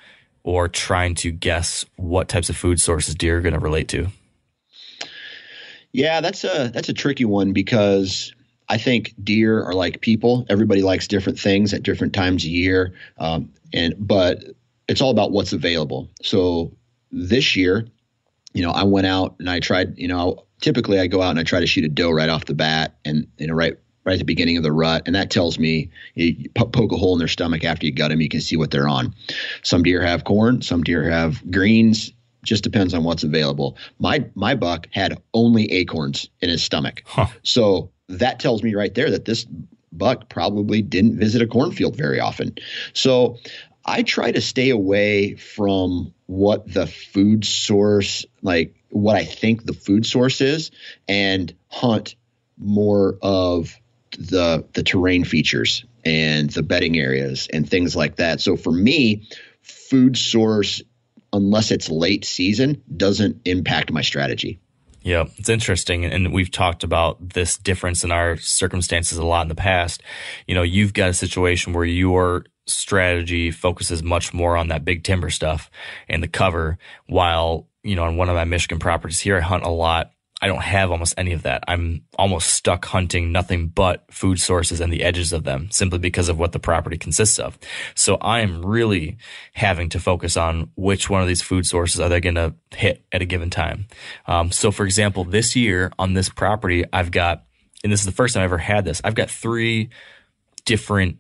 or 0.45 0.69
trying 0.69 1.17
to 1.17 1.33
guess 1.33 1.85
what 1.97 2.29
types 2.29 2.49
of 2.49 2.57
food 2.57 2.81
sources 2.81 3.17
deer 3.17 3.39
are 3.39 3.41
going 3.41 3.53
to 3.53 3.59
relate 3.59 3.89
to? 3.89 4.07
Yeah, 5.97 6.21
that's 6.21 6.45
a 6.45 6.71
that's 6.75 6.91
a 6.91 6.93
tricky 6.93 7.25
one 7.25 7.55
because 7.55 8.35
I 8.69 8.77
think 8.77 9.15
deer 9.25 9.65
are 9.65 9.73
like 9.73 10.03
people. 10.03 10.45
Everybody 10.51 10.83
likes 10.83 11.09
different 11.09 11.41
things 11.41 11.73
at 11.73 11.85
different 11.85 12.13
times 12.13 12.45
of 12.45 12.51
year, 12.51 12.93
um, 13.17 13.51
and 13.73 13.95
but 13.99 14.45
it's 14.89 15.01
all 15.01 15.11
about 15.11 15.33
what's 15.33 15.55
available. 15.55 16.11
So 16.21 16.77
this 17.11 17.57
year, 17.57 17.87
you 18.53 18.63
know, 18.63 18.73
I 18.73 18.85
went 18.85 19.07
out 19.07 19.37
and 19.39 19.49
I 19.49 19.61
tried. 19.61 19.99
You 19.99 20.09
know, 20.09 20.45
typically 20.61 21.01
I 21.01 21.07
go 21.07 21.23
out 21.23 21.31
and 21.31 21.39
I 21.39 21.45
try 21.45 21.61
to 21.61 21.67
shoot 21.67 21.87
a 21.87 21.89
doe 21.89 22.11
right 22.11 22.29
off 22.29 22.45
the 22.45 22.53
bat, 22.53 22.99
and 23.07 23.27
you 23.39 23.47
know, 23.47 23.55
right 23.55 23.79
right 24.05 24.13
at 24.13 24.19
the 24.19 24.27
beginning 24.27 24.59
of 24.59 24.65
the 24.65 24.73
rut, 24.73 25.05
and 25.07 25.15
that 25.15 25.31
tells 25.31 25.59
me 25.59 25.91
you 26.15 26.51
poke 26.55 26.93
a 26.93 26.97
hole 26.99 27.15
in 27.15 27.19
their 27.19 27.27
stomach 27.27 27.65
after 27.65 27.87
you 27.87 27.93
gut 27.93 28.11
them, 28.11 28.21
you 28.21 28.29
can 28.29 28.43
see 28.43 28.59
what 28.59 28.71
they're 28.71 28.87
on. 28.87 29.15
Some 29.63 29.83
deer 29.83 30.03
have 30.03 30.25
corn, 30.25 30.61
some 30.61 30.85
deer 30.85 31.11
have 31.11 31.51
greens, 31.51 32.13
just 32.47 32.65
depends 32.65 32.95
on 32.95 33.05
what's 33.05 33.25
available. 33.25 33.77
My 33.99 34.25
my 34.35 34.55
buck 34.55 34.89
had 34.93 35.21
only 35.35 35.71
acorns 35.73 36.31
in 36.41 36.49
his 36.49 36.63
stomach. 36.63 37.03
Huh. 37.05 37.27
So 37.43 37.91
that 38.09 38.41
tells 38.41 38.63
me 38.63 38.75
right 38.75 38.95
there 38.95 39.11
that 39.11 39.25
this 39.25 39.47
buck 39.93 40.29
probably 40.29 40.83
didn't 40.83 41.19
visit 41.19 41.43
a 41.43 41.47
cornfield 41.47 41.97
very 41.97 42.21
often. 42.21 42.55
So 42.93 43.39
I 43.85 44.03
try 44.03 44.33
to 44.33 44.41
stay 44.41 44.71
away 44.71 45.35
from 45.35 46.13
what 46.27 46.73
the 46.73 46.87
food 46.87 47.45
source, 47.45 48.27
like 48.43 48.75
what 48.91 49.17
I 49.17 49.25
think 49.25 49.65
the 49.65 49.73
food 49.73 50.07
source 50.07 50.41
is, 50.41 50.71
and 51.09 51.55
hunt 51.69 52.17
more 52.59 53.19
of 53.23 53.77
the 54.19 54.65
the 54.73 54.83
terrain 54.83 55.25
features 55.25 55.85
and 56.05 56.51
the 56.51 56.63
bedding 56.63 56.99
areas 56.99 57.49
and 57.53 57.69
things 57.69 57.95
like 57.97 58.17
that. 58.17 58.41
So 58.41 58.57
for 58.57 58.73
me, 58.73 59.29
food 59.63 60.17
source 60.17 60.83
unless 61.33 61.71
it's 61.71 61.89
late 61.89 62.25
season, 62.25 62.83
doesn't 62.97 63.41
impact 63.45 63.91
my 63.91 64.03
strategy. 64.03 64.61
Yeah, 65.03 65.27
it's 65.37 65.49
interesting. 65.49 66.05
And 66.05 66.33
we've 66.33 66.51
talked 66.51 66.83
about 66.83 67.31
this 67.31 67.59
difference 67.59 68.03
in 68.03 68.11
our 68.11 68.37
circumstances 68.39 69.19
a 69.19 69.25
lot 69.25 69.43
in 69.43 69.49
the 69.49 69.55
past. 69.55 70.03
You 70.49 70.57
know, 70.57 70.63
you've 70.63 70.95
got 70.95 71.11
a 71.11 71.15
situation 71.15 71.73
where 71.73 71.85
your 71.85 72.47
strategy 72.67 73.53
focuses 73.53 74.03
much 74.03 74.35
more 74.35 74.57
on 74.57 74.67
that 74.69 74.85
big 74.85 75.05
timber 75.05 75.31
stuff 75.31 75.71
and 76.09 76.23
the 76.23 76.29
cover, 76.29 76.79
while, 77.07 77.69
you 77.85 77.95
know, 77.95 78.03
on 78.03 78.17
one 78.17 78.29
of 78.29 78.35
my 78.35 78.43
Michigan 78.43 78.81
properties 78.81 79.21
here, 79.21 79.37
I 79.37 79.43
hunt 79.43 79.63
a 79.63 79.69
lot 79.69 80.11
I 80.43 80.49
don't 80.49 80.63
have 80.63 80.91
almost 80.91 81.15
any 81.17 81.33
of 81.33 81.45
that. 81.45 81.65
I'm 81.67 82.03
almost 82.19 82.51
stuck 82.51 82.85
hunting 82.85 83.33
nothing 83.33 83.69
but 83.69 84.05
food 84.11 84.39
sources 84.39 84.81
and 84.81 84.93
the 84.93 85.03
edges 85.03 85.33
of 85.33 85.45
them 85.45 85.71
simply 85.71 85.99
because 85.99 86.29
of 86.29 86.39
what 86.39 86.53
the 86.53 86.59
property 86.59 86.99
consists 86.99 87.39
of. 87.39 87.59
So 87.95 88.17
I 88.17 88.41
am 88.41 88.65
really 88.65 89.17
having 89.55 89.89
to 89.91 90.01
focus 90.01 90.37
on 90.37 90.71
which 90.77 91.09
one 91.09 91.23
of 91.23 91.29
these 91.29 91.41
food 91.41 91.65
sources 91.65 92.01
are 92.01 92.11
they 92.11 92.21
going 92.21 92.35
to 92.35 92.55
hit 92.75 93.03
at 93.13 93.23
a 93.23 93.27
given 93.27 93.49
time. 93.49 93.87
Um, 94.27 94.53
so 94.53 94.71
for 94.71 94.85
example, 94.85 95.25
this 95.25 95.57
year 95.57 95.91
on 95.99 96.13
this 96.13 96.29
property, 96.29 96.85
I've 96.93 97.11
got, 97.11 97.45
and 97.83 97.91
this 97.91 98.01
is 98.01 98.07
the 98.07 98.13
first 98.13 98.35
time 98.35 98.43
I've 98.43 98.49
ever 98.49 98.59
had 98.59 98.85
this, 98.85 99.01
I've 99.03 99.15
got 99.15 99.31
three 99.31 99.89
different 100.67 101.17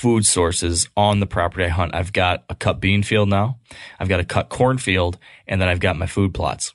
food 0.00 0.26
sources 0.26 0.88
on 0.96 1.20
the 1.20 1.26
property 1.26 1.66
I 1.66 1.68
hunt. 1.68 1.94
I've 1.94 2.12
got 2.12 2.44
a 2.48 2.56
cut 2.56 2.80
bean 2.80 3.04
field 3.04 3.28
now. 3.28 3.58
I've 4.00 4.08
got 4.08 4.18
a 4.18 4.24
cut 4.24 4.48
corn 4.48 4.78
field 4.78 5.18
and 5.46 5.60
then 5.60 5.68
I've 5.68 5.78
got 5.78 5.96
my 5.96 6.06
food 6.06 6.34
plots. 6.34 6.74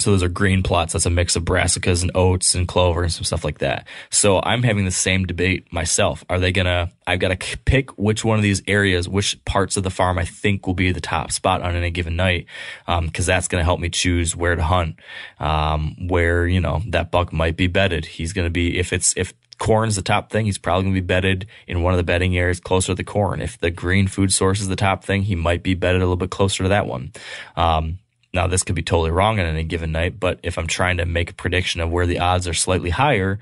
So 0.00 0.12
those 0.12 0.22
are 0.22 0.28
green 0.28 0.62
plots. 0.62 0.92
That's 0.92 1.06
a 1.06 1.10
mix 1.10 1.36
of 1.36 1.44
brassicas 1.44 2.02
and 2.02 2.10
oats 2.14 2.54
and 2.54 2.68
clover 2.68 3.02
and 3.02 3.12
some 3.12 3.24
stuff 3.24 3.44
like 3.44 3.58
that. 3.58 3.86
So 4.10 4.40
I'm 4.42 4.62
having 4.62 4.84
the 4.84 4.90
same 4.90 5.26
debate 5.26 5.72
myself. 5.72 6.24
Are 6.28 6.38
they 6.38 6.52
gonna? 6.52 6.90
I've 7.06 7.20
got 7.20 7.38
to 7.38 7.58
pick 7.64 7.96
which 7.98 8.24
one 8.24 8.36
of 8.36 8.42
these 8.42 8.62
areas, 8.66 9.08
which 9.08 9.42
parts 9.44 9.76
of 9.76 9.82
the 9.82 9.90
farm 9.90 10.18
I 10.18 10.24
think 10.24 10.66
will 10.66 10.74
be 10.74 10.92
the 10.92 11.00
top 11.00 11.32
spot 11.32 11.62
on 11.62 11.74
any 11.74 11.90
given 11.90 12.16
night, 12.16 12.46
because 12.86 13.28
um, 13.28 13.34
that's 13.34 13.48
gonna 13.48 13.64
help 13.64 13.80
me 13.80 13.88
choose 13.88 14.36
where 14.36 14.54
to 14.54 14.62
hunt. 14.62 14.96
Um, 15.40 16.08
where 16.08 16.46
you 16.46 16.60
know 16.60 16.82
that 16.88 17.10
buck 17.10 17.32
might 17.32 17.56
be 17.56 17.66
bedded. 17.66 18.04
He's 18.06 18.32
gonna 18.32 18.50
be 18.50 18.78
if 18.78 18.92
it's 18.92 19.16
if 19.16 19.34
corn's 19.58 19.96
the 19.96 20.02
top 20.02 20.30
thing, 20.30 20.46
he's 20.46 20.58
probably 20.58 20.84
going 20.84 20.94
to 20.94 21.00
be 21.00 21.06
bedded 21.06 21.46
in 21.66 21.82
one 21.82 21.92
of 21.92 21.98
the 21.98 22.04
bedding 22.04 22.36
areas 22.36 22.60
closer 22.60 22.88
to 22.88 22.94
the 22.94 23.04
corn. 23.04 23.40
If 23.42 23.58
the 23.58 23.70
green 23.70 24.06
food 24.06 24.32
source 24.32 24.60
is 24.60 24.68
the 24.68 24.76
top 24.76 25.04
thing, 25.04 25.22
he 25.22 25.34
might 25.34 25.62
be 25.62 25.74
bedded 25.74 26.00
a 26.00 26.04
little 26.04 26.16
bit 26.16 26.30
closer 26.30 26.62
to 26.62 26.68
that 26.68 26.86
one. 26.86 27.12
Um, 27.56 27.98
now, 28.32 28.46
this 28.46 28.62
could 28.62 28.74
be 28.74 28.82
totally 28.82 29.10
wrong 29.10 29.40
on 29.40 29.46
any 29.46 29.64
given 29.64 29.92
night, 29.92 30.20
but 30.20 30.38
if 30.42 30.58
I'm 30.58 30.66
trying 30.66 30.98
to 30.98 31.06
make 31.06 31.30
a 31.30 31.34
prediction 31.34 31.80
of 31.80 31.90
where 31.90 32.06
the 32.06 32.18
odds 32.18 32.46
are 32.46 32.54
slightly 32.54 32.90
higher, 32.90 33.38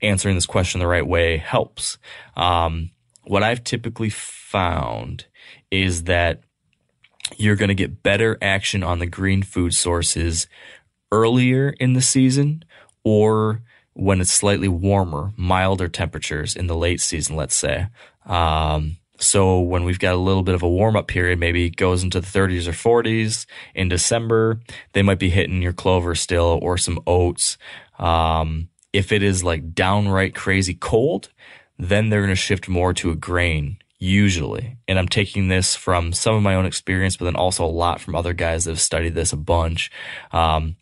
answering 0.00 0.36
this 0.36 0.46
question 0.46 0.78
the 0.78 0.86
right 0.86 1.06
way 1.06 1.38
helps. 1.38 1.98
Um, 2.36 2.90
what 3.24 3.42
I've 3.42 3.64
typically 3.64 4.10
found 4.10 5.26
is 5.70 6.04
that 6.04 6.42
you're 7.36 7.56
going 7.56 7.68
to 7.68 7.74
get 7.74 8.02
better 8.02 8.38
action 8.40 8.82
on 8.82 9.00
the 9.00 9.06
green 9.06 9.42
food 9.42 9.74
sources 9.74 10.46
earlier 11.10 11.70
in 11.70 11.94
the 11.94 12.00
season 12.00 12.64
or 13.02 13.62
when 13.94 14.20
it's 14.20 14.32
slightly 14.32 14.68
warmer, 14.68 15.32
milder 15.36 15.88
temperatures 15.88 16.54
in 16.54 16.68
the 16.68 16.76
late 16.76 17.00
season, 17.00 17.34
let's 17.34 17.56
say. 17.56 17.88
Um, 18.24 18.98
so 19.18 19.60
when 19.60 19.84
we've 19.84 19.98
got 19.98 20.14
a 20.14 20.18
little 20.18 20.42
bit 20.42 20.54
of 20.54 20.62
a 20.62 20.68
warm 20.68 20.96
up 20.96 21.08
period, 21.08 21.38
maybe 21.38 21.66
it 21.66 21.76
goes 21.76 22.02
into 22.02 22.20
the 22.20 22.26
30s 22.26 22.66
or 22.66 23.02
40s 23.02 23.46
in 23.74 23.88
December, 23.88 24.60
they 24.92 25.02
might 25.02 25.18
be 25.18 25.30
hitting 25.30 25.62
your 25.62 25.72
clover 25.72 26.14
still 26.14 26.58
or 26.62 26.78
some 26.78 27.00
oats. 27.06 27.58
Um, 27.98 28.68
if 28.92 29.12
it 29.12 29.22
is 29.22 29.44
like 29.44 29.74
downright 29.74 30.34
crazy 30.34 30.74
cold, 30.74 31.30
then 31.78 32.08
they're 32.08 32.22
going 32.22 32.30
to 32.30 32.36
shift 32.36 32.68
more 32.68 32.92
to 32.94 33.10
a 33.10 33.16
grain 33.16 33.78
usually, 33.98 34.76
and 34.86 34.98
I'm 34.98 35.08
taking 35.08 35.48
this 35.48 35.74
from 35.74 36.12
some 36.12 36.36
of 36.36 36.42
my 36.42 36.54
own 36.54 36.66
experience, 36.66 37.16
but 37.16 37.24
then 37.24 37.36
also 37.36 37.64
a 37.64 37.66
lot 37.66 38.00
from 38.00 38.14
other 38.14 38.32
guys 38.32 38.64
that 38.64 38.70
have 38.70 38.80
studied 38.80 39.14
this 39.14 39.32
a 39.32 39.36
bunch. 39.36 39.90
Um, 40.30 40.76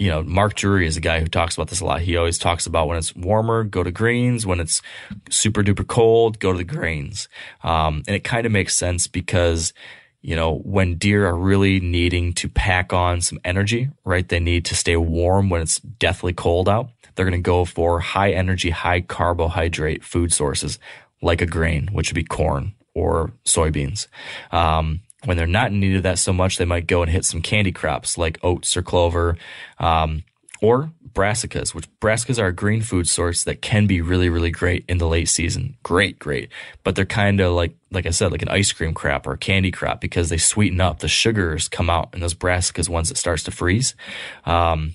you 0.00 0.08
know, 0.08 0.22
Mark 0.22 0.54
Drury 0.54 0.86
is 0.86 0.96
a 0.96 1.00
guy 1.00 1.20
who 1.20 1.26
talks 1.26 1.54
about 1.54 1.68
this 1.68 1.80
a 1.80 1.84
lot. 1.84 2.00
He 2.00 2.16
always 2.16 2.38
talks 2.38 2.64
about 2.64 2.88
when 2.88 2.96
it's 2.96 3.14
warmer, 3.14 3.64
go 3.64 3.82
to 3.82 3.90
greens. 3.90 4.46
When 4.46 4.58
it's 4.58 4.80
super 5.28 5.62
duper 5.62 5.86
cold, 5.86 6.38
go 6.38 6.52
to 6.52 6.58
the 6.58 6.64
grains. 6.64 7.28
Um, 7.62 8.02
and 8.06 8.16
it 8.16 8.24
kind 8.24 8.46
of 8.46 8.50
makes 8.50 8.74
sense 8.74 9.06
because, 9.06 9.74
you 10.22 10.34
know, 10.34 10.60
when 10.60 10.94
deer 10.94 11.26
are 11.26 11.36
really 11.36 11.80
needing 11.80 12.32
to 12.32 12.48
pack 12.48 12.94
on 12.94 13.20
some 13.20 13.38
energy, 13.44 13.90
right? 14.06 14.26
They 14.26 14.40
need 14.40 14.64
to 14.66 14.74
stay 14.74 14.96
warm 14.96 15.50
when 15.50 15.60
it's 15.60 15.80
deathly 15.80 16.32
cold 16.32 16.66
out. 16.66 16.88
They're 17.14 17.26
going 17.26 17.38
to 17.42 17.46
go 17.46 17.66
for 17.66 18.00
high 18.00 18.30
energy, 18.30 18.70
high 18.70 19.02
carbohydrate 19.02 20.02
food 20.02 20.32
sources 20.32 20.78
like 21.20 21.42
a 21.42 21.46
grain, 21.46 21.90
which 21.92 22.08
would 22.08 22.14
be 22.14 22.24
corn 22.24 22.72
or 22.94 23.32
soybeans. 23.44 24.06
Um, 24.50 25.02
when 25.24 25.36
they're 25.36 25.46
not 25.46 25.70
in 25.70 25.80
need 25.80 25.96
of 25.96 26.02
that 26.02 26.18
so 26.18 26.32
much, 26.32 26.56
they 26.56 26.64
might 26.64 26.86
go 26.86 27.02
and 27.02 27.10
hit 27.10 27.24
some 27.24 27.42
candy 27.42 27.72
crops 27.72 28.16
like 28.16 28.38
oats 28.42 28.76
or 28.76 28.82
clover, 28.82 29.36
um, 29.78 30.24
or 30.62 30.92
brassicas, 31.12 31.74
which 31.74 31.88
brassicas 32.00 32.40
are 32.40 32.48
a 32.48 32.52
green 32.52 32.82
food 32.82 33.08
source 33.08 33.44
that 33.44 33.62
can 33.62 33.86
be 33.86 34.00
really, 34.00 34.28
really 34.28 34.50
great 34.50 34.84
in 34.88 34.98
the 34.98 35.08
late 35.08 35.28
season. 35.28 35.76
Great, 35.82 36.18
great. 36.18 36.50
But 36.84 36.94
they're 36.94 37.06
kind 37.06 37.40
of 37.40 37.52
like, 37.52 37.74
like 37.90 38.06
I 38.06 38.10
said, 38.10 38.30
like 38.30 38.42
an 38.42 38.48
ice 38.48 38.72
cream 38.72 38.94
crop 38.94 39.26
or 39.26 39.32
a 39.32 39.38
candy 39.38 39.70
crop 39.70 40.00
because 40.00 40.28
they 40.28 40.36
sweeten 40.36 40.80
up. 40.80 41.00
The 41.00 41.08
sugars 41.08 41.68
come 41.68 41.88
out 41.90 42.10
in 42.12 42.20
those 42.20 42.34
brassicas 42.34 42.88
once 42.88 43.10
it 43.10 43.16
starts 43.16 43.42
to 43.44 43.50
freeze. 43.50 43.94
Um, 44.44 44.94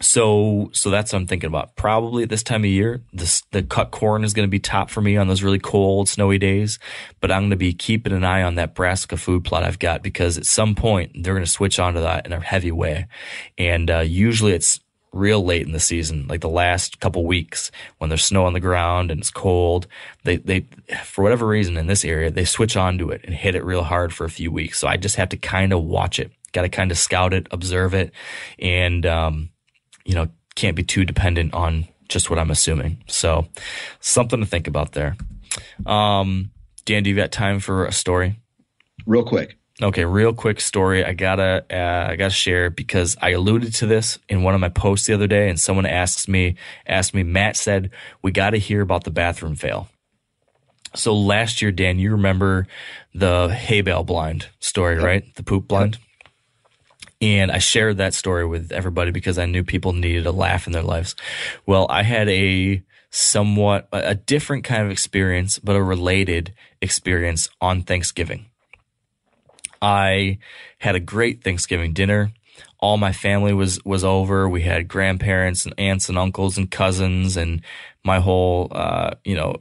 so, 0.00 0.70
so 0.72 0.90
that's 0.90 1.12
what 1.12 1.20
I'm 1.20 1.26
thinking 1.26 1.48
about. 1.48 1.76
Probably 1.76 2.24
at 2.24 2.28
this 2.28 2.42
time 2.42 2.64
of 2.64 2.70
year, 2.70 3.02
the 3.12 3.62
cut 3.62 3.90
corn 3.90 4.24
is 4.24 4.34
going 4.34 4.46
to 4.46 4.50
be 4.50 4.58
top 4.58 4.90
for 4.90 5.00
me 5.00 5.16
on 5.16 5.28
those 5.28 5.42
really 5.42 5.58
cold, 5.58 6.08
snowy 6.08 6.38
days. 6.38 6.78
But 7.20 7.30
I'm 7.30 7.42
going 7.42 7.50
to 7.50 7.56
be 7.56 7.72
keeping 7.72 8.12
an 8.12 8.24
eye 8.24 8.42
on 8.42 8.56
that 8.56 8.74
brassica 8.74 9.16
food 9.16 9.44
plot 9.44 9.64
I've 9.64 9.78
got 9.78 10.02
because 10.02 10.36
at 10.36 10.46
some 10.46 10.74
point 10.74 11.12
they're 11.14 11.34
going 11.34 11.44
to 11.44 11.50
switch 11.50 11.78
onto 11.78 12.00
that 12.00 12.26
in 12.26 12.32
a 12.32 12.40
heavy 12.40 12.72
way. 12.72 13.06
And, 13.56 13.90
uh, 13.90 14.00
usually 14.00 14.52
it's 14.52 14.80
real 15.12 15.44
late 15.44 15.64
in 15.64 15.72
the 15.72 15.80
season, 15.80 16.26
like 16.26 16.40
the 16.40 16.48
last 16.48 16.98
couple 16.98 17.24
weeks 17.24 17.70
when 17.98 18.10
there's 18.10 18.24
snow 18.24 18.46
on 18.46 18.52
the 18.52 18.60
ground 18.60 19.12
and 19.12 19.20
it's 19.20 19.30
cold. 19.30 19.86
They, 20.24 20.36
they, 20.36 20.66
for 21.04 21.22
whatever 21.22 21.46
reason 21.46 21.76
in 21.76 21.86
this 21.86 22.04
area, 22.04 22.32
they 22.32 22.44
switch 22.44 22.76
onto 22.76 23.10
it 23.10 23.20
and 23.24 23.32
hit 23.32 23.54
it 23.54 23.64
real 23.64 23.84
hard 23.84 24.12
for 24.12 24.24
a 24.24 24.30
few 24.30 24.50
weeks. 24.50 24.80
So 24.80 24.88
I 24.88 24.96
just 24.96 25.16
have 25.16 25.28
to 25.28 25.36
kind 25.36 25.72
of 25.72 25.84
watch 25.84 26.18
it. 26.18 26.32
Got 26.52 26.62
to 26.62 26.68
kind 26.68 26.90
of 26.90 26.98
scout 26.98 27.32
it, 27.32 27.46
observe 27.50 27.94
it, 27.94 28.12
and, 28.58 29.06
um, 29.06 29.50
you 30.04 30.14
know, 30.14 30.28
can't 30.54 30.76
be 30.76 30.82
too 30.82 31.04
dependent 31.04 31.54
on 31.54 31.86
just 32.08 32.30
what 32.30 32.38
I'm 32.38 32.50
assuming. 32.50 33.02
So 33.06 33.46
something 34.00 34.40
to 34.40 34.46
think 34.46 34.68
about 34.68 34.92
there. 34.92 35.16
Um, 35.86 36.50
Dan, 36.84 37.02
do 37.02 37.10
you 37.10 37.16
got 37.16 37.32
time 37.32 37.60
for 37.60 37.86
a 37.86 37.92
story? 37.92 38.40
Real 39.06 39.24
quick. 39.24 39.56
Okay, 39.82 40.04
real 40.04 40.32
quick 40.32 40.60
story. 40.60 41.04
I 41.04 41.14
gotta, 41.14 41.64
uh, 41.68 42.12
I 42.12 42.16
gotta 42.16 42.30
share 42.30 42.70
because 42.70 43.16
I 43.20 43.30
alluded 43.30 43.74
to 43.74 43.86
this 43.86 44.18
in 44.28 44.44
one 44.44 44.54
of 44.54 44.60
my 44.60 44.68
posts 44.68 45.08
the 45.08 45.14
other 45.14 45.26
day, 45.26 45.48
and 45.48 45.58
someone 45.58 45.86
asks 45.86 46.28
me, 46.28 46.56
asked 46.86 47.12
me, 47.12 47.24
Matt 47.24 47.56
said 47.56 47.90
we 48.22 48.30
got 48.30 48.50
to 48.50 48.58
hear 48.58 48.82
about 48.82 49.02
the 49.02 49.10
bathroom 49.10 49.56
fail. 49.56 49.88
So 50.94 51.12
last 51.12 51.60
year, 51.60 51.72
Dan, 51.72 51.98
you 51.98 52.12
remember 52.12 52.68
the 53.14 53.48
hay 53.48 53.80
bale 53.80 54.04
blind 54.04 54.46
story, 54.60 54.94
yep. 54.94 55.04
right? 55.04 55.34
The 55.34 55.42
poop 55.42 55.66
blind. 55.66 55.96
Yep. 55.96 56.02
And 57.24 57.50
I 57.50 57.56
shared 57.56 57.96
that 57.96 58.12
story 58.12 58.44
with 58.44 58.70
everybody 58.70 59.10
because 59.10 59.38
I 59.38 59.46
knew 59.46 59.64
people 59.64 59.94
needed 59.94 60.26
a 60.26 60.30
laugh 60.30 60.66
in 60.66 60.74
their 60.74 60.82
lives. 60.82 61.16
Well, 61.64 61.86
I 61.88 62.02
had 62.02 62.28
a 62.28 62.82
somewhat, 63.08 63.88
a 63.92 64.14
different 64.14 64.64
kind 64.64 64.84
of 64.84 64.90
experience, 64.90 65.58
but 65.58 65.74
a 65.74 65.82
related 65.82 66.52
experience 66.82 67.48
on 67.62 67.80
Thanksgiving. 67.80 68.44
I 69.80 70.36
had 70.76 70.96
a 70.96 71.00
great 71.00 71.42
Thanksgiving 71.42 71.94
dinner. 71.94 72.30
All 72.78 72.98
my 72.98 73.12
family 73.12 73.54
was, 73.54 73.82
was 73.86 74.04
over. 74.04 74.46
We 74.46 74.60
had 74.60 74.86
grandparents 74.86 75.64
and 75.64 75.74
aunts 75.78 76.10
and 76.10 76.18
uncles 76.18 76.58
and 76.58 76.70
cousins 76.70 77.38
and 77.38 77.62
my 78.04 78.20
whole, 78.20 78.68
uh, 78.70 79.12
you 79.24 79.34
know, 79.34 79.56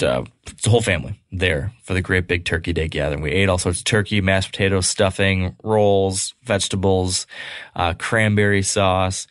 uh, 0.00 0.24
the 0.62 0.70
whole 0.70 0.80
family 0.80 1.20
there 1.32 1.72
for 1.82 1.94
the 1.94 2.00
great 2.00 2.28
big 2.28 2.44
turkey 2.44 2.72
day 2.72 2.86
gathering. 2.86 3.20
We 3.20 3.32
ate 3.32 3.48
all 3.48 3.58
sorts 3.58 3.80
of 3.80 3.84
turkey, 3.84 4.20
mashed 4.20 4.52
potatoes, 4.52 4.86
stuffing, 4.86 5.56
rolls, 5.62 6.34
vegetables, 6.44 7.26
uh, 7.74 7.94
cranberry 7.94 8.62
sauce, 8.62 9.26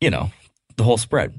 you 0.00 0.10
know, 0.10 0.30
the 0.76 0.84
whole 0.84 0.96
spread. 0.96 1.38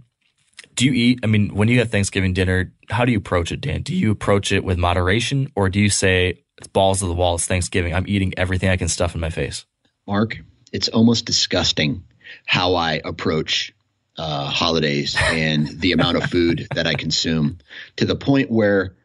Do 0.75 0.85
you 0.85 0.93
eat? 0.93 1.19
I 1.23 1.27
mean, 1.27 1.53
when 1.55 1.67
you 1.67 1.79
have 1.79 1.91
Thanksgiving 1.91 2.33
dinner, 2.33 2.71
how 2.89 3.05
do 3.05 3.11
you 3.11 3.17
approach 3.17 3.51
it, 3.51 3.61
Dan? 3.61 3.81
Do 3.81 3.95
you 3.95 4.11
approach 4.11 4.51
it 4.51 4.63
with 4.63 4.77
moderation 4.77 5.51
or 5.55 5.69
do 5.69 5.79
you 5.79 5.89
say, 5.89 6.43
it's 6.57 6.67
balls 6.67 6.99
to 6.99 7.07
the 7.07 7.13
wall, 7.13 7.35
it's 7.35 7.45
Thanksgiving, 7.45 7.93
I'm 7.93 8.07
eating 8.07 8.33
everything 8.37 8.69
I 8.69 8.77
can 8.77 8.87
stuff 8.87 9.15
in 9.15 9.21
my 9.21 9.29
face? 9.29 9.65
Mark, 10.07 10.37
it's 10.71 10.89
almost 10.89 11.25
disgusting 11.25 12.03
how 12.45 12.75
I 12.75 13.01
approach 13.05 13.73
uh, 14.17 14.49
holidays 14.49 15.15
and 15.19 15.67
the 15.67 15.91
amount 15.91 16.17
of 16.17 16.23
food 16.29 16.67
that 16.75 16.87
I 16.87 16.93
consume 16.93 17.57
to 17.97 18.05
the 18.05 18.15
point 18.15 18.51
where 18.51 18.95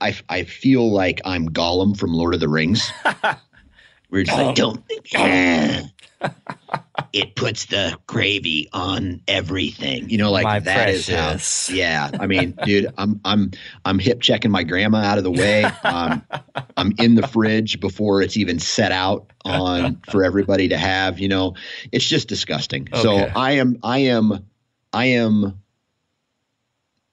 I, 0.00 0.16
I 0.28 0.44
feel 0.44 0.90
like 0.90 1.20
I'm 1.24 1.48
Gollum 1.48 1.96
from 1.96 2.12
Lord 2.12 2.34
of 2.34 2.40
the 2.40 2.48
Rings. 2.48 2.90
We're 4.10 4.24
just 4.24 4.38
like, 4.38 4.54
don't. 4.54 4.84
it 7.16 7.34
puts 7.34 7.64
the 7.66 7.98
gravy 8.06 8.68
on 8.74 9.22
everything. 9.26 10.10
You 10.10 10.18
know, 10.18 10.30
like 10.30 10.44
my 10.44 10.60
that 10.60 10.74
precious. 10.74 11.08
is 11.08 11.68
how. 11.68 11.74
Yeah, 11.74 12.10
I 12.20 12.26
mean, 12.26 12.54
dude, 12.64 12.92
I'm 12.98 13.18
I'm 13.24 13.52
I'm 13.86 13.98
hip 13.98 14.20
checking 14.20 14.50
my 14.50 14.62
grandma 14.62 14.98
out 14.98 15.16
of 15.16 15.24
the 15.24 15.30
way. 15.30 15.64
Um, 15.82 16.22
I'm 16.76 16.92
in 16.98 17.14
the 17.14 17.26
fridge 17.26 17.80
before 17.80 18.20
it's 18.20 18.36
even 18.36 18.58
set 18.58 18.92
out 18.92 19.32
on 19.46 20.00
for 20.10 20.24
everybody 20.24 20.68
to 20.68 20.76
have. 20.76 21.18
You 21.18 21.28
know, 21.28 21.54
it's 21.90 22.04
just 22.04 22.28
disgusting. 22.28 22.86
Okay. 22.92 23.02
So 23.02 23.16
I 23.34 23.52
am 23.52 23.78
I 23.82 23.98
am 24.00 24.46
I 24.92 25.06
am 25.06 25.58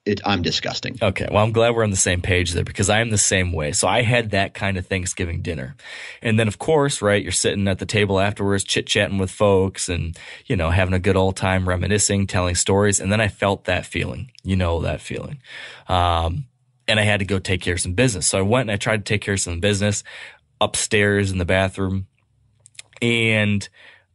it, 0.05 0.19
I'm 0.25 0.41
disgusting. 0.41 0.97
Okay. 1.01 1.27
Well, 1.31 1.43
I'm 1.43 1.53
glad 1.53 1.75
we're 1.75 1.83
on 1.83 1.89
the 1.89 1.95
same 1.95 2.21
page 2.21 2.51
there 2.51 2.65
because 2.65 2.89
I 2.89 2.99
am 2.99 3.09
the 3.09 3.17
same 3.17 3.53
way. 3.53 3.71
So 3.71 3.87
I 3.87 4.01
had 4.01 4.31
that 4.31 4.53
kind 4.53 4.77
of 4.77 4.85
Thanksgiving 4.85 5.41
dinner. 5.41 5.75
And 6.21 6.37
then, 6.37 6.47
of 6.49 6.59
course, 6.59 7.01
right, 7.01 7.23
you're 7.23 7.31
sitting 7.31 7.67
at 7.69 7.79
the 7.79 7.85
table 7.85 8.19
afterwards, 8.19 8.65
chit 8.65 8.85
chatting 8.85 9.17
with 9.17 9.31
folks 9.31 9.87
and, 9.87 10.17
you 10.45 10.57
know, 10.57 10.71
having 10.71 10.93
a 10.93 10.99
good 10.99 11.15
old 11.15 11.37
time 11.37 11.69
reminiscing, 11.69 12.27
telling 12.27 12.55
stories. 12.55 12.99
And 12.99 13.11
then 13.11 13.21
I 13.21 13.29
felt 13.29 13.63
that 13.65 13.85
feeling, 13.85 14.31
you 14.43 14.57
know, 14.57 14.81
that 14.81 14.99
feeling. 14.99 15.39
Um, 15.87 16.45
and 16.85 16.99
I 16.99 17.03
had 17.03 17.19
to 17.19 17.25
go 17.25 17.39
take 17.39 17.61
care 17.61 17.75
of 17.75 17.79
some 17.79 17.93
business. 17.93 18.27
So 18.27 18.39
I 18.39 18.41
went 18.41 18.69
and 18.69 18.71
I 18.71 18.77
tried 18.77 19.05
to 19.05 19.13
take 19.13 19.21
care 19.21 19.35
of 19.35 19.39
some 19.39 19.61
business 19.61 20.03
upstairs 20.59 21.31
in 21.31 21.37
the 21.37 21.45
bathroom 21.45 22.07
and 23.01 23.67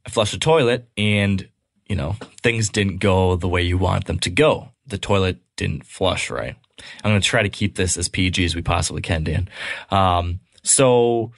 I 0.07 0.11
flushed 0.11 0.33
the 0.33 0.39
toilet 0.39 0.89
and, 0.97 1.49
you 1.87 1.97
know, 1.97 2.17
things 2.43 2.69
didn't 2.69 2.99
go 2.99 3.37
the 3.37 3.49
way 3.49 3.63
you 3.63 3.79
want 3.79 4.05
them 4.05 4.19
to 4.21 4.31
go. 4.31 4.71
The 4.89 4.99
toilet 4.99 5.39
didn't 5.57 5.87
flush 5.87 6.31
right. 6.31 6.57
I'm 7.03 7.11
going 7.11 7.21
to 7.21 7.27
try 7.27 7.43
to 7.43 7.49
keep 7.49 7.77
this 7.77 7.97
as 7.97 8.09
PG 8.09 8.45
as 8.45 8.55
we 8.55 8.63
possibly 8.63 9.03
can, 9.03 9.25
Dan. 9.25 9.49
Um, 9.91 10.41
so 10.63 11.33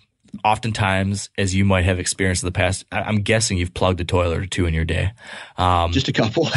oftentimes, 0.45 1.31
as 1.39 1.55
you 1.55 1.65
might 1.65 1.85
have 1.85 1.99
experienced 1.99 2.43
in 2.43 2.47
the 2.47 2.53
past, 2.53 2.85
I'm 2.93 3.23
guessing 3.23 3.59
you've 3.59 3.75
plugged 3.75 4.01
a 4.01 4.05
toilet 4.05 4.39
or 4.39 4.47
two 4.47 4.67
in 4.67 4.75
your 4.75 4.85
day. 4.85 5.13
Um, 5.57 5.93
Just 5.93 6.09
a 6.09 6.13
couple. 6.13 6.47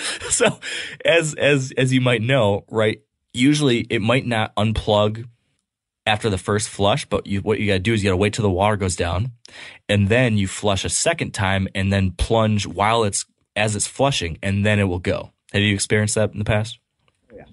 so, 0.30 0.58
as 1.04 1.34
as 1.34 1.72
as 1.76 1.92
you 1.92 2.00
might 2.00 2.22
know, 2.22 2.64
right? 2.70 3.00
Usually, 3.32 3.80
it 3.90 4.00
might 4.00 4.26
not 4.26 4.54
unplug 4.56 5.26
after 6.06 6.30
the 6.30 6.38
first 6.38 6.68
flush, 6.68 7.06
but 7.06 7.26
you, 7.26 7.40
what 7.40 7.60
you 7.60 7.68
got 7.68 7.74
to 7.74 7.78
do 7.78 7.92
is 7.92 8.02
you 8.02 8.08
got 8.08 8.14
to 8.14 8.16
wait 8.16 8.32
till 8.32 8.42
the 8.42 8.50
water 8.50 8.76
goes 8.76 8.96
down, 8.96 9.32
and 9.88 10.08
then 10.08 10.36
you 10.36 10.48
flush 10.48 10.84
a 10.84 10.88
second 10.88 11.32
time, 11.32 11.68
and 11.74 11.92
then 11.92 12.12
plunge 12.12 12.66
while 12.66 13.04
it's 13.04 13.24
as 13.56 13.76
it's 13.76 13.86
flushing, 13.86 14.38
and 14.42 14.64
then 14.64 14.78
it 14.78 14.84
will 14.84 14.98
go. 14.98 15.32
Have 15.52 15.62
you 15.62 15.74
experienced 15.74 16.14
that 16.14 16.32
in 16.32 16.38
the 16.38 16.44
past? 16.44 16.78
Yeah. 17.34 17.44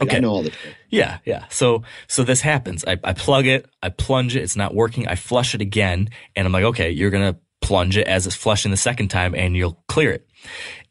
Okay. 0.00 0.16
I 0.16 0.20
know 0.20 0.30
all 0.30 0.42
the 0.42 0.50
time. 0.50 0.74
Yeah, 0.90 1.18
yeah. 1.24 1.46
So 1.48 1.82
so 2.06 2.22
this 2.22 2.40
happens. 2.40 2.84
I, 2.86 2.98
I 3.02 3.12
plug 3.12 3.46
it, 3.46 3.66
I 3.82 3.88
plunge 3.88 4.36
it, 4.36 4.42
it's 4.42 4.56
not 4.56 4.74
working. 4.74 5.08
I 5.08 5.14
flush 5.14 5.54
it 5.54 5.60
again, 5.60 6.10
and 6.34 6.46
I'm 6.46 6.52
like, 6.52 6.64
okay, 6.64 6.90
you're 6.90 7.10
gonna 7.10 7.38
plunge 7.60 7.96
it 7.96 8.06
as 8.06 8.26
it's 8.26 8.36
flushing 8.36 8.70
the 8.70 8.76
second 8.76 9.08
time, 9.08 9.34
and 9.34 9.56
you'll 9.56 9.82
clear 9.88 10.12
it. 10.12 10.28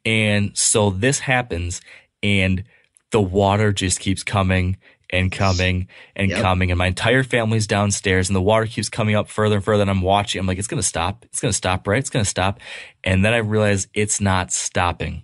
And 0.04 0.56
so 0.58 0.90
this 0.90 1.20
happens, 1.20 1.82
and 2.22 2.64
the 3.12 3.22
water 3.22 3.72
just 3.72 4.00
keeps 4.00 4.24
coming 4.24 4.78
and 5.10 5.32
coming 5.32 5.88
and 6.16 6.30
yep. 6.30 6.42
coming. 6.42 6.72
And 6.72 6.78
my 6.78 6.88
entire 6.88 7.24
family's 7.24 7.68
downstairs 7.68 8.30
and 8.30 8.36
the 8.36 8.42
water 8.42 8.66
keeps 8.66 8.90
coming 8.90 9.16
up 9.16 9.30
further 9.30 9.56
and 9.56 9.64
further. 9.64 9.82
And 9.82 9.90
I'm 9.90 10.02
watching. 10.02 10.40
I'm 10.40 10.48
like, 10.48 10.58
it's 10.58 10.68
going 10.68 10.82
to 10.82 10.88
stop. 10.88 11.26
It's 11.26 11.40
going 11.40 11.52
to 11.52 11.58
stop, 11.58 11.88
right? 11.88 12.00
It's 12.00 12.10
going 12.10 12.24
to 12.24 12.30
stop. 12.30 12.60
And 13.04 13.24
then 13.24 13.34
I 13.34 13.38
realize 13.38 13.88
it's 13.94 14.20
not 14.20 14.52
stopping. 14.52 15.24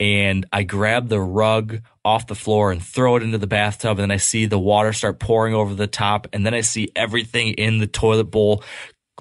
And 0.00 0.46
I 0.52 0.62
grab 0.62 1.08
the 1.08 1.20
rug 1.20 1.80
off 2.04 2.28
the 2.28 2.34
floor 2.34 2.70
and 2.70 2.82
throw 2.82 3.16
it 3.16 3.22
into 3.22 3.38
the 3.38 3.48
bathtub. 3.48 3.98
And 3.98 4.04
then 4.04 4.10
I 4.10 4.16
see 4.18 4.46
the 4.46 4.58
water 4.58 4.92
start 4.92 5.18
pouring 5.18 5.54
over 5.54 5.74
the 5.74 5.88
top. 5.88 6.28
And 6.32 6.46
then 6.46 6.54
I 6.54 6.60
see 6.60 6.90
everything 6.94 7.54
in 7.54 7.78
the 7.78 7.86
toilet 7.86 8.30
bowl 8.30 8.62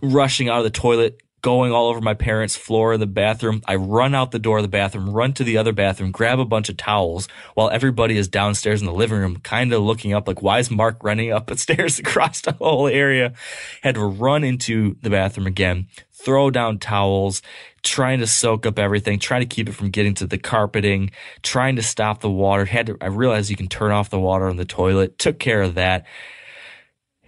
rushing 0.02 0.50
out 0.50 0.60
of 0.60 0.64
the 0.64 0.70
toilet, 0.70 1.22
going 1.42 1.72
all 1.72 1.88
over 1.88 2.02
my 2.02 2.14
parents' 2.14 2.56
floor 2.56 2.94
in 2.94 3.00
the 3.00 3.06
bathroom. 3.06 3.62
I 3.68 3.76
run 3.76 4.16
out 4.16 4.32
the 4.32 4.40
door 4.40 4.58
of 4.58 4.64
the 4.64 4.70
bathroom, 4.70 5.10
run 5.10 5.34
to 5.34 5.44
the 5.44 5.58
other 5.58 5.72
bathroom, 5.72 6.12
grab 6.12 6.40
a 6.40 6.46
bunch 6.46 6.70
of 6.70 6.78
towels 6.78 7.28
while 7.54 7.70
everybody 7.70 8.18
is 8.18 8.28
downstairs 8.28 8.82
in 8.82 8.88
the 8.88 8.94
living 8.94 9.20
room, 9.20 9.38
kind 9.38 9.72
of 9.72 9.84
looking 9.84 10.14
up 10.14 10.28
like, 10.28 10.42
why 10.42 10.60
is 10.60 10.72
Mark 10.72 11.04
running 11.04 11.32
up 11.32 11.48
the 11.48 11.58
stairs 11.58 12.00
across 12.00 12.42
the 12.42 12.54
whole 12.54 12.88
area? 12.88 13.34
Had 13.84 13.96
to 13.96 14.06
run 14.06 14.44
into 14.44 14.96
the 15.02 15.10
bathroom 15.10 15.48
again, 15.48 15.88
throw 16.12 16.50
down 16.50 16.80
towels, 16.80 17.42
trying 17.84 18.20
to 18.20 18.28
soak 18.28 18.66
up 18.66 18.80
everything, 18.80 19.20
trying 19.20 19.42
to 19.42 19.56
keep 19.56 19.70
it 19.70 19.74
from 19.74 19.92
getting 19.92 20.16
to 20.16 20.26
the 20.26 20.38
carpeting, 20.40 21.12
trying 21.44 21.76
to 21.76 21.84
stop 21.84 22.22
the 22.22 22.30
water. 22.30 22.66
Had 22.66 22.88
to, 22.88 22.98
I 23.00 23.08
realized 23.08 23.50
you 23.50 23.56
can 23.56 23.68
turn 23.68 23.92
off 23.92 24.10
the 24.10 24.20
water 24.20 24.48
on 24.48 24.58
the 24.58 24.66
toilet, 24.66 25.20
took 25.20 25.40
care 25.40 25.62
of 25.62 25.76
that. 25.76 26.06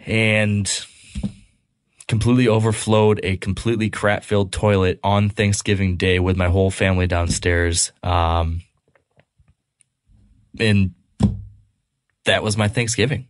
And 0.05 0.67
completely 2.09 2.47
overflowed 2.47 3.19
a 3.21 3.37
completely 3.37 3.89
crap 3.89 4.23
filled 4.23 4.51
toilet 4.51 4.99
on 5.03 5.29
Thanksgiving 5.29 5.95
Day 5.95 6.17
with 6.17 6.35
my 6.35 6.49
whole 6.49 6.71
family 6.71 7.05
downstairs. 7.05 7.91
Um, 8.01 8.61
and 10.59 10.95
that 12.25 12.41
was 12.41 12.57
my 12.57 12.67
Thanksgiving. 12.67 13.27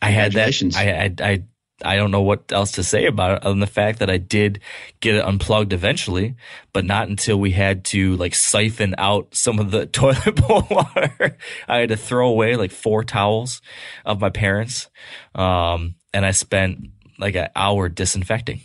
I 0.00 0.10
had 0.10 0.32
that. 0.34 0.54
I, 0.76 0.90
I, 0.92 1.30
I, 1.30 1.42
I 1.84 1.96
don't 1.96 2.12
know 2.12 2.22
what 2.22 2.52
else 2.52 2.72
to 2.72 2.84
say 2.84 3.06
about 3.06 3.32
it 3.32 3.42
other 3.42 3.50
than 3.50 3.60
the 3.60 3.66
fact 3.66 3.98
that 3.98 4.08
I 4.08 4.18
did 4.18 4.60
get 5.00 5.16
it 5.16 5.24
unplugged 5.24 5.72
eventually, 5.72 6.36
but 6.72 6.84
not 6.84 7.08
until 7.08 7.40
we 7.40 7.50
had 7.50 7.84
to 7.86 8.14
like 8.16 8.36
siphon 8.36 8.94
out 8.98 9.34
some 9.34 9.58
of 9.58 9.72
the 9.72 9.86
toilet 9.86 10.36
bowl 10.36 10.64
water. 10.70 11.36
I 11.66 11.78
had 11.78 11.88
to 11.88 11.96
throw 11.96 12.28
away 12.28 12.54
like 12.54 12.70
four 12.70 13.02
towels 13.02 13.60
of 14.04 14.20
my 14.20 14.30
parents. 14.30 14.88
Um, 15.34 15.96
and 16.14 16.24
I 16.24 16.30
spent 16.30 16.90
like 17.18 17.34
an 17.34 17.48
hour 17.54 17.88
disinfecting. 17.88 18.60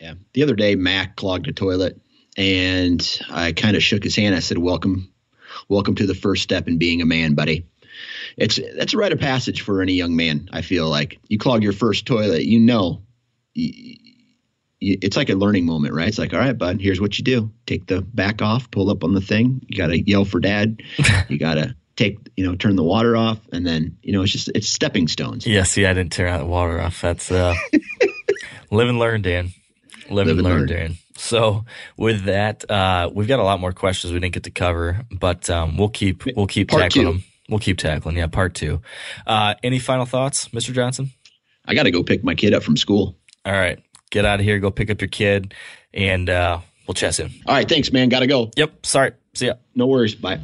Yeah. 0.00 0.14
The 0.32 0.42
other 0.42 0.54
day, 0.54 0.74
Mac 0.76 1.16
clogged 1.16 1.48
a 1.48 1.52
toilet, 1.52 2.00
and 2.36 3.20
I 3.30 3.52
kind 3.52 3.76
of 3.76 3.82
shook 3.82 4.04
his 4.04 4.16
hand. 4.16 4.34
I 4.34 4.40
said, 4.40 4.58
"Welcome, 4.58 5.12
welcome 5.68 5.94
to 5.96 6.06
the 6.06 6.14
first 6.14 6.42
step 6.42 6.68
in 6.68 6.78
being 6.78 7.02
a 7.02 7.06
man, 7.06 7.34
buddy." 7.34 7.66
It's 8.36 8.60
that's 8.76 8.94
a 8.94 8.96
rite 8.96 9.12
of 9.12 9.18
passage 9.18 9.62
for 9.62 9.82
any 9.82 9.94
young 9.94 10.14
man. 10.14 10.48
I 10.52 10.62
feel 10.62 10.88
like 10.88 11.18
you 11.28 11.38
clog 11.38 11.64
your 11.64 11.72
first 11.72 12.06
toilet, 12.06 12.44
you 12.44 12.60
know, 12.60 13.02
you, 13.54 13.96
you, 14.78 14.98
it's 15.02 15.16
like 15.16 15.30
a 15.30 15.34
learning 15.34 15.66
moment, 15.66 15.94
right? 15.94 16.06
It's 16.06 16.18
like, 16.18 16.32
all 16.32 16.38
right, 16.38 16.56
bud, 16.56 16.80
here's 16.80 17.00
what 17.00 17.18
you 17.18 17.24
do: 17.24 17.50
take 17.66 17.86
the 17.86 18.02
back 18.02 18.40
off, 18.40 18.70
pull 18.70 18.90
up 18.90 19.02
on 19.02 19.14
the 19.14 19.20
thing. 19.20 19.64
You 19.68 19.76
gotta 19.76 20.00
yell 20.00 20.24
for 20.24 20.38
dad. 20.38 20.82
you 21.28 21.38
gotta 21.38 21.74
take 21.98 22.16
you 22.36 22.46
know 22.46 22.54
turn 22.54 22.76
the 22.76 22.84
water 22.84 23.16
off 23.16 23.40
and 23.52 23.66
then 23.66 23.98
you 24.02 24.12
know 24.12 24.22
it's 24.22 24.30
just 24.30 24.48
it's 24.54 24.68
stepping 24.68 25.08
stones. 25.08 25.46
Yeah 25.46 25.64
see 25.64 25.84
i 25.84 25.92
didn't 25.92 26.12
turn 26.12 26.28
out 26.28 26.38
the 26.38 26.46
water 26.46 26.80
off. 26.80 27.00
That's 27.00 27.30
uh 27.30 27.54
live 28.70 28.88
and 28.88 28.98
learn 28.98 29.22
dan. 29.22 29.52
Live, 30.08 30.28
live 30.28 30.38
and, 30.38 30.42
learn, 30.42 30.58
learn, 30.60 30.66
dan. 30.68 30.98
So 31.16 31.64
with 31.96 32.24
that 32.24 32.70
uh 32.70 33.10
we've 33.12 33.26
got 33.26 33.40
a 33.40 33.42
lot 33.42 33.60
more 33.60 33.72
questions 33.72 34.12
we 34.12 34.20
didn't 34.20 34.32
get 34.32 34.44
to 34.44 34.50
cover 34.50 35.04
but 35.10 35.50
um 35.50 35.76
we'll 35.76 35.88
keep 35.88 36.24
we'll 36.36 36.46
keep 36.46 36.68
part 36.68 36.82
tackling 36.84 37.06
two. 37.06 37.12
them. 37.12 37.24
We'll 37.48 37.58
keep 37.58 37.78
tackling 37.78 38.16
yeah 38.16 38.28
part 38.28 38.54
two. 38.54 38.80
Uh 39.26 39.54
any 39.64 39.80
final 39.80 40.06
thoughts 40.06 40.48
mr 40.48 40.72
johnson? 40.72 41.10
I 41.66 41.74
gotta 41.74 41.90
go 41.90 42.04
pick 42.04 42.22
my 42.22 42.36
kid 42.36 42.54
up 42.54 42.62
from 42.62 42.76
school. 42.76 43.16
All 43.44 43.52
right. 43.52 43.82
Get 44.10 44.24
out 44.24 44.38
of 44.38 44.44
here. 44.44 44.58
Go 44.60 44.70
pick 44.70 44.88
up 44.88 45.00
your 45.00 45.08
kid 45.08 45.52
and 45.92 46.30
uh 46.30 46.60
we'll 46.86 46.94
chat 46.94 47.16
soon. 47.16 47.32
All 47.44 47.56
right 47.56 47.68
thanks 47.68 47.90
man. 47.90 48.08
Gotta 48.08 48.28
go. 48.28 48.52
Yep. 48.56 48.86
Sorry. 48.86 49.12
See 49.34 49.46
ya. 49.46 49.54
No 49.74 49.88
worries. 49.88 50.14
Bye 50.14 50.40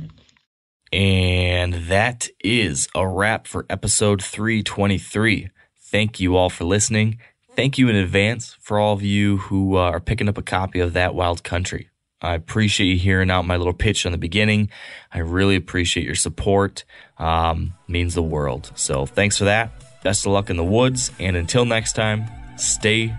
and 0.94 1.74
that 1.88 2.28
is 2.44 2.86
a 2.94 3.04
wrap 3.04 3.48
for 3.48 3.66
episode 3.68 4.22
323. 4.22 5.50
Thank 5.80 6.20
you 6.20 6.36
all 6.36 6.48
for 6.48 6.62
listening. 6.62 7.18
Thank 7.56 7.78
you 7.78 7.88
in 7.88 7.96
advance 7.96 8.56
for 8.60 8.78
all 8.78 8.92
of 8.92 9.02
you 9.02 9.38
who 9.38 9.76
uh, 9.76 9.90
are 9.90 9.98
picking 9.98 10.28
up 10.28 10.38
a 10.38 10.42
copy 10.42 10.78
of 10.78 10.92
That 10.92 11.16
Wild 11.16 11.42
Country. 11.42 11.88
I 12.22 12.34
appreciate 12.34 12.86
you 12.86 12.96
hearing 12.96 13.28
out 13.28 13.44
my 13.44 13.56
little 13.56 13.72
pitch 13.72 14.06
on 14.06 14.12
the 14.12 14.18
beginning. 14.18 14.70
I 15.12 15.18
really 15.18 15.56
appreciate 15.56 16.06
your 16.06 16.14
support. 16.14 16.84
Um, 17.18 17.74
means 17.88 18.14
the 18.14 18.22
world. 18.22 18.70
So 18.76 19.04
thanks 19.04 19.36
for 19.36 19.44
that. 19.44 19.72
Best 20.04 20.24
of 20.26 20.32
luck 20.32 20.48
in 20.48 20.56
the 20.56 20.62
woods. 20.62 21.10
And 21.18 21.36
until 21.36 21.64
next 21.64 21.94
time, 21.94 22.26
stay 22.56 23.12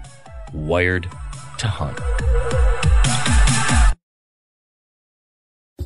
wired 0.54 1.10
to 1.58 1.68
hunt. 1.68 2.00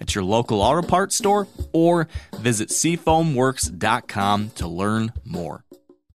at 0.00 0.14
your 0.14 0.24
local 0.24 0.60
auto 0.60 0.86
parts 0.86 1.16
store 1.16 1.46
or 1.72 2.08
visit 2.36 2.70
seafoamworks.com 2.70 4.50
to 4.50 4.66
learn 4.66 5.12
more. 5.24 5.64